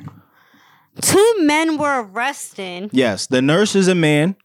two 1.01 1.35
men 1.41 1.79
were 1.79 2.03
arrested. 2.03 2.91
Yes, 2.93 3.27
the 3.27 3.43
nurse 3.43 3.75
is 3.77 3.87
a 3.89 3.95
man, 3.95 4.37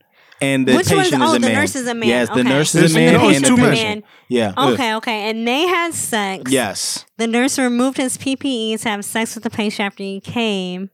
and 0.42 0.68
the 0.68 0.76
Which 0.76 0.90
one's- 0.92 1.06
patient 1.10 1.22
oh, 1.24 1.26
is 1.28 1.30
a 1.36 1.40
man. 1.40 1.42
the 1.42 1.48
man. 1.48 1.56
nurse 1.56 1.76
is 1.76 1.88
a 1.88 1.94
man. 1.94 2.10
Yes, 2.10 2.28
the 2.28 2.34
Okay. 2.34 2.44
nurse 2.44 2.76
is 2.76 2.92
a 2.92 2.96
man, 3.00 3.14
no, 3.14 3.20
and 3.28 3.32
it's 3.32 3.42
the 3.42 3.48
two 3.48 3.58
men. 3.58 3.72
patient. 3.74 4.06
Yeah. 4.28 4.54
Okay, 4.58 4.96
okay. 4.96 5.30
And 5.30 5.48
they 5.48 5.62
had 5.68 5.94
sex. 5.94 6.52
Yes. 6.52 7.06
The 7.18 7.28
nurse 7.28 7.58
removed 7.58 7.98
his 7.98 8.18
PPE 8.18 8.78
to 8.82 8.90
have 8.90 9.06
sex 9.06 9.36
with 9.36 9.44
the 9.44 9.50
patient 9.50 9.86
after 9.88 10.04
he 10.04 10.20
came 10.20 10.90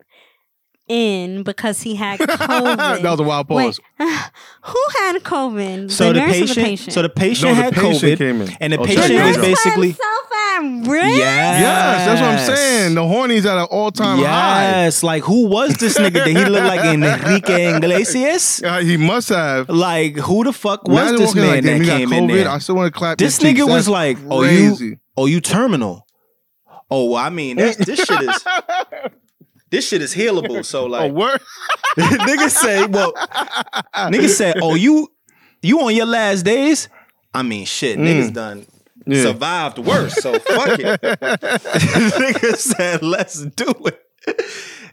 in 0.92 1.44
because 1.44 1.82
he 1.82 1.96
had 1.96 2.20
COVID. 2.20 2.78
that 3.02 3.04
was 3.04 3.20
a 3.20 3.24
wild 3.24 3.48
pause. 3.48 3.80
Wait, 3.98 4.08
who 4.64 4.80
had 4.98 5.16
COVID? 5.24 5.90
So 5.90 6.12
the, 6.12 6.20
nurse 6.20 6.30
or 6.30 6.34
patient, 6.34 6.56
the 6.56 6.64
patient? 6.64 6.94
so 6.94 7.02
the 7.02 7.10
patient 7.10 7.50
No, 7.52 7.56
the 7.56 7.64
had 7.64 7.74
patient 7.74 8.14
COVID, 8.14 8.18
came 8.18 8.42
in. 8.42 8.50
and 8.60 8.74
the 8.74 8.80
Oh, 8.80 8.84
patient 8.86 9.08
check 9.08 9.18
the 9.18 9.24
it 9.24 9.28
was 9.28 9.38
basically 9.38 9.88
himself 9.88 10.32
at 10.34 10.62
risk. 10.88 11.18
yes, 11.18 11.62
Yes, 11.62 12.06
that's 12.06 12.22
what 12.22 12.30
I'm 12.30 12.56
saying. 12.58 12.96
The 12.96 13.08
horny's 13.08 13.46
at 13.46 13.58
an 13.58 13.68
all 13.72 13.92
time 13.92 14.18
high. 14.20 14.84
Yes, 14.84 15.02
like 15.02 15.24
who 15.24 15.48
was 15.48 15.76
this 15.78 15.98
nigga? 15.98 16.26
Did 16.26 16.36
he 16.38 16.46
look 16.46 16.64
like 16.64 16.82
Enrique 16.86 17.76
Iglesias? 17.78 18.62
Uh, 18.72 18.80
he 18.82 18.98
must 18.98 19.30
have. 19.30 19.70
Like 19.70 20.18
who 20.18 20.44
the 20.44 20.52
fuck 20.54 20.88
was 20.88 20.98
Imagine 21.00 21.16
this 21.18 21.28
walking 21.30 21.42
man 21.44 21.52
like, 21.56 21.64
that 21.64 21.78
you 21.78 21.86
got 21.86 21.98
came 21.98 22.14
in 22.14 22.28
there? 22.28 22.50
I 22.50 22.58
still 22.60 22.76
want 22.76 22.94
to 22.94 22.98
clap. 22.98 23.18
This 23.18 23.42
your 23.42 23.52
cheeks. 23.52 23.62
nigga 23.62 23.66
was 23.68 23.86
That's 23.86 23.88
like, 23.88 24.18
"Oh, 24.30 24.44
you, 24.44 24.98
oh, 25.18 25.26
you 25.26 25.40
terminal." 25.42 26.06
Oh, 26.90 27.12
well, 27.12 27.16
I 27.24 27.30
mean, 27.30 27.56
this, 27.56 27.78
this 27.78 28.00
shit 28.04 28.22
is 28.22 28.46
this 29.72 29.88
shit 29.88 30.02
is 30.02 30.14
healable. 30.14 30.64
So 30.64 30.86
A 30.88 30.88
like, 30.88 31.12
word. 31.12 31.42
niggas 31.98 32.52
say, 32.52 32.86
well, 32.86 33.14
niggas 33.14 34.36
say, 34.36 34.54
oh, 34.62 34.76
you 34.76 35.08
you 35.64 35.82
on 35.82 35.96
your 35.96 36.06
last 36.06 36.44
days? 36.44 36.88
I 37.34 37.42
mean, 37.44 37.66
shit, 37.66 37.98
niggas 37.98 38.34
done 38.34 38.68
Mm. 39.08 39.16
Yeah. 39.16 39.24
survived 39.24 39.80
worse. 39.80 40.14
So 40.14 40.38
fuck 40.38 40.78
it. 40.78 41.02
niggas 41.02 42.58
said, 42.58 43.02
let's 43.02 43.42
do 43.44 43.74
it. 43.86 44.00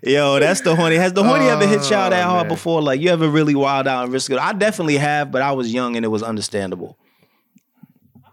Yo, 0.02 0.38
that's 0.40 0.62
the 0.62 0.74
horny. 0.74 0.96
Has 0.96 1.12
the 1.12 1.22
horny 1.22 1.44
ever 1.46 1.66
hit 1.66 1.80
y'all 1.90 2.08
that 2.08 2.24
Oh, 2.26 2.30
hard 2.30 2.46
man. 2.46 2.54
before? 2.54 2.80
Like 2.80 3.02
you 3.02 3.10
ever 3.10 3.28
really 3.28 3.54
wild 3.54 3.86
out 3.86 4.04
and 4.04 4.12
risk 4.12 4.30
it? 4.30 4.38
I 4.38 4.54
definitely 4.54 4.96
have, 4.96 5.30
but 5.30 5.42
I 5.42 5.52
was 5.52 5.74
young 5.74 5.94
and 5.94 6.06
it 6.06 6.08
was 6.08 6.22
understandable. 6.22 6.96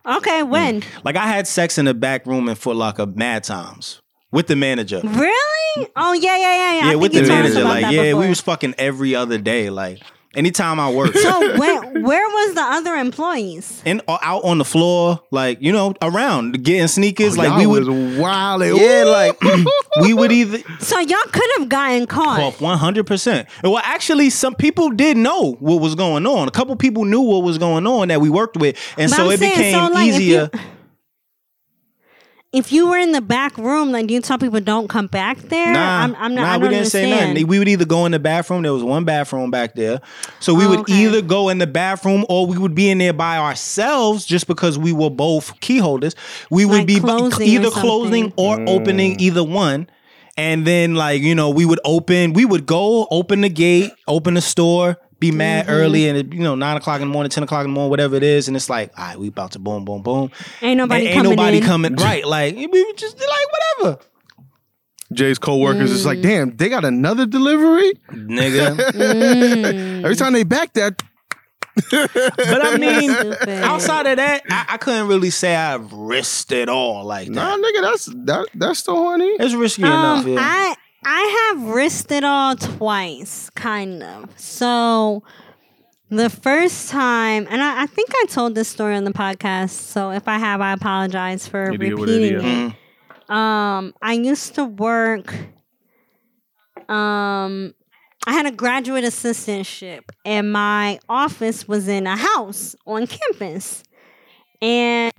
Okay, 0.05 0.43
when? 0.43 0.81
Like 1.03 1.17
I 1.17 1.27
had 1.27 1.45
sex 1.45 1.77
in 1.77 1.83
the 1.85 1.93
back 1.93 2.25
room 2.25 2.47
in 2.47 2.55
Foot 2.55 2.77
Locker 2.77 3.05
mad 3.07 3.43
times 3.43 4.01
with 4.35 4.47
the 4.47 4.55
manager. 4.55 5.01
Really? 5.03 5.89
Oh 5.95 6.13
yeah, 6.13 6.37
yeah, 6.37 6.37
yeah, 6.37 6.73
yeah. 6.73 6.75
Yeah, 6.75 6.89
think 6.91 7.01
with 7.01 7.11
the 7.13 7.21
manager. 7.23 7.63
Like, 7.63 7.91
yeah, 7.93 8.03
before. 8.03 8.21
we 8.21 8.29
was 8.29 8.41
fucking 8.41 8.75
every 8.77 9.15
other 9.15 9.37
day. 9.39 9.69
Like, 9.69 9.99
Anytime 10.35 10.81
I 10.81 10.91
worked. 10.91 11.15
So 11.17 11.39
where 11.57 11.81
where 12.01 12.27
was 12.27 12.55
the 12.55 12.61
other 12.61 12.95
employees? 12.95 13.81
and 13.85 14.01
uh, 14.05 14.17
out 14.21 14.43
on 14.43 14.57
the 14.57 14.65
floor, 14.65 15.21
like 15.31 15.61
you 15.61 15.71
know, 15.71 15.93
around 16.01 16.61
getting 16.61 16.87
sneakers. 16.89 17.37
like 17.37 17.47
Y'all 17.47 17.59
we 17.59 17.65
would, 17.65 17.87
was 17.87 18.17
wild. 18.19 18.61
yeah, 18.61 19.03
like 19.05 19.41
we 20.01 20.13
would 20.13 20.33
either 20.33 20.57
So 20.79 20.99
y'all 20.99 21.17
could 21.31 21.49
have 21.57 21.69
gotten 21.69 22.05
caught. 22.05 22.41
off 22.41 22.59
one 22.59 22.77
hundred 22.77 23.07
percent. 23.07 23.47
Well, 23.63 23.77
actually, 23.77 24.29
some 24.29 24.55
people 24.55 24.89
did 24.89 25.15
know 25.15 25.53
what 25.61 25.79
was 25.79 25.95
going 25.95 26.27
on. 26.27 26.49
A 26.49 26.51
couple 26.51 26.75
people 26.75 27.05
knew 27.05 27.21
what 27.21 27.43
was 27.43 27.57
going 27.57 27.87
on 27.87 28.09
that 28.09 28.19
we 28.19 28.29
worked 28.29 28.57
with, 28.57 28.75
and 28.97 29.09
But 29.09 29.15
so 29.15 29.25
I'm 29.27 29.31
it 29.31 29.39
saying, 29.39 29.51
became 29.53 29.73
so, 29.87 29.93
like, 29.93 30.09
if 30.09 30.15
easier. 30.15 30.49
You- 32.55 32.59
If 32.59 32.71
you 32.71 32.87
were 32.89 32.97
in 32.97 33.11
the 33.11 33.21
back 33.21 33.57
room, 33.57 33.91
like 33.91 34.07
do 34.07 34.13
you 34.13 34.21
tell 34.21 34.37
people 34.37 34.59
don't 34.59 34.87
come 34.87 35.07
back 35.07 35.37
there? 35.39 35.73
Nah, 35.73 36.03
I'm, 36.03 36.15
I'm 36.15 36.33
not. 36.35 36.41
nah, 36.43 36.53
I 36.53 36.57
we 36.57 36.63
don't 36.63 36.71
didn't 36.71 36.87
say 36.87 37.03
understand. 37.03 37.33
nothing. 37.33 37.47
We 37.47 37.59
would 37.59 37.67
either 37.67 37.85
go 37.85 38.05
in 38.05 38.11
the 38.11 38.19
bathroom. 38.19 38.61
There 38.63 38.73
was 38.73 38.83
one 38.83 39.03
bathroom 39.03 39.51
back 39.51 39.75
there, 39.75 39.99
so 40.39 40.53
we 40.53 40.65
Oh, 40.65 40.69
would 40.69 40.79
okay. 40.79 40.93
either 41.03 41.21
go 41.21 41.49
in 41.49 41.57
the 41.57 41.67
bathroom 41.67 42.25
or 42.29 42.47
we 42.47 42.57
would 42.57 42.73
be 42.75 42.89
in 42.89 42.97
there 42.99 43.13
by 43.13 43.37
ourselves, 43.37 44.25
just 44.25 44.47
because 44.47 44.77
we 44.79 44.93
were 44.93 45.09
both 45.09 45.59
key 45.59 45.77
holders. 45.79 46.15
We 46.49 46.65
would 46.65 46.79
Like 46.79 46.87
be 46.87 46.99
closing 46.99 47.41
or 47.41 47.43
either 47.43 47.63
something. 47.71 47.81
closing 47.81 48.33
or 48.37 48.57
mm. 48.57 48.69
opening, 48.69 49.19
either 49.19 49.43
one. 49.43 49.87
And 50.37 50.67
then, 50.67 50.95
like 50.95 51.21
you 51.21 51.33
know, 51.33 51.49
we 51.49 51.65
would 51.65 51.79
open. 51.85 52.33
We 52.33 52.43
would 52.45 52.65
go 52.65 53.07
open 53.09 53.41
the 53.41 53.49
gate, 53.49 53.91
open 54.07 54.33
the 54.33 54.41
store, 54.41 54.97
be 55.19 55.31
mad 55.31 55.65
Mm-hmm. 55.65 55.73
early, 55.75 56.09
and 56.09 56.17
it, 56.17 56.33
you 56.33 56.39
know, 56.41 56.55
nine 56.55 56.77
o'clock 56.77 57.01
in 57.01 57.07
the 57.07 57.13
morning, 57.13 57.29
ten 57.29 57.43
o'clock 57.43 57.63
in 57.65 57.71
the 57.71 57.73
morning, 57.73 57.89
whatever 57.89 58.15
it 58.15 58.23
is, 58.23 58.47
and 58.47 58.55
it's 58.57 58.69
like, 58.69 58.91
all 58.97 59.05
right, 59.05 59.19
we 59.19 59.27
about 59.29 59.51
to 59.53 59.59
boom, 59.59 59.85
boom, 59.85 60.01
boom. 60.01 60.31
Ain't 60.61 60.77
nobody 60.77 61.05
ain't 61.07 61.15
coming 61.15 61.29
nobody 61.31 61.57
in. 61.57 61.63
coming, 61.63 61.95
right? 61.95 62.25
Like 62.25 62.55
we 62.55 62.93
just 62.97 63.17
like 63.19 63.27
whatever, 63.79 63.99
Jay's 65.13 65.37
co-workers 65.39 65.91
is 65.91 66.03
Mm. 66.03 66.05
like, 66.05 66.21
damn, 66.21 66.57
they 66.57 66.67
got 66.69 66.83
another 66.83 67.25
delivery. 67.25 67.93
nigga. 68.11 68.75
Mm. 68.95 70.03
Every 70.03 70.15
time 70.15 70.33
they 70.33 70.43
back 70.43 70.73
that, 70.73 71.01
But 71.91 72.65
I 72.65 72.77
mean, 72.77 73.11
Stupid. 73.11 73.49
outside 73.63 74.07
of 74.07 74.17
that, 74.17 74.43
I, 74.49 74.65
I 74.69 74.77
couldn't 74.77 75.07
really 75.07 75.29
say 75.29 75.55
I've 75.55 75.91
risked 75.91 76.51
it 76.53 76.69
all 76.69 77.03
like 77.03 77.29
nah, 77.29 77.57
nigga, 77.57 77.81
that's 77.81 78.05
that 78.05 78.47
that's 78.55 78.79
still 78.79 78.95
horny. 78.95 79.25
It's 79.39 79.53
risky 79.53 79.83
Um, 79.83 79.91
enough. 79.91 80.25
Yeah. 80.25 80.37
I 80.39 80.75
I 81.05 81.51
have 81.53 81.67
risked 81.69 82.11
it 82.11 82.23
all 82.23 82.55
twice, 82.55 83.49
kind 83.51 84.01
of. 84.01 84.37
So 84.39 85.23
the 86.09 86.29
first 86.29 86.89
time, 86.89 87.47
and 87.49 87.61
I, 87.61 87.83
I 87.83 87.85
think 87.85 88.09
I 88.15 88.25
told 88.25 88.55
this 88.55 88.67
story 88.67 88.95
on 88.95 89.03
the 89.03 89.13
podcast. 89.13 89.69
So 89.69 90.11
if 90.11 90.27
I 90.27 90.39
have, 90.39 90.61
I 90.61 90.73
apologize 90.73 91.47
for 91.47 91.71
Idiot 91.71 91.97
repeating 91.99 92.43
it. 92.43 92.75
Um, 93.29 93.93
I 94.01 94.13
used 94.13 94.55
to 94.55 94.65
work. 94.65 95.33
Um, 96.89 97.73
I 98.27 98.33
had 98.33 98.47
a 98.47 98.51
graduate 98.51 99.03
assistantship, 99.03 100.09
and 100.25 100.51
my 100.51 100.99
office 101.07 101.67
was 101.67 101.87
in 101.87 102.07
a 102.07 102.15
house 102.15 102.75
on 102.87 103.05
campus, 103.07 103.83
and 104.61 105.13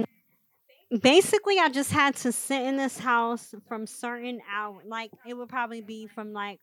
basically, 1.02 1.58
I 1.58 1.68
just 1.68 1.90
had 1.90 2.16
to 2.16 2.32
sit 2.32 2.62
in 2.62 2.76
this 2.76 2.98
house 2.98 3.54
from 3.68 3.86
certain 3.86 4.40
hours. 4.52 4.84
Like 4.86 5.10
it 5.26 5.34
would 5.34 5.48
probably 5.48 5.80
be 5.80 6.06
from 6.06 6.32
like 6.32 6.60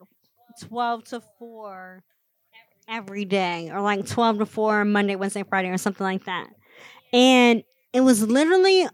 twelve 0.62 1.04
to 1.06 1.22
four 1.40 2.04
every 2.88 3.26
day, 3.26 3.70
or 3.72 3.82
like 3.82 4.06
twelve 4.08 4.40
to 4.40 4.46
four 4.46 4.86
Monday, 4.86 5.16
Wednesday, 5.16 5.44
Friday, 5.44 5.70
or 5.70 5.78
something 5.78 6.06
like 6.06 6.26
that. 6.26 6.48
And 7.12 7.64
it 7.94 8.02
was 8.02 8.24
literally 8.24 8.88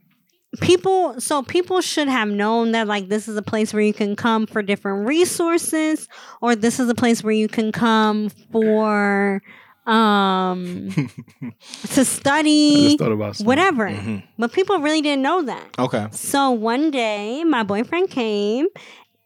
people 0.61 1.19
so 1.21 1.43
people 1.43 1.79
should 1.79 2.07
have 2.07 2.27
known 2.27 2.71
that 2.71 2.87
like 2.87 3.07
this 3.07 3.27
is 3.27 3.37
a 3.37 3.41
place 3.41 3.71
where 3.71 3.83
you 3.83 3.93
can 3.93 4.15
come 4.15 4.47
for 4.47 4.63
different 4.63 5.07
resources 5.07 6.07
or 6.41 6.55
this 6.55 6.79
is 6.79 6.89
a 6.89 6.95
place 6.95 7.23
where 7.23 7.33
you 7.33 7.47
can 7.47 7.71
come 7.71 8.29
for 8.51 9.41
um 9.89 10.89
to 11.93 12.05
study 12.05 12.97
thought 12.97 13.11
about 13.11 13.35
something. 13.35 13.47
whatever 13.47 13.89
Mhm. 13.89 14.23
but 14.37 14.53
people 14.53 14.77
really 14.79 15.01
didn't 15.01 15.21
know 15.23 15.41
that 15.43 15.67
Okay. 15.79 16.07
so 16.11 16.51
one 16.51 16.91
day 16.91 17.43
my 17.43 17.63
boyfriend 17.63 18.09
came 18.11 18.67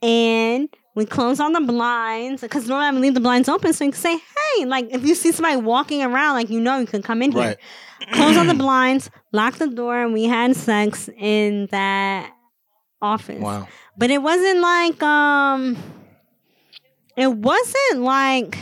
and 0.01 0.70
we 0.95 1.05
closed 1.05 1.41
on 1.41 1.53
the 1.53 1.61
blinds 1.61 2.41
because 2.41 2.68
normally 2.70 2.88
I 2.97 3.01
leave 3.01 3.14
the 3.14 3.20
blinds 3.20 3.49
open 3.49 3.74
so 3.74 3.84
you 3.84 3.91
can 3.91 3.99
say 4.01 4.16
hey 4.18 4.66
like 4.66 4.88
if 4.91 5.05
you 5.05 5.16
see 5.16 5.32
somebody 5.32 5.57
walking 5.57 6.01
around 6.01 6.36
like 6.36 6.49
you 6.49 6.59
know 6.61 6.78
you 6.80 6.86
can 6.88 7.01
come 7.01 7.22
in 7.22 7.32
here 7.32 7.55
Close 8.11 8.38
on 8.38 8.45
the 8.47 8.53
blinds, 8.53 9.09
lock 9.32 9.55
the 9.55 9.66
door, 9.68 9.97
and 10.03 10.14
we 10.14 10.26
had 10.26 10.55
sex 10.55 11.09
in 11.18 11.68
that 11.72 12.32
office. 13.01 13.41
Wow. 13.41 13.68
But 13.97 14.11
it 14.11 14.22
wasn't 14.22 14.59
like 14.59 15.01
um 15.01 15.76
it 17.18 17.32
wasn't 17.34 18.01
like 18.01 18.57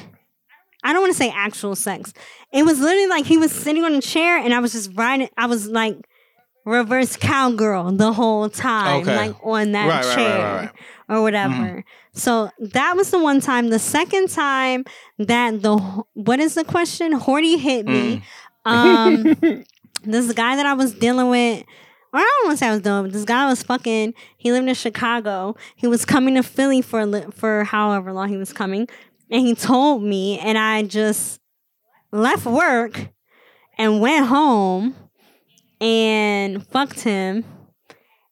I 0.84 0.93
don't 0.93 1.01
want 1.01 1.13
to 1.13 1.17
say 1.17 1.29
actual 1.36 1.75
sex. 1.75 2.13
It 2.51 2.63
was 2.63 2.79
literally 2.79 3.07
like 3.07 3.25
he 3.25 3.38
was 3.38 3.51
sitting 3.51 3.84
on 3.84 3.93
a 3.93 4.01
chair 4.01 4.38
and 4.38 4.53
I 4.53 4.59
was 4.59 4.71
just 4.73 4.91
riding 4.95 5.29
I 5.38 5.45
was 5.45 5.67
like 5.67 5.95
reverse 6.65 7.15
cowgirl 7.17 7.91
the 7.93 8.13
whole 8.13 8.49
time. 8.49 9.01
Okay. 9.01 9.15
Like 9.15 9.36
on 9.43 9.71
that 9.71 9.88
Right, 10.05 10.15
chair 10.15 10.38
right, 10.45 10.61
right. 10.61 10.71
or 11.09 11.21
whatever. 11.21 11.84
So 12.13 12.49
that 12.59 12.95
was 12.95 13.09
the 13.11 13.19
one 13.19 13.39
time. 13.41 13.69
The 13.69 13.79
second 13.79 14.29
time 14.29 14.86
that 15.17 15.61
the 15.61 15.77
what 16.13 16.39
is 16.39 16.55
the 16.55 16.63
question? 16.63 17.13
Horty 17.19 17.59
hit 17.59 17.86
me. 17.86 18.21
Um, 18.65 19.23
this 20.03 20.32
guy 20.34 20.55
that 20.55 20.65
I 20.65 20.73
was 20.73 20.93
dealing 20.93 21.29
with, 21.29 21.63
or 22.13 22.19
I 22.19 22.23
don't 22.23 22.47
want 22.47 22.57
to 22.59 22.65
say 22.65 22.67
I 22.67 22.71
was 22.73 22.82
dealing 22.82 23.03
with. 23.03 23.13
This 23.13 23.25
guy 23.25 23.47
was 23.47 23.63
fucking. 23.63 24.13
He 24.38 24.51
lived 24.51 24.67
in 24.67 24.75
Chicago. 24.75 25.55
He 25.75 25.88
was 25.88 26.05
coming 26.05 26.36
to 26.36 26.43
Philly 26.43 26.82
for 26.82 27.32
for 27.32 27.63
however 27.63 28.11
long 28.13 28.29
he 28.29 28.38
was 28.38 28.53
coming, 28.53 28.88
and 29.32 29.41
he 29.41 29.55
told 29.55 30.03
me, 30.03 30.38
and 30.39 30.57
I 30.57 30.84
just 30.84 31.39
left 32.11 32.45
work 32.45 33.07
and 33.77 34.01
went 34.01 34.27
home 34.27 34.95
and 35.79 36.65
fucked 36.67 36.99
him, 37.01 37.43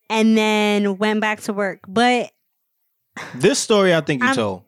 and 0.10 0.38
then 0.38 0.98
went 0.98 1.22
back 1.22 1.42
to 1.42 1.54
work. 1.54 1.80
But 1.88 2.32
This 3.36 3.60
story 3.60 3.94
I 3.94 4.02
think 4.02 4.22
you 4.22 4.28
I'm- 4.28 4.36
told. 4.36 4.64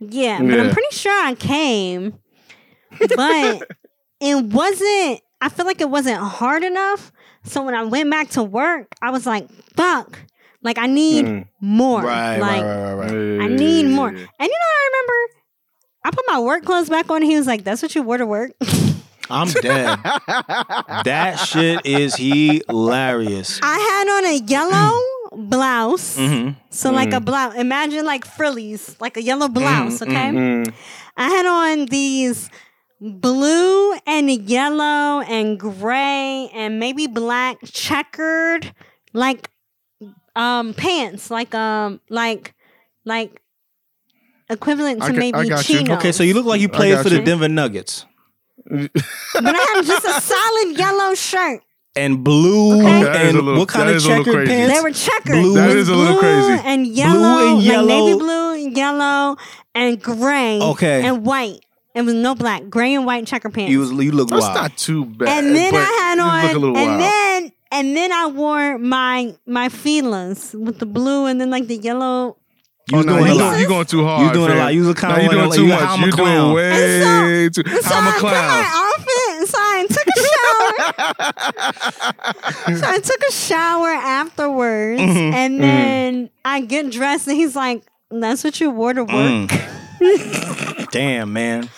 Yeah, 0.00 0.40
but 0.42 0.60
I'm 0.60 0.70
pretty 0.70 0.94
sure 0.94 1.12
I 1.24 1.34
came, 1.34 2.18
but 3.16 3.68
it 4.20 4.44
wasn't. 4.44 5.20
I 5.40 5.48
feel 5.48 5.64
like 5.66 5.80
it 5.80 5.88
wasn't 5.88 6.20
hard 6.20 6.62
enough. 6.62 7.10
So 7.44 7.62
when 7.62 7.74
I 7.74 7.84
went 7.84 8.10
back 8.10 8.28
to 8.30 8.42
work, 8.42 8.94
I 9.00 9.10
was 9.10 9.24
like, 9.24 9.48
"Fuck!" 9.76 10.18
Like 10.62 10.78
I 10.78 10.86
need 10.86 11.24
Mm. 11.26 11.46
more. 11.60 12.02
Right, 12.02 12.38
like 12.38 12.62
right, 12.62 12.94
right, 12.94 12.94
right, 12.94 13.10
right. 13.10 13.40
I 13.44 13.48
need 13.54 13.86
more. 13.86 14.08
And 14.08 14.18
you 14.18 14.18
know, 14.18 14.38
what 14.38 14.48
I 14.50 14.90
remember. 14.92 15.34
I 16.04 16.10
put 16.10 16.24
my 16.28 16.38
work 16.38 16.64
clothes 16.64 16.88
back 16.90 17.10
on. 17.10 17.22
He 17.22 17.36
was 17.36 17.46
like, 17.46 17.64
"That's 17.64 17.82
what 17.82 17.94
you 17.94 18.02
wore 18.02 18.18
to 18.18 18.26
work." 18.26 18.52
I'm 19.30 19.48
dead. 19.48 19.98
that 21.04 21.36
shit 21.36 21.86
is 21.86 22.14
hilarious. 22.14 23.58
I 23.62 23.78
had 23.78 24.18
on 24.18 24.24
a 24.26 24.36
yellow 24.44 25.00
blouse. 25.48 26.16
hmm 26.18 26.50
So 26.70 26.90
like 26.92 27.12
a 27.14 27.20
blouse. 27.20 27.54
Imagine 27.54 28.04
like 28.04 28.26
frillies, 28.26 28.96
like 29.00 29.16
a 29.16 29.22
yellow 29.22 29.48
blouse. 29.48 30.02
Okay. 30.02 30.12
Mm. 30.30 30.72
I 31.16 31.28
had 31.30 31.46
on 31.46 31.86
these 31.86 32.50
blue 33.00 33.94
and 34.06 34.30
yellow 34.30 35.20
and 35.22 35.58
gray 35.58 36.50
and 36.52 36.78
maybe 36.78 37.06
black 37.06 37.58
checkered 37.64 38.72
like 39.12 39.48
um 40.36 40.74
pants 40.74 41.30
like 41.30 41.54
um 41.54 42.00
like 42.08 42.54
like 43.04 43.40
equivalent 44.50 45.00
to 45.00 45.06
I 45.06 45.12
maybe 45.12 45.38
I 45.38 45.46
got 45.46 45.68
you. 45.68 45.78
chinos. 45.78 45.98
Okay, 45.98 46.12
so 46.12 46.22
you 46.22 46.34
look 46.34 46.46
like 46.46 46.60
you 46.60 46.68
played 46.68 46.92
got 46.94 47.02
for 47.04 47.10
the. 47.10 47.20
Denver 47.20 47.48
Nuggets. 47.48 48.06
but 48.66 48.90
I 49.56 49.74
had 49.74 49.82
just 49.84 50.04
a 50.06 50.20
solid 50.20 50.78
yellow 50.78 51.14
shirt. 51.14 51.60
And 51.96 52.24
blue 52.24 52.80
Okay. 52.80 53.28
And 53.28 53.36
little- 53.38 53.56
what 53.58 53.68
kind 53.68 53.88
of 53.88 53.96
is 53.96 54.04
a 54.04 54.08
little 54.08 54.24
checkered 54.24 54.48
pants? 54.48 54.74
They 54.74 54.80
were 54.82 54.90
checkered. 54.92 55.32
Blue- 55.42 55.54
That 55.54 55.70
It 55.70 55.76
is 55.76 55.88
was 55.88 55.88
a 55.90 55.94
little 55.94 56.20
blue 56.20 56.20
crazy. 56.48 56.62
And 56.64 56.86
yellow, 56.86 57.46
and 57.48 57.56
like 57.58 57.64
yellow. 57.64 57.86
navy 57.86 58.18
blue, 58.18 58.54
and 58.54 58.76
yellow, 58.76 59.36
and 59.76 60.02
gray. 60.02 60.58
Okay. 60.60 61.06
And 61.06 61.24
white. 61.24 61.60
It 61.94 62.02
was 62.02 62.14
no 62.14 62.34
black, 62.34 62.68
gray 62.68 62.94
and 62.94 63.06
white 63.06 63.24
checker 63.28 63.48
pants. 63.50 63.70
you 63.70 63.78
was 63.78 63.92
you 63.92 64.10
look 64.10 64.28
That's 64.28 64.42
wild. 64.42 64.54
not 64.56 64.76
too 64.76 65.04
bad. 65.04 65.28
and 65.44 65.54
then 65.54 65.72
I 65.76 65.78
had 65.78 66.14
you 66.16 66.22
on, 66.22 66.42
Look 66.46 66.54
a 66.56 66.58
little 66.58 66.76
and 66.76 66.86
wild. 66.88 67.00
then 67.00 67.52
and 67.70 67.96
then 67.96 68.10
I 68.12 68.26
wore 68.26 68.78
my 68.78 69.32
my 69.46 69.68
feelers 69.68 70.52
with 70.58 70.80
the 70.80 70.86
blue 70.86 71.26
and 71.26 71.40
then 71.40 71.50
like 71.50 71.68
the 71.68 71.76
yellow. 71.76 72.36
You 72.86 72.94
oh, 72.94 72.98
was 72.98 73.06
no, 73.06 73.12
doing 73.18 73.26
you 73.26 73.32
a 73.32 73.34
doing, 73.38 73.50
lot. 73.50 73.58
you 73.60 73.66
going 73.68 73.86
too 73.86 74.04
hard. 74.04 74.26
You 74.26 74.32
doing 74.34 74.50
a 74.52 74.54
lot. 74.56 74.74
You 74.74 74.80
was 74.80 74.88
a 74.90 74.92
Now 74.94 75.00
kind 75.00 75.22
you 75.22 75.28
of 75.28 75.32
doing 75.34 75.48
like, 75.48 75.56
too 75.56 75.62
you- 75.62 75.68
much. 75.68 75.80
You're 76.00 76.10
doing 76.10 76.12
clown. 76.26 76.52
way 76.54 77.48
too. 77.48 77.62
So 77.64 77.94
I'm 77.94 78.06
a 78.06 78.08
I 78.08 78.12
put 78.12 78.20
clown. 78.20 78.48
my 78.48 78.64
outfit. 78.74 79.48
So 79.48 79.58
I 79.58 79.86
took 79.88 80.06
a 80.06 80.18
shower. 82.68 82.76
so 82.78 82.86
I 82.88 82.98
took 82.98 83.22
a 83.28 83.32
shower 83.32 83.88
afterwards, 83.88 85.00
Mhm. 85.00 85.32
and 85.32 85.62
then 85.62 86.30
I 86.44 86.60
get 86.60 86.90
dressed, 86.90 87.26
and 87.28 87.36
he's 87.36 87.56
like, 87.56 87.82
"That's 88.10 88.44
what 88.44 88.60
you 88.60 88.70
wore 88.70 88.92
to 88.94 89.04
work." 89.04 89.50
Mm. 89.50 90.88
Damn, 90.90 91.32
man. 91.32 91.68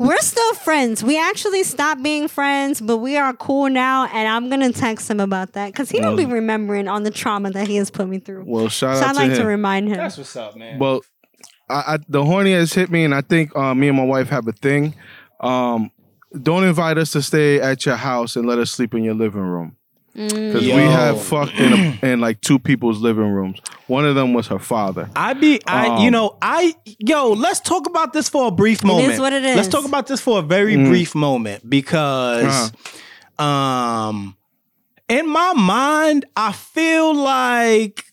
We're 0.00 0.18
still 0.18 0.54
friends. 0.54 1.04
We 1.04 1.20
actually 1.20 1.62
stopped 1.62 2.02
being 2.02 2.26
friends, 2.26 2.80
but 2.80 2.98
we 2.98 3.18
are 3.18 3.34
cool 3.34 3.68
now. 3.68 4.06
And 4.06 4.26
I'm 4.26 4.48
gonna 4.48 4.72
text 4.72 5.10
him 5.10 5.20
about 5.20 5.52
that 5.52 5.72
because 5.72 5.90
he 5.90 6.00
don't 6.00 6.16
be 6.16 6.24
remembering 6.24 6.88
on 6.88 7.02
the 7.02 7.10
trauma 7.10 7.50
that 7.50 7.68
he 7.68 7.76
has 7.76 7.90
put 7.90 8.08
me 8.08 8.18
through. 8.18 8.44
Well, 8.46 8.68
shout 8.68 8.96
so 8.96 9.04
out 9.04 9.10
I'd 9.10 9.12
to 9.12 9.18
like 9.18 9.30
him. 9.32 9.38
to 9.38 9.46
remind 9.46 9.88
him. 9.88 9.98
That's 9.98 10.16
what's 10.16 10.34
up, 10.36 10.56
man. 10.56 10.78
Well, 10.78 11.02
I, 11.68 11.74
I, 11.74 11.98
the 12.08 12.24
horny 12.24 12.52
has 12.52 12.72
hit 12.72 12.90
me, 12.90 13.04
and 13.04 13.14
I 13.14 13.20
think 13.20 13.54
uh, 13.54 13.74
me 13.74 13.88
and 13.88 13.96
my 13.96 14.04
wife 14.04 14.28
have 14.30 14.48
a 14.48 14.52
thing. 14.52 14.94
Um, 15.40 15.90
don't 16.42 16.64
invite 16.64 16.96
us 16.96 17.12
to 17.12 17.20
stay 17.20 17.60
at 17.60 17.84
your 17.84 17.96
house 17.96 18.36
and 18.36 18.48
let 18.48 18.58
us 18.58 18.70
sleep 18.70 18.94
in 18.94 19.04
your 19.04 19.14
living 19.14 19.42
room 19.42 19.76
because 20.12 20.66
Yo. 20.66 20.74
we 20.76 20.82
have 20.82 21.22
fucked 21.22 21.54
in, 21.54 21.72
a, 21.72 22.06
in 22.12 22.20
like 22.20 22.40
two 22.40 22.58
people's 22.58 22.98
living 23.00 23.30
rooms. 23.30 23.60
One 23.86 24.04
of 24.04 24.14
them 24.16 24.32
was 24.34 24.48
her 24.48 24.58
father. 24.58 25.08
I 25.16 25.32
be 25.34 25.60
I 25.66 26.00
you 26.02 26.06
Um, 26.08 26.12
know 26.12 26.36
I 26.42 26.74
yo 26.98 27.32
let's 27.32 27.60
talk 27.60 27.86
about 27.86 28.12
this 28.12 28.28
for 28.28 28.48
a 28.48 28.50
brief 28.50 28.82
moment. 28.84 29.18
what 29.20 29.32
it 29.32 29.42
Let's 29.42 29.68
is. 29.68 29.72
talk 29.72 29.84
about 29.84 30.06
this 30.08 30.20
for 30.20 30.38
a 30.40 30.42
very 30.42 30.74
Mm. 30.76 30.88
brief 30.88 31.14
moment 31.14 31.68
because 31.68 32.72
um 33.38 34.36
in 35.08 35.28
my 35.28 35.52
mind 35.54 36.24
I 36.36 36.52
feel 36.52 37.14
like 37.14 38.04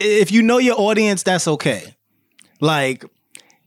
if 0.00 0.30
you 0.32 0.42
know 0.42 0.58
your 0.58 0.78
audience 0.78 1.22
that's 1.22 1.46
okay. 1.48 1.94
Like 2.60 3.04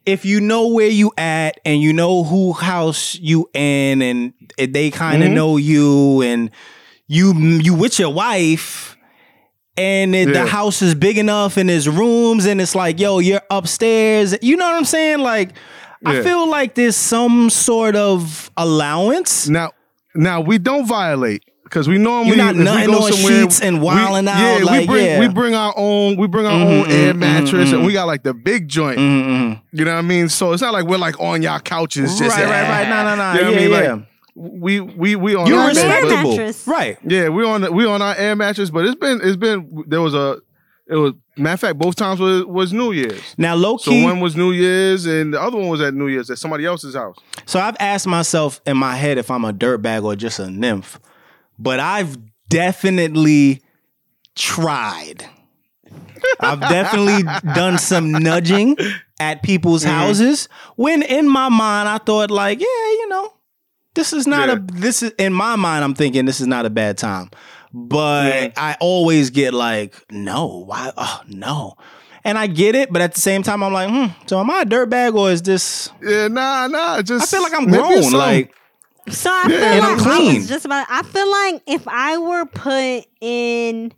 if 0.05 0.23
you 0.23 0.39
know 0.39 0.67
where 0.67 0.87
you 0.89 1.11
at 1.17 1.59
and 1.65 1.81
you 1.81 1.91
know 1.91 2.23
who 2.23 2.53
house 2.53 3.15
you 3.15 3.49
in 3.53 4.01
and 4.01 4.33
they 4.57 4.91
kind 4.91 5.23
of 5.23 5.29
Mhm. 5.29 5.33
know 5.33 5.57
you 5.57 6.21
and 6.21 6.51
you 7.07 7.33
you 7.35 7.73
with 7.73 7.99
your 7.99 8.13
wife 8.13 8.97
and 9.77 10.15
it, 10.15 10.27
Yeah. 10.29 10.43
the 10.43 10.45
house 10.49 10.81
is 10.81 10.95
big 10.95 11.17
enough 11.17 11.57
and 11.57 11.69
there's 11.69 11.87
rooms 11.87 12.45
and 12.45 12.59
it's 12.61 12.75
like 12.75 12.99
yo 12.99 13.19
you're 13.19 13.41
upstairs 13.49 14.35
you 14.41 14.55
know 14.57 14.65
what 14.65 14.75
i'm 14.75 14.85
saying 14.85 15.19
like 15.19 15.49
i 16.05 16.21
feel 16.23 16.47
like 16.49 16.75
there's 16.75 16.95
some 16.95 17.49
sort 17.49 17.95
of 17.95 18.49
allowance 18.57 19.47
Now, 19.49 19.71
now 20.15 20.41
we 20.41 20.57
don't 20.59 20.85
violate 20.87 21.43
because 21.63 21.87
we 21.87 21.97
normally 21.97 22.37
You're 22.37 22.45
not 22.45 22.55
we 22.55 22.63
nutting 22.63 22.95
on 22.95 23.11
somewhere, 23.11 23.41
sheets 23.41 23.59
and 23.59 23.79
we- 23.79 23.85
wilding 23.85 24.27
out, 24.27 24.39
Yeah, 24.59 24.63
like, 24.63 24.81
we 24.81 24.87
bring 24.87 25.05
yeah. 25.05 25.19
we 25.19 25.27
bring 25.27 25.55
our 25.55 25.73
own 25.75 26.15
we 26.15 26.27
bring 26.27 26.45
our 26.45 26.53
Mhm, 26.53 26.83
own 26.85 26.91
air 26.91 27.13
mhm, 27.13 27.17
mattress 27.17 27.69
mhm. 27.69 27.73
and 27.77 27.85
we 27.85 27.91
got 27.93 28.05
like 28.07 28.21
the 28.23 28.33
big 28.35 28.67
joint. 28.67 28.99
Mm-mm. 28.99 29.59
You 29.73 29.83
know 29.83 29.91
what 29.93 29.97
I 29.97 30.01
mean? 30.03 30.29
So 30.29 30.53
it's 30.53 30.61
not 30.61 30.73
like 30.73 30.85
we're 30.85 30.99
like 30.99 31.19
on 31.19 31.41
y'all 31.41 31.59
couches. 31.59 32.17
Just 32.19 32.37
right 32.37 32.45
right 32.45 32.69
right 32.69 32.87
no 32.87 33.03
no 33.03 33.15
no 33.15 33.33
You 33.33 33.41
know 33.41 33.45
what 33.51 33.57
I 33.57 33.61
yeah, 33.61 33.67
mean? 33.67 33.71
yeah. 33.71 33.93
Like, 33.93 34.03
we 34.35 34.81
we 34.81 35.15
we 35.15 35.35
on 35.35 35.47
you're 35.47 35.57
our 35.57 35.69
on 35.69 35.73
the 35.73 35.81
air 35.81 35.87
bed, 35.87 36.03
respectable 36.03 36.37
mattress. 36.37 36.67
right 36.67 36.97
Yeah, 37.03 37.29
we 37.29 37.45
on 37.45 37.61
the, 37.61 37.71
we 37.71 37.85
on 37.85 38.01
our 38.01 38.15
air 38.15 38.35
mattress, 38.35 38.69
but 38.69 38.85
it's 38.85 38.95
been 38.95 39.21
it's 39.23 39.37
been 39.37 39.83
there 39.87 40.01
was 40.01 40.13
a 40.13 40.41
it 40.87 40.95
was 40.95 41.13
matter 41.37 41.53
of 41.53 41.59
fact 41.61 41.77
both 41.79 41.95
times 41.95 42.19
was 42.19 42.43
was 42.45 42.73
New 42.73 42.91
Year's. 42.91 43.21
now 43.37 43.55
low 43.55 43.77
key, 43.77 43.83
So 43.83 43.91
key 43.91 44.03
one 44.03 44.19
was 44.19 44.35
New 44.35 44.51
Year's 44.51 45.05
and 45.05 45.33
the 45.33 45.41
other 45.41 45.57
one 45.57 45.69
was 45.69 45.81
at 45.81 45.93
New 45.93 46.07
Year's 46.07 46.29
at 46.29 46.37
somebody 46.37 46.65
else's 46.65 46.95
house. 46.95 47.17
So 47.45 47.59
I've 47.59 47.77
asked 47.79 48.07
myself 48.07 48.61
in 48.65 48.77
my 48.77 48.95
head 48.95 49.17
if 49.17 49.31
I'm 49.31 49.45
a 49.45 49.53
dirtbag 49.53 50.03
or 50.03 50.15
just 50.15 50.39
a 50.39 50.49
nymph, 50.49 50.99
but 51.57 51.79
I've 51.79 52.17
definitely 52.49 53.61
tried. 54.35 55.25
I've 56.39 56.59
definitely 56.59 57.23
done 57.53 57.77
some 57.77 58.11
nudging 58.11 58.75
at 59.19 59.43
people's 59.43 59.83
mm-hmm. 59.83 59.93
houses 59.93 60.49
when 60.75 61.01
in 61.03 61.29
my 61.29 61.49
mind 61.49 61.87
I 61.87 61.99
thought 61.99 62.31
like, 62.31 62.59
yeah, 62.59 62.65
you 62.65 63.07
know, 63.07 63.34
this 63.95 64.13
is 64.13 64.27
not 64.27 64.49
Yeah. 64.49 64.55
a 64.55 64.63
this 64.73 65.01
is 65.03 65.11
in 65.17 65.33
my 65.33 65.55
mind 65.55 65.83
I'm 65.83 65.93
thinking 65.95 66.25
this 66.25 66.39
is 66.39 66.47
not 66.47 66.65
a 66.65 66.69
bad 66.69 66.97
time. 66.97 67.29
But 67.73 68.27
Yeah. 68.33 68.51
I 68.55 68.77
always 68.79 69.29
get 69.31 69.53
like, 69.53 69.95
no, 70.11 70.63
why 70.67 70.91
oh 70.95 71.21
no. 71.27 71.75
And 72.23 72.37
I 72.39 72.47
get 72.47 72.73
it, 72.75 72.91
but 72.91 73.01
at 73.01 73.13
the 73.13 73.21
same 73.21 73.43
time 73.43 73.61
I'm 73.63 73.73
like, 73.73 73.89
hmm, 73.89 74.05
so 74.27 74.39
am 74.39 74.49
I 74.49 74.61
a 74.61 74.65
dirtbag 74.65 75.15
or 75.15 75.31
is 75.31 75.41
this 75.41 75.89
Yeah, 76.01 76.27
nah, 76.27 76.67
nah. 76.67 77.01
Just 77.01 77.33
I 77.33 77.37
feel 77.37 77.43
like 77.43 77.53
I'm 77.53 77.65
maybe 77.69 77.83
grown. 77.83 78.11
Like 78.13 78.53
So 79.09 79.29
I 79.31 79.47
Yeah, 79.49 79.59
feel 79.59 79.79
like 79.79 79.91
I'm 79.91 79.97
I 79.99 80.17
clean. 80.17 80.35
was 80.35 80.47
just 80.47 80.65
about. 80.65 80.87
I 80.89 81.03
feel 81.03 81.29
like 81.31 81.61
if 81.67 81.87
I 81.87 82.17
were 82.17 82.45
put 82.45 83.05
in 83.21 83.93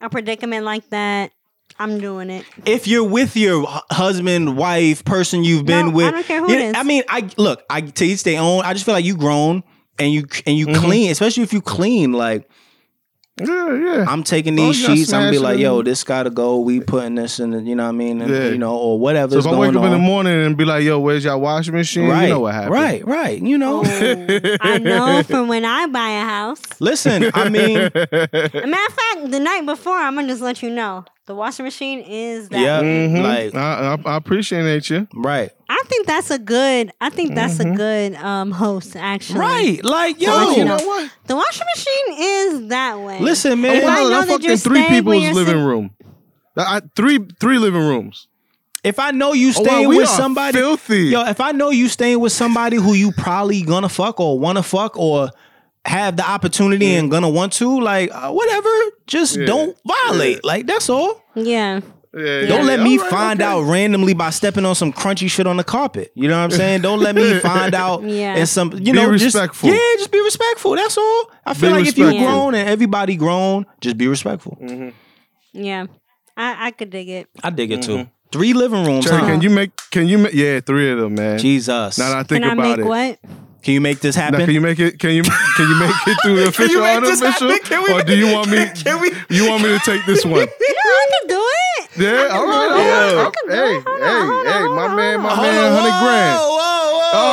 a 0.00 0.08
predicament 0.08 0.64
like 0.64 0.88
that, 0.90 1.32
I'm 1.78 1.98
doing 2.00 2.30
it. 2.30 2.44
if 2.64 2.86
you're 2.86 3.04
with 3.04 3.36
your 3.36 3.66
husband, 3.90 4.56
wife, 4.56 5.04
person 5.04 5.44
you've 5.44 5.66
been 5.66 5.86
No, 5.88 5.92
with, 5.92 6.06
I 6.06 6.10
don't 6.12 6.26
care 6.26 6.40
who 6.40 6.50
you- 6.50 6.58
it 6.58 6.62
is. 6.70 6.74
I 6.76 6.82
mean, 6.82 7.02
I 7.08 7.28
look, 7.36 7.62
I 7.68 7.80
to 7.82 8.04
each 8.04 8.22
their 8.24 8.40
own. 8.40 8.64
I 8.64 8.72
just 8.72 8.84
feel 8.84 8.94
like 8.94 9.04
you 9.04 9.16
grown 9.16 9.62
and 9.98 10.12
you 10.12 10.26
and 10.46 10.56
you 10.56 10.66
Mhm. 10.68 10.76
clean, 10.76 11.10
especially 11.10 11.42
if 11.42 11.52
you 11.52 11.60
clean. 11.60 12.12
Like 12.12 12.48
Yeah, 13.38 13.74
yeah. 13.74 14.04
I'm 14.08 14.22
taking 14.22 14.58
Oh, 14.58 14.68
these 14.68 14.80
you 14.88 14.96
sheets, 14.96 15.12
I'm 15.12 15.20
gonna 15.24 15.30
be 15.32 15.38
like, 15.38 15.58
yo, 15.58 15.82
this 15.82 16.02
gotta 16.04 16.30
go. 16.30 16.58
We 16.58 16.80
putting 16.80 17.16
this 17.16 17.38
in, 17.38 17.50
the, 17.50 17.60
you 17.60 17.74
know 17.74 17.82
what 17.82 17.90
I 17.90 17.92
mean, 17.92 18.22
and, 18.22 18.30
Yeah. 18.32 18.48
you 18.48 18.56
know, 18.56 18.74
or 18.74 18.98
whatever. 18.98 19.32
so 19.34 19.38
if 19.40 19.46
I 19.46 19.58
wake 19.58 19.76
up 19.76 19.84
in 19.84 19.90
the 19.90 19.98
morning 19.98 20.32
and 20.46 20.56
be 20.56 20.64
like, 20.64 20.84
"Yo, 20.84 20.98
where's 20.98 21.22
your 21.22 21.36
washing 21.36 21.74
machine?" 21.74 22.08
right, 22.08 22.22
You 22.22 22.28
know 22.30 22.40
what 22.40 22.54
happened, 22.54 22.72
right, 22.72 23.06
right. 23.06 23.38
You 23.42 23.58
know, 23.58 23.82
Oh, 23.84 24.56
I 24.62 24.78
know 24.78 25.22
from 25.22 25.48
when 25.48 25.66
I 25.66 25.86
buy 25.86 26.08
a 26.12 26.24
house. 26.24 26.62
listen, 26.80 27.30
I 27.34 27.50
mean, 27.50 27.76
A 27.76 27.88
matter 27.92 28.86
of 28.88 28.94
fact, 28.94 29.30
the 29.30 29.38
night 29.40 29.66
before, 29.66 29.98
I'm 29.98 30.14
gonna 30.14 30.28
just 30.28 30.40
let 30.40 30.62
you 30.62 30.70
know 30.70 31.04
the 31.26 31.34
washing 31.34 31.64
machine 31.64 32.00
is 32.06 32.48
that. 32.50 32.60
Yeah. 32.60 32.82
Mhm. 32.82 33.22
Like- 33.22 33.54
I, 33.54 33.94
I, 34.04 34.12
I 34.12 34.16
appreciate 34.16 34.88
you. 34.90 35.06
right, 35.14 35.50
I 35.68 35.82
think 35.86 36.06
that's 36.06 36.30
a 36.30 36.38
good. 36.38 36.92
I 37.00 37.10
think 37.10 37.34
that's 37.34 37.58
a 37.60 37.64
good 37.64 38.14
um 38.16 38.50
host 38.52 38.96
actually. 38.96 39.40
right. 39.40 39.84
Like, 39.84 40.20
yo, 40.20 40.30
let 40.30 40.46
Oh, 40.46 40.50
you 40.52 40.56
you 40.58 40.64
know. 40.64 40.76
know 40.76 40.86
what? 40.86 41.10
The 41.26 41.36
washing 41.36 41.66
machine 41.74 42.04
is 42.18 42.68
that 42.68 43.00
way. 43.00 43.20
listen, 43.20 43.52
Oh, 43.52 43.56
man. 43.56 43.76
If 43.76 43.84
I 43.84 43.94
know 44.00 44.08
that 44.10 44.20
that 44.20 44.28
fucking 44.28 44.48
you're 44.48 44.56
three 44.56 44.82
staying 44.84 45.04
where 45.04 45.18
people's 45.18 45.36
living 45.36 45.54
sit- 45.62 45.66
room. 45.66 45.90
I, 46.56 46.80
three 46.94 47.18
three 47.40 47.58
living 47.58 47.82
rooms. 47.82 48.28
If 48.84 49.00
I 49.00 49.10
know 49.10 49.32
you 49.32 49.48
Oh, 49.56 49.60
wow, 49.60 49.64
staying 49.66 49.88
we 49.88 49.96
with 49.98 50.08
are 50.08 50.16
somebody, 50.16 50.56
filthy. 50.58 51.06
Yo, 51.08 51.22
if 51.26 51.40
I 51.40 51.50
know 51.50 51.70
you 51.70 51.88
staying 51.88 52.20
with 52.20 52.32
somebody 52.32 52.76
who 52.76 52.94
you 52.94 53.10
probably 53.10 53.62
gonna 53.62 53.88
fuck 53.88 54.20
or 54.20 54.38
wanna 54.38 54.62
fuck 54.62 54.96
or 54.96 55.30
have 55.86 56.16
the 56.16 56.28
opportunity 56.28 56.94
and 56.96 57.10
gonna 57.10 57.28
want 57.30 57.52
to, 57.54 57.80
like 57.80 58.10
uh, 58.12 58.30
whatever, 58.32 58.68
just 59.06 59.36
Yeah. 59.36 59.46
don't 59.46 59.76
violate. 59.86 60.44
Like 60.44 60.66
that's 60.66 60.88
all. 60.90 61.22
Yeah. 61.34 61.80
Yeah, 62.14 62.46
Don't 62.46 62.60
yeah, 62.60 62.62
let 62.62 62.80
me 62.80 62.96
All 62.96 63.02
right, 63.04 63.10
find 63.10 63.42
okay. 63.42 63.50
out 63.50 63.60
randomly 63.64 64.14
by 64.14 64.30
stepping 64.30 64.64
on 64.64 64.74
some 64.74 64.90
crunchy 64.90 65.28
shit 65.30 65.46
on 65.46 65.58
the 65.58 65.64
carpet. 65.64 66.12
You 66.14 66.28
know 66.28 66.38
what 66.38 66.44
I'm 66.44 66.50
saying? 66.62 66.80
Don't 66.80 67.00
let 67.00 67.14
me 67.14 67.38
find 67.40 67.74
out 67.74 68.02
Yeah. 68.04 68.36
and 68.36 68.48
some 68.48 68.72
you 68.72 68.78
Be 68.78 68.92
know 68.92 69.10
respectful. 69.10 69.68
Just, 69.68 69.78
yeah, 69.78 69.98
just 69.98 70.10
be 70.10 70.20
respectful. 70.22 70.76
That's 70.76 70.96
all. 70.96 71.30
I 71.44 71.52
feel 71.52 71.70
Be 71.72 71.78
like 71.80 71.86
if 71.88 71.98
you 71.98 72.06
respectful. 72.06 72.32
grown 72.34 72.54
and 72.54 72.68
everybody 72.70 73.16
grown, 73.16 73.66
just 73.82 73.98
be 73.98 74.08
respectful. 74.08 74.56
Yeah. 75.52 75.86
I, 76.38 76.66
I 76.68 76.70
could 76.70 76.88
dig 76.88 77.08
it. 77.10 77.28
I 77.44 77.50
dig 77.50 77.70
it 77.70 77.82
too. 77.82 78.08
Three 78.32 78.54
living 78.54 78.84
rooms. 78.86 79.04
Cherry, 79.04 79.20
huh? 79.20 79.26
can 79.26 79.40
you 79.42 79.50
make? 79.50 79.70
Can 79.90 80.06
you? 80.06 80.18
make 80.18 80.32
Yeah, 80.32 80.60
three 80.60 80.90
of 80.90 80.98
them, 80.98 81.14
man. 81.16 81.38
Jesus. 81.38 81.98
Now 81.98 82.08
that 82.10 82.18
I 82.18 82.22
think 82.22 82.42
Can 82.44 82.50
I 82.50 82.52
about 82.54 82.78
make 82.78 82.86
it. 82.86 82.88
what? 82.88 83.18
Can 83.66 83.74
you 83.74 83.80
make 83.80 83.98
this 83.98 84.14
Now, 84.14 84.22
happen? 84.22 84.44
can 84.46 84.54
you 84.54 84.60
make 84.60 84.78
it? 84.78 84.96
Can 85.00 85.10
you? 85.10 85.24
Can 85.24 85.68
you 85.68 85.74
make 85.80 85.90
it 86.06 86.16
through 86.22 86.36
the 86.36 86.46
official, 86.50 86.82
make 86.82 86.98
unofficial, 86.98 87.48
happen? 87.50 87.58
Can 87.66 87.82
we 87.82 87.90
or 87.92 87.96
make- 87.96 88.06
do 88.06 88.16
you 88.16 88.32
want 88.32 88.48
me? 88.48 88.64
can 88.76 89.00
we- 89.00 89.10
You 89.28 89.50
want 89.50 89.64
me 89.64 89.70
to 89.76 89.80
take 89.84 90.06
this 90.06 90.24
one? 90.34 90.38
Yeah, 90.38 90.46
I 90.46 91.06
can 91.10 91.26
do 91.26 91.42
it. 91.42 91.88
Yeah, 91.98 92.28
all 92.30 92.46
right, 92.46 92.70
all 92.70 92.78
do 92.78 92.82
it. 92.84 93.18
I 93.18 93.30
can 93.34 93.48
do 93.48 93.54
Hey, 93.56 93.74
it. 93.74 93.82
Hold 93.84 93.98
hey, 93.98 94.06
on, 94.06 94.46
hey, 94.46 94.52
hold 94.62 94.76
my 94.76 94.84
on, 94.86 94.94
man, 94.96 95.20
my 95.20 95.30
on. 95.30 95.36
man, 95.42 95.72
hundred 95.74 95.98
grand. 95.98 96.38
Whoa, 96.38 96.46
whoa, 96.46 97.02
whoa. 97.02 97.26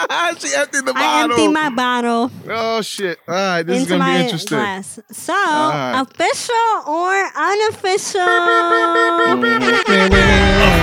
Oh, 0.00 0.34
she 0.38 0.48
emptied 0.56 0.84
the 0.86 0.92
bottle. 0.94 0.96
I 0.96 1.26
bottle. 1.28 1.36
empty 1.36 1.48
my 1.48 1.68
bottle 1.68 2.30
oh 2.48 2.80
shit! 2.80 3.18
All 3.28 3.34
right, 3.34 3.62
this 3.64 3.82
is 3.82 3.86
gonna 3.88 3.98
my 3.98 4.16
be 4.16 4.22
interesting. 4.24 4.56
glass. 4.56 4.98
So, 5.12 5.34
right. 5.34 6.00
official 6.00 6.54
or 6.86 7.30
unofficial? 7.36 8.22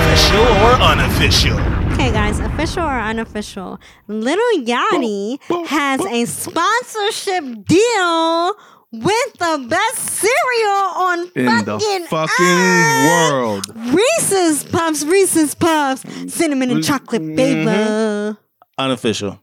Official 0.05 0.45
or 0.61 0.73
unofficial? 0.85 1.74
Okay, 1.95 2.11
guys, 2.11 2.39
official 2.39 2.83
or 2.83 2.99
unofficial? 2.99 3.79
Little 4.07 4.61
Yachty 4.65 5.39
has 5.67 6.01
a 6.01 6.25
sponsorship 6.25 7.65
deal 7.65 8.53
with 8.91 9.33
the 9.39 9.65
best 9.69 10.09
cereal 10.09 10.69
on 10.69 11.19
In 11.35 11.45
fucking, 11.47 12.01
the 12.01 12.07
fucking 12.09 12.45
earth. 12.45 13.31
world. 13.31 13.65
Reese's 13.95 14.65
Puffs, 14.65 15.05
Reese's 15.05 15.55
Puffs, 15.55 16.03
cinnamon 16.33 16.69
and 16.69 16.83
chocolate 16.83 17.21
Mm-hmm. 17.21 17.35
flavor. 17.35 18.37
Unofficial. 18.77 19.39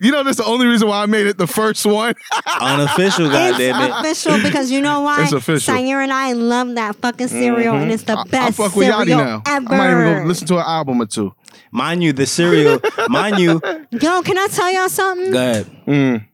You 0.00 0.10
know, 0.12 0.22
that's 0.24 0.36
the 0.38 0.44
only 0.44 0.66
reason 0.66 0.88
why 0.88 1.02
I 1.02 1.06
made 1.06 1.26
it 1.26 1.38
the 1.38 1.46
first 1.46 1.84
one. 1.86 2.14
Unofficial, 2.60 3.26
It's 3.26 3.34
goddamn 3.34 3.82
it. 3.82 3.90
official 4.00 4.38
because 4.42 4.70
you 4.70 4.80
know 4.80 5.00
why? 5.00 5.22
It's 5.24 5.32
official. 5.32 5.74
Syer 5.74 6.02
and 6.02 6.12
I 6.12 6.32
love 6.32 6.74
that 6.74 6.96
fucking 6.96 7.28
cereal, 7.28 7.76
and 7.76 7.90
it's 7.90 8.02
the 8.04 8.16
I, 8.18 8.20
I 8.20 8.24
best 8.24 8.56
fuck 8.56 8.74
with 8.76 8.88
Yachty 8.88 9.06
cereal 9.06 9.18
now. 9.18 9.42
ever. 9.46 9.68
I 9.74 9.76
might 9.78 9.90
even 10.02 10.22
go 10.22 10.28
listen 10.28 10.46
to 10.48 10.56
an 10.58 10.64
album 10.66 11.00
or 11.02 11.06
two. 11.06 11.34
Mind 11.70 12.02
you, 12.02 12.12
the 12.12 12.26
cereal, 12.26 12.80
mind 13.08 13.38
you, 13.38 13.60
Yo, 13.90 14.22
can 14.22 14.38
I 14.38 14.48
tell 14.50 14.70
y'all 14.72 14.88
something? 14.88 15.30
go 15.32 15.38
ahead. 15.38 15.66
Mm. 15.86 16.26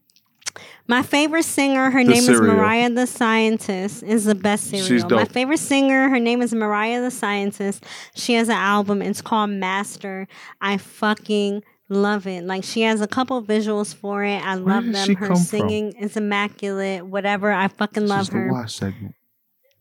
My 0.90 1.02
favorite 1.02 1.44
singer, 1.44 1.90
her 1.90 2.02
The 2.02 2.10
name 2.12 2.22
cereal. 2.22 2.44
is 2.44 2.48
Mariah 2.56 2.90
the 2.90 3.06
Scientist, 3.06 4.02
is 4.02 4.24
the 4.24 4.34
best 4.34 4.68
cereal. 4.70 4.86
She's 4.88 5.02
dope. 5.04 5.18
My 5.18 5.24
favorite 5.26 5.58
singer, 5.58 6.08
her 6.08 6.18
name 6.18 6.40
is 6.40 6.54
Mariah 6.54 7.02
the 7.02 7.10
Scientist. 7.10 7.84
She 8.14 8.32
has 8.34 8.48
an 8.48 8.54
album. 8.56 9.02
It's 9.02 9.20
called 9.20 9.50
Master. 9.50 10.26
I 10.62 10.78
fucking 10.78 11.62
love 11.90 12.26
it. 12.26 12.44
Like 12.44 12.64
she 12.64 12.80
has 12.82 13.02
a 13.02 13.06
couple 13.06 13.42
visuals 13.42 13.94
for 13.94 14.24
it. 14.24 14.42
I 14.42 14.56
Where 14.56 14.74
love 14.76 14.84
did 14.84 14.94
them. 14.94 15.06
she 15.06 15.12
Her 15.14 15.26
come 15.26 15.36
from? 15.36 15.44
singing 15.44 15.92
is 15.92 16.16
immaculate. 16.16 17.04
Whatever. 17.06 17.52
I 17.52 17.68
fucking 17.68 18.06
love 18.06 18.20
Just 18.20 18.32
the 18.32 18.38
her. 18.38 18.52
watch 18.52 18.74
segment. 18.76 19.14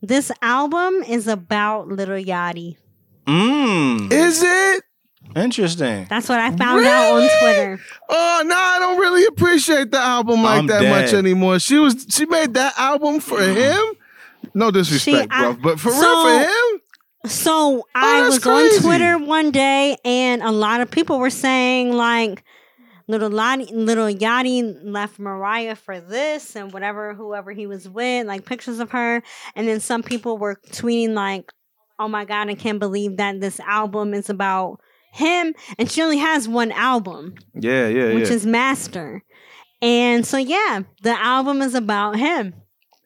This 0.02 0.30
album 0.42 1.02
is 1.08 1.26
about 1.26 1.88
Little 1.88 2.22
Yachty. 2.22 2.76
Mmm. 3.26 4.12
Is 4.12 4.42
it? 4.42 4.84
Interesting. 5.36 6.06
That's 6.08 6.28
what 6.28 6.40
I 6.40 6.54
found 6.56 6.84
out 6.84 7.12
on 7.12 7.28
Twitter. 7.40 7.80
Oh 8.08 8.42
no, 8.46 8.56
I 8.56 8.78
don't 8.78 8.98
really 8.98 9.26
appreciate 9.26 9.90
the 9.90 9.98
album 9.98 10.42
like 10.42 10.58
I'm 10.58 10.66
that 10.68 10.82
dead. 10.82 10.90
much 10.90 11.12
anymore. 11.12 11.58
She 11.58 11.78
was 11.78 12.06
she 12.08 12.26
made 12.26 12.54
that 12.54 12.78
album 12.78 13.20
for 13.20 13.38
mm. 13.38 13.54
him. 13.54 13.94
No 14.54 14.70
disrespect, 14.70 15.32
She- 15.32 15.38
I- 15.38 15.52
bro, 15.52 15.62
but 15.62 15.80
for 15.80 15.90
real 15.90 16.24
for 16.24 16.44
him. 16.44 16.80
So 17.26 17.50
oh, 17.50 17.84
I 17.94 18.22
that's 18.22 18.36
was 18.36 18.44
crazy. 18.44 18.76
on 18.76 18.82
Twitter 18.82 19.18
one 19.18 19.50
day, 19.50 19.96
and 20.04 20.42
a 20.42 20.52
lot 20.52 20.80
of 20.80 20.90
people 20.90 21.18
were 21.18 21.30
saying 21.30 21.92
like, 21.92 22.44
"Little 23.08 23.28
Lottie, 23.28 23.66
little 23.72 24.06
Yachty 24.06 24.78
left 24.84 25.18
Mariah 25.18 25.74
for 25.74 26.00
this 26.00 26.54
and 26.54 26.72
whatever, 26.72 27.14
whoever 27.14 27.50
he 27.52 27.66
was 27.66 27.88
with, 27.88 28.26
like 28.26 28.46
pictures 28.46 28.78
of 28.78 28.92
her." 28.92 29.22
And 29.56 29.68
then 29.68 29.80
some 29.80 30.02
people 30.02 30.38
were 30.38 30.60
tweeting 30.70 31.12
like, 31.14 31.52
"Oh 31.98 32.08
my 32.08 32.24
god, 32.24 32.48
I 32.48 32.54
can't 32.54 32.78
believe 32.78 33.16
that 33.16 33.40
this 33.40 33.58
album 33.60 34.14
is 34.14 34.30
about 34.30 34.80
him," 35.12 35.54
and 35.78 35.90
she 35.90 36.02
only 36.02 36.18
has 36.18 36.48
one 36.48 36.72
album, 36.72 37.34
Yeah, 37.54 37.88
yeah, 37.88 38.14
which 38.14 38.28
yeah. 38.28 38.34
is 38.34 38.46
Master. 38.46 39.22
And 39.80 40.26
so 40.26 40.36
yeah, 40.38 40.80
the 41.02 41.18
album 41.18 41.62
is 41.62 41.74
about 41.74 42.16
him. 42.16 42.54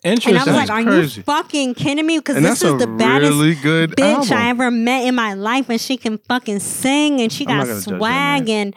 Interesting. 0.04 0.34
And 0.36 0.42
I 0.42 0.44
was 0.60 0.68
like, 0.68 0.70
"Are 0.70 0.82
crazy. 0.82 1.20
you 1.20 1.22
fucking 1.24 1.74
kidding 1.74 2.06
me?" 2.06 2.18
Because 2.18 2.42
this 2.42 2.62
is 2.62 2.78
the 2.78 2.86
baddest 2.88 3.30
really 3.32 3.54
good 3.54 3.90
bitch 3.92 4.30
album. 4.30 4.36
I 4.38 4.48
ever 4.48 4.70
met 4.70 5.06
in 5.06 5.14
my 5.14 5.34
life, 5.34 5.68
and 5.68 5.80
she 5.80 5.96
can 5.96 6.18
fucking 6.28 6.58
sing, 6.60 7.20
and 7.20 7.30
she 7.32 7.44
got 7.44 7.60
gonna 7.66 7.74
judge 7.74 7.84
that, 7.84 7.98
swag, 7.98 8.48
and 8.48 8.74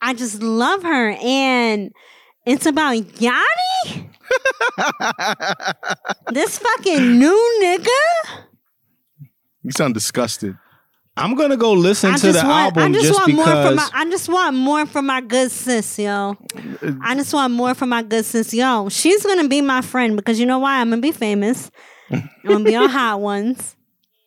I 0.00 0.14
just 0.14 0.40
love 0.42 0.82
her. 0.84 1.16
And 1.20 1.90
it's 2.44 2.64
about 2.66 2.92
Yanni, 3.20 4.10
this 6.32 6.58
fucking 6.58 7.18
new 7.18 7.60
nigga. 7.62 8.44
you 9.62 9.70
sound 9.72 9.94
disgusted. 9.94 10.56
I'm 11.18 11.34
gonna 11.34 11.56
go 11.56 11.72
listen 11.72 12.10
I 12.12 12.16
to 12.16 12.22
just 12.22 12.40
the 12.42 12.46
want, 12.46 12.76
I 12.76 12.88
just, 12.92 13.06
just, 13.06 13.18
want 13.20 13.34
more 13.34 13.44
from 13.46 13.74
because. 13.74 13.76
my, 13.76 13.88
I 14.00 14.04
just 14.10 14.28
want 14.28 14.56
more 14.56 14.86
from 14.86 15.06
my 15.06 15.20
good 15.22 15.50
sis, 15.50 15.98
yo. 15.98 16.36
I 17.02 17.14
just 17.14 17.32
want 17.32 17.54
more 17.54 17.74
from 17.74 17.88
my 17.88 18.02
good 18.02 18.24
sis, 18.24 18.52
yo. 18.52 18.88
She's 18.90 19.24
gonna 19.24 19.48
be 19.48 19.60
my 19.62 19.80
friend 19.80 20.16
because 20.16 20.38
you 20.38 20.44
know 20.46 20.58
why? 20.58 20.78
I'm 20.80 20.90
gonna 20.90 21.00
be 21.00 21.12
famous. 21.12 21.70
I'm 22.10 22.28
gonna 22.46 22.64
be 22.64 22.76
on 22.76 22.90
Hot 22.90 23.20
Ones, 23.20 23.76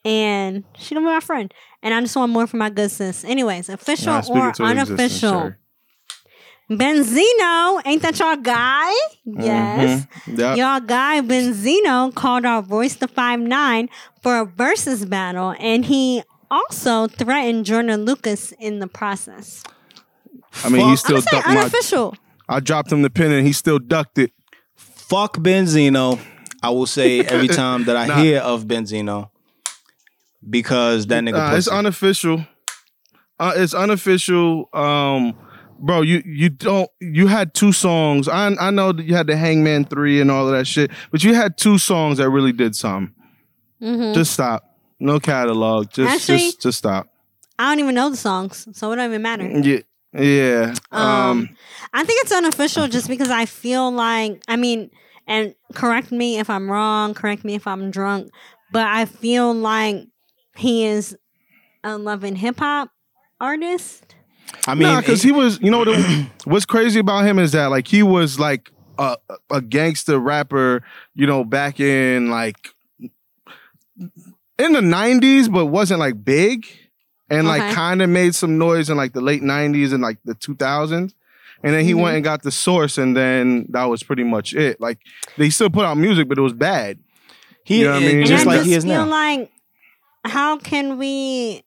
and 0.03 0.63
she's 0.77 0.89
gonna 0.89 1.01
be 1.01 1.13
my 1.13 1.19
friend. 1.19 1.53
And 1.83 1.93
I 1.93 2.01
just 2.01 2.15
want 2.15 2.31
more 2.31 2.47
from 2.47 2.59
my 2.59 2.69
good 2.71 2.89
sis. 2.91 3.23
Anyways, 3.23 3.69
official 3.69 4.13
Nah, 4.13 4.21
or 4.29 4.49
it 4.49 4.55
to 4.55 4.63
existence, 4.63 4.89
unofficial. 4.89 5.31
sir. 5.31 5.57
Benzino, 6.71 7.81
ain't 7.85 8.01
that 8.03 8.19
y'all 8.19 8.35
guy? 8.35 8.91
Yes. 9.25 10.05
Mhm. 10.27 10.37
Yep. 10.37 10.57
Y'all 10.57 10.79
guy 10.81 11.19
Benzino 11.21 12.13
called 12.13 12.45
out 12.45 12.69
Royce 12.69 12.95
Da 12.95 13.07
Five 13.07 13.39
Nine 13.39 13.89
for 14.21 14.39
a 14.41 14.45
versus 14.45 15.03
battle, 15.05 15.55
and 15.59 15.83
he 15.85 16.21
also 16.51 17.07
threatened 17.07 17.65
Jordan 17.65 18.05
Lucas 18.05 18.51
in 18.59 18.79
the 18.79 18.87
process. 18.87 19.63
I 20.63 20.69
mean, 20.69 20.81
he 20.81 20.81
Fuck- 20.81 20.89
I'm 20.89 20.97
still 20.97 21.09
gonna 21.15 21.21
say 21.21 21.31
ducked 21.37 21.47
my. 21.47 21.57
unofficial. 21.61 22.15
I 22.47 22.59
dropped 22.59 22.91
him 22.91 23.01
the 23.03 23.09
pin 23.09 23.31
and 23.31 23.45
he 23.45 23.53
still 23.53 23.79
ducked 23.79 24.17
it. 24.17 24.31
fuck 24.75 25.37
Benzino. 25.37 26.19
I 26.63 26.69
will 26.71 26.85
say 26.87 27.21
every 27.21 27.47
time 27.61 27.85
that 27.85 27.95
I 27.95 28.05
Nah. 28.07 28.21
hear 28.21 28.39
of 28.41 28.65
Benzino 28.65 29.29
because 30.47 31.07
that 31.07 31.23
nigga. 31.23 31.51
Uh, 31.53 31.55
it's 31.55 31.67
pussy. 31.67 31.77
unofficial. 31.77 32.45
Uh, 33.39 33.53
it's 33.55 33.73
unofficial. 33.73 34.69
Um, 34.73 35.33
bro, 35.79 36.01
you 36.01 36.21
you 36.25 36.49
don't 36.49 36.89
you 36.99 37.27
had 37.27 37.53
two 37.53 37.71
songs. 37.71 38.27
I 38.27 38.47
I 38.59 38.71
know 38.71 38.91
that 38.91 39.03
you 39.05 39.15
had 39.15 39.27
the 39.27 39.35
Hangmen 39.37 39.85
three 39.85 40.19
and 40.21 40.29
all 40.31 40.45
of 40.47 40.53
that 40.53 40.65
shit, 40.67 40.91
but 41.11 41.23
you 41.23 41.33
had 41.35 41.57
two 41.57 41.77
songs 41.77 42.17
that 42.17 42.29
really 42.29 42.51
did 42.51 42.75
something. 42.75 43.13
Mhm. 43.81 44.13
Just 44.13 44.33
stop. 44.33 44.63
No 44.99 45.19
catalog. 45.19 45.91
Just 45.91 46.11
Actually- 46.13 46.37
just 46.39 46.61
just 46.61 46.77
stop. 46.79 47.07
I 47.57 47.69
don't 47.71 47.79
even 47.79 47.95
know 47.95 48.09
the 48.09 48.17
songs, 48.17 48.67
so 48.71 48.91
it 48.91 48.95
don't 48.95 49.05
even 49.09 49.21
matter. 49.21 49.45
Yeah. 49.47 49.79
Yeah. 50.13 50.73
Um, 50.91 51.01
Um, 51.03 51.49
I 51.93 52.03
think 52.03 52.21
it's 52.23 52.31
unofficial 52.31 52.87
just 52.87 53.07
because 53.07 53.29
I 53.29 53.45
feel 53.45 53.91
like 53.91 54.41
I 54.47 54.55
mean, 54.55 54.89
and 55.27 55.53
correct 55.75 56.11
me 56.11 56.39
if 56.39 56.49
I'm 56.49 56.69
wrong, 56.71 57.13
correct 57.13 57.43
me 57.43 57.55
if 57.55 57.67
I'm 57.67 57.91
drunk, 57.91 58.31
but 58.71 58.87
I 58.87 59.05
feel 59.05 59.53
like 59.53 60.07
he 60.55 60.85
is 60.85 61.15
a 61.83 61.97
loving 61.97 62.35
hip 62.35 62.59
hop 62.59 62.89
artist. 63.39 64.15
I 64.67 64.73
mean, 64.73 64.87
nah, 64.87 64.99
because 65.01 65.23
it- 65.23 65.27
he 65.27 65.31
was, 65.31 65.59
you 65.61 65.69
know, 65.69 65.85
the, 65.85 66.27
what's 66.45 66.65
crazy 66.65 66.99
about 66.99 67.25
him 67.25 67.37
is 67.39 67.51
that 67.51 67.67
like 67.67 67.87
he 67.87 68.01
was 68.03 68.39
like 68.39 68.71
a 68.97 69.15
a 69.51 69.61
gangster 69.61 70.17
rapper, 70.19 70.81
you 71.13 71.27
know, 71.27 71.43
back 71.43 71.79
in 71.79 72.29
like 72.31 72.69
in 74.59 74.73
the 74.73 74.81
'90s, 74.81 75.51
but 75.51 75.67
wasn't 75.67 75.99
like 75.99 76.23
big, 76.23 76.67
and 77.29 77.47
like 77.47 77.61
Okay. 77.61 77.73
kind 77.73 78.01
of 78.01 78.09
made 78.09 78.35
some 78.35 78.57
noise 78.57 78.89
in 78.89 78.97
like 78.97 79.13
the 79.13 79.21
late 79.21 79.41
'90s 79.41 79.93
and 79.93 80.01
like 80.03 80.17
the 80.25 80.35
2000s. 80.35 81.13
And 81.61 81.73
then 81.73 81.83
he 81.83 81.91
Mhm. 81.91 82.01
went 82.01 82.15
and 82.15 82.23
got 82.23 82.43
the 82.43 82.51
source, 82.51 82.97
and 82.97 83.17
then 83.17 83.65
that 83.69 83.85
was 83.85 84.01
pretty 84.01 84.23
much 84.23 84.53
it. 84.53 84.79
Like 84.79 84.99
they 85.37 85.49
still 85.49 85.69
put 85.69 85.85
out 85.85 85.97
music, 85.97 86.29
but 86.29 86.37
it 86.37 86.41
was 86.41 86.53
bad. 86.53 86.99
he 87.65 87.79
you 87.79 87.83
know 87.85 87.91
what 87.93 88.03
I 88.03 88.05
mean? 88.05 88.17
And 88.19 88.25
just 88.27 88.45
I 88.47 88.49
like 88.49 88.57
just 88.59 88.67
he 88.69 88.73
is 88.75 88.83
feel 88.85 89.05
now. 89.05 89.11
like, 89.11 89.51
how 90.25 90.57
can 90.57 90.97
we? 90.97 91.63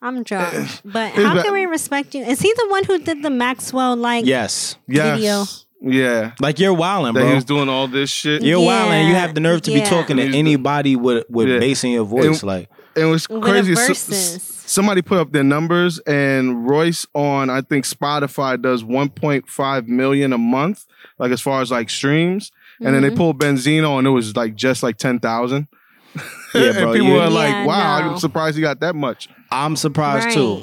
I'm 0.00 0.22
drunk, 0.22 0.54
but 0.84 1.10
how 1.12 1.34
ba- 1.34 1.42
can 1.42 1.52
we 1.54 1.66
respect 1.66 2.14
you? 2.14 2.22
Is 2.22 2.40
he 2.40 2.52
the 2.54 2.66
one 2.68 2.84
who 2.84 2.98
did 2.98 3.22
the 3.22 3.30
Maxwell 3.30 3.96
like? 3.96 4.26
yes, 4.26 4.76
Yes, 4.86 5.16
Video. 5.18 5.44
Yeah. 5.80 6.32
like 6.40 6.58
you're 6.58 6.74
wilding, 6.74 7.14
That 7.14 7.20
he 7.20 7.26
bro. 7.26 7.34
was 7.36 7.44
doing 7.44 7.68
all 7.68 7.88
this 7.88 8.10
shit. 8.10 8.42
You're 8.42 8.60
wilding. 8.60 9.08
You 9.08 9.14
have 9.14 9.34
the 9.34 9.40
nerve 9.40 9.62
to 9.62 9.70
be 9.70 9.78
yeah. 9.78 9.84
talking 9.88 10.16
to 10.16 10.22
He's 10.24 10.32
the- 10.32 10.38
anybody 10.38 10.96
with 10.96 11.24
with 11.28 11.48
Yeah. 11.48 11.58
bass 11.58 11.84
in 11.84 11.90
your 11.90 12.04
voice. 12.04 12.40
And- 12.40 12.48
like 12.48 12.68
It 12.96 13.04
was 13.04 13.28
With 13.28 13.42
crazy. 13.42 13.72
a 13.74 13.76
So- 13.76 13.86
versus. 13.88 14.42
somebody 14.66 15.02
put 15.02 15.18
up 15.18 15.30
their 15.32 15.44
numbers, 15.44 16.00
and 16.00 16.68
Royce 16.68 17.06
on 17.14 17.48
I 17.48 17.60
think 17.60 17.84
Spotify 17.84 18.60
does 18.60 18.82
1.5 18.82 19.86
million 19.86 20.32
a 20.32 20.38
month, 20.38 20.84
like 21.18 21.30
as 21.30 21.40
far 21.40 21.60
as 21.62 21.70
like 21.70 21.90
streams. 21.90 22.50
And 22.80 22.94
then 22.94 23.02
they 23.02 23.10
Mhm. 23.10 23.16
pulled 23.16 23.38
Benzino, 23.40 23.98
and 23.98 24.06
it 24.06 24.10
was 24.10 24.36
like 24.36 24.54
just 24.56 24.82
like 24.82 24.96
10,000. 24.98 25.68
Yeah, 26.54 26.72
bro, 26.72 26.82
and 26.84 26.92
people 26.94 26.96
you- 27.08 27.12
were 27.14 27.28
like, 27.28 27.50
Yeah, 27.50 27.66
"Wow, 27.66 28.00
no. 28.00 28.10
I'm 28.12 28.18
surprised 28.18 28.56
he 28.56 28.62
got 28.62 28.80
that 28.80 28.94
much." 28.96 29.28
I'm 29.52 29.76
surprised 29.76 30.30
too. 30.30 30.62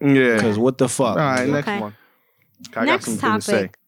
Right. 0.00 0.14
Yeah. 0.16 0.34
Because 0.34 0.58
what 0.58 0.76
the 0.78 0.88
fuck? 0.88 1.10
All 1.10 1.16
right, 1.16 1.48
next 1.48 1.68
Okay. 1.68 1.80
one. 1.80 1.94
I 2.76 2.84
Next 2.84 3.06
got 3.06 3.14
something 3.20 3.34
to 3.38 3.40
say. 3.40 3.52
topic. 3.62 3.78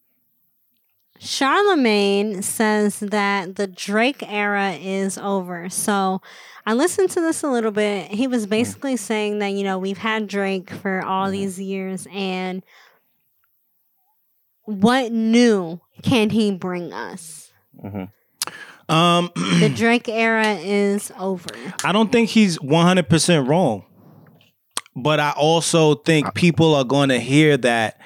Charlemagne 1.19 2.43
says 2.43 3.01
that 3.01 3.57
the 3.57 3.67
Drake 3.67 4.23
era 4.27 4.73
is 4.73 5.17
over. 5.17 5.69
So 5.69 6.21
I 6.67 6.75
listened 6.75 7.11
to 7.11 7.21
this 7.21 7.43
a 7.43 7.49
little 7.49 7.71
bit. 7.71 8.11
He 8.11 8.27
was 8.27 8.47
mm. 8.47 8.51
basically 8.51 8.97
saying 8.97 9.39
that, 9.39 9.53
you 9.53 9.65
know, 9.65 9.79
we've 9.79 9.99
had 9.99 10.27
Drake 10.27 10.71
for 10.71 11.05
all 11.05 11.27
mm-hmm. 11.27 11.33
these 11.33 11.61
years 11.61 12.07
and 12.13 12.63
what 14.65 15.13
new 15.13 15.81
can 16.03 16.31
he 16.31 16.53
bring 16.53 16.93
us? 16.93 17.53
Mm-hmm. 17.83 18.05
Um, 18.95 19.31
The 19.61 19.69
Drake 19.75 20.09
era 20.09 20.55
is 20.55 21.13
over. 21.19 21.49
I 21.85 21.93
don't 21.93 22.11
think 22.11 22.31
he's 22.31 22.61
100 22.61 23.09
percent 23.09 23.49
wrong, 23.49 23.85
but 24.97 25.21
I 25.21 25.33
also 25.33 25.95
think 25.95 26.35
people 26.35 26.75
are 26.75 26.85
going 26.85 27.09
to 27.11 27.19
hear 27.21 27.57
that 27.59 28.01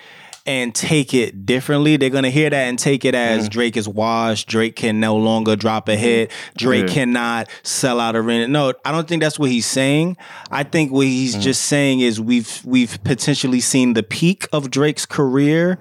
and 0.49 0.75
take 0.75 1.13
it 1.13 1.45
differently. 1.45 1.99
They're 1.99 2.09
going 2.09 2.25
to 2.25 2.31
hear 2.31 2.49
that 2.49 2.69
and 2.69 2.79
take 2.79 3.05
it 3.05 3.15
as 3.15 3.49
mm. 3.49 3.51
Drake 3.51 3.77
is 3.77 3.87
washed. 3.87 4.49
Drake 4.49 4.77
can 4.77 4.99
no 4.99 5.15
longer 5.15 5.57
drop 5.57 5.91
a 5.91 5.95
hit. 5.95 6.33
Drake 6.57 6.89
Yeah. 6.89 6.95
cannot 6.95 7.49
sell 7.63 8.01
out 8.01 8.17
arena. 8.17 8.49
No, 8.49 8.73
I 8.83 8.91
don't 8.91 9.07
think 9.07 9.23
that's 9.23 9.39
what 9.39 9.51
he's 9.51 9.67
saying. 9.67 10.17
I 10.51 10.63
think 10.63 10.91
what 10.91 11.07
he's 11.07 11.37
mm. 11.37 11.43
just 11.43 11.67
saying 11.67 12.01
is 12.01 12.19
we've 12.19 12.63
we've 12.65 12.99
potentially 13.05 13.61
seen 13.61 13.93
the 13.93 14.03
peak 14.03 14.49
of 14.51 14.71
Drake's 14.71 15.05
career, 15.05 15.79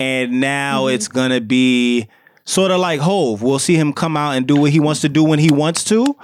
and 0.00 0.40
now 0.40 0.86
mm-hmm. 0.86 0.96
it's 0.96 1.06
going 1.06 1.30
to 1.30 1.40
be 1.40 2.08
sort 2.44 2.72
of 2.72 2.80
like 2.80 2.98
Hove. 2.98 3.40
We'll 3.40 3.60
see 3.60 3.76
him 3.76 3.92
come 3.92 4.16
out 4.16 4.32
and 4.32 4.48
do 4.48 4.56
what 4.56 4.72
he 4.72 4.80
wants 4.80 5.00
to 5.02 5.08
do 5.08 5.22
when 5.22 5.38
he 5.38 5.52
wants 5.52 5.84
to. 5.84 6.16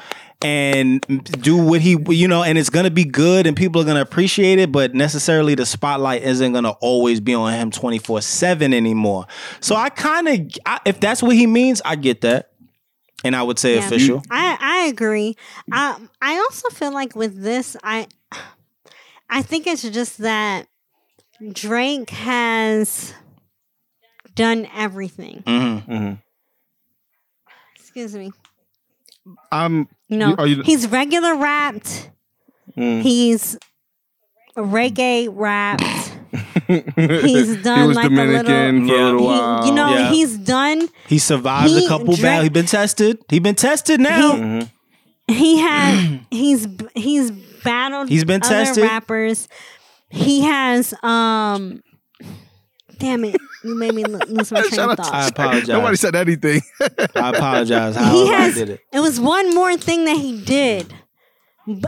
And 0.45 1.01
do 1.41 1.57
what 1.57 1.81
he, 1.81 1.97
you 2.11 2.29
know, 2.29 2.43
and 2.43 2.59
it's 2.59 2.69
gonna 2.69 2.91
be 2.91 3.05
good, 3.05 3.47
and 3.47 3.57
people 3.57 3.81
are 3.81 3.85
gonna 3.85 4.03
appreciate 4.03 4.59
it. 4.59 4.71
But 4.71 4.95
necessarily, 4.95 5.55
the 5.55 5.65
spotlight 5.65 6.23
isn't 6.23 6.53
gonna 6.53 6.73
always 6.83 7.21
be 7.21 7.33
on 7.35 7.53
him 7.55 7.71
twenty 7.71 7.99
four 7.99 8.21
seven 8.21 8.75
anymore. 8.75 9.27
So 9.61 9.75
I 9.75 9.89
kind 9.89 10.29
of, 10.29 10.81
if 10.85 11.01
that's 11.01 11.23
what 11.23 11.35
he 11.35 11.47
means, 11.47 11.81
I 11.83 11.97
get 11.97 12.21
that, 12.21 12.51
and 13.25 13.35
I 13.35 13.43
would 13.43 13.59
say 13.59 13.77
Yeah. 13.77 13.87
official. 13.87 14.23
I 14.31 14.59
I 14.61 14.87
agree. 14.89 15.35
I 15.73 15.99
I 16.21 16.37
also 16.37 16.69
feel 16.69 16.93
like 16.93 17.17
with 17.17 17.43
this, 17.43 17.75
I 17.83 18.07
I 19.31 19.41
think 19.41 19.67
it's 19.67 19.83
just 19.83 20.19
that 20.19 20.67
Drake 21.53 22.11
has 22.11 23.15
done 24.35 24.69
everything. 24.75 25.43
hmm 25.47 26.13
Excuse 27.77 28.15
me. 28.15 28.33
I'm. 29.53 29.89
You 30.09 30.19
know, 30.19 30.45
you- 30.45 30.63
he's 30.63 30.87
regular 30.89 31.35
rapped. 31.37 32.11
Mm. 32.77 33.03
He's 33.03 33.57
reggae 34.57 35.29
rapped. 35.31 35.83
he's 36.67 37.63
done 37.63 37.81
he 37.83 37.87
was 37.89 37.97
like 37.97 38.07
a 38.07 38.15
little- 38.15 38.45
for 38.45 38.53
a 38.53 38.73
Yeah. 38.73 39.11
little 39.11 39.63
He, 39.63 39.69
you 39.69 39.75
know, 39.75 39.95
Yeah. 39.97 40.11
he's 40.11 40.37
done. 40.39 40.89
He 41.07 41.19
survived 41.19 41.71
He- 41.71 41.85
a 41.85 41.89
couple 41.89 42.07
Drake- 42.15 42.23
battles. 42.23 42.43
He's 42.45 42.51
been 42.53 42.67
tested. 42.67 43.19
He's 43.29 43.41
been 43.41 43.55
tested 43.55 44.01
now. 44.01 44.33
Mhm. 44.33 44.71
He 45.29 45.59
had. 45.59 46.21
he's 46.31 46.67
he's 46.95 47.31
battled. 47.65 48.09
He's 48.09 48.25
been 48.25 48.43
other 48.43 48.55
tested. 48.65 48.85
rappers. 48.85 49.49
He 50.11 50.43
has 50.43 50.93
um 51.03 51.81
Damn 52.99 53.25
it! 53.25 53.37
You 53.65 53.75
made 53.75 53.95
me 53.95 54.05
lose 54.05 54.53
my 54.53 54.61
train 54.69 54.91
of 54.91 54.97
thought. 54.97 55.13
I 55.15 55.29
apologize. 55.29 55.69
Nobody 55.69 55.97
said 55.97 56.15
anything. 56.15 56.61
I 57.17 57.31
apologize. 57.31 57.97
he 57.97 58.03
I 58.03 58.41
has. 58.41 58.55
did 58.55 58.69
it. 58.71 58.81
It 58.93 59.01
was 59.01 59.19
one 59.19 59.55
more 59.55 59.77
thing 59.77 60.05
that 60.05 60.17
he 60.17 60.41
did. 60.45 60.93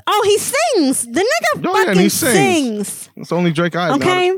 Oh, 0.06 0.22
he 0.24 0.38
sings. 0.38 1.02
The 1.04 1.20
nigga 1.20 1.68
Oh, 1.68 1.74
yeah, 1.74 1.78
and 1.80 1.86
fucking 1.88 2.02
he 2.02 2.08
sings. 2.08 2.88
sings. 2.88 3.10
it's 3.16 3.32
only 3.32 3.52
Drake 3.52 3.76
I. 3.76 3.90
Okay. 3.96 4.32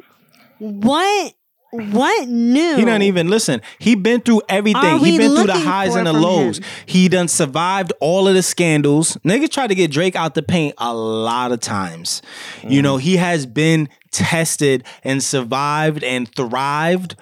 What? 0.58 1.34
What 1.70 2.28
new? 2.28 2.76
He 2.76 2.84
doesn't 2.84 3.02
even 3.02 3.28
listen. 3.28 3.60
He 3.78 3.94
been 3.94 4.22
through 4.22 4.40
everything. 4.48 4.82
Are 4.82 4.98
He 4.98 5.12
we 5.12 5.18
been 5.18 5.36
through 5.36 5.46
the 5.48 5.58
highs 5.58 5.94
and 5.94 6.06
the 6.06 6.14
lows. 6.14 6.58
him? 6.58 6.64
He 6.86 7.08
done 7.08 7.28
survived 7.28 7.92
all 8.00 8.26
of 8.26 8.34
the 8.34 8.42
scandals. 8.42 9.16
Niggas 9.18 9.50
tried 9.50 9.66
to 9.66 9.74
get 9.74 9.90
Drake 9.90 10.16
out 10.16 10.34
the 10.34 10.42
paint 10.42 10.74
a 10.78 10.94
lot 10.94 11.52
of 11.52 11.60
times. 11.60 12.22
You 12.62 12.80
mm. 12.80 12.84
know, 12.84 12.96
he 12.96 13.18
has 13.18 13.44
been 13.44 13.90
tested 14.10 14.84
and 15.04 15.22
survived 15.22 16.02
and 16.02 16.34
thrived. 16.34 17.16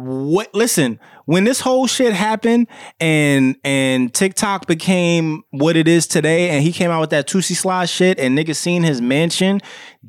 What 0.00 0.54
listen, 0.54 1.00
when 1.24 1.42
this 1.42 1.58
whole 1.60 1.88
shit 1.88 2.12
happened 2.12 2.68
and 3.00 3.56
and 3.64 4.14
TikTok 4.14 4.66
became 4.66 5.42
what 5.50 5.76
it 5.76 5.88
is 5.88 6.06
today, 6.06 6.50
and 6.50 6.62
he 6.62 6.70
came 6.70 6.90
out 6.92 7.00
with 7.00 7.10
that 7.10 7.26
Toosie 7.26 7.56
Slide 7.56 7.88
shit 7.88 8.18
and 8.20 8.38
niggas 8.38 8.56
seen 8.56 8.84
his 8.84 9.00
mansion, 9.02 9.60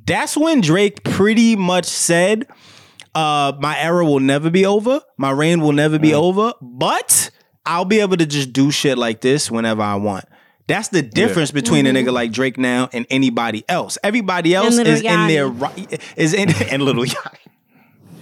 that's 0.05 0.37
when 0.37 0.61
Drake 0.61 1.03
pretty 1.03 1.55
much 1.55 1.85
said 1.85 2.45
uh 3.15 3.51
my 3.59 3.79
era 3.79 4.05
will 4.05 4.19
never 4.19 4.51
be 4.51 4.63
over 4.67 5.01
my 5.17 5.31
reign 5.31 5.61
will 5.61 5.71
never 5.71 5.97
Mm. 5.97 6.01
be 6.03 6.13
over 6.13 6.53
but 6.61 7.31
i'll 7.65 7.83
be 7.83 8.01
able 8.01 8.15
to 8.17 8.25
just 8.27 8.53
do 8.53 8.69
shit 8.69 8.99
like 8.99 9.21
this 9.21 9.49
whenever 9.49 9.81
i 9.81 9.95
want. 9.95 10.25
That's 10.67 10.89
the 10.89 11.01
difference 11.01 11.49
between 11.49 11.87
a 11.87 11.89
nigga 11.91 12.13
like 12.13 12.31
drake 12.31 12.59
now 12.59 12.87
and 12.93 13.07
anybody 13.09 13.63
else. 13.67 13.97
Everybody 14.03 14.53
else 14.53 14.75
Lil 14.77 14.85
is 14.85 15.01
in 15.01 15.27
their 15.27 15.47
right 15.47 15.99
is 16.15 16.35
in 16.35 16.49
and 16.69 16.83
little 16.83 17.03
Yachty. 17.03 17.48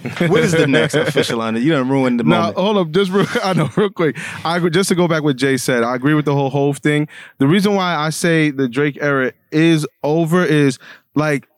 what 0.28 0.42
is 0.44 0.52
the 0.52 0.66
next 0.66 0.94
official 0.94 1.42
on 1.42 1.56
it 1.56 1.62
you 1.62 1.72
done 1.72 1.88
ruined 1.88 2.20
the 2.20 2.24
Now, 2.24 2.52
moment 2.52 2.58
hold 2.58 2.76
up, 2.78 2.90
just 2.90 3.10
real, 3.10 3.26
I 3.44 3.52
know, 3.52 3.68
real 3.76 3.90
quick. 3.90 4.16
I 4.44 4.56
agree, 4.56 4.70
just 4.70 4.88
to 4.90 4.94
go 4.94 5.08
back 5.08 5.22
what 5.22 5.36
Jay 5.36 5.56
said. 5.56 5.82
I 5.82 5.94
agree 5.94 6.14
with 6.14 6.24
the 6.24 6.34
whole 6.34 6.50
Hove 6.50 6.78
thing. 6.78 7.08
The 7.38 7.48
reason 7.48 7.74
why 7.74 7.96
I 7.96 8.10
say 8.10 8.50
the 8.50 8.68
Drake 8.68 8.98
era 9.00 9.32
is 9.50 9.86
over 10.04 10.44
is 10.44 10.78
like 11.14 11.48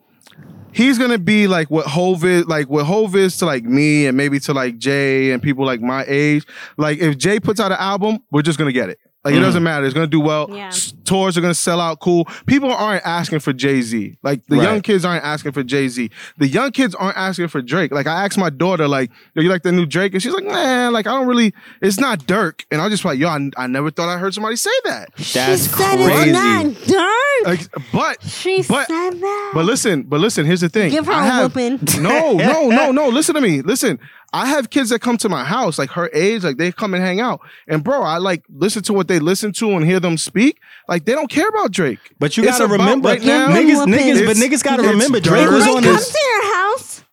he's 0.73 0.99
gonna 0.99 1.19
be 1.19 1.47
like 1.47 1.71
what 1.71 1.87
Hove 1.87 2.25
is, 2.25 2.47
like 2.47 2.69
what 2.69 2.87
Hove 2.87 3.15
is 3.15 3.37
to 3.39 3.47
like 3.47 3.65
me 3.65 4.07
and 4.07 4.17
maybe 4.17 4.41
to 4.41 4.55
like 4.55 4.79
Jay 4.79 5.33
and 5.33 5.43
people 5.43 5.67
like 5.67 5.81
my 5.81 6.05
age. 6.07 6.47
Like 6.77 6.99
if 6.99 7.19
Jay 7.19 7.41
puts 7.41 7.61
out 7.61 7.73
an 7.73 7.79
album, 7.79 8.21
we're 8.31 8.43
just 8.43 8.59
gonna 8.59 8.73
get 8.73 8.89
it. 8.89 8.99
Like 9.23 9.35
it 9.35 9.41
doesn't 9.41 9.61
mm. 9.61 9.65
matter. 9.65 9.85
It's 9.85 9.93
gonna 9.93 10.07
do 10.07 10.21
well. 10.21 10.49
Yeah. 10.51 10.73
Tours 11.05 11.37
are 11.37 11.43
gonna 11.43 11.53
sell 11.53 11.79
out 11.79 12.01
cool. 12.01 12.27
People 12.47 12.73
aren't 12.73 13.05
asking 13.05 13.41
for 13.41 13.53
Jay 13.53 13.83
Z. 13.83 14.17
Like 14.23 14.47
the 14.47 14.57
young 14.57 14.81
kids 14.81 15.05
aren't 15.05 15.25
asking 15.25 15.53
for 15.53 15.63
Jay 15.63 15.89
Z. 15.89 16.11
The 16.39 16.49
young 16.49 16.71
kids 16.71 16.95
aren't 16.95 17.19
asking 17.19 17.49
for 17.49 17.61
Drake. 17.61 17.93
Like 17.93 18.07
I 18.07 18.25
asked 18.25 18.39
my 18.39 18.49
daughter, 18.49 18.89
like, 18.89 19.11
"Yo, 19.35 19.43
you 19.43 19.51
like 19.51 19.63
the 19.63 19.73
new 19.73 19.85
Drake?" 19.85 20.15
And 20.15 20.23
she's 20.23 20.33
like, 20.33 20.45
"Man, 20.45 20.95
like 20.95 21.07
I 21.07 21.11
don't 21.11 21.27
really. 21.27 21.53
It's 21.83 22.01
not 22.01 22.21
Durk." 22.21 22.65
And 22.71 22.81
I 22.81 22.85
was 22.85 22.95
just 22.95 23.05
like, 23.05 23.19
"Yo, 23.19 23.29
I, 23.29 23.51
I 23.59 23.67
never 23.67 23.91
thought 23.91 24.09
I 24.09 24.17
heard 24.17 24.33
somebody 24.33 24.57
say 24.57 24.71
that." 24.85 25.11
that's 25.17 25.27
she 25.27 25.35
said 25.35 25.97
crazy 25.99 26.31
it's 26.31 26.33
not 26.33 26.67
Durk. 26.67 27.45
Like, 27.45 27.93
but 27.93 28.23
she 28.23 28.63
but- 28.63 28.87
said 28.87 29.21
that. 29.21 29.51
but 29.53 29.67
listen, 29.67 30.05
but 30.05 30.21
listen. 30.21 30.47
Here's 30.47 30.63
the 30.63 30.71
thing. 30.71 30.91
Give 30.91 31.05
her 31.05 31.13
I 31.13 31.27
a 31.27 31.31
have, 31.31 31.55
whooping. 31.55 32.03
No, 32.03 32.33
no, 32.33 32.71
no, 32.71 32.91
no. 32.91 33.09
Listen 33.09 33.35
to 33.35 33.43
me. 33.43 33.61
Listen. 33.61 33.99
I 34.33 34.47
have 34.47 34.71
kids 34.71 34.91
that 34.91 35.01
come 35.01 35.17
to 35.19 35.29
my 35.29 35.43
house, 35.45 35.79
like 35.79 35.91
her 35.91 36.09
age, 36.13 36.45
like 36.45 36.57
they 36.57 36.71
come 36.71 36.95
and 36.95 37.03
hang 37.03 37.21
out. 37.21 37.41
And 37.67 37.83
bro, 37.83 38.03
I 38.03 38.19
like 38.19 38.45
listen 38.49 38.83
to 38.85 38.93
what 38.93 39.09
they 39.09 39.19
listen 39.19 39.53
to 39.55 39.71
and 39.73 39.85
hear 39.85 39.99
them 39.99 40.17
speak. 40.17 40.59
Like 40.89 41.05
they 41.05 41.13
don't 41.13 41.29
care 41.31 41.49
about 41.49 41.73
Drake. 41.73 41.99
but 42.21 42.37
you 42.37 42.45
It's 42.45 42.59
gotta 42.59 42.71
remember 42.73 43.09
right 43.09 43.23
now- 43.23 43.49
niggas 43.49 43.87
niggas 43.87 44.27
but 44.27 44.37
niggas 44.37 44.63
gotta 44.63 44.83
remember 44.85 45.19
drake 45.21 45.49
Durk. 45.49 45.53
was 45.53 45.67
If 45.67 45.75
on 45.77 45.83
they 45.83 45.89
come 45.89 45.97
this 45.97 46.13
to 46.13 46.19
your 46.33 46.55
house, 46.55 47.05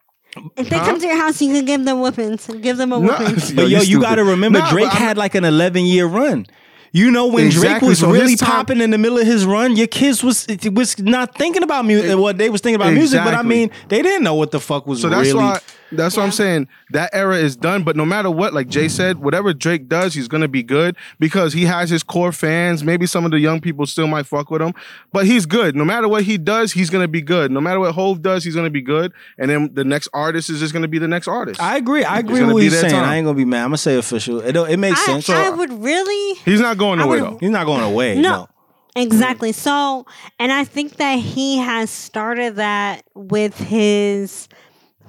if 0.58 0.70
they 0.70 0.78
Huh? 0.78 0.86
come 0.86 1.00
to 1.00 1.08
your 1.08 1.18
house, 1.18 1.42
you 1.42 1.52
can 1.54 1.66
give 1.66 1.84
them 1.86 2.00
whoopings. 2.02 2.48
Give 2.62 2.78
them 2.78 2.94
a 2.94 3.00
No. 3.00 3.08
whooping. 3.08 3.36
But 3.56 3.70
yo, 3.70 3.82
you 3.82 4.00
got 4.00 4.16
to 4.16 4.24
remember, 4.24 4.60
Nah, 4.60 4.70
Drake 4.70 4.90
had 4.92 5.18
like 5.18 5.34
an 5.34 5.44
11 5.46 5.86
year 5.86 6.06
run. 6.06 6.46
You 6.94 7.12
know, 7.12 7.26
when 7.28 7.50
Drake 7.50 7.82
was 7.82 8.00
so 8.00 8.10
really 8.12 8.36
time- 8.36 8.50
popping 8.50 8.80
in 8.82 8.92
the 8.92 8.98
middle 8.98 9.18
of 9.18 9.26
his 9.28 9.46
run, 9.46 9.76
your 9.76 9.88
kids 9.88 10.24
was 10.24 10.48
was 10.72 10.98
not 11.00 11.36
thinking 11.36 11.64
about 11.64 11.86
music. 11.86 12.16
Well, 12.18 12.34
they 12.34 12.50
was 12.50 12.62
thinking 12.62 12.80
about 12.80 12.94
music, 12.94 13.22
but 13.24 13.34
I 13.34 13.42
mean, 13.42 13.72
they 13.90 14.02
didn't 14.04 14.24
know 14.24 14.36
what 14.36 14.52
the 14.52 14.60
fuck 14.60 14.86
was 14.88 15.02
So 15.02 15.10
that's 15.10 15.30
really. 15.30 15.40
why 15.40 15.60
that's 15.92 16.18
what 16.18 16.24
I'm 16.24 16.32
saying. 16.32 16.68
That 16.92 17.10
era 17.14 17.36
is 17.38 17.56
done. 17.56 17.84
But 17.84 17.96
no 17.96 18.06
matter 18.06 18.30
what, 18.30 18.54
like 18.54 18.68
Jay 18.68 18.88
said, 18.88 19.20
whatever 19.20 19.54
Drake 19.54 19.88
does, 19.88 20.14
he's 20.14 20.28
gonna 20.28 20.48
be 20.48 20.64
good 20.64 20.96
because 21.20 21.54
he 21.54 21.66
has 21.66 21.90
his 21.90 22.04
core 22.04 22.32
fans. 22.32 22.84
Maybe 22.84 23.06
some 23.06 23.26
of 23.26 23.32
the 23.32 23.40
young 23.40 23.62
people 23.62 23.86
still 23.86 24.08
might 24.08 24.26
fuck 24.26 24.50
with 24.52 24.62
him, 24.62 24.74
but 25.12 25.26
he's 25.26 25.46
good. 25.46 25.76
No 25.76 25.86
matter 25.86 26.08
what 26.08 26.24
he 26.24 26.38
does, 26.38 26.74
he's 26.74 26.90
gonna 26.90 27.08
be 27.08 27.22
good. 27.22 27.52
No 27.52 27.62
matter 27.62 27.80
what 27.80 27.94
Hove 27.94 28.22
does, 28.22 28.44
he's 28.44 28.56
gonna 28.56 28.70
be 28.70 28.82
good. 28.82 29.12
And 29.38 29.50
then 29.50 29.70
the 29.74 29.84
next 29.84 30.10
artist 30.14 30.50
is 30.50 30.60
just 30.60 30.74
gonna 30.74 30.88
be 30.88 31.00
the 31.00 31.08
next 31.08 31.28
artist. 31.28 31.62
I 31.62 31.78
agree. 31.78 32.04
I 32.04 32.20
agree 32.20 32.44
with 32.44 32.54
what 32.54 32.64
you're 32.64 32.72
saying. 32.72 32.92
time. 32.94 33.04
I 33.06 33.16
ain't 33.18 33.26
gonna 33.26 33.38
be 33.38 33.46
mad. 33.46 33.64
I'm 33.64 33.70
gonna 33.70 33.78
say 33.78 33.98
official. 33.98 34.40
It 34.42 34.56
it 34.56 34.78
makes 34.78 35.00
I, 35.02 35.06
sense. 35.06 35.30
I 35.30 35.50
would 35.50 35.72
really 35.84 36.40
he's 36.46 36.60
not 36.62 36.78
going 36.78 37.00
I 37.00 37.04
nowhere 37.04 37.24
would- 37.24 37.34
though. 37.34 37.38
He's 37.40 37.50
not 37.50 37.66
going 37.66 37.84
away. 37.84 38.16
No. 38.16 38.30
No. 38.30 38.48
Exactly. 38.96 39.52
So, 39.52 40.08
and 40.40 40.52
I 40.52 40.64
think 40.64 40.96
that 40.96 41.20
he 41.20 41.60
has 41.60 41.92
started 41.92 42.56
that 42.56 43.04
with 43.14 43.56
his 43.56 44.48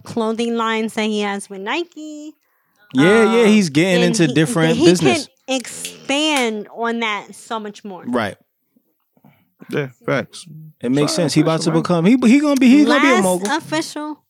clothing 0.08 0.56
lines 0.56 0.94
that 0.94 1.04
he 1.04 1.20
has 1.20 1.48
with 1.50 1.60
Nike. 1.60 2.32
Yeah, 2.94 3.34
yeah. 3.36 3.46
He's 3.46 3.68
getting 3.68 4.02
into 4.02 4.26
he- 4.26 4.32
different 4.34 4.76
he 4.76 4.86
business. 4.86 5.28
can 5.46 5.56
expand 5.56 6.68
on 6.74 7.00
that 7.00 7.34
so 7.34 7.60
much 7.60 7.84
more. 7.84 8.04
Right. 8.04 8.36
Yeah, 9.70 9.88
facts. 10.06 10.46
It 10.80 10.90
makes 10.90 11.12
Sorry, 11.12 11.24
sense. 11.24 11.34
He 11.34 11.42
about 11.42 11.60
to 11.62 11.70
official, 11.70 11.82
become. 11.82 12.04
He 12.06 12.16
he 12.26 12.40
gonna 12.40 12.56
be. 12.58 12.68
He 12.68 12.84
gonna 12.84 13.00
be 13.00 13.18
a 13.18 13.22
mogul. 13.22 13.50
official. 13.50 14.24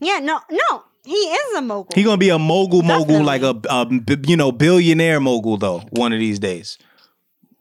Yeah, 0.00 0.18
no, 0.18 0.40
no, 0.50 0.82
he 1.04 1.12
is 1.14 1.56
a 1.56 1.62
mogul. 1.62 1.92
He 1.94 2.02
gonna 2.02 2.16
be 2.16 2.30
a 2.30 2.38
mogul, 2.38 2.82
mogul, 2.82 3.22
Definitely. 3.22 3.24
like 3.24 3.42
a, 3.70 4.26
you 4.28 4.36
know 4.36 4.50
billionaire 4.50 5.20
mogul 5.20 5.56
though. 5.56 5.80
One 5.92 6.12
of 6.12 6.18
these 6.18 6.40
days. 6.40 6.78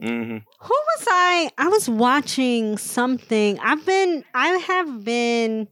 Mm-hmm. 0.01 0.37
Who 0.59 0.73
was 0.97 1.07
I? 1.07 1.51
I 1.57 1.67
was 1.67 1.87
watching 1.87 2.77
something. 2.77 3.59
I've 3.59 3.85
been, 3.85 4.23
I 4.33 4.47
have 4.49 5.03
been 5.05 5.67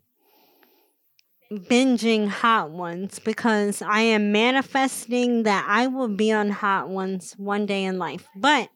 binging 1.51 2.27
Hot 2.27 2.69
Ones 2.71 3.19
because 3.19 3.81
I 3.81 4.01
am 4.01 4.31
manifesting 4.31 5.43
that 5.43 5.65
I 5.67 5.87
will 5.87 6.07
be 6.07 6.31
on 6.31 6.49
Hot 6.49 6.89
Ones 6.89 7.33
one 7.37 7.65
day 7.65 7.83
in 7.83 7.97
life. 7.99 8.27
But 8.35 8.69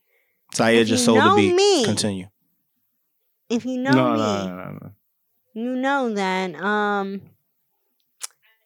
Syer 0.54 0.82
If 0.82 0.88
just 0.90 1.02
you 1.02 1.06
sold 1.06 1.20
the 1.20 1.26
know 1.26 1.36
beat. 1.36 1.56
me- 1.56 1.86
Continue. 1.86 2.28
if 3.50 3.66
you 3.66 3.78
know 3.78 3.92
No, 3.92 4.12
me, 4.14 4.18
no, 4.20 4.48
no, 4.48 4.56
no, 4.56 4.72
no. 4.82 4.92
you 5.54 5.76
know 5.76 6.14
that 6.14 6.56
um, 6.56 7.22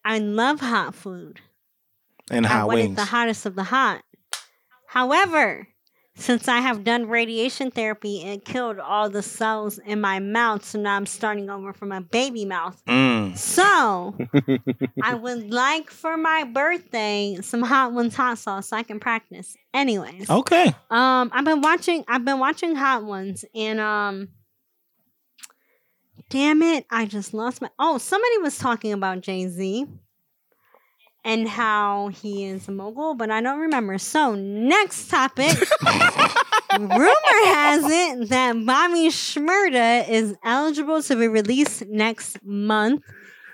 I 0.04 0.18
love 0.18 0.60
hot 0.60 0.94
food. 0.94 1.40
And 2.30 2.46
hot 2.46 2.68
want 2.68 2.78
it 2.80 2.82
wings. 2.84 2.96
the 2.96 3.04
hottest 3.06 3.46
of 3.46 3.54
the 3.56 3.64
hot. 3.64 4.02
However, 4.86 5.66
since 6.20 6.48
I 6.48 6.58
have 6.58 6.84
done 6.84 7.08
radiation 7.08 7.70
therapy, 7.70 8.22
it 8.22 8.44
killed 8.44 8.78
all 8.78 9.08
the 9.08 9.22
cells 9.22 9.78
in 9.78 10.00
my 10.00 10.18
mouth. 10.18 10.64
So 10.64 10.78
now 10.80 10.94
I'm 10.96 11.06
starting 11.06 11.48
over 11.48 11.72
from 11.72 11.92
a 11.92 12.00
baby 12.00 12.44
mouth. 12.44 12.80
Mm. 12.86 13.36
So 13.36 14.14
I 15.02 15.14
would 15.14 15.50
like 15.50 15.90
for 15.90 16.16
my 16.16 16.44
birthday 16.44 17.38
some 17.40 17.62
hot 17.62 17.92
ones 17.92 18.14
hot 18.14 18.38
sauce 18.38 18.68
so 18.68 18.76
I 18.76 18.82
can 18.82 19.00
practice. 19.00 19.56
Anyways, 19.72 20.28
Okay. 20.28 20.66
um, 20.90 21.30
I've 21.32 21.44
been 21.44 21.62
watching. 21.62 22.04
I've 22.06 22.24
been 22.24 22.38
watching 22.38 22.74
Hot 22.76 23.04
Ones, 23.04 23.44
and 23.54 23.78
um, 23.80 24.28
damn 26.28 26.62
it, 26.62 26.86
I 26.90 27.06
just 27.06 27.32
lost 27.32 27.62
my. 27.62 27.70
Oh, 27.78 27.98
somebody 27.98 28.38
was 28.38 28.58
talking 28.58 28.92
about 28.92 29.20
Jay 29.20 29.46
Z 29.48 29.86
and 31.24 31.48
how 31.48 32.08
he 32.08 32.46
is 32.46 32.68
a 32.68 32.72
mogul, 32.72 33.14
but 33.14 33.30
I 33.30 33.40
don't 33.40 33.60
remember. 33.60 33.98
So 33.98 34.34
next 34.34 35.08
topic. 35.08 35.56
Rumor 36.78 37.44
has 37.46 37.82
it 37.84 38.28
that 38.30 38.64
Bobby 38.64 39.08
Shmurda 39.08 40.08
is 40.08 40.36
eligible 40.44 41.02
to 41.02 41.16
be 41.16 41.28
released 41.28 41.84
next 41.86 42.38
month 42.44 43.02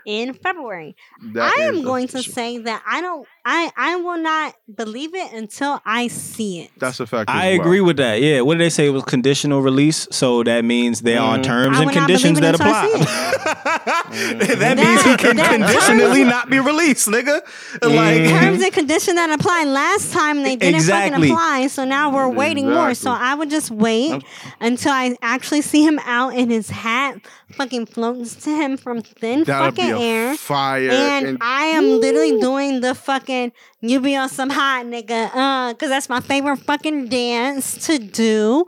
in 0.05 0.35
February. 0.35 0.97
That 1.33 1.53
I 1.59 1.63
am 1.63 1.83
going 1.83 2.09
to 2.09 2.23
say 2.23 2.59
that 2.59 2.83
I 2.87 3.01
don't 3.01 3.27
I 3.49 3.71
I 3.77 3.95
will 3.97 4.19
not 4.19 4.57
believe 4.75 5.15
it 5.15 5.33
until 5.33 5.81
I 5.87 6.09
see 6.09 6.63
it. 6.63 6.71
that's 6.79 6.99
a 6.99 7.07
fact. 7.07 7.31
I 7.31 7.53
well. 7.53 7.61
agree 7.61 7.81
with 7.81 7.97
that. 7.99 8.21
Yeah. 8.21 8.41
What 8.41 8.55
did 8.55 8.65
they 8.65 8.71
say? 8.71 8.87
It 8.87 8.91
was 8.91 9.05
conditional 9.05 9.63
release. 9.63 10.09
So 10.11 10.43
that 10.43 10.65
means 10.65 11.01
they're 11.03 11.21
on 11.21 11.41
Mhm. 11.41 11.45
terms 11.45 11.79
I 11.79 11.83
and 11.83 11.93
conditions 11.93 12.41
that 12.41 12.57
apply. 12.57 12.89
that 13.47 14.57
That- 14.59 14.77
means 14.79 15.03
he 15.03 15.17
can 15.17 15.37
conditionally 15.37 16.23
terms- 16.25 16.31
not 16.31 16.51
be 16.51 16.59
released, 16.59 17.07
nigga. 17.09 17.41
Like 17.83 18.19
Mhm. 18.23 18.41
Terms 18.41 18.63
and 18.65 18.73
conditions 18.73 19.15
that 19.17 19.31
apply. 19.31 19.65
Last 19.65 20.13
time 20.13 20.43
they 20.43 20.57
didn't 20.57 20.75
Exactly. 20.75 21.29
fucking 21.29 21.33
apply, 21.33 21.67
so 21.69 21.85
now 21.85 22.11
we're 22.11 22.29
waiting 22.29 22.69
more. 22.69 22.95
So 22.95 23.11
I 23.13 23.35
would 23.35 23.51
just 23.51 23.71
wait 23.71 24.23
until 24.61 24.93
I 24.93 25.15
actually 25.23 25.63
see 25.63 25.85
him 25.85 26.01
out 26.05 26.35
in 26.35 26.51
his 26.51 26.71
hat, 26.71 27.17
fucking 27.57 27.87
floats 27.87 28.35
to 28.45 28.51
him 28.51 28.77
from 28.77 29.03
thin 29.03 29.45
That'll 29.45 29.67
fucking 29.71 30.03
air. 30.03 30.35
fire. 30.37 30.91
And, 30.91 31.39
I 31.41 31.67
am 31.67 32.01
literally 32.01 32.41
doing 32.41 32.81
the 32.81 32.95
fucking 32.95 33.36
you 33.81 34.01
be 34.01 34.17
on 34.17 34.29
some 34.29 34.51
hot 34.51 34.85
nigga, 34.87 35.31
uh, 35.35 35.75
cause 35.75 35.89
that's 35.89 36.09
my 36.09 36.21
favorite 36.21 36.59
fucking 36.59 37.09
dance 37.09 37.87
to 37.87 37.99
do. 37.99 38.65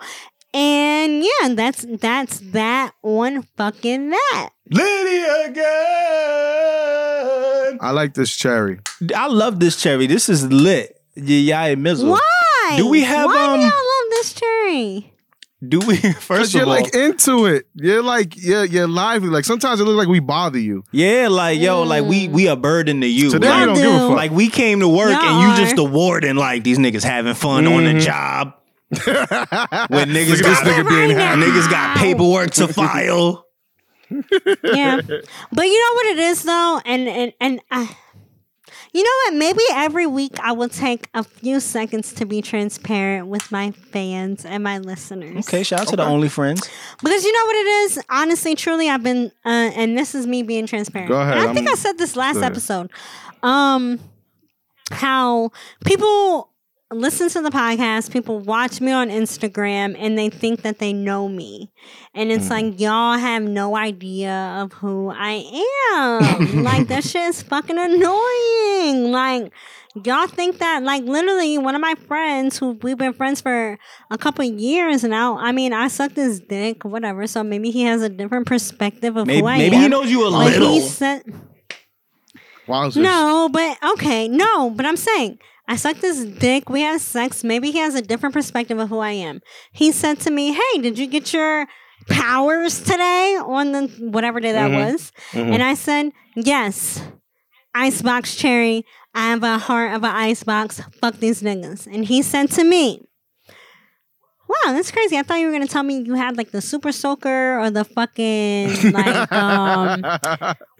And 0.55 1.23
yeah, 1.23 1.55
that's 1.55 1.85
that's 2.01 2.41
that 2.53 2.93
one 3.03 3.43
fucking 3.57 4.11
that. 4.11 4.51
Lydia 4.71 5.47
again. 5.51 5.69
I 7.81 7.91
like 7.93 8.15
this 8.15 8.35
cherry. 8.35 8.81
I 9.15 9.27
love 9.29 9.61
this 9.61 9.81
cherry. 9.81 10.07
This 10.07 10.29
is 10.29 10.51
lit. 10.51 10.97
Yeah, 11.15 11.67
yeah, 11.67 11.75
Mizzle. 11.75 12.11
Why? 12.11 12.75
Do 12.77 12.89
we 12.89 13.03
have, 13.03 13.27
Why 13.27 13.45
um, 13.45 13.61
do 13.61 13.67
y'all 13.67 13.71
love 13.71 14.11
this 14.11 14.33
cherry? 14.35 15.13
Do 15.67 15.81
we 15.81 15.97
Because 15.97 16.15
first 16.21 16.55
you're 16.55 16.65
all? 16.65 16.69
like 16.69 16.95
into 16.95 17.47
it. 17.47 17.67
You're 17.75 18.03
like 18.03 18.37
you're 18.37 18.65
you're 18.65 18.87
lively. 18.87 19.29
Like 19.29 19.45
sometimes 19.45 19.81
it 19.81 19.85
looks 19.85 19.99
like 19.99 20.09
we 20.09 20.21
bother 20.21 20.59
you. 20.59 20.85
yeah, 20.93 21.27
like 21.29 21.59
yo, 21.59 21.83
like 21.83 22.05
we 22.05 22.29
we 22.29 22.47
a 22.47 22.55
burden 22.55 23.01
to 23.01 23.09
you. 23.09 23.31
Today 23.31 23.49
like, 23.49 23.67
don't 23.67 23.75
give 23.75 23.87
a 23.87 23.89
do. 23.89 24.09
fuck. 24.09 24.17
like 24.17 24.31
we 24.31 24.49
came 24.51 24.81
to 24.81 24.89
work 24.89 25.11
Y'all 25.11 25.21
and 25.21 25.43
you 25.43 25.49
are. 25.49 25.57
just 25.57 25.75
the 25.75 25.85
warden. 25.85 26.37
Like 26.37 26.63
these 26.63 26.79
niggas 26.79 27.03
having 27.03 27.35
fun 27.35 27.67
on 27.67 27.85
the 27.85 27.91
mm-hmm. 27.91 27.99
job. 27.99 28.55
when 29.91 30.09
niggas 30.09 30.29
this 30.29 30.41
got 30.41 30.65
nigga 30.65 30.89
being 30.89 31.17
Right 31.17 31.39
niggas 31.39 31.71
got 31.71 31.97
paperwork 31.99 32.53
to 32.53 32.69
file. 32.69 33.45
Yeah. 34.11 35.01
but 35.53 35.67
you 35.67 35.79
know 35.79 35.95
what 35.95 36.07
it 36.07 36.19
is 36.19 36.43
though? 36.43 36.81
And 36.87 37.09
and 37.09 37.33
and 37.41 37.61
I 37.71 37.95
you 38.93 39.03
know 39.03 39.11
what? 39.25 39.35
Maybe 39.39 39.61
every 39.73 40.07
week 40.07 40.39
I 40.41 40.53
will 40.53 40.69
take 40.69 41.09
a 41.15 41.23
few 41.23 41.61
seconds 41.61 42.13
to 42.15 42.25
be 42.27 42.41
transparent 42.43 43.27
with 43.29 43.51
my 43.53 43.71
fans 43.71 44.45
and 44.45 44.63
my 44.65 44.79
listeners. 44.79 45.49
Okay, 45.49 45.63
shout 45.63 45.81
out 45.83 45.89
to 45.89 45.97
the 45.97 46.05
only 46.05 46.29
friends. 46.29 46.69
Because 47.03 47.25
you 47.25 47.33
know 47.33 47.45
what 47.47 47.57
it 47.57 47.69
is? 47.69 48.01
Honestly, 48.11 48.55
truly, 48.55 48.89
I've 48.89 49.03
been, 49.03 49.31
uh, 49.45 49.49
and 49.75 49.97
this 49.97 50.15
is 50.15 50.27
me 50.27 50.43
being 50.43 50.67
transparent. 50.67 51.09
Go 51.11 51.21
ahead, 51.21 51.37
And 51.39 51.49
I 51.51 51.55
think 51.55 51.67
I'm- 51.69 51.75
I 51.75 51.77
said 51.77 51.99
this 51.99 52.17
last 52.17 52.39
episode. 52.43 52.91
Um, 53.43 54.01
how 54.91 55.51
people 55.85 56.51
listen 56.93 57.29
to 57.31 57.43
the 57.43 57.51
podcast, 57.51 58.13
people 58.13 58.39
watch 58.41 58.81
me 58.81 58.93
on 58.93 59.09
Instagram, 59.11 59.95
and 59.99 60.17
they 60.19 60.31
think 60.31 60.63
that 60.63 60.79
they 60.79 60.93
know 60.93 61.29
me, 61.29 61.71
and 62.15 62.33
it's 62.33 62.47
mm. 62.47 62.51
like 62.51 62.81
y'all 62.81 63.19
have 63.19 63.43
no 63.43 63.77
idea 63.77 64.33
of 64.61 64.73
who 64.73 65.11
I 65.15 65.45
am. 65.95 66.63
like 66.65 66.89
that 66.89 67.05
shit 67.05 67.23
is 67.23 67.43
fucking 67.43 67.79
annoying. 67.79 69.13
Like. 69.13 69.53
Y'all 70.05 70.29
think 70.29 70.59
that, 70.59 70.85
like, 70.85 71.03
literally, 71.05 71.59
one 71.59 71.75
of 71.75 71.81
my 71.81 71.95
friends 72.07 72.57
who 72.57 72.79
we've 72.83 72.99
been 72.99 73.15
friends 73.15 73.41
for 73.41 73.77
a 74.13 74.19
couple 74.19 74.49
of 74.49 74.61
years 74.61 75.03
now. 75.03 75.39
I 75.39 75.51
mean, 75.51 75.73
I 75.73 75.89
sucked 75.89 76.15
his 76.15 76.39
dick, 76.39 76.85
whatever. 76.85 77.27
So 77.27 77.43
maybe 77.43 77.73
he 77.73 77.83
has 77.83 78.03
a 78.03 78.09
different 78.09 78.47
perspective 78.47 79.17
of 79.17 79.27
Maybe, 79.27 79.41
who 79.41 79.47
I 79.47 79.59
maybe 79.59 79.75
am. 79.75 79.81
Maybe 79.81 79.83
he 79.83 79.89
knows 79.89 80.11
you 80.11 80.25
a 80.25 80.29
Like, 80.29 80.53
little. 80.53 80.73
he 80.73 80.81
said, 80.83 81.25
Wowzers. 82.69 83.03
no, 83.03 83.49
but 83.51 83.77
okay, 83.95 84.29
no, 84.29 84.71
but 84.71 84.87
I'm 84.87 84.97
saying 84.99 85.39
I 85.69 85.77
sucked 85.77 86.01
his 86.01 86.25
dick. 86.25 86.69
We 86.71 86.81
had 86.81 87.01
sex. 87.01 87.45
Maybe 87.45 87.71
he 87.71 87.79
has 87.79 87.95
a 87.95 88.03
different 88.03 88.33
perspective 88.35 88.79
of 88.79 88.89
who 88.89 88.99
I 88.99 89.11
am. 89.13 89.41
He 89.73 89.93
said 89.93 90.19
to 90.21 90.31
me, 90.31 90.53
"Hey, 90.55 90.81
did 90.81 90.99
you 90.99 91.07
get 91.07 91.33
your 91.33 91.67
powers 92.09 92.81
today 92.81 93.37
on 93.41 93.73
the 93.73 93.83
whatever 94.01 94.41
day 94.41 94.53
that 94.53 94.71
was?" 94.93 95.13
And 95.53 95.63
I 95.63 95.75
said, 95.75 96.13
"Yes." 96.35 97.03
Icebox 97.75 98.35
cherry. 98.35 98.85
I 99.15 99.29
have 99.31 99.45
a 99.45 99.59
heart 99.59 99.95
of 99.95 100.03
an 100.03 100.11
icebox. 100.11 100.81
Fuck 101.01 101.19
these 101.19 101.43
niggas. 101.43 101.87
And 101.87 102.05
he 102.07 102.23
said 102.23 102.51
to 102.53 102.65
me, 102.65 103.03
Wow, 104.49 104.73
that's 104.73 104.91
crazy. 104.91 105.19
I 105.19 105.23
thought 105.23 105.39
you 105.41 105.47
were 105.47 105.53
gonna 105.53 105.67
tell 105.67 105.83
me 105.83 106.01
you 106.01 106.15
had 106.15 106.39
like 106.39 106.51
the 106.51 106.63
super 106.63 106.91
soaker 106.91 107.61
or 107.61 107.71
the 107.71 107.85
fucking 107.85 108.93
like 108.93 109.31
um 109.31 110.03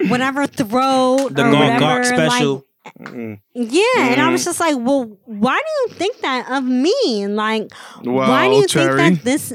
whatever 0.09 0.47
throat 0.47 1.35
the 1.35 1.45
or 1.47 1.51
Gawk 1.51 1.61
whatever 1.61 1.79
Gawk 1.79 2.05
special. 2.07 2.65
Mm-mm. 3.01 3.41
yeah, 3.55 3.83
and 4.13 4.21
I 4.21 4.31
was 4.31 4.45
just 4.45 4.61
like, 4.61 4.77
well, 4.79 5.19
why 5.25 5.59
do 5.61 5.93
you 5.93 5.99
think 5.99 6.21
that 6.21 6.51
of 6.51 6.65
me? 6.65 7.23
And 7.23 7.37
like, 7.37 7.71
Wow, 8.03 8.29
why 8.29 8.49
do 8.49 8.55
you 8.57 8.67
Cherry. 8.67 8.97
think 8.97 9.19
that 9.19 9.25
this? 9.25 9.53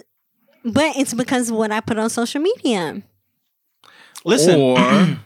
But 0.66 0.96
it's 0.98 1.14
because 1.14 1.50
of 1.50 1.58
what 1.58 1.72
I 1.72 1.80
put 1.82 1.98
on 2.00 2.10
social 2.10 2.42
media, 2.42 3.02
Listen, 4.26 4.60
Or 4.60 4.78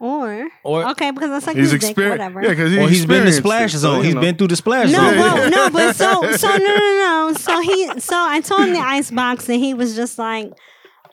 or 0.00 0.48
Or- 0.64 0.88
okay, 0.90 1.10
because 1.12 1.30
that's 1.30 1.46
like 1.46 1.56
he's 1.56 1.70
his 1.70 1.80
dick, 1.80 1.90
experienced. 1.90 2.18
whatever. 2.18 2.42
Yeah, 2.42 2.48
because 2.50 2.76
or 2.76 2.88
he's 2.88 3.06
been 3.06 3.18
in 3.18 3.22
the 3.24 3.28
experienced 3.28 3.38
splash 3.38 3.70
zone. 3.72 3.80
so, 3.80 3.96
you 3.98 4.02
He's 4.06 4.14
know. 4.14 4.20
been 4.20 4.36
through 4.36 4.48
the 4.48 4.56
splash 4.56 4.90
No, 4.90 4.98
zone. 4.98 5.16
well, 5.18 5.50
no, 5.50 5.70
but 5.70 5.94
so, 5.94 6.32
so 6.36 6.48
no, 6.48 6.56
no, 6.58 7.28
no. 7.28 7.32
So 7.38 7.60
he, 7.60 8.00
so 8.00 8.16
I 8.16 8.40
told 8.40 8.62
him 8.62 8.72
the 8.72 8.80
ice 8.80 9.10
box, 9.10 9.48
and 9.48 9.58
he 9.60 9.72
was 9.74 9.94
just 9.94 10.18
like, 10.18 10.48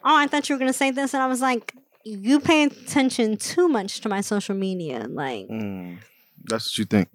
"Oh, 0.04 0.16
I 0.16 0.26
thought 0.26 0.48
you 0.48 0.56
were 0.56 0.58
gonna 0.58 0.72
say 0.72 0.90
this," 0.90 1.14
and 1.14 1.22
I 1.22 1.26
was 1.28 1.40
like, 1.40 1.72
"You 2.04 2.40
pay 2.40 2.64
attention 2.64 3.36
too 3.36 3.68
much 3.68 4.00
to 4.00 4.08
my 4.08 4.20
social 4.20 4.56
media, 4.56 5.06
like." 5.08 5.46
Mm, 5.48 5.98
that's 6.46 6.66
what 6.66 6.78
you 6.78 6.84
think. 6.84 7.08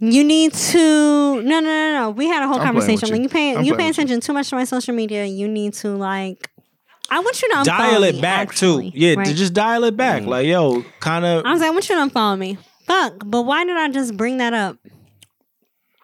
You 0.00 0.24
need 0.24 0.52
to 0.52 0.78
no 0.78 1.40
no 1.42 1.60
no 1.60 1.92
no. 2.00 2.10
We 2.10 2.26
had 2.26 2.42
a 2.42 2.46
whole 2.48 2.58
I'm 2.60 2.66
conversation. 2.66 3.08
you. 3.08 3.12
When 3.12 3.22
you 3.22 3.28
pay 3.28 3.54
I'm 3.56 3.64
you 3.64 3.74
playing 3.74 3.78
pay 3.78 3.88
with 3.90 3.98
you. 3.98 4.02
attention 4.04 4.20
too 4.20 4.32
much 4.32 4.50
to 4.50 4.56
my 4.56 4.64
social 4.64 4.94
media, 4.94 5.24
you 5.24 5.46
need 5.48 5.74
to 5.74 5.90
like. 5.90 6.48
I 7.10 7.20
want 7.20 7.40
you 7.42 7.48
to 7.50 7.54
unfollow 7.56 7.64
dial 7.64 8.02
it 8.04 8.14
me, 8.16 8.20
back 8.20 8.48
actually, 8.48 8.90
too. 8.90 8.98
Yeah, 8.98 9.14
right? 9.14 9.26
to 9.26 9.34
just 9.34 9.52
dial 9.52 9.84
it 9.84 9.96
back. 9.96 10.22
Mm. 10.22 10.26
Like 10.28 10.46
yo, 10.46 10.82
kind 11.00 11.24
of 11.24 11.44
I 11.44 11.52
was 11.52 11.60
like, 11.60 11.68
I 11.68 11.70
want 11.70 11.88
you 11.88 11.94
to 11.96 12.10
unfollow 12.10 12.38
me. 12.38 12.58
Fuck, 12.86 13.22
but 13.26 13.42
why 13.42 13.64
did 13.64 13.76
I 13.76 13.88
just 13.90 14.16
bring 14.16 14.38
that 14.38 14.54
up? 14.54 14.76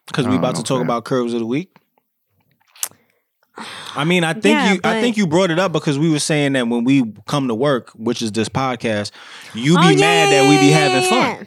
because 0.06 0.26
we 0.26 0.34
Oh, 0.34 0.38
about 0.38 0.55
to 0.56 0.62
talk 0.62 0.76
okay. 0.76 0.84
about 0.84 1.05
curves 1.05 1.34
of 1.34 1.40
the 1.40 1.46
week. 1.46 1.74
I 3.96 4.05
mean, 4.05 4.22
I 4.22 4.32
think 4.32 4.44
Yeah, 4.44 4.72
you. 4.74 4.80
I 4.84 5.00
think 5.00 5.16
you 5.16 5.26
brought 5.26 5.50
it 5.50 5.59
up 5.59 5.72
because 5.72 5.98
we 5.98 6.09
were 6.10 6.20
saying 6.20 6.52
that 6.52 6.68
when 6.68 6.84
we 6.84 7.02
come 7.26 7.48
to 7.48 7.55
work, 7.55 7.90
which 7.90 8.22
is 8.22 8.30
this 8.32 8.48
podcast, 8.48 9.10
you 9.55 9.76
oh, 9.76 9.80
be 9.80 9.86
Oh, 9.86 9.90
yeah, 9.90 9.96
mad 10.00 10.30
yeah, 10.30 10.42
that 10.42 10.48
we 10.48 10.55
yeah, 10.55 10.60
be 10.60 10.66
yeah, 10.68 10.78
having 10.78 11.02
yeah, 11.12 11.36
fun. 11.36 11.46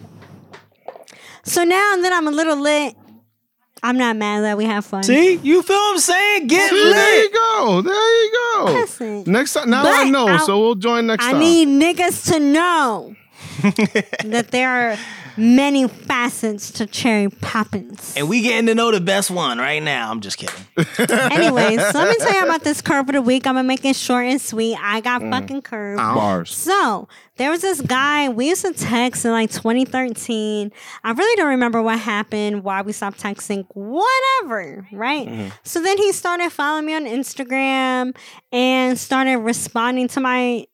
Yeah. 1.45 1.51
So 1.51 1.63
now 1.63 1.95
that 2.01 2.11
I'm 2.13 2.27
a 2.27 2.31
little 2.31 2.57
lit, 2.59 2.95
I'm 3.83 3.97
not 3.97 4.15
mad 4.15 4.41
that 4.43 4.57
we 4.57 4.65
have 4.65 4.85
fun. 4.85 5.03
See, 5.03 5.35
you 5.37 5.61
feel 5.63 5.75
what 5.75 5.93
I'm 5.93 5.99
saying? 5.99 6.47
Get 6.47 6.69
See, 6.69 6.75
there 6.93 7.23
you 7.23 7.31
go. 7.31 7.81
There 7.81 8.23
you 8.23 8.31
go. 8.31 8.65
Listen, 8.73 9.23
Next 9.25 9.53
time, 9.53 9.69
now 9.71 9.83
I 9.85 10.09
know, 10.09 10.27
I- 10.27 10.37
so 10.37 10.59
we'll 10.59 10.75
join 10.75 11.07
next 11.07 11.25
I 11.25 11.31
time. 11.31 11.39
need 11.39 11.67
niggas 11.67 12.31
to 12.31 12.39
know 12.39 13.15
that 13.63 14.49
there 14.51 14.69
are 14.91 14.97
many 15.37 15.87
facets 15.87 16.71
to 16.71 16.85
cherry 16.85 17.29
poppins. 17.29 18.13
And 18.17 18.27
we 18.29 18.41
getting 18.41 18.65
to 18.67 18.75
know 18.75 18.91
the 18.91 19.01
best 19.01 19.31
one 19.31 19.57
right 19.57 19.81
now. 19.81 20.11
I'm 20.11 20.21
just 20.21 20.37
kidding. 20.37 20.55
Anyways, 21.31 21.79
so 21.91 21.99
let 21.99 22.09
me 22.09 22.15
tell 22.25 22.33
you 22.35 22.43
about 22.45 22.63
this 22.63 22.81
curve 22.81 23.07
of 23.09 23.13
the 23.13 23.21
week. 23.21 23.47
I'm 23.47 23.55
gonna 23.55 23.67
make 23.67 23.85
it 23.85 23.95
short 23.95 24.25
and 24.25 24.41
sweet. 24.41 24.77
I 24.81 25.01
got 25.01 25.21
Mm. 25.21 25.31
fucking 25.31 25.61
curved. 25.63 25.97
Bars. 25.97 26.53
So 26.55 27.07
there 27.37 27.49
was 27.51 27.61
this 27.61 27.81
guy 27.81 28.29
we 28.29 28.49
used 28.49 28.65
to 28.65 28.73
text 28.73 29.25
in 29.25 29.31
like 29.31 29.51
2013. 29.51 30.71
I 31.03 31.11
really 31.11 31.35
don't 31.37 31.49
remember 31.49 31.81
what 31.81 31.99
happened, 31.99 32.63
why 32.63 32.81
we 32.81 32.91
stopped 32.91 33.21
texting, 33.21 33.65
whatever, 33.73 34.87
right? 34.91 35.51
So 35.63 35.81
then 35.81 35.97
he 35.97 36.11
started 36.11 36.51
following 36.51 36.85
me 36.85 36.93
on 36.95 37.05
Instagram 37.05 38.15
and 38.51 38.97
started 38.99 39.37
responding 39.37 40.07
to 40.09 40.19
my 40.19 40.65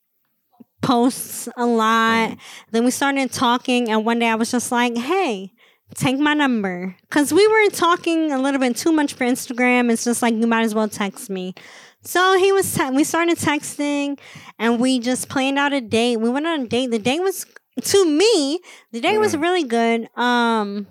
posts 0.81 1.49
a 1.57 1.65
lot. 1.65 2.37
Then 2.71 2.85
we 2.85 2.91
started 2.91 3.31
talking, 3.31 3.89
and 3.89 4.05
one 4.05 4.19
day 4.19 4.27
I 4.27 4.35
was 4.35 4.51
just 4.51 4.71
like, 4.71 4.97
"Hey." 4.97 5.53
Take 5.95 6.19
my 6.19 6.33
number. 6.33 6.97
Cause 7.09 7.31
we 7.31 7.47
were 7.47 7.69
talking 7.69 8.33
a 8.33 8.37
little 8.37 8.59
bit 8.59 8.75
too 8.75 8.91
much 8.91 9.13
for 9.13 9.23
Instagram. 9.23 9.89
It's 9.89 10.03
just 10.03 10.21
like 10.21 10.33
you 10.33 10.45
might 10.45 10.63
as 10.63 10.75
well 10.75 10.89
text 10.89 11.29
me. 11.29 11.53
So 12.01 12.37
he 12.37 12.51
was. 12.51 12.73
Te- 12.73 12.91
we 12.91 13.03
started 13.03 13.37
texting, 13.37 14.19
and 14.59 14.79
we 14.79 14.99
just 14.99 15.29
planned 15.29 15.57
out 15.57 15.73
a 15.73 15.81
date. 15.81 16.17
We 16.17 16.29
went 16.29 16.45
on 16.45 16.61
a 16.61 16.67
date. 16.67 16.91
The 16.91 16.99
date 16.99 17.21
was 17.21 17.45
to 17.81 18.05
me. 18.05 18.59
The 18.91 19.01
date 19.01 19.17
was 19.17 19.35
really 19.35 19.63
good. 19.63 20.09
Um, 20.17 20.87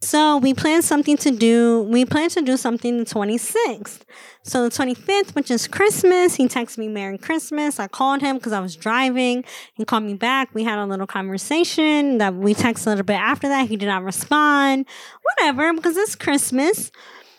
so 0.00 0.38
we 0.38 0.54
planned 0.54 0.84
something 0.84 1.16
to 1.18 1.30
do. 1.30 1.82
We 1.90 2.04
planned 2.04 2.32
to 2.32 2.42
do 2.42 2.56
something 2.56 2.98
the 2.98 3.04
twenty 3.04 3.38
sixth. 3.38 4.04
So 4.46 4.62
the 4.62 4.70
twenty 4.70 4.94
fifth, 4.94 5.34
which 5.34 5.50
is 5.50 5.66
Christmas, 5.66 6.36
he 6.36 6.46
texted 6.46 6.78
me 6.78 6.86
Merry 6.86 7.18
Christmas. 7.18 7.80
I 7.80 7.88
called 7.88 8.22
him 8.22 8.36
because 8.36 8.52
I 8.52 8.60
was 8.60 8.76
driving. 8.76 9.44
He 9.74 9.84
called 9.84 10.04
me 10.04 10.14
back. 10.14 10.54
We 10.54 10.62
had 10.62 10.78
a 10.78 10.86
little 10.86 11.06
conversation. 11.06 12.18
That 12.18 12.32
we 12.34 12.54
texted 12.54 12.86
a 12.86 12.90
little 12.90 13.04
bit 13.04 13.14
after 13.14 13.48
that. 13.48 13.68
He 13.68 13.76
did 13.76 13.86
not 13.86 14.04
respond. 14.04 14.86
Whatever, 15.22 15.74
because 15.74 15.96
it's 15.96 16.14
Christmas. 16.14 16.92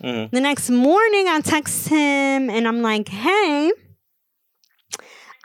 Mm-hmm. 0.03 0.35
The 0.35 0.41
next 0.41 0.69
morning, 0.69 1.27
I 1.29 1.39
text 1.39 1.87
him 1.87 2.49
and 2.49 2.67
I'm 2.67 2.81
like, 2.81 3.07
hey. 3.07 3.71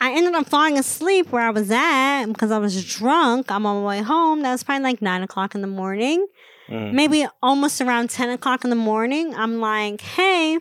I 0.00 0.14
ended 0.14 0.34
up 0.34 0.48
falling 0.48 0.80
asleep 0.80 1.30
where 1.30 1.46
I 1.46 1.50
was 1.50 1.70
at 1.70 2.26
because 2.26 2.50
I 2.50 2.58
was 2.58 2.84
drunk. 2.84 3.52
I'm 3.52 3.64
on 3.66 3.82
my 3.82 3.86
way 3.86 4.02
home. 4.02 4.42
That 4.42 4.50
was 4.50 4.64
probably 4.64 4.82
like 4.82 5.00
nine 5.00 5.22
o'clock 5.22 5.54
in 5.54 5.60
the 5.60 5.68
morning. 5.68 6.26
Mm-hmm. 6.68 6.96
Maybe 6.96 7.26
almost 7.40 7.80
around 7.80 8.10
10 8.10 8.30
o'clock 8.30 8.64
in 8.64 8.70
the 8.70 8.76
morning. 8.76 9.32
I'm 9.36 9.60
like, 9.60 10.00
hey, 10.00 10.58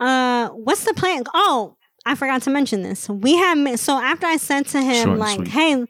uh, 0.00 0.48
what's 0.50 0.84
the 0.84 0.94
plan? 0.94 1.24
Oh, 1.34 1.76
I 2.06 2.14
forgot 2.14 2.42
to 2.42 2.50
mention 2.50 2.82
this. 2.82 3.08
We 3.08 3.34
have, 3.36 3.80
so 3.80 3.94
after 3.98 4.26
I 4.26 4.36
said 4.36 4.66
to 4.68 4.82
him, 4.82 5.04
Short 5.08 5.18
like, 5.18 5.36
sweet. 5.36 5.48
hey, 5.48 5.84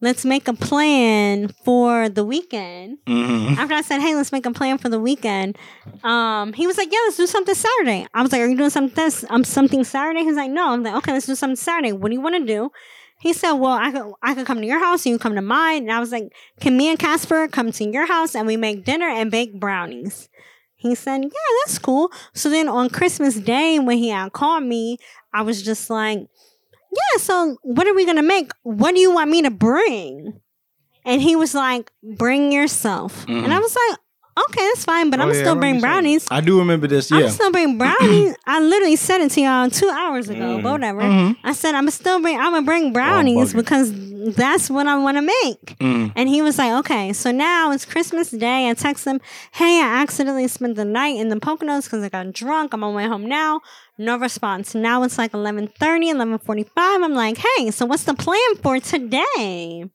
let's 0.00 0.24
make 0.24 0.46
a 0.46 0.52
plan 0.54 1.48
for 1.64 2.08
the 2.08 2.24
weekend 2.24 2.98
Mhm. 3.06 3.56
after 3.56 3.74
I 3.74 3.80
said, 3.80 4.00
"Hey, 4.00 4.14
let's 4.14 4.30
make 4.30 4.46
a 4.46 4.52
plan 4.52 4.78
for 4.78 4.88
the 4.88 5.00
weekend," 5.00 5.56
um, 6.04 6.52
he 6.52 6.66
was 6.66 6.76
like, 6.78 6.92
"Yeah, 6.92 6.98
let's 7.06 7.16
do 7.16 7.26
something 7.26 7.54
Saturday." 7.54 8.06
I 8.14 8.22
was 8.22 8.30
like, 8.30 8.42
"Are 8.42 8.46
you 8.46 8.56
doing 8.56 8.70
something 8.70 8.94
this 8.94 9.24
um 9.30 9.42
something 9.44 9.82
Saturday?" 9.84 10.22
He's 10.22 10.36
like, 10.36 10.50
"No." 10.50 10.68
I'm 10.72 10.82
like, 10.82 10.94
"Okay, 10.96 11.12
let's 11.12 11.26
do 11.26 11.34
something 11.34 11.56
Saturday. 11.56 11.92
What 11.92 12.08
do 12.10 12.14
you 12.14 12.20
want 12.20 12.36
to 12.36 12.44
do?" 12.44 12.70
He 13.18 13.32
said, 13.32 13.52
"Well, 13.52 13.72
I 13.72 13.90
could 13.90 14.12
I 14.22 14.34
could 14.34 14.46
come 14.46 14.60
to 14.60 14.66
your 14.66 14.78
house 14.78 15.06
and 15.06 15.12
you 15.14 15.18
come 15.18 15.34
to 15.34 15.42
mine." 15.42 15.82
And 15.84 15.92
I 15.92 15.98
was 15.98 16.12
like, 16.12 16.30
"Can 16.60 16.76
me 16.76 16.90
and 16.90 16.98
Casper 16.98 17.48
come 17.48 17.72
to 17.72 17.84
your 17.90 18.06
house 18.06 18.34
and 18.36 18.46
we 18.46 18.56
make 18.58 18.84
dinner 18.84 19.08
and 19.08 19.30
bake 19.30 19.58
brownies?" 19.58 20.28
He 20.76 20.94
said, 20.94 21.22
Yeah, 21.22 21.30
that's 21.64 21.78
cool. 21.78 22.12
So 22.34 22.50
then 22.50 22.68
on 22.68 22.90
Christmas 22.90 23.34
Day, 23.34 23.78
when 23.78 23.98
he 23.98 24.10
had 24.10 24.32
called 24.32 24.64
me, 24.64 24.98
I 25.32 25.42
was 25.42 25.62
just 25.62 25.90
like, 25.90 26.18
Yeah, 26.18 27.18
so 27.18 27.56
what 27.62 27.86
are 27.86 27.94
we 27.94 28.04
going 28.04 28.16
to 28.16 28.22
make? 28.22 28.52
What 28.62 28.94
do 28.94 29.00
you 29.00 29.12
want 29.12 29.30
me 29.30 29.42
to 29.42 29.50
bring? 29.50 30.40
And 31.04 31.22
he 31.22 31.36
was 31.36 31.54
like, 31.54 31.90
Bring 32.02 32.52
yourself. 32.52 33.26
And 33.26 33.44
mm-hmm. 33.44 33.52
I 33.52 33.58
was 33.58 33.76
like, 33.88 33.98
Okay, 34.38 34.60
that's 34.68 34.84
fine, 34.84 35.08
but 35.08 35.18
Oh, 35.18 35.22
I'm 35.24 35.28
yeah, 35.30 35.34
I 35.34 35.40
still 35.40 35.56
bring 35.56 35.76
you 35.76 35.80
saying 35.80 35.92
brownies. 35.92 36.26
I 36.30 36.40
do 36.42 36.58
remember 36.58 36.86
this. 36.86 37.10
I'm 37.10 37.28
still 37.30 37.50
bring 37.50 37.78
brownies. 37.78 38.36
I 38.46 38.60
literally 38.60 38.96
said 38.96 39.22
it 39.22 39.30
to 39.32 39.40
y'all 39.40 39.70
two 39.70 39.88
hours 39.88 40.28
ago, 40.28 40.60
but 40.62 40.72
whatever. 40.72 41.00
Mhm. 41.00 41.36
I 41.42 41.52
said 41.54 41.74
I'm 41.74 41.88
still 41.90 42.20
bring. 42.20 42.38
I'm 42.38 42.52
gonna 42.52 42.62
bring 42.62 42.92
brownies 42.92 43.52
bugging. 43.52 43.56
because 43.56 43.92
that's 44.36 44.68
what 44.68 44.86
I 44.86 44.98
want 44.98 45.16
to 45.16 45.22
make. 45.22 45.78
Mm. 45.78 46.12
And 46.16 46.28
he 46.28 46.42
was 46.42 46.58
like, 46.58 46.72
okay. 46.80 47.12
So 47.14 47.30
now 47.30 47.70
it's 47.72 47.84
Christmas 47.86 48.30
Day. 48.30 48.68
I 48.68 48.74
text 48.74 49.06
him, 49.06 49.20
hey, 49.52 49.80
I 49.80 50.02
accidentally 50.02 50.48
spent 50.48 50.74
the 50.76 50.84
night 50.84 51.16
in 51.16 51.28
the 51.28 51.36
Poconos 51.36 51.84
because 51.84 52.02
I 52.02 52.08
got 52.10 52.32
drunk. 52.32 52.74
I'm 52.74 52.82
on 52.84 52.92
my 52.92 53.04
way 53.04 53.08
home 53.08 53.26
now. 53.26 53.60
No 53.98 54.18
response. 54.18 54.74
Now 54.74 55.02
it's 55.04 55.16
like 55.16 55.32
11:30, 55.32 56.10
11:45. 56.12 56.68
I'm 56.76 57.14
like, 57.14 57.38
hey, 57.38 57.70
so 57.70 57.86
what's 57.86 58.04
the 58.04 58.14
plan 58.14 58.56
for 58.62 58.80
today? 58.80 59.88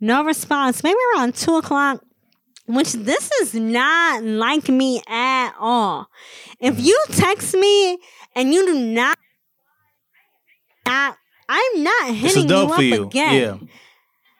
No 0.00 0.24
response. 0.24 0.82
Maybe 0.82 0.98
around 1.16 1.34
two 1.34 1.56
o'clock. 1.56 2.02
Which 2.70 2.92
this 2.92 3.30
is 3.42 3.54
not 3.54 4.22
like 4.22 4.68
me 4.68 5.02
at 5.08 5.52
all. 5.58 6.08
If 6.60 6.78
you 6.80 6.96
text 7.10 7.54
me 7.54 7.98
and 8.36 8.52
you 8.54 8.64
do 8.66 8.78
not, 8.78 9.18
I, 10.86 11.14
I'm 11.48 11.82
not 11.82 12.14
hitting 12.14 12.48
you 12.48 12.54
up 12.56 12.72
for 12.74 12.82
you. 12.82 13.04
again. 13.06 13.34
Yeah. 13.62 13.68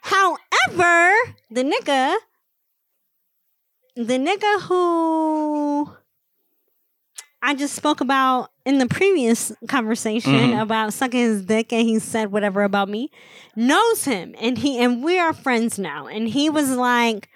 However, 0.02 1.15
the 1.51 1.65
nigga, 1.65 2.15
the 3.97 4.19
nigga 4.19 4.61
who 4.62 5.90
I 7.43 7.55
just 7.55 7.74
spoke 7.74 8.01
about 8.01 8.51
in 8.65 8.78
the 8.78 8.86
previous 8.86 9.51
conversation 9.66 10.32
Mhm. 10.32 10.62
about 10.62 10.93
sucking 10.93 11.19
his 11.20 11.44
dick 11.44 11.73
and 11.73 11.86
he 11.89 11.98
said 11.98 12.31
whatever 12.31 12.62
about 12.62 12.89
me, 12.89 13.11
knows 13.57 14.05
him 14.05 14.35
and 14.39 14.59
he 14.59 14.78
and 14.78 15.02
we 15.02 15.19
are 15.19 15.32
friends 15.32 15.78
now. 15.78 16.07
And 16.07 16.28
he 16.28 16.48
was 16.51 16.70
like, 16.77 17.28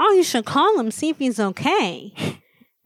"Oh, 0.00 0.12
you 0.14 0.24
should 0.24 0.44
call 0.46 0.78
him, 0.80 0.90
see 0.90 1.10
if 1.10 1.18
he's 1.18 1.38
okay," 1.38 2.12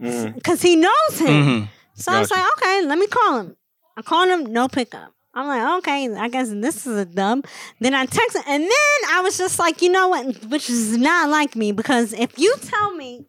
Mm. 0.02 0.34
because 0.34 0.60
he 0.62 0.76
knows 0.76 1.18
him. 1.18 1.28
Mhm. 1.28 1.68
So 1.94 2.12
I 2.12 2.18
was 2.20 2.28
Gotcha. 2.28 2.40
like, 2.42 2.50
okay, 2.58 2.86
let 2.86 2.98
me 2.98 3.06
call 3.06 3.38
him. 3.38 3.56
I 3.96 4.02
called 4.02 4.28
him, 4.28 4.52
no 4.52 4.66
pickup. 4.68 5.12
I'm 5.36 5.46
like, 5.48 5.78
okay, 5.78 6.12
I 6.14 6.28
guess 6.28 6.48
this 6.50 6.86
is 6.86 6.96
a 6.96 7.04
dumb. 7.04 7.42
Then 7.80 7.94
I 7.94 8.06
texted, 8.06 8.42
and 8.46 8.62
then 8.64 8.98
I 9.12 9.20
was 9.22 9.38
just 9.38 9.58
like, 9.58 9.80
you 9.82 9.90
know 9.90 10.08
what? 10.08 10.44
Which 10.46 10.68
is 10.68 10.96
not 10.98 11.28
like 11.30 11.54
me 11.56 11.72
because 11.72 12.12
if 12.12 12.36
you 12.38 12.54
tell 12.62 12.92
me, 12.94 13.26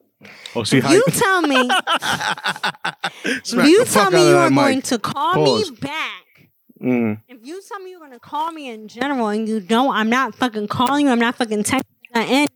Oh, 0.55 0.63
see 0.63 0.77
if 0.79 0.83
how 0.85 0.91
you 0.93 1.03
tell 1.11 1.41
me, 1.43 1.69
if 3.25 3.53
you 3.53 3.85
tell 3.85 4.09
me 4.11 4.27
you 4.29 4.35
are 4.37 4.49
going 4.49 4.81
to 4.83 4.97
call 4.99 5.33
Pause. 5.35 5.71
me 5.71 5.77
back. 5.77 6.23
Mm. 6.81 7.21
If 7.27 7.39
you 7.45 7.61
tell 7.67 7.79
me 7.79 7.91
you're 7.91 7.99
going 7.99 8.11
to 8.11 8.19
call 8.19 8.51
me 8.51 8.69
in 8.69 8.87
general 8.87 9.27
and 9.27 9.47
you 9.47 9.59
don't, 9.59 9.93
I'm 9.95 10.09
not 10.09 10.35
fucking 10.35 10.67
calling 10.67 11.05
you. 11.05 11.11
I'm 11.11 11.19
not 11.19 11.35
fucking 11.35 11.63
texting 11.63 11.81
you. 12.15 12.21
And 12.21 12.41
you 12.41 12.47
forgot 12.47 12.55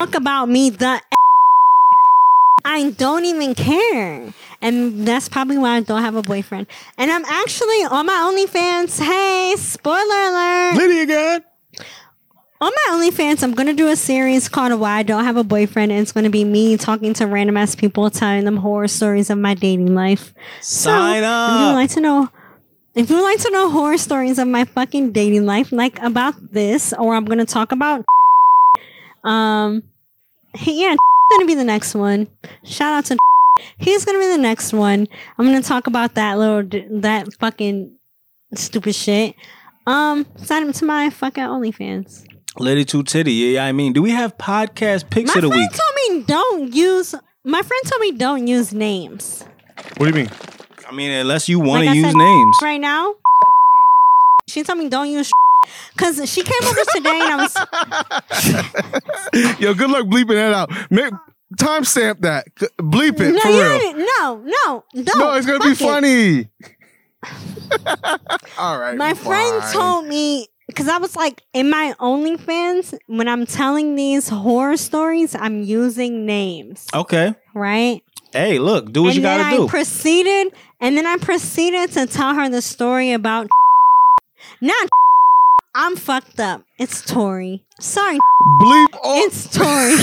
fuck 0.00 0.14
about 0.14 0.48
me. 0.48 0.70
The 0.70 1.00
I 2.64 2.90
don't 2.90 3.24
even 3.24 3.54
care. 3.54 4.32
And 4.62 5.06
that's 5.06 5.28
probably 5.28 5.58
why 5.58 5.76
I 5.76 5.80
don't 5.80 6.02
have 6.02 6.14
a 6.14 6.22
boyfriend. 6.22 6.66
And 6.98 7.10
I'm 7.10 7.24
actually 7.24 7.84
on 7.84 8.06
my 8.06 8.12
OnlyFans. 8.12 9.02
Hey, 9.02 9.54
spoiler 9.56 9.98
alert. 10.00 10.76
Lydia 10.76 11.06
God. 11.06 11.44
On 12.62 12.70
my 12.70 12.96
OnlyFans, 12.96 13.42
I'm 13.42 13.52
gonna 13.52 13.72
do 13.72 13.88
a 13.88 13.96
series 13.96 14.48
called 14.48 14.78
"Why 14.78 14.98
I 14.98 15.02
Don't 15.02 15.24
Have 15.24 15.38
a 15.38 15.44
Boyfriend," 15.44 15.92
and 15.92 16.00
it's 16.00 16.12
gonna 16.12 16.28
be 16.28 16.44
me 16.44 16.76
talking 16.76 17.14
to 17.14 17.26
random 17.26 17.56
ass 17.56 17.74
people, 17.74 18.10
telling 18.10 18.44
them 18.44 18.58
horror 18.58 18.88
stories 18.88 19.30
of 19.30 19.38
my 19.38 19.54
dating 19.54 19.94
life. 19.94 20.34
Sign 20.60 21.22
so, 21.22 21.54
If 21.54 21.60
you 21.60 21.66
would 21.68 21.72
like 21.72 21.90
to 21.92 22.00
know, 22.00 22.28
if 22.94 23.08
you 23.08 23.16
would 23.16 23.22
like 23.22 23.40
to 23.40 23.50
know 23.50 23.70
horror 23.70 23.96
stories 23.96 24.38
of 24.38 24.46
my 24.46 24.66
fucking 24.66 25.12
dating 25.12 25.46
life, 25.46 25.72
like 25.72 25.98
about 26.02 26.34
this, 26.52 26.92
or 26.92 27.14
I'm 27.14 27.24
gonna 27.24 27.46
talk 27.46 27.72
about, 27.72 28.04
um, 29.24 29.82
yeah, 30.64 30.94
gonna 31.32 31.46
be 31.46 31.54
the 31.54 31.64
next 31.64 31.94
one. 31.94 32.28
Shout 32.64 32.92
out 32.92 33.04
to 33.06 33.16
he's 33.78 34.04
gonna 34.04 34.18
be 34.18 34.28
the 34.28 34.38
next 34.38 34.72
one. 34.72 35.06
I'm 35.38 35.46
gonna 35.46 35.62
talk 35.62 35.86
about 35.86 36.14
that 36.14 36.38
little 36.38 36.62
that 37.00 37.32
fucking 37.40 37.96
stupid 38.54 38.94
shit. 38.94 39.34
Um, 39.86 40.26
sign 40.36 40.68
up 40.68 40.74
to 40.76 40.84
my 40.84 41.10
fucking 41.10 41.42
OnlyFans. 41.44 42.26
Lady 42.58 42.84
Two 42.84 43.02
Titty. 43.02 43.32
Yeah, 43.32 43.64
I 43.64 43.72
mean, 43.72 43.92
do 43.92 44.02
we 44.02 44.10
have 44.10 44.36
podcast 44.36 45.08
picks 45.10 45.28
My 45.34 45.36
of 45.36 45.42
the 45.42 45.48
week? 45.50 45.56
My 45.58 45.66
friend 45.68 45.70
week? 45.70 45.76
told 45.76 46.18
me 46.18 46.24
don't 46.26 46.74
use. 46.74 47.14
My 47.44 47.62
friend 47.62 47.82
told 47.86 48.00
me 48.02 48.12
don't 48.12 48.46
use 48.46 48.72
names. 48.72 49.44
What 49.96 50.06
do 50.12 50.18
you 50.18 50.24
mean? 50.26 50.30
I 50.86 50.92
mean, 50.92 51.10
unless 51.12 51.48
you 51.48 51.60
want 51.60 51.84
Like 51.86 51.86
to 51.86 51.90
I 51.90 51.94
use 51.94 52.06
said, 52.06 52.16
names. 52.16 52.56
right 52.62 52.80
now. 52.80 53.14
She 54.48 54.62
told 54.64 54.78
me 54.80 54.88
don't 54.88 55.08
use 55.10 55.30
because 55.92 56.30
she 56.32 56.42
came 56.42 56.62
over 56.68 56.80
today 56.94 57.20
and 57.22 57.32
I 57.32 57.36
was 57.36 57.56
Yo, 59.60 59.74
good 59.74 59.90
luck 59.90 60.06
bleeping 60.06 60.28
that 60.34 60.52
out. 60.54 60.70
Make, 60.90 61.12
timestamp 61.56 62.20
that. 62.20 62.46
C- 62.58 62.66
Bleep 62.78 63.20
it 63.20 63.32
no, 63.34 63.40
for 63.40 63.48
you 63.48 63.62
real. 63.62 63.78
didn't- 63.78 63.98
no, 64.18 64.42
no, 64.64 64.84
don't. 65.02 65.18
No, 65.18 65.34
it's 65.34 65.46
gonna 65.46 65.60
be 65.60 65.70
it. 65.70 65.78
funny. 65.78 66.48
All 68.58 68.78
right. 68.78 68.96
My 68.96 69.14
friend 69.14 69.62
fine. 69.62 69.72
told 69.72 70.06
me 70.06 70.46
because 70.66 70.88
I 70.88 70.98
was 70.98 71.16
like 71.16 71.42
in 71.52 71.68
my 71.68 71.94
OnlyFans 72.00 72.94
when 73.06 73.28
I'm 73.28 73.44
telling 73.46 73.96
these 73.96 74.28
horror 74.28 74.76
stories, 74.76 75.34
I'm 75.34 75.62
using 75.62 76.24
names, 76.26 76.86
Okay. 76.94 77.34
right? 77.54 78.02
Hey, 78.32 78.58
look, 78.60 78.92
do 78.92 79.02
what 79.02 79.08
and 79.08 79.16
you 79.16 79.22
gotta 79.22 79.42
I 79.42 79.56
do. 79.56 79.66
proceeded, 79.68 80.52
and 80.80 80.96
then 80.96 81.06
I 81.06 81.16
proceeded 81.16 81.90
to 81.92 82.06
tell 82.06 82.34
her 82.34 82.48
the 82.48 82.62
story 82.62 83.12
about 83.12 83.48
not. 84.60 84.88
I'm 85.74 85.96
fucked 85.96 86.40
up. 86.40 86.62
It's 86.78 87.02
Tori. 87.02 87.64
Sorry, 87.80 88.18
bleep 88.60 88.86
all. 89.02 89.24
it's 89.26 89.48
Tori. 89.56 89.94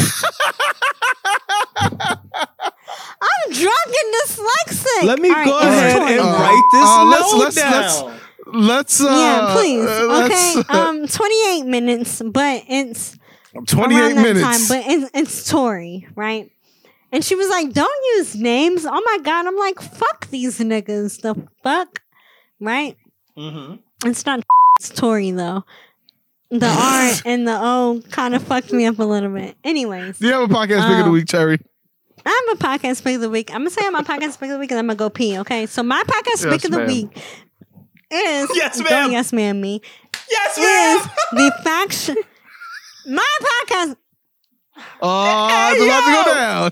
I'm 3.21 3.51
drunk 3.51 3.87
and 3.87 4.13
dyslexic. 4.23 5.03
Let 5.03 5.19
me 5.19 5.29
All 5.29 5.35
right, 5.35 5.45
go 5.45 5.57
it's 5.57 5.65
ahead 5.65 6.01
and 6.01 6.19
Uh, 6.21 6.37
write 6.39 6.63
this 6.71 6.89
uh, 6.89 7.03
note 7.03 7.09
let's- 7.09 7.33
let's- 7.35 7.55
down. 7.55 7.71
let's- 7.71 8.03
Let's. 8.49 9.01
Uh, 9.01 9.09
yeah, 9.09 9.49
please. 9.53 9.85
uh, 9.85 10.05
let's- 10.07 10.55
okay, 10.57 10.63
um, 10.79 11.05
28 11.05 11.65
minutes, 11.65 12.21
but 12.25 12.63
it's 12.69 13.17
28 13.67 13.99
around 13.99 14.15
that 14.15 14.23
minutes. 14.23 14.67
time, 14.69 14.77
but 14.83 14.85
it's, 14.89 15.11
it's 15.13 15.49
Tori, 15.49 16.07
right? 16.15 16.49
And 17.11 17.25
she 17.25 17.35
was 17.35 17.49
like, 17.49 17.73
"Don't 17.73 18.05
use 18.15 18.35
names." 18.37 18.85
Oh 18.85 19.01
my 19.05 19.17
god! 19.21 19.47
I'm 19.47 19.57
like, 19.57 19.81
"Fuck 19.81 20.29
these 20.29 20.59
niggas." 20.59 21.19
The 21.23 21.35
fuck, 21.61 22.01
right? 22.61 22.95
Mm-hmm. 23.37 23.75
It's 24.09 24.25
not. 24.25 24.39
It's 24.79 24.89
Tori 24.89 25.31
though. 25.31 25.65
The 26.49 26.67
R 26.69 27.11
and 27.25 27.47
the 27.47 27.57
O 27.59 28.01
kind 28.11 28.35
of 28.35 28.43
fucked 28.43 28.71
me 28.71 28.85
up 28.85 28.99
a 28.99 29.03
little 29.03 29.33
bit. 29.33 29.55
Anyways, 29.63 30.19
Do 30.19 30.27
you 30.27 30.33
have 30.33 30.49
a 30.49 30.53
podcast 30.53 30.87
pick 30.87 30.91
of 30.91 30.97
the 30.99 31.03
Um, 31.05 31.11
week, 31.11 31.27
Cherry? 31.27 31.59
I'm 32.25 32.49
a 32.49 32.55
podcast 32.55 33.03
pick 33.03 33.15
of 33.15 33.21
the 33.21 33.29
week. 33.29 33.51
I'm 33.51 33.59
gonna 33.61 33.69
say 33.69 33.81
I'm 33.85 33.93
my 33.93 34.01
podcast 34.03 34.39
pick 34.39 34.49
of 34.49 34.53
the 34.55 34.59
week, 34.59 34.71
and 34.71 34.79
I'm 34.79 34.87
gonna 34.87 34.95
go 34.97 35.09
pee. 35.09 35.37
Okay, 35.39 35.65
so 35.65 35.83
my 35.83 36.03
podcast 36.03 36.43
Yes, 36.43 36.45
pick 36.45 36.65
of 36.65 36.71
the 36.71 36.77
ma'am. 36.77 36.87
week 36.87 37.17
is 38.11 38.49
Yes, 38.53 38.77
don't 38.77 38.89
ma'am. 38.89 39.11
yes, 39.11 39.33
ma'am, 39.33 39.59
me 39.61 39.81
Yes, 40.29 40.57
is 40.57 41.09
the 41.31 41.51
faction. 41.63 42.15
My 43.09 43.25
podcast 43.43 43.95
Oh, 45.01 45.71
it's 45.73 45.83
about 45.83 46.05
to 46.05 46.29
go 46.29 46.33
down. 46.35 46.71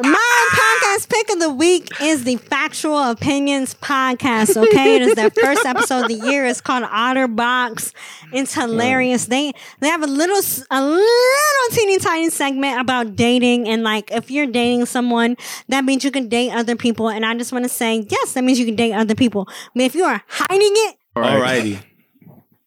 My 0.00 0.48
podcast 0.52 1.08
pick 1.08 1.30
of 1.32 1.40
the 1.40 1.50
week 1.50 1.88
is 2.00 2.22
the 2.24 2.36
Factual 2.36 3.10
Opinions 3.10 3.74
podcast. 3.74 4.56
Okay, 4.56 4.96
it 4.96 5.02
is 5.02 5.14
their 5.14 5.30
first 5.30 5.64
episode 5.66 6.02
of 6.02 6.08
the 6.08 6.14
year. 6.28 6.46
It's 6.46 6.60
called 6.60 6.84
OtterBox. 6.84 7.92
It's 8.32 8.54
hilarious. 8.54 9.26
They 9.26 9.52
they 9.80 9.88
have 9.88 10.02
a 10.02 10.06
little 10.06 10.36
s- 10.36 10.64
a 10.70 10.80
little 10.84 11.68
teeny 11.72 11.98
tiny 11.98 12.30
segment 12.30 12.80
about 12.80 13.16
dating 13.16 13.68
and 13.68 13.82
like 13.82 14.10
if 14.12 14.30
you're 14.30 14.46
dating 14.46 14.86
someone, 14.86 15.36
that 15.68 15.84
means 15.84 16.04
you 16.04 16.10
can 16.12 16.28
date 16.28 16.52
other 16.52 16.76
people. 16.76 17.08
And 17.08 17.26
I 17.26 17.34
just 17.36 17.52
want 17.52 17.64
to 17.64 17.68
say, 17.68 18.06
yes, 18.08 18.34
that 18.34 18.44
means 18.44 18.58
you 18.60 18.66
can 18.66 18.76
date 18.76 18.92
other 18.92 19.14
people. 19.16 19.48
But 19.74 19.82
if 19.84 19.94
you 19.96 20.04
are 20.04 20.22
hiding 20.28 20.72
it, 20.72 20.96
Alrighty. 21.16 21.80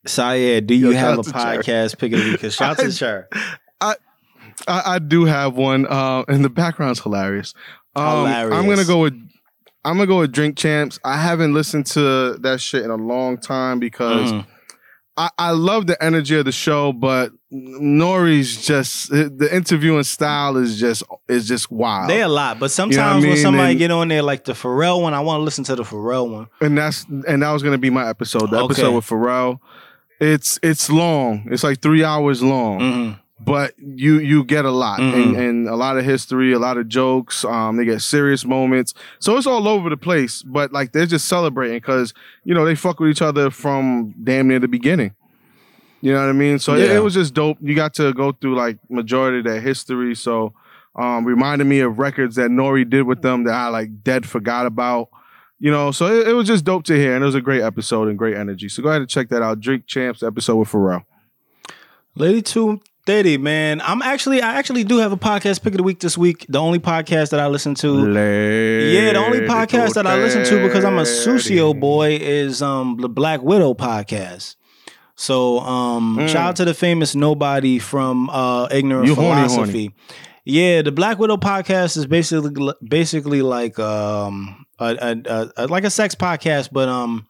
Syer, 0.06 0.66
do 0.66 0.74
you 0.74 0.92
Yo, 0.92 0.98
have 0.98 1.20
a 1.20 1.24
shout 1.24 1.36
out 1.36 1.64
podcast 1.66 1.98
pick 1.98 2.12
of 2.14 2.20
the 2.24 2.32
week? 2.32 2.42
'Cause 2.42 2.56
Shout 2.56 2.72
out 2.80 2.84
to 2.84 2.92
Cher. 2.92 3.30
I, 3.80 3.96
I 4.68 5.00
do 5.00 5.26
have 5.26 5.56
one, 5.56 5.86
uh, 5.88 6.24
and 6.28 6.44
the 6.46 6.50
background's 6.50 7.00
hilarious. 7.02 7.54
Um, 7.96 8.26
Hilarious. 8.28 8.54
I'm 8.58 8.68
gonna 8.70 8.86
go 8.86 9.02
with. 9.02 9.14
I'm 9.84 9.96
gonna 9.96 10.08
go 10.08 10.20
with 10.20 10.32
Drink 10.32 10.58
Champs. 10.58 11.00
I 11.04 11.18
haven't 11.18 11.54
listened 11.54 11.88
to 11.88 12.38
that 12.42 12.62
shit 12.62 12.84
in 12.84 12.92
a 12.92 12.96
long 12.96 13.38
time 13.38 13.80
because 13.80 14.32
Mhm. 14.32 14.46
I, 15.18 15.30
I 15.38 15.52
love 15.52 15.88
the 15.88 16.02
energy 16.04 16.38
of 16.38 16.46
the 16.46 16.52
show, 16.52 16.94
but 16.94 17.32
Nori's 17.52 18.66
just 18.66 19.10
the 19.10 19.50
interviewing 19.52 20.04
style 20.04 20.56
is 20.58 20.80
just 20.80 21.04
is 21.28 21.48
just 21.48 21.72
wild. 21.72 22.10
They 22.10 22.22
a 22.22 22.28
lot, 22.28 22.60
but 22.60 22.72
sometimes 22.72 23.00
I 23.24 23.28
when 23.28 23.34
mean? 23.36 23.38
somebody 23.38 23.72
And- 23.72 23.80
get 23.80 23.92
on 23.92 24.08
there 24.08 24.22
like 24.22 24.46
the 24.46 24.54
Pharrell 24.54 25.02
one, 25.02 25.14
I 25.14 25.20
want 25.20 25.40
to 25.42 25.44
listen 25.44 25.64
to 25.66 25.76
the 25.76 25.84
Pharrell 25.84 26.32
one. 26.32 26.48
and 26.62 26.78
that's 26.78 27.06
and 27.28 27.42
that 27.42 27.52
was 27.52 27.64
gonna 27.64 27.78
be 27.78 27.90
my 27.90 28.08
episode. 28.08 28.52
The 28.52 28.58
Okay. 28.58 28.66
episode 28.74 28.96
with 28.96 29.06
Pharrell. 29.08 29.60
It's 30.20 30.60
it's 30.62 30.90
long. 30.90 31.48
It's 31.52 31.64
like 31.64 31.82
three 31.82 32.04
hours 32.04 32.42
long. 32.44 32.80
Mhm. 32.80 33.20
But 33.44 33.74
you 33.78 34.20
you 34.20 34.44
get 34.44 34.66
a 34.66 34.72
lot 34.72 35.00
Mhm. 35.00 35.14
and, 35.24 35.36
and 35.36 35.68
a 35.68 35.76
lot 35.76 35.98
of 35.98 36.06
history, 36.06 36.52
a 36.54 36.60
lot 36.60 36.78
of 36.78 36.88
jokes. 36.88 37.44
Um, 37.46 37.78
they 37.78 37.86
get 37.86 38.02
serious 38.02 38.46
moments, 38.46 38.94
so 39.20 39.38
it's 39.38 39.48
all 39.48 39.68
over 39.68 39.90
the 39.90 39.98
place. 39.98 40.44
But 40.44 40.72
like 40.72 40.92
they're 40.92 41.06
just 41.06 41.28
celebrating 41.28 41.78
because 41.78 42.14
you 42.44 42.54
know 42.54 42.66
they 42.66 42.76
fuck 42.76 43.00
with 43.00 43.10
each 43.10 43.22
other 43.22 43.50
from 43.50 44.14
damn 44.24 44.48
near 44.48 44.60
the 44.60 44.68
beginning. 44.68 45.14
You 46.02 46.14
know 46.14 46.20
what 46.20 46.30
I 46.30 46.34
mean? 46.34 46.58
So 46.60 46.74
it, 46.76 46.88
Yeah. 46.90 46.98
it 46.98 47.04
was 47.04 47.14
just 47.14 47.34
dope. 47.34 47.58
You 47.62 47.76
got 47.76 47.94
to 47.96 48.14
go 48.14 48.32
through 48.32 48.56
like 48.56 48.78
majority 48.90 49.40
of 49.40 49.44
their 49.46 49.62
history. 49.62 50.16
So 50.16 50.54
um, 50.96 51.26
reminded 51.26 51.66
me 51.66 51.80
of 51.80 52.00
records 52.00 52.36
that 52.36 52.50
Nori 52.52 52.90
did 52.90 53.04
with 53.04 53.22
them 53.22 53.44
that 53.46 53.54
I 53.54 53.68
like 53.70 54.04
dead 54.04 54.26
forgot 54.26 54.66
about. 54.66 55.10
You 55.60 55.70
know, 55.70 55.92
so 55.92 56.08
it, 56.08 56.28
it 56.30 56.34
was 56.34 56.48
just 56.48 56.66
dope 56.66 56.86
to 56.86 56.96
hear, 56.96 57.14
and 57.14 57.22
it 57.24 57.26
was 57.26 57.36
a 57.36 57.40
great 57.42 57.62
episode 57.62 58.08
and 58.08 58.18
great 58.18 58.36
energy. 58.36 58.68
So 58.68 58.82
go 58.82 58.90
ahead 58.90 59.02
and 59.02 59.10
check 59.10 59.30
that 59.30 59.44
out. 59.44 59.60
Drink 59.60 59.86
Champs 59.86 60.24
episode 60.24 60.56
with 60.56 60.70
Pharrell. 60.70 61.04
Lady 62.16 62.42
Two 62.42 62.82
Thirty, 63.06 63.38
man. 63.38 63.82
I'm 63.82 64.02
actually 64.04 64.42
I 64.42 64.56
actually 64.56 64.84
do 64.84 65.00
have 65.00 65.12
a 65.12 65.18
podcast 65.18 65.64
pick 65.64 65.74
of 65.74 65.78
the 65.78 65.84
week 65.84 66.00
this 66.00 66.18
week. 66.18 66.46
The 66.50 66.60
only 66.60 66.78
podcast 66.80 67.32
that 67.32 67.40
I 67.40 67.48
listen 67.48 67.74
to. 67.76 68.14
Yeah, 68.14 69.14
the 69.14 69.20
only 69.20 69.42
podcast 69.42 69.96
that 69.96 70.06
I 70.06 70.18
listen 70.22 70.44
to 70.46 70.62
because 70.62 70.86
I'm 70.86 71.00
a 71.00 71.04
Susio 71.04 71.78
boy 71.80 72.18
is 72.22 72.62
um 72.62 72.98
the 73.02 73.10
Black 73.10 73.42
Widow 73.42 73.74
podcast. 73.74 74.56
So 75.16 75.60
um 75.62 76.18
Mm. 76.18 76.28
shout 76.28 76.50
out 76.50 76.56
to 76.58 76.66
the 76.66 76.74
famous 76.76 77.16
nobody 77.16 77.80
from 77.80 78.30
uh 78.30 78.68
Ignorant 78.72 79.08
You 79.08 79.16
horny, 79.16 79.48
Philosophy. 79.48 79.96
Yeah, 80.46 80.82
the 80.84 80.92
Black 80.92 81.18
Widow 81.18 81.38
podcast 81.38 81.98
is 81.98 82.06
basically 82.06 82.74
basically 82.88 83.42
like 83.42 83.80
um 83.80 84.66
a, 84.80 85.16
a, 85.26 85.52
a, 85.58 85.68
like 85.68 85.86
a 85.86 85.90
sex 85.90 86.14
podcast, 86.14 86.70
but 86.72 86.88
um 86.88 87.26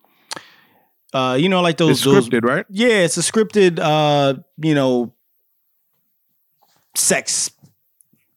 uh 1.14 1.38
you 1.40 1.48
know 1.48 1.62
like 1.62 1.78
those 1.78 1.92
It's 1.98 2.04
those 2.04 2.28
scripted, 2.30 2.44
right? 2.44 2.66
yeah, 2.70 3.04
it's 3.06 3.18
a 3.18 3.22
scripted, 3.22 3.80
uh, 3.80 4.36
you 4.62 4.76
know, 4.76 5.14
sex 6.96 7.52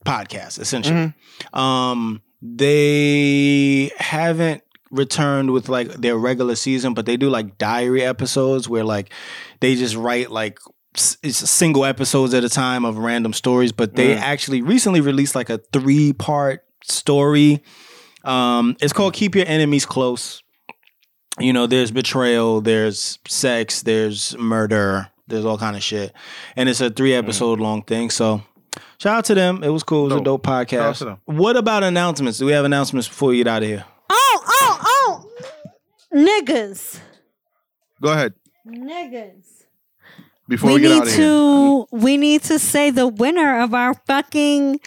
podcast 0.05 0.61
essentially. 0.61 1.15
Um, 1.53 2.23
they 2.43 3.91
haven't 3.99 4.63
returned 4.91 5.51
with 5.51 5.69
like 5.69 5.89
their 5.95 6.17
regular 6.17 6.55
season, 6.55 6.95
but 6.95 7.07
they 7.07 7.17
do 7.17 7.29
like 7.31 7.59
diary 7.59 8.03
episodes 8.03 8.69
where 8.69 8.85
like 8.85 9.13
they 9.61 9.75
just 9.75 9.97
write 9.97 10.31
like 10.31 10.59
it's 10.95 11.51
single 11.51 11.85
episodes 11.85 12.35
at 12.35 12.45
a 12.45 12.49
time 12.49 12.85
of 12.85 12.99
random 12.99 13.33
stories. 13.33 13.73
But 13.73 13.97
they 13.97 14.15
Mm. 14.15 14.21
actually 14.21 14.63
recently 14.63 15.01
released 15.01 15.35
like 15.35 15.51
a 15.51 15.59
three 15.73 16.13
part 16.13 16.65
story. 16.85 17.63
Um, 18.25 18.77
it's 18.81 18.93
called 18.93 19.15
"Keep 19.15 19.35
Your 19.35 19.47
Enemies 19.47 19.87
Close." 19.87 20.41
you 21.41 21.53
know 21.53 21.67
there's 21.67 21.91
betrayal 21.91 22.61
there's 22.61 23.19
sex 23.27 23.83
there's 23.83 24.39
murder 24.39 25.09
there's 25.27 25.45
all 25.45 25.59
kind 25.59 25.77
of 25.77 25.83
shit 25.83 26.13
and 26.57 26.69
it's 26.69 26.81
a 26.81 26.91
three 26.91 27.15
episode 27.15 27.61
long 27.61 27.83
thing 27.83 28.11
so 28.11 28.43
shout 28.99 29.17
out 29.19 29.25
to 29.25 29.35
them 29.35 29.63
it 29.65 29.69
was 29.71 29.83
cool 29.83 30.03
it 30.03 30.15
was 30.15 30.21
a 30.21 30.25
Dope. 30.25 30.43
dope 30.43 30.47
Shout 30.47 30.81
out 30.83 30.97
to 30.97 31.05
podcast 31.05 31.07
them. 31.07 31.19
what 31.37 31.57
about 31.57 31.83
announcements 31.85 32.39
do 32.39 32.47
we 32.47 32.53
have 32.53 32.65
announcements 32.65 33.09
before 33.09 33.31
we 33.31 33.39
get 33.39 33.47
out 33.49 33.63
of 33.63 33.69
here 33.69 33.85
Oh, 34.11 34.43
oh, 34.47 34.81
oh, 34.85 35.31
niggas, 36.15 36.99
Go 38.03 38.13
ahead 38.13 38.35
niggas. 38.67 39.65
before 40.49 40.71
we 40.71 40.75
we, 40.77 40.81
get 40.83 40.89
need 40.91 41.01
out 41.03 41.07
of 41.07 41.15
here. 41.15 41.25
to 41.27 41.87
we 41.93 42.17
need 42.17 42.43
to 42.45 42.59
say 42.59 42.91
the 42.91 43.09
winner 43.09 43.61
of 43.61 43.73
our 43.75 43.95
fucking 44.07 44.79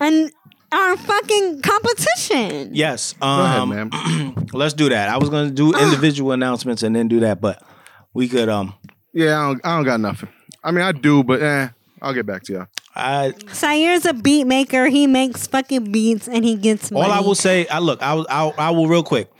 and 0.00 0.30
our 0.72 0.96
fucking 0.96 1.62
competition. 1.62 2.74
yes 2.74 3.12
Go 3.14 3.26
ahead, 3.26 3.60
um 3.60 3.68
man. 3.68 4.46
let's 4.52 4.74
do 4.74 4.88
that 4.88 5.08
i 5.08 5.16
was 5.16 5.28
gonna 5.30 5.50
do 5.50 5.74
individual 5.76 6.32
announcements 6.32 6.82
and 6.82 6.94
then 6.94 7.06
do 7.08 7.20
that 7.20 7.40
but 7.40 7.62
we 8.12 8.28
could 8.28 8.48
um 8.48 8.74
Yeah, 9.16 9.40
I 9.40 9.46
don't, 9.46 9.60
I 9.64 9.76
don't 9.76 9.84
got 9.86 10.00
nothing. 10.00 10.28
I 10.62 10.70
mean, 10.70 10.84
I 10.84 10.92
do, 10.92 11.24
but 11.24 11.40
eh, 11.40 11.68
I'll 12.02 12.12
get 12.12 12.26
back 12.26 12.42
to 12.44 12.52
y'all. 12.52 12.66
i 12.94 13.32
Syer's 13.50 14.04
a 14.04 14.12
beat 14.12 14.44
maker. 14.44 14.88
He 14.88 15.06
makes 15.06 15.46
fucking 15.46 15.90
beats 15.90 16.28
and 16.28 16.44
he 16.44 16.54
gets 16.54 16.90
money. 16.90 17.06
All 17.06 17.12
I 17.12 17.20
will 17.20 17.34
say, 17.34 17.66
I 17.68 17.78
look, 17.78 18.02
I 18.02 18.12
will, 18.12 18.26
I, 18.28 18.52
I 18.58 18.70
will 18.72 18.86
real 18.86 19.02
quick. 19.02 19.30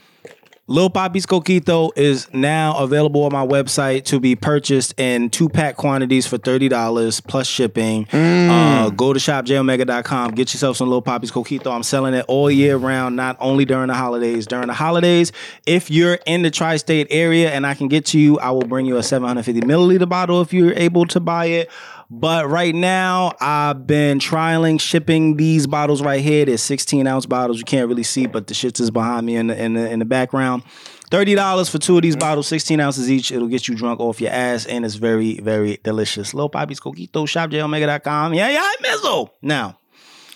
Lil 0.69 0.89
Papi's 0.89 1.25
Coquito 1.25 1.91
is 1.95 2.27
now 2.33 2.77
available 2.77 3.23
on 3.23 3.31
my 3.31 3.45
website 3.45 4.03
to 4.03 4.19
be 4.19 4.35
purchased 4.35 4.93
in 4.99 5.29
two 5.29 5.47
pack 5.47 5.77
quantities 5.77 6.27
for 6.27 6.37
thirty 6.37 6.67
dollars 6.67 7.21
plus 7.21 7.47
shipping. 7.47 8.05
Uh, 8.11 8.89
go 8.89 9.13
to 9.13 9.19
shopjayomega.com, 9.19 10.31
get 10.31 10.53
yourself 10.53 10.75
some 10.75 10.89
Lil 10.89 11.01
Papi's 11.01 11.31
Coquito. 11.31 11.73
I'm 11.73 11.83
selling 11.83 12.13
it 12.13 12.25
all 12.27 12.51
year 12.51 12.75
round, 12.75 13.15
not 13.15 13.37
only 13.39 13.63
during 13.63 13.87
the 13.87 13.93
holidays. 13.93 14.45
During 14.45 14.67
the 14.67 14.73
holidays, 14.73 15.31
if 15.65 15.89
you're 15.89 16.19
in 16.25 16.41
the 16.41 16.51
tri-state 16.51 17.07
area 17.11 17.49
and 17.49 17.65
I 17.65 17.73
can 17.73 17.87
get 17.87 18.05
to 18.07 18.19
you, 18.19 18.37
I 18.39 18.51
will 18.51 18.67
bring 18.67 18.85
you 18.85 18.97
a 18.97 19.03
750 19.03 19.61
milliliter 19.61 20.09
bottle 20.09 20.41
if 20.41 20.51
you're 20.51 20.73
able 20.73 21.05
to 21.05 21.21
buy 21.21 21.45
it. 21.45 21.69
But 22.09 22.49
right 22.49 22.73
now, 22.73 23.33
I've 23.41 23.85
been 23.85 24.19
trialing 24.19 24.79
shipping 24.79 25.35
these 25.35 25.67
bottles 25.67 26.01
right 26.01 26.21
here. 26.21 26.45
They're 26.45 26.57
16 26.57 27.05
ounce 27.05 27.25
bottles. 27.25 27.57
You 27.57 27.65
can't 27.65 27.89
really 27.89 28.03
see, 28.03 28.27
but 28.27 28.47
the 28.47 28.53
shits 28.53 28.79
is 28.79 28.91
behind 28.91 29.25
me 29.25 29.35
in 29.35 29.47
the 29.47 29.61
in 29.61 29.73
the, 29.73 29.91
in 29.91 29.99
the 29.99 30.05
background. 30.05 30.63
Thirty 31.09 31.35
dollars 31.35 31.69
for 31.69 31.79
two 31.79 31.97
of 31.97 32.03
these 32.03 32.15
mm-hmm. 32.15 32.19
bottles, 32.19 32.47
16 32.47 32.79
ounces 32.79 33.11
each. 33.11 33.31
It'll 33.31 33.47
get 33.47 33.67
you 33.67 33.75
drunk 33.75 33.99
off 33.99 34.21
your 34.21 34.31
ass, 34.31 34.65
and 34.65 34.85
it's 34.85 34.95
very, 34.95 35.39
very 35.39 35.79
delicious. 35.83 36.33
Lil 36.33 36.49
Papi's 36.49 36.79
Coquito, 36.79 37.25
shopjayomega.com. 37.25 38.33
Yeah, 38.33 38.49
yeah, 38.49 38.69
Mizzle. 38.81 39.29
Now, 39.41 39.77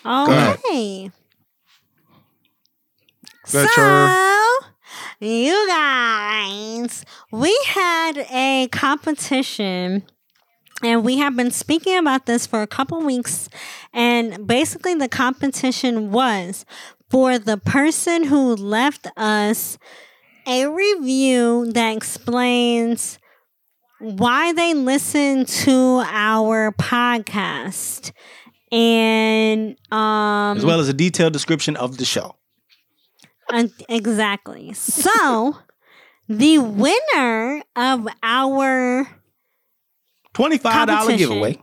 All 0.03 0.29
ahead. 0.29 0.59
right. 0.65 1.11
Ahead, 3.53 3.69
so, 3.69 4.57
you 5.19 5.67
guys, 5.67 7.05
we 7.31 7.57
had 7.67 8.17
a 8.31 8.69
competition. 8.71 10.03
And 10.83 11.03
we 11.03 11.17
have 11.17 11.35
been 11.35 11.51
speaking 11.51 11.97
about 11.97 12.25
this 12.25 12.47
for 12.47 12.61
a 12.61 12.67
couple 12.67 13.01
weeks. 13.01 13.49
And 13.93 14.47
basically, 14.47 14.95
the 14.95 15.07
competition 15.07 16.11
was 16.11 16.65
for 17.09 17.37
the 17.37 17.57
person 17.57 18.23
who 18.23 18.55
left 18.55 19.07
us 19.17 19.77
a 20.47 20.67
review 20.67 21.71
that 21.73 21.95
explains 21.95 23.19
why 23.99 24.53
they 24.53 24.73
listen 24.73 25.45
to 25.45 26.03
our 26.05 26.71
podcast. 26.71 28.11
And 28.71 29.75
um 29.91 30.57
as 30.57 30.65
well 30.65 30.79
as 30.79 30.87
a 30.87 30.93
detailed 30.93 31.33
description 31.33 31.75
of 31.75 31.97
the 31.97 32.05
show. 32.05 32.35
uh, 33.49 33.67
exactly. 33.89 34.73
So, 34.73 35.57
the 36.29 36.59
winner 36.59 37.63
of 37.75 38.07
our 38.23 39.07
$25 40.33 40.61
Competition. 40.61 41.17
giveaway. 41.17 41.57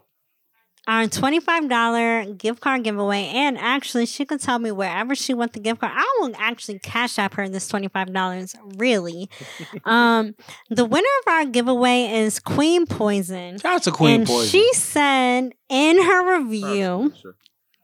our 0.87 1.05
$25 1.05 2.39
gift 2.39 2.61
card 2.61 2.83
giveaway, 2.85 3.25
and 3.35 3.59
actually, 3.59 4.07
she 4.07 4.25
could 4.25 4.41
tell 4.41 4.59
me 4.59 4.71
wherever 4.71 5.15
she 5.15 5.35
wants 5.35 5.55
the 5.55 5.61
gift 5.61 5.81
card. 5.81 5.93
I 5.95 6.17
will 6.21 6.33
actually 6.39 6.79
cash 6.79 7.19
app 7.19 7.35
her 7.35 7.49
this 7.49 7.71
$25, 7.71 8.55
really. 8.77 9.29
um, 9.85 10.35
the 10.71 10.85
winner 10.87 11.07
of 11.27 11.33
our 11.33 11.45
giveaway 11.47 12.05
is 12.23 12.39
Queen 12.41 12.87
Poison. 12.87 13.59
Shout 13.59 13.75
out 13.77 13.83
to 13.85 13.91
Queen 13.91 14.21
and 14.21 14.27
Poison. 14.27 14.49
she 14.49 14.73
said 14.75 15.53
in 15.69 16.03
her 16.03 16.39
review, 16.39 17.13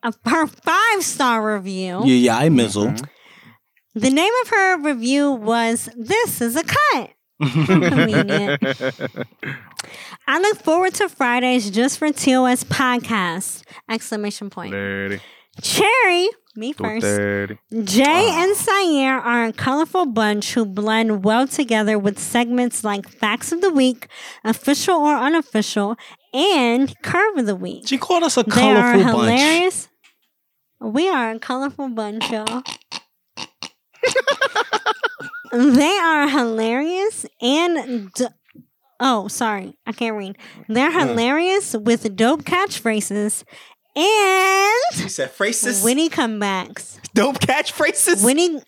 of 0.03 0.17
her 0.27 0.47
five 0.47 1.03
star 1.03 1.55
review, 1.55 2.03
yeah, 2.05 2.15
yeah, 2.17 2.37
I 2.39 2.49
Mizzle. 2.51 2.89
Mhm. 2.89 3.09
the 3.95 4.11
name 4.11 4.33
of 4.43 4.49
her 4.49 4.79
review 4.83 5.31
was 5.33 5.89
This 5.97 6.41
is 6.43 6.57
a 6.57 6.63
Cut. 6.65 7.11
Convenient. 7.41 8.63
I 10.27 10.39
look 10.41 10.63
forward 10.63 10.95
to 10.95 11.09
Fridays 11.09 11.71
just 11.71 11.99
for 11.99 12.11
TOS 12.11 12.65
podcast! 12.65 13.63
Exclamation 13.91 14.51
point. 14.51 14.73
Dirty. 14.73 15.21
Cherry, 15.63 16.29
me 16.57 16.73
first. 16.73 17.05
thirty. 17.05 17.59
Jay 17.85 18.29
and 18.31 18.57
Syer 18.57 19.21
are 19.23 19.45
a 19.45 19.53
colorful 19.53 20.07
bunch 20.07 20.55
who 20.55 20.65
blend 20.65 21.25
well 21.25 21.47
together 21.47 21.99
with 21.99 22.19
segments 22.19 22.83
like 22.83 23.09
Facts 23.09 23.53
of 23.53 23.61
the 23.61 23.71
Week, 23.71 24.09
Official 24.45 24.97
or 24.97 25.15
Unofficial, 25.17 25.97
and 26.33 26.93
Curve 27.03 27.39
of 27.39 27.47
the 27.47 27.55
Week. 27.57 27.87
She 27.87 27.99
called 27.99 28.25
us 28.25 28.37
a 28.37 28.45
colorful 28.45 28.73
They 28.73 28.79
are 28.79 28.93
colorful 28.93 29.13
bunch. 29.21 29.41
hilarious. 29.41 29.89
We 30.81 31.09
are 31.09 31.31
a 31.31 31.39
colorful 31.39 31.89
bunch, 31.91 32.31
y'all. 32.31 32.63
they 35.53 35.99
are 35.99 36.29
hilarious 36.29 37.27
and 37.41 38.13
d- 38.15 38.27
oh, 39.01 39.29
sorry, 39.29 39.77
I 39.87 39.93
can't 39.93 40.17
read. 40.17 40.37
They're 40.69 40.91
hilarious 40.93 41.75
with 41.75 42.15
dope 42.17 42.45
catchphrases 42.45 43.45
and 43.97 44.73
She 45.03 45.09
said 45.09 45.31
phrases. 45.31 45.83
witty 45.85 46.09
comebacks. 46.09 46.99
Dope 47.15 47.39
catchphrases. 47.39 48.25
Winning 48.25 48.61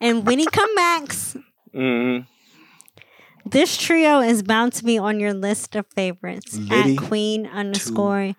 and 0.00 0.26
witty 0.26 0.46
comebacks. 0.46 1.40
Mhm. 1.74 2.26
This 3.46 3.76
trio 3.76 4.20
is 4.20 4.42
bound 4.42 4.72
to 4.74 4.84
be 4.84 4.98
on 4.98 5.18
your 5.20 5.32
list 5.34 5.74
of 5.76 5.86
favorites 5.94 6.56
Liddy 6.56 6.96
at 6.96 7.02
Queen 7.02 7.46
underscore 7.46 8.34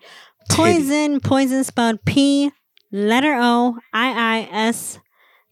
Poison. 0.50 1.20
Poison 1.20 1.64
spelled 1.64 2.04
P 2.04 2.50
letter 2.90 3.34
O 3.40 3.76
I 3.92 4.38
I 4.42 4.48
S 4.52 4.98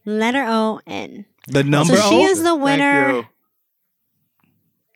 letter 0.04 0.44
O 0.46 0.80
N. 0.86 1.26
the 1.48 1.64
number 1.64 1.96
so 1.96 2.08
she 2.10 2.16
O? 2.16 2.26
is 2.26 2.38
the 2.42 2.50
Thank 2.50 2.62
winner. 2.62 3.10
you. 3.12 3.26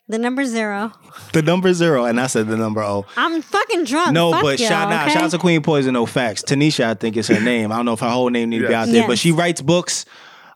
The 0.06 0.18
number 0.18 0.44
zero. 0.44 0.92
The 1.32 1.40
number 1.40 1.72
zero, 1.72 2.04
and 2.04 2.20
I 2.20 2.26
said 2.26 2.46
the 2.46 2.58
number 2.58 2.82
O. 2.82 3.06
I'm 3.16 3.40
fucking 3.40 3.84
drunk. 3.84 4.12
No, 4.12 4.32
Fuck 4.32 4.42
but 4.42 4.60
shout 4.60 4.92
out, 4.92 5.04
okay? 5.06 5.14
shout 5.14 5.22
out 5.24 5.30
to 5.30 5.38
Queen 5.38 5.62
Poison. 5.62 5.94
No 5.94 6.04
facts. 6.04 6.42
Tanisha, 6.42 6.84
I 6.84 6.94
think 6.94 7.16
is 7.16 7.28
her 7.28 7.40
name. 7.52 7.72
I 7.72 7.76
don't 7.76 7.86
know 7.86 7.94
if 7.94 8.00
her 8.00 8.10
whole 8.10 8.28
name 8.28 8.50
need 8.50 8.58
to 8.60 8.68
be 8.68 8.74
out 8.74 8.88
there, 8.88 9.06
but 9.06 9.18
she 9.18 9.32
writes 9.32 9.62
books. 9.62 10.04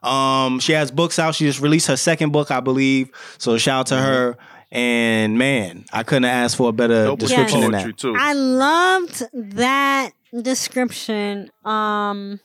Um, 0.02 0.60
she 0.60 0.72
has 0.72 0.90
books 0.90 1.18
out. 1.18 1.34
She 1.34 1.46
just 1.46 1.60
released 1.60 1.86
her 1.86 1.96
second 1.96 2.30
book, 2.30 2.50
I 2.50 2.60
believe. 2.60 3.10
So 3.38 3.56
shout 3.56 3.80
out 3.80 3.86
to 3.88 3.96
her. 3.96 4.36
And 4.70 5.38
man, 5.38 5.86
I 5.94 6.02
couldn't 6.02 6.24
have 6.24 6.44
asked 6.44 6.56
for 6.56 6.68
a 6.68 6.72
better 6.72 7.06
Dope 7.06 7.20
with 7.20 7.28
description 7.30 7.60
than 7.62 7.70
that. 7.72 7.96
too. 7.96 8.14
I 8.18 8.34
loved 8.34 9.22
that 9.32 10.10
description. 10.42 11.50
Um 11.64 12.40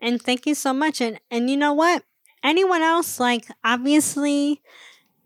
and 0.00 0.22
thank 0.22 0.46
you 0.46 0.54
so 0.54 0.72
much. 0.72 1.00
And 1.00 1.18
and 1.30 1.50
you 1.50 1.56
know 1.56 1.72
what? 1.72 2.04
Anyone 2.44 2.82
else, 2.82 3.18
like 3.18 3.46
obviously 3.64 4.62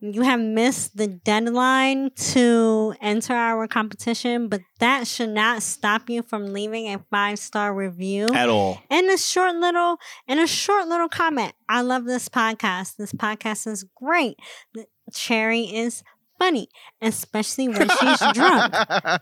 you 0.01 0.23
have 0.23 0.41
missed 0.41 0.97
the 0.97 1.07
deadline 1.07 2.11
to 2.33 2.95
enter 3.01 3.33
our 3.35 3.67
competition, 3.67 4.49
but 4.49 4.61
that 4.79 5.07
should 5.07 5.31
not 5.31 5.63
stop 5.63 6.09
you 6.11 6.23
from 6.23 6.53
leaving 6.53 6.87
a 6.93 6.99
five 7.11 7.39
star 7.39 7.75
review 7.75 8.27
At 8.35 8.49
all. 8.49 8.81
and 8.91 9.09
a 9.11 9.17
short 9.17 9.55
little 9.57 9.99
and 10.29 10.39
a 10.41 10.47
short 10.47 10.87
little 10.89 11.09
comment. 11.09 11.53
I 11.69 11.81
love 11.81 12.05
this 12.05 12.29
podcast. 12.29 12.97
This 12.97 13.13
podcast 13.13 13.67
is 13.67 13.85
great. 13.95 14.39
The- 14.75 14.87
Cherry 15.13 15.61
is 15.63 16.03
funny, 16.39 16.69
especially 17.01 17.69
when 17.69 17.89
she's 17.89 18.19
drunk. 18.35 18.75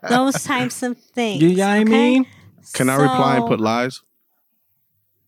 Those 0.09 0.43
types 0.43 0.83
of 0.83 0.97
things. 0.99 1.43
You 1.43 1.57
know 1.57 1.67
what 1.69 1.73
I 1.73 1.85
mean? 1.85 2.27
Can 2.73 2.89
I 2.89 2.97
reply 2.97 3.37
and 3.37 3.47
put 3.47 3.61
lies? 3.61 4.01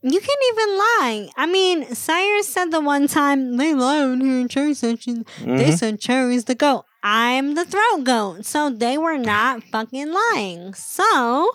You 0.02 0.20
can't 0.20 0.43
even 0.52 0.78
lie. 0.78 1.28
I 1.36 1.47
mean, 1.47 1.85
Syer 1.86 2.43
said 2.43 2.66
the 2.70 2.81
one 2.81 3.09
time 3.09 3.56
they 3.56 3.74
lied 3.74 4.20
here 4.23 4.39
in 4.40 4.48
Cherry 4.48 4.74
section. 4.74 5.24
They 5.40 5.70
Mhm. 5.70 5.78
said 5.78 6.01
Cherry's 6.01 6.44
the 6.44 6.55
goat. 6.55 6.85
I'm 7.02 7.55
the 7.55 7.64
throat 7.64 8.05
goat. 8.05 8.44
So 8.47 8.70
they 8.70 8.98
were 8.98 9.18
not 9.18 9.62
fucking 9.64 10.12
lying. 10.12 10.74
So 10.74 11.51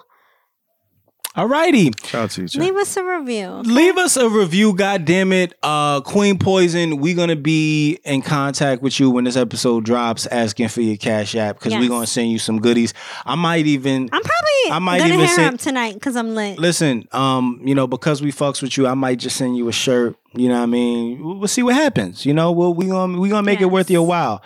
Alrighty. 1.37 1.97
Shout 2.05 2.23
out 2.23 2.29
to 2.31 2.41
you. 2.41 2.47
Leave 2.59 2.75
us 2.75 2.97
a 2.97 3.03
review. 3.05 3.47
Leave 3.63 3.97
us 3.97 4.17
a 4.17 4.27
review, 4.29 4.73
God 4.73 5.05
damn 5.05 5.31
it. 5.31 5.53
Uh 5.63 6.01
Queen 6.01 6.37
Poison, 6.37 6.97
we're 6.97 7.15
gonna 7.15 7.37
be 7.37 7.99
in 8.03 8.21
contact 8.21 8.81
with 8.81 8.99
you 8.99 9.09
when 9.09 9.23
this 9.23 9.37
episode 9.37 9.85
drops, 9.85 10.27
asking 10.27 10.67
for 10.67 10.81
your 10.81 10.97
cash 10.97 11.33
app 11.35 11.57
because 11.57 11.73
we're 11.79 11.87
gonna 11.87 12.05
send 12.05 12.31
you 12.31 12.37
some 12.37 12.59
goodies. 12.59 12.93
I 13.25 13.35
might 13.35 13.65
even 13.65 14.09
I'm 14.11 14.21
probably 14.21 14.71
I 14.71 14.79
might 14.79 14.97
gonna 14.99 15.13
even 15.13 15.19
hit 15.25 15.29
say- 15.37 15.43
her 15.43 15.53
up 15.53 15.57
tonight 15.59 15.93
because 15.93 16.17
I'm 16.17 16.35
lit. 16.35 16.59
listen, 16.59 17.07
um, 17.13 17.61
you 17.63 17.75
know, 17.75 17.87
because 17.87 18.21
we 18.21 18.33
fucks 18.33 18.61
with 18.61 18.75
you, 18.77 18.85
I 18.87 18.93
might 18.93 19.19
just 19.19 19.37
send 19.37 19.55
you 19.55 19.69
a 19.69 19.71
shirt. 19.71 20.17
You 20.33 20.49
know 20.49 20.55
what 20.55 20.63
I 20.63 20.65
mean? 20.65 21.23
We'll 21.23 21.37
we'll 21.39 21.47
see 21.47 21.63
what 21.63 21.75
happens. 21.75 22.25
You 22.25 22.33
know, 22.33 22.51
we'll, 22.51 22.73
we 22.73 22.87
gonna 22.87 23.17
we 23.17 23.29
gonna 23.29 23.43
make 23.43 23.61
it 23.61 23.65
worth 23.71 23.89
Yes. 23.89 23.93
your 23.93 24.05
while. 24.05 24.43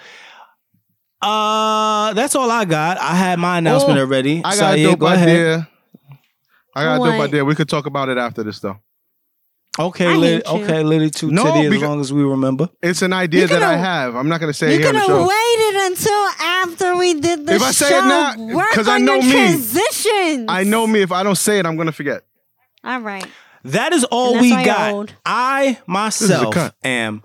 Uh, 1.20 2.14
that's 2.14 2.36
all 2.36 2.52
I 2.52 2.66
got. 2.66 2.99
I 2.99 3.16
had 3.16 3.40
my 3.40 3.57
announcement 3.57 3.98
Oh, 3.98 4.02
already. 4.02 4.41
I 4.45 4.56
got 4.56 4.74
a 4.76 4.78
Syer, 4.78 4.84
dope 4.91 4.99
go 4.99 5.07
ahead. 5.07 5.30
idea. 5.30 5.70
I 6.76 6.84
got 6.84 6.96
a 6.96 6.98
dope 6.98 7.18
What? 7.18 7.28
idea. 7.30 7.46
We 7.46 7.56
could 7.56 7.70
talk 7.70 7.86
about 7.86 8.10
it 8.10 8.18
after 8.18 8.44
this 8.44 8.60
though. 8.60 8.78
Okay, 9.78 10.08
I 10.08 10.16
Liddy, 10.16 10.46
okay, 10.48 10.84
Liddy 10.84 11.10
two 11.10 11.32
No, 11.32 11.44
titty, 11.44 11.76
as 11.76 11.82
long 11.82 12.00
as 12.00 12.14
we 12.14 12.24
remember. 12.24 12.70
It's 12.82 13.02
an 13.02 13.12
idea 13.12 13.42
You 13.42 13.48
that 13.48 13.62
I 13.62 13.76
could've- 13.76 14.16
I'm 14.18 14.30
not 14.30 14.40
gonna 14.40 14.54
say 14.54 14.68
it 14.68 14.72
You 14.74 14.78
here 14.80 14.88
on 14.88 14.94
could 14.94 15.02
the 15.10 15.18
have 15.18 15.28
waited 15.28 15.82
until 15.92 16.28
after 16.42 16.96
we 16.98 17.14
did 17.20 17.46
the 17.46 17.56
If 17.56 17.62
I 17.62 17.72
show. 17.72 17.86
say 17.86 17.98
it 17.98 18.02
now- 18.06 18.56
Work 18.56 18.72
'cause 18.72 18.88
I 18.88 19.00
know 19.00 19.22
me. 19.22 19.32
transitions. 19.32 20.46
I 20.48 20.64
know 20.64 20.88
me. 20.88 21.02
If 21.02 21.12
I 21.12 21.24
don't 21.24 21.36
say 21.38 21.60
it, 21.60 21.66
I'm 21.66 21.76
gonna 21.76 21.92
forget. 21.92 22.22
All 22.86 23.02
right. 23.02 23.26
That 23.66 23.92
is 23.92 24.06
all 24.06 24.40
we 24.40 24.52
got. 24.64 24.94
old. 24.94 25.14
I 25.26 25.80
myself 25.88 26.56
am. 26.84 27.24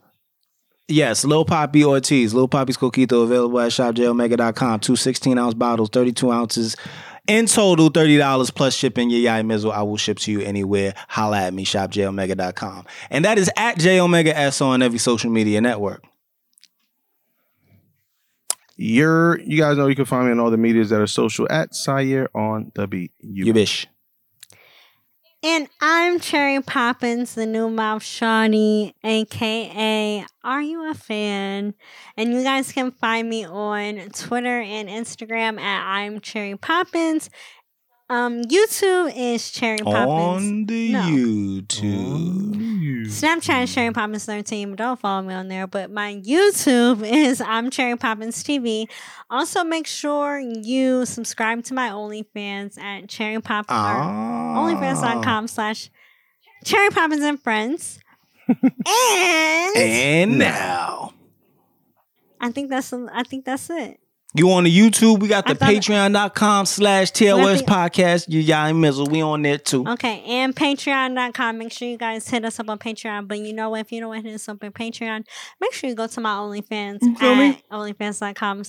Yes, 0.88 1.24
Lil 1.24 1.44
Papi 1.44 1.84
Ortiz. 1.84 2.34
Lil 2.34 2.48
Papi's 2.48 2.76
Coquito 2.76 3.22
available 3.22 3.60
at 3.60 3.70
shopjayomega.com. 3.70 4.80
Two 4.80 4.96
16 4.96 5.38
ounce 5.38 5.54
bottles, 5.54 5.88
32 5.90 6.32
ounces. 6.32 6.76
In 7.26 7.46
total, 7.46 7.90
$30 7.90 8.54
plus 8.54 8.74
shipping 8.74 9.10
your 9.10 9.20
Yai 9.20 9.42
Mizzle. 9.42 9.72
I 9.72 9.82
will 9.82 9.96
ship 9.96 10.18
to 10.20 10.32
you 10.32 10.40
anywhere. 10.40 10.94
Holla 11.08 11.42
at 11.42 11.54
me, 11.54 11.64
shopjayomega.com. 11.64 12.86
And 13.10 13.24
that 13.24 13.38
is 13.38 13.50
at 13.56 13.78
JOmegaS 13.78 14.60
on 14.64 14.82
every 14.82 14.98
social 14.98 15.30
media 15.30 15.60
network. 15.60 16.02
You're, 18.76 19.38
you 19.40 19.58
guys 19.58 19.76
know 19.76 19.88
you 19.88 19.94
can 19.94 20.06
find 20.06 20.26
me 20.26 20.32
on 20.32 20.40
all 20.40 20.50
the 20.50 20.56
medias 20.56 20.88
that 20.88 21.00
are 21.00 21.06
social 21.06 21.46
at 21.50 21.72
Syer 21.72 22.28
on 22.34 22.72
the 22.74 22.86
beat. 22.86 23.12
You, 23.20 23.44
You 23.46 23.52
bish. 23.52 23.86
And 25.42 25.68
I'm 25.80 26.20
Cherry 26.20 26.60
Poppins, 26.60 27.34
the 27.34 27.46
new 27.46 27.70
mouth 27.70 28.02
Shawnee, 28.02 28.94
aka 29.02 30.26
Are 30.44 30.60
You 30.60 30.90
a 30.90 30.92
Fan? 30.92 31.72
And 32.14 32.34
you 32.34 32.42
guys 32.42 32.72
can 32.72 32.90
find 32.90 33.26
me 33.26 33.46
on 33.46 34.10
Twitter 34.10 34.60
and 34.60 34.86
Instagram 34.86 35.58
at 35.58 35.82
I'm 35.82 36.20
Cherry 36.20 36.58
Poppins. 36.58 37.30
Um, 38.10 38.42
YouTube 38.42 39.12
is 39.16 39.52
Cherry 39.52 39.78
Poppins. 39.78 40.42
On 40.42 40.66
the 40.66 40.92
No. 40.92 41.02
YouTube. 41.02 43.06
Snapchat 43.06 43.62
is 43.62 43.72
Cherry 43.74 43.92
Poppins 43.92 44.24
13, 44.24 44.70
but 44.70 44.78
don't 44.78 44.98
follow 44.98 45.22
me 45.22 45.32
on 45.32 45.46
there. 45.46 45.68
But 45.68 45.92
my 45.92 46.16
YouTube 46.16 47.02
is 47.08 47.40
I'm 47.40 47.70
Cherry 47.70 47.96
Poppins 47.96 48.42
TV. 48.42 48.88
Also, 49.30 49.62
make 49.62 49.86
sure 49.86 50.40
you 50.40 51.06
subscribe 51.06 51.62
to 51.64 51.74
my 51.74 51.90
OnlyFans 51.90 52.76
at 52.80 53.08
Cherry 53.08 53.40
Poppins. 53.40 53.68
Ah. 53.70 54.54
OnlyFans.com 54.56 55.46
slash 55.46 55.88
Cherry 56.64 56.90
Poppins 56.90 57.22
and 57.22 57.40
Friends. 57.40 58.00
and 58.48 59.76
And 59.76 60.38
now. 60.38 61.14
I 62.40 62.50
think 62.50 62.70
that's 62.70 62.92
I 62.92 63.22
think 63.22 63.44
that's 63.44 63.70
it. 63.70 63.99
You 64.32 64.50
on 64.52 64.62
the 64.64 64.70
YouTube? 64.78 65.18
We 65.20 65.26
got 65.28 65.48
I 65.48 65.54
the 65.54 65.58
thought- 65.58 65.70
patreon.com 65.70 66.66
slash 66.66 67.10
TOS 67.10 67.62
podcast. 67.62 68.26
You 68.28 68.38
Yai 68.40 68.72
Mizzle. 68.72 69.08
We 69.08 69.20
on 69.22 69.42
there 69.42 69.58
too. 69.58 69.84
Okay, 69.88 70.22
and 70.24 70.54
patreon.com. 70.54 71.58
Make 71.58 71.72
sure 71.72 71.88
you 71.88 71.96
guys 71.98 72.28
hit 72.28 72.44
us 72.44 72.60
up 72.60 72.68
on 72.70 72.78
Patreon. 72.78 73.26
But 73.26 73.40
you 73.40 73.52
know 73.52 73.70
what? 73.70 73.80
If 73.80 73.90
you 73.92 73.98
don't 74.00 74.10
want 74.10 74.22
to 74.22 74.28
hit 74.28 74.34
us 74.36 74.48
up 74.48 74.62
on 74.62 74.70
Patreon, 74.70 75.24
make 75.60 75.72
sure 75.72 75.90
you 75.90 75.96
go 75.96 76.06
to 76.06 76.20
my 76.20 76.30
OnlyFans 76.30 76.98
You 77.02 77.16
feel 77.16 77.34
me? 77.34 77.48
at 77.50 77.68
OnlyFans.com 77.70 78.62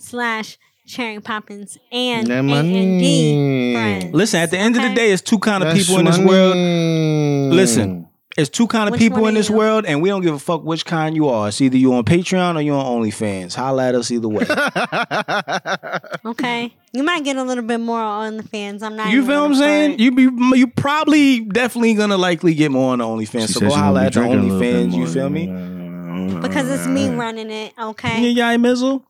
slash 0.00 0.58
Cherry 0.86 1.20
Poppins 1.20 1.78
and 1.92 2.28
A&D 2.30 3.72
friends. 3.72 4.14
Listen, 4.14 4.40
at 4.40 4.50
the 4.50 4.58
end 4.58 4.76
of 4.76 4.82
the 4.82 4.94
day, 4.94 5.12
it's 5.12 5.22
two 5.22 5.38
kind 5.38 5.62
of 5.62 5.68
That's 5.74 5.86
people 5.86 5.98
in 6.00 6.06
this 6.06 6.18
money. 6.18 6.28
world. 6.28 7.54
Listen. 7.54 8.08
It's 8.36 8.50
two 8.50 8.66
kind 8.66 8.88
of 8.88 8.92
Which 8.92 9.00
people 9.00 9.26
in 9.28 9.34
this 9.34 9.48
you? 9.48 9.54
world, 9.56 9.84
and 9.86 10.02
we 10.02 10.08
don't 10.08 10.20
give 10.22 10.34
a 10.34 10.38
fuck 10.40 10.64
which 10.64 10.84
kind 10.84 11.14
you 11.14 11.28
are. 11.28 11.48
It's 11.48 11.60
either 11.60 11.76
you 11.76 11.94
on 11.94 12.04
Patreon 12.04 12.56
or 12.56 12.60
you 12.62 12.72
on 12.74 12.84
OnlyFans. 13.02 13.54
Holla 13.54 13.88
at 13.88 13.94
us 13.94 14.10
either 14.10 14.28
way. 14.28 14.44
Okay, 16.26 16.72
you 16.92 17.02
might 17.02 17.22
get 17.22 17.36
a 17.36 17.42
little 17.42 17.62
bit 17.64 17.78
more 17.78 18.00
on 18.00 18.38
the 18.38 18.42
fans. 18.42 18.82
I'm 18.82 18.96
not. 18.96 19.10
you 19.10 19.24
feel 19.26 19.42
what 19.42 19.50
I'm 19.50 19.54
saying? 19.56 19.90
front. 19.98 20.00
You 20.00 20.10
be 20.12 20.58
you 20.58 20.66
probably 20.68 21.40
definitely 21.40 21.94
gonna 21.94 22.16
likely 22.16 22.54
get 22.54 22.70
more 22.70 22.92
on 22.92 22.98
the 22.98 23.04
OnlyFans. 23.04 23.48
so 23.50 23.60
go 23.60 23.70
holla 23.70 24.04
at 24.06 24.14
the 24.14 24.20
OnlyFans. 24.20 24.94
You 24.94 25.06
feel 25.06 25.28
me? 25.28 25.46
because 26.40 26.68
it's 26.70 26.86
me 26.86 27.08
running 27.14 27.50
it. 27.50 27.72
Okay. 27.78 28.08
Yeah, 28.08 28.14
Okay. 28.16 28.28
Yai 28.30 28.56
Mizzle. 28.56 29.02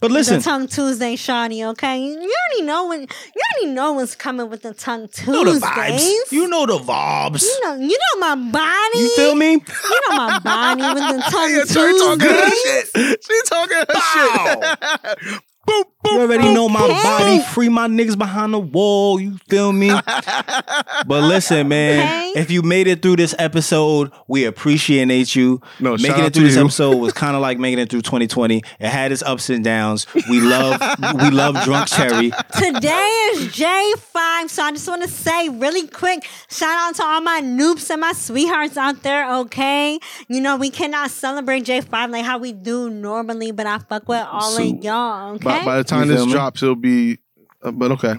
But 0.00 0.08
The 0.08 0.14
listen, 0.14 0.40
tongue 0.42 0.68
Tuesday, 0.68 1.16
Shawty. 1.16 1.66
Okay, 1.70 2.00
you 2.00 2.14
already 2.14 2.62
know 2.62 2.86
when 2.86 3.00
you 3.00 3.42
already 3.56 3.74
know 3.74 3.94
what's 3.94 4.14
coming 4.14 4.48
with 4.48 4.62
the 4.62 4.72
tongue 4.72 5.08
you 5.26 5.32
know 5.32 5.44
the 5.44 5.58
vibes. 5.58 6.30
You 6.30 6.46
know 6.48 6.66
the 6.66 6.78
vibes. 6.78 7.42
You 7.42 7.60
know, 7.64 7.74
you 7.74 7.98
know 7.98 8.20
my 8.20 8.50
body. 8.52 8.98
You 8.98 9.16
feel 9.16 9.34
me? 9.34 9.52
You 9.54 10.00
know 10.08 10.16
my 10.16 10.38
body 10.38 10.82
with 10.82 11.16
the 11.16 11.22
tongue 11.30 11.50
Yeah, 11.50 11.64
Cherry 11.64 11.98
talking 11.98 12.28
her 12.28 12.50
shit. 12.50 13.24
She 13.24 13.40
talking 13.46 13.76
her 13.88 15.16
shit. 15.18 15.42
boop, 15.68 15.84
boop. 16.04 16.12
You 16.12 16.20
already 16.20 16.54
know 16.54 16.68
my 16.68 16.82
Okay. 16.84 17.02
body. 17.02 17.40
Free 17.42 17.68
my 17.68 17.86
niggas 17.88 18.16
behind 18.18 18.54
the 18.54 18.58
wall. 18.58 19.20
You 19.20 19.36
feel 19.48 19.72
me? 19.72 19.90
but 21.06 21.22
listen, 21.24 21.68
man. 21.68 22.00
Okay. 22.00 22.40
If 22.40 22.50
you 22.50 22.62
made 22.62 22.86
it 22.86 23.02
through 23.02 23.16
this 23.16 23.34
episode, 23.38 24.12
we 24.26 24.44
appreciate 24.44 25.34
you. 25.34 25.60
No, 25.80 25.96
making 25.96 26.24
it 26.24 26.32
through 26.34 26.44
this 26.44 26.54
you. 26.56 26.62
episode 26.62 26.96
was 26.96 27.12
kind 27.12 27.34
of 27.36 27.42
like 27.48 27.58
making 27.58 27.78
it 27.78 27.90
through 27.90 28.02
2020. 28.02 28.62
It 28.78 28.88
had 28.88 29.12
its 29.12 29.22
ups 29.22 29.50
and 29.50 29.62
downs. 29.64 30.06
We 30.28 30.40
love, 30.40 30.80
we 31.22 31.30
love 31.30 31.62
drunk 31.64 31.88
cherry. 31.88 32.30
Today 32.56 33.30
is 33.32 33.48
J5, 33.48 34.48
so 34.50 34.62
I 34.62 34.72
just 34.72 34.88
want 34.88 35.02
to 35.02 35.08
say 35.08 35.48
really 35.48 35.86
quick 35.86 36.26
shout 36.50 36.70
out 36.70 36.94
to 36.96 37.04
all 37.04 37.20
my 37.20 37.40
noobs 37.40 37.90
and 37.90 38.00
my 38.00 38.12
sweethearts 38.12 38.76
out 38.76 39.02
there, 39.02 39.30
okay? 39.40 39.98
You 40.28 40.40
know, 40.40 40.56
we 40.56 40.70
cannot 40.70 41.10
celebrate 41.10 41.64
J5 41.64 42.10
like 42.10 42.24
how 42.24 42.38
we 42.38 42.52
do 42.52 42.90
normally, 42.90 43.50
but 43.52 43.66
I 43.66 43.78
fuck 43.78 44.08
with 44.08 44.26
all 44.30 44.50
So, 44.52 44.62
of 44.62 44.84
y'all, 44.84 45.34
okay? 45.36 45.57
By, 45.60 45.64
by 45.64 45.76
the 45.78 45.84
time 45.84 46.00
You 46.08 46.14
feel 46.14 46.16
this 46.16 46.26
me? 46.26 46.32
drops, 46.32 46.62
it'll 46.62 46.74
be. 46.74 47.18
Uh, 47.62 47.70
but 47.72 47.90
okay. 47.92 48.14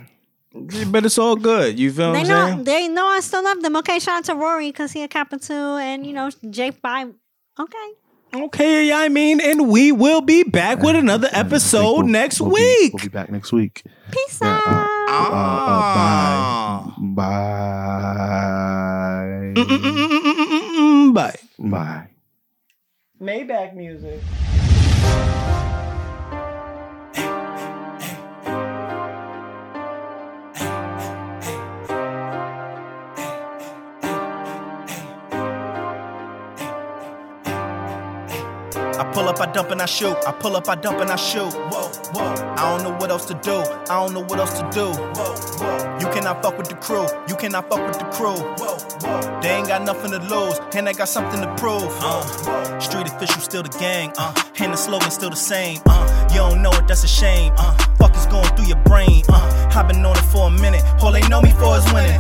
But 0.88 1.06
it's 1.06 1.18
all 1.20 1.36
good. 1.36 1.78
You 1.80 1.92
feel 1.92 2.12
they 2.14 2.22
I'm 2.22 2.28
know 2.28 2.46
saying? 2.48 2.64
they 2.64 2.88
know 2.88 3.06
I 3.08 3.20
still 3.20 3.44
love 3.44 3.62
them. 3.62 3.76
Okay, 3.78 4.00
shout 4.00 4.18
out 4.18 4.26
to 4.26 4.36
Rory 4.36 4.70
because 4.72 4.92
he 4.92 5.04
a 5.04 5.08
Kappa 5.08 5.38
too, 5.40 5.54
and 5.54 6.06
you 6.06 6.14
know 6.14 6.28
J5. 6.30 7.14
Okay, 7.60 7.78
Okay, 8.34 8.88
yeah, 8.88 9.00
I 9.00 9.10
mean, 9.10 9.40
and 9.42 9.70
we 9.70 9.92
will 9.92 10.22
be 10.22 10.44
back 10.44 10.82
with 10.84 10.96
another 10.96 11.30
episode 11.32 11.98
We'll- 12.04 12.08
next 12.08 12.40
we'll 12.42 12.52
be- 12.52 12.56
week. 12.56 12.94
we'll 12.94 13.04
be 13.04 13.10
back 13.10 13.30
next 13.32 13.52
week. 13.52 13.82
peace 14.12 14.40
Yeah, 14.42 14.50
uh, 14.50 14.62
out. 14.62 14.88
Ah. 15.32 16.94
Bye. 18.30 19.54
Mm-mm-mm-mm-mm-mm-mm. 19.56 21.14
Bye. 21.14 21.40
Bye. 21.60 22.08
Maybach 23.22 23.76
music. 23.76 24.20
I 39.00 39.10
pull 39.14 39.30
up, 39.30 39.40
I 39.40 39.50
dump 39.50 39.72
and 39.72 39.82
I 39.82 39.86
shoot. 39.86 40.18
I 40.28 40.34
pull 40.34 40.58
up, 40.58 40.68
I 40.68 40.76
dump 40.76 41.00
and 41.00 41.10
I 41.10 41.16
shoot. 41.16 41.54
Whoa, 41.54 41.88
whoa. 42.12 42.34
I 42.58 42.76
don't 42.76 42.84
know 42.84 42.98
what 42.98 43.10
else 43.10 43.26
to 43.28 43.34
do. 43.34 43.56
I 43.90 44.04
don't 44.04 44.14
know 44.14 44.20
what 44.20 44.40
else 44.40 44.60
to 44.60 44.70
do. 44.72 44.88
Whoa, 44.92 45.36
whoa. 45.58 45.98
You 46.02 46.08
cannot 46.08 46.44
fuck 46.44 46.58
with 46.58 46.68
the 46.68 46.76
crew. 46.76 47.08
You 47.30 47.38
cannot 47.38 47.70
fuck 47.70 47.80
with 47.88 47.98
the 47.98 48.04
crew. 48.12 48.36
Whoa, 48.36 48.78
whoa. 48.78 49.40
They 49.42 49.52
ain't 49.52 49.70
got 49.70 49.84
nothing 49.84 50.12
to 50.12 50.20
lose, 50.20 50.60
and 50.76 50.86
they 50.86 50.92
got 50.92 51.08
something 51.08 51.40
to 51.40 51.48
prove. 51.56 51.88
Uh, 52.02 52.80
street 52.82 53.08
official 53.08 53.40
still 53.42 53.64
the 53.64 53.70
gang. 53.80 54.12
Uh, 54.18 54.34
and 54.60 54.74
the 54.74 54.78
slogan 54.78 55.12
still 55.12 55.30
the 55.30 55.38
same. 55.38 55.80
Uh, 55.86 56.28
you 56.32 56.40
don't 56.40 56.62
know 56.62 56.72
it, 56.72 56.86
that's 56.86 57.06
a 57.06 57.08
shame. 57.08 57.54
Uh, 57.58 57.78
fuck 57.98 58.09
going 58.30 58.50
through 58.56 58.68
your 58.68 58.82
brain. 58.84 59.24
Uh, 59.30 59.72
I've 59.76 59.88
been 59.88 60.06
on 60.06 60.18
it 60.18 60.26
for 60.32 60.48
a 60.48 60.52
minute. 60.52 60.84
All 61.02 61.12
they 61.12 61.28
know 61.28 61.42
me 61.42 61.52
for 61.52 61.78
is 61.78 61.86
winning. 61.94 62.20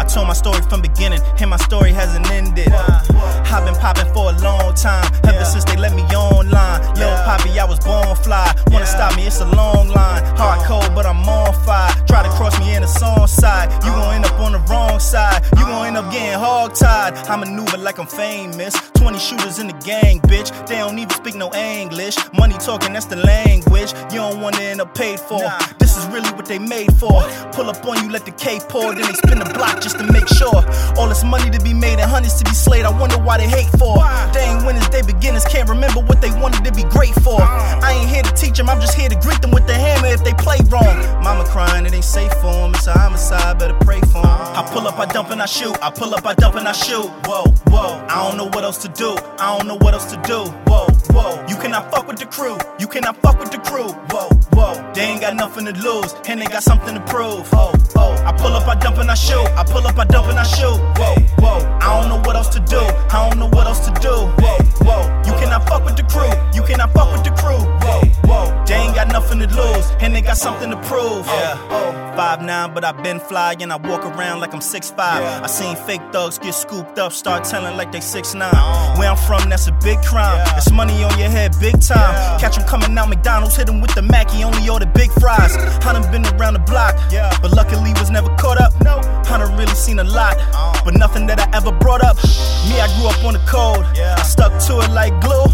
I 0.00 0.04
told 0.04 0.28
my 0.28 0.34
story 0.34 0.60
from 0.68 0.82
beginning, 0.82 1.20
and 1.40 1.50
my 1.50 1.56
story 1.56 1.92
hasn't 1.92 2.30
ended. 2.30 2.68
I've 2.72 3.64
been 3.64 3.76
popping 3.76 4.12
for 4.12 4.30
a 4.30 4.36
long 4.40 4.74
time, 4.74 5.06
ever 5.24 5.44
since 5.44 5.64
they 5.64 5.76
let 5.76 5.94
me 5.94 6.02
online. 6.14 6.82
Lil 6.94 7.16
Papi, 7.24 7.56
I 7.58 7.64
was 7.64 7.78
born 7.78 8.14
fly. 8.16 8.54
Wanna 8.70 8.86
stop 8.86 9.16
me, 9.16 9.26
it's 9.26 9.40
a 9.40 9.46
long 9.46 9.88
line. 9.88 10.24
Hard 10.36 10.60
cold, 10.66 10.94
but 10.94 11.06
I'm 11.06 11.28
on 11.28 11.54
fire. 11.64 11.92
Try 12.06 12.22
to 12.22 12.30
cross 12.30 12.58
me 12.58 12.74
in 12.74 12.82
the 12.82 12.88
song 12.88 13.26
side. 13.26 13.72
You 13.84 13.90
gon' 13.90 14.14
end 14.16 14.24
up 14.24 14.38
on 14.40 14.52
the 14.52 14.58
wrong 14.70 14.98
side. 14.98 15.44
You 15.56 15.64
gon' 15.64 15.86
end 15.86 15.96
up 15.96 16.10
getting 16.12 16.38
hog 16.38 16.74
tied. 16.74 17.14
I 17.28 17.36
maneuver 17.36 17.78
like 17.78 17.98
I'm 17.98 18.06
famous. 18.06 18.74
20 18.94 19.18
shooters 19.18 19.58
in 19.58 19.68
the 19.68 19.78
gang, 19.84 20.20
bitch. 20.20 20.50
They 20.66 20.76
don't 20.76 20.98
even 20.98 21.10
speak 21.10 21.36
no 21.36 21.52
English. 21.54 22.16
Money 22.32 22.54
talking, 22.54 22.92
that's 22.92 23.06
the 23.06 23.16
language. 23.16 23.92
You 24.10 24.18
don't 24.18 24.40
wanna 24.40 24.60
end 24.60 24.80
up 24.80 24.94
paid 24.94 25.13
for. 25.20 25.42
This 25.78 25.96
is 25.96 26.06
really 26.06 26.30
what 26.30 26.46
they 26.46 26.58
made 26.58 26.92
for. 26.98 27.22
Pull 27.52 27.70
up 27.70 27.84
on 27.86 28.02
you, 28.02 28.10
let 28.10 28.24
the 28.24 28.32
K 28.32 28.58
pour, 28.68 28.94
then 28.94 29.02
they 29.02 29.12
spin 29.12 29.38
the 29.38 29.50
block 29.54 29.80
just 29.80 29.98
to 29.98 30.06
make 30.12 30.28
sure. 30.28 30.64
All 30.98 31.08
this 31.08 31.24
money 31.24 31.50
to 31.50 31.60
be 31.62 31.74
made 31.74 31.98
and 32.00 32.10
hundreds 32.10 32.34
to 32.40 32.44
be 32.44 32.54
slayed. 32.54 32.84
I 32.84 32.98
wonder 32.98 33.18
why 33.18 33.38
they 33.38 33.48
hate 33.48 33.70
for. 33.78 33.98
They 34.32 34.44
ain't 34.44 34.64
winners, 34.66 34.88
they 34.88 35.02
beginners. 35.02 35.44
Can't 35.44 35.68
remember 35.68 36.00
what 36.00 36.20
they 36.20 36.30
wanted 36.40 36.64
to 36.64 36.72
be 36.72 36.84
great 36.84 37.14
for. 37.22 37.40
I 37.40 37.92
ain't 38.00 38.10
here 38.10 38.22
to 38.22 38.32
teach 38.32 38.56
them, 38.56 38.68
I'm 38.68 38.80
just 38.80 38.94
here 38.94 39.08
to 39.08 39.16
greet 39.16 39.40
them 39.40 39.50
with 39.50 39.66
the 39.66 39.74
hammer 39.74 40.08
if 40.08 40.24
they 40.24 40.34
play 40.34 40.58
wrong. 40.68 40.96
Mama 41.22 41.44
crying, 41.44 41.86
it 41.86 41.94
ain't 41.94 42.04
safe 42.04 42.32
for 42.34 42.52
them. 42.52 42.74
It's 42.74 42.86
a 42.86 42.92
homicide, 42.92 43.58
better 43.58 43.78
pray 43.80 44.00
for 44.00 44.22
them. 44.22 44.44
I 44.58 44.68
pull 44.72 44.86
up, 44.86 44.98
I 44.98 45.06
dump 45.06 45.30
and 45.30 45.40
I 45.42 45.46
shoot. 45.46 45.76
I 45.82 45.90
pull 45.90 46.14
up, 46.14 46.26
I 46.26 46.34
dump 46.34 46.56
and 46.56 46.68
I 46.68 46.72
shoot. 46.72 47.08
Whoa, 47.26 47.44
whoa. 47.68 48.04
I 48.08 48.28
don't 48.28 48.36
know 48.36 48.46
what 48.46 48.64
else 48.64 48.78
to 48.78 48.88
do. 48.88 49.16
I 49.38 49.56
don't 49.56 49.66
know 49.66 49.76
what 49.76 49.94
else 49.94 50.10
to 50.12 50.16
do. 50.22 50.44
Whoa, 50.70 50.86
whoa. 51.14 51.46
You 51.46 51.56
cannot 51.56 51.90
fuck 51.90 52.06
with 52.08 52.18
the 52.18 52.26
crew. 52.26 52.58
You 52.78 52.88
cannot 52.88 53.16
fuck 53.22 53.38
with 53.38 53.50
the 53.50 53.58
crew. 53.58 53.90
Whoa, 54.10 54.28
whoa. 54.52 54.92
They 54.92 55.02
ain't 55.02 55.20
got 55.20 55.36
nothing 55.36 55.64
to 55.66 55.72
lose, 55.72 56.14
and 56.26 56.40
they 56.40 56.46
got 56.46 56.62
something 56.62 56.94
to 56.94 57.00
prove. 57.02 57.48
Oh, 57.52 57.72
oh. 57.96 58.12
I 58.24 58.32
pull 58.32 58.52
up, 58.52 58.66
I 58.66 58.74
dump 58.74 58.98
and 58.98 59.10
I 59.10 59.14
shoot. 59.14 59.46
I 59.56 59.64
pull 59.64 59.86
up, 59.86 59.98
I 59.98 60.04
dump 60.04 60.28
and 60.28 60.38
I 60.38 60.44
shoot. 60.44 60.78
Whoa, 60.98 61.14
whoa. 61.38 61.78
I 61.80 62.00
don't 62.00 62.08
know 62.08 62.20
what 62.26 62.36
else 62.36 62.48
to 62.50 62.60
do. 62.60 62.80
I 62.80 63.28
don't 63.28 63.38
know 63.38 63.48
what 63.48 63.66
else 63.66 63.86
to 63.86 63.92
do. 64.00 64.14
Whoa, 64.42 64.58
whoa. 64.86 65.22
You 65.26 65.32
cannot 65.40 65.68
fuck 65.68 65.84
with 65.84 65.96
the 65.96 66.04
crew. 66.04 66.32
You 66.54 66.62
cannot 66.66 66.92
fuck 66.92 67.12
with 67.12 67.24
the 67.24 67.30
crew. 67.30 67.62
Whoa, 67.84 68.00
whoa. 68.28 68.64
They 68.66 68.74
ain't 68.74 68.94
got 68.94 69.08
nothing 69.08 69.38
to 69.40 69.46
lose, 69.46 69.90
and 70.00 70.14
they 70.14 70.20
got 70.20 70.36
something 70.36 70.70
to 70.70 70.76
prove. 70.82 71.26
Yeah. 71.26 71.94
Five 72.16 72.42
nine, 72.42 72.72
but 72.72 72.84
I 72.84 72.92
been 72.92 73.18
fly 73.18 73.56
and 73.60 73.72
I 73.72 73.76
walk 73.76 74.04
around 74.06 74.38
like 74.38 74.54
I'm 74.54 74.60
six 74.60 74.88
five. 74.88 75.42
I 75.42 75.48
seen 75.48 75.74
fake 75.74 76.00
thugs 76.12 76.38
get 76.38 76.54
scooped 76.54 76.96
up, 76.96 77.12
start 77.12 77.42
telling 77.42 77.76
like 77.76 77.90
they 77.90 78.00
six 78.00 78.34
nine. 78.34 78.54
Where 78.98 79.10
I'm 79.10 79.16
from, 79.16 79.50
that's 79.50 79.66
a 79.66 79.72
big 79.82 80.00
crime. 80.02 80.40
It's 80.56 80.70
money 80.70 81.02
on 81.04 81.18
your 81.18 81.28
head, 81.28 81.54
big 81.60 81.80
time. 81.80 82.14
Catch 82.40 82.58
'em 82.58 82.64
coming 82.66 82.96
out 82.98 83.08
McDonald's, 83.08 83.56
hit 83.56 83.68
'em 83.68 83.80
with 83.80 83.94
the 83.94 84.02
Mackie, 84.02 84.44
only 84.44 84.68
order 84.68 84.86
big 84.86 85.10
fries. 85.20 85.56
I 85.86 85.92
done 85.92 86.10
been 86.10 86.26
around 86.34 86.54
the 86.54 86.64
block, 86.72 86.94
yeah. 87.10 87.30
but 87.42 87.52
luckily 87.52 87.92
was 88.00 88.10
never 88.10 88.30
caught 88.36 88.60
up. 88.60 88.72
I 89.30 89.38
done 89.38 89.56
really 89.56 89.74
seen 89.74 89.98
a 89.98 90.04
lot, 90.04 90.36
but 90.84 90.94
nothing 90.94 91.26
that 91.26 91.40
I 91.40 91.48
ever 91.56 91.72
brought 91.72 92.02
up. 92.04 92.16
Me, 92.68 92.80
I 92.80 92.88
grew 92.96 93.08
up 93.08 93.24
on 93.24 93.34
the 93.34 93.44
code. 93.46 93.84
I 94.20 94.22
stuck 94.22 94.52
to 94.66 94.80
it 94.80 94.90
like 94.90 95.12
glue. 95.20 95.46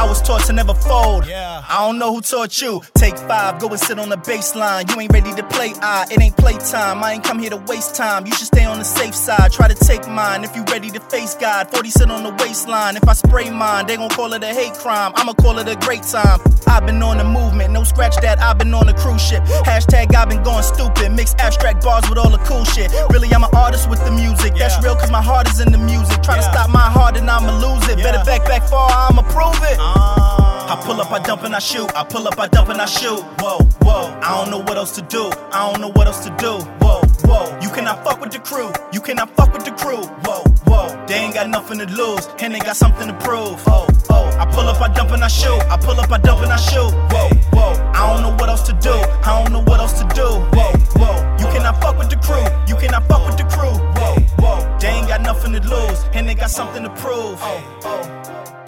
I 0.00 0.06
was 0.08 0.22
taught 0.22 0.44
to 0.46 0.52
never 0.54 0.72
fold. 0.72 1.26
Yeah. 1.26 1.62
I 1.68 1.86
don't 1.86 1.98
know 1.98 2.14
who 2.14 2.22
taught 2.22 2.62
you. 2.62 2.80
Take 2.94 3.18
five, 3.18 3.58
go 3.60 3.68
and 3.68 3.78
sit 3.78 3.98
on 3.98 4.08
the 4.08 4.16
baseline. 4.16 4.88
You 4.90 4.98
ain't 5.00 5.12
ready 5.12 5.34
to 5.34 5.42
play, 5.42 5.74
ah, 5.82 6.06
it 6.10 6.20
ain't 6.22 6.36
playtime. 6.36 7.04
I 7.04 7.12
ain't 7.14 7.24
come 7.24 7.38
here 7.38 7.50
to 7.50 7.58
waste 7.68 7.94
time. 7.96 8.26
You 8.26 8.32
should 8.32 8.46
stay 8.46 8.64
on 8.64 8.78
the 8.78 8.84
safe 8.84 9.14
side. 9.14 9.52
Try 9.52 9.68
to 9.68 9.74
take 9.74 10.08
mine 10.08 10.42
if 10.42 10.56
you 10.56 10.64
ready 10.72 10.90
to 10.90 11.00
face 11.00 11.34
God. 11.34 11.70
40 11.70 11.90
sit 11.90 12.10
on 12.10 12.22
the 12.22 12.32
waistline. 12.42 12.96
If 12.96 13.06
I 13.08 13.12
spray 13.12 13.50
mine, 13.50 13.86
they 13.86 13.96
gon' 13.96 14.08
call 14.08 14.32
it 14.32 14.42
a 14.42 14.54
hate 14.54 14.74
crime. 14.80 15.12
I'ma 15.14 15.34
call 15.34 15.58
it 15.58 15.68
a 15.68 15.76
great 15.76 16.02
time. 16.02 16.40
I've 16.66 16.86
been 16.86 17.02
on 17.02 17.18
the 17.18 17.24
movement, 17.24 17.72
no 17.72 17.84
scratch 17.84 18.16
that. 18.22 18.38
I've 18.40 18.58
been 18.58 18.72
on 18.72 18.86
the 18.86 18.94
cruise 18.94 19.20
ship. 19.20 19.42
Hashtag 19.68 20.14
I've 20.14 20.28
been 20.28 20.42
going 20.42 20.62
stupid. 20.62 21.12
Mix 21.12 21.34
abstract 21.38 21.84
bars 21.84 22.08
with 22.08 22.18
all 22.18 22.30
the 22.30 22.42
cool 22.48 22.64
shit. 22.64 22.90
Really, 23.10 23.28
I'm 23.34 23.44
an 23.44 23.50
artist 23.54 23.90
with 23.90 24.02
the 24.04 24.10
music. 24.10 24.54
That's 24.56 24.82
real, 24.82 24.96
cause 24.96 25.10
my 25.10 25.22
heart 25.22 25.48
is 25.50 25.60
in 25.60 25.72
the 25.72 25.78
music. 25.78 26.22
Try 26.22 26.36
to 26.36 26.42
stop 26.42 26.70
my 26.70 26.88
heart 26.88 27.16
and 27.16 27.28
I'ma 27.28 27.52
lose 27.60 27.86
it. 27.88 27.98
Better 27.98 28.24
back, 28.24 28.44
back 28.44 28.68
far, 28.68 28.88
I'ma 28.90 29.22
prove 29.22 29.62
it. 29.70 29.78
Uh-huh. 29.78 30.39
I 30.70 30.76
pull 30.76 31.00
up, 31.00 31.10
I 31.10 31.18
dump 31.18 31.42
and 31.42 31.52
I 31.52 31.58
shoot. 31.58 31.90
I 31.96 32.04
pull 32.04 32.28
up, 32.28 32.38
I 32.38 32.46
dump 32.46 32.68
and 32.68 32.80
I 32.80 32.86
shoot. 32.86 33.20
Whoa, 33.40 33.58
whoa. 33.82 34.16
I 34.22 34.38
don't 34.38 34.52
know 34.52 34.58
what 34.58 34.76
else 34.76 34.94
to 34.94 35.02
do. 35.02 35.28
I 35.50 35.68
don't 35.68 35.80
know 35.80 35.88
what 35.88 36.06
else 36.06 36.22
to 36.26 36.30
do. 36.36 36.60
Whoa, 36.78 37.02
whoa. 37.26 37.58
You 37.60 37.70
cannot 37.70 38.04
fuck 38.04 38.20
with 38.20 38.30
the 38.30 38.38
crew. 38.38 38.70
You 38.92 39.00
cannot 39.00 39.34
fuck 39.34 39.52
with 39.52 39.64
the 39.64 39.72
crew. 39.72 40.04
Whoa, 40.22 40.44
whoa. 40.70 41.06
They 41.08 41.14
ain't 41.14 41.34
got 41.34 41.48
nothing 41.50 41.78
to 41.78 41.86
lose, 41.86 42.28
and 42.38 42.54
they 42.54 42.60
got 42.60 42.76
something 42.76 43.08
to 43.08 43.14
prove. 43.14 43.60
Oh, 43.66 43.88
oh. 44.10 44.26
I 44.38 44.46
pull 44.46 44.68
up, 44.68 44.80
I 44.80 44.86
dump 44.94 45.10
and 45.10 45.24
I 45.24 45.26
shoot. 45.26 45.60
I 45.68 45.76
pull 45.76 45.98
up, 45.98 46.08
I 46.08 46.18
dump 46.18 46.40
and 46.40 46.52
I 46.52 46.56
shoot. 46.56 46.92
Whoa, 47.10 47.28
whoa. 47.50 47.72
I 47.92 48.14
don't 48.14 48.22
know 48.22 48.36
what 48.38 48.48
else 48.48 48.62
to 48.68 48.72
do. 48.74 48.92
I 48.92 49.42
don't 49.42 49.52
know 49.52 49.62
what 49.62 49.80
else 49.80 50.00
to 50.00 50.06
do. 50.14 50.22
Whoa, 50.54 50.70
whoa. 51.02 51.36
You 51.40 51.46
cannot 51.46 51.82
fuck 51.82 51.98
with 51.98 52.10
the 52.10 52.16
crew. 52.22 52.46
You 52.68 52.76
cannot 52.80 53.08
fuck 53.08 53.26
with 53.26 53.36
the 53.36 53.44
crew. 53.50 53.74
Whoa, 53.98 54.14
whoa. 54.38 54.78
They 54.78 54.86
ain't 54.86 55.08
got 55.08 55.20
nothing 55.20 55.52
to 55.52 55.60
lose, 55.68 56.04
and 56.14 56.28
they 56.28 56.36
got 56.36 56.50
something 56.50 56.84
to 56.84 56.90
prove. 56.90 57.40
Oh, 57.42 57.80
oh. 57.82 58.59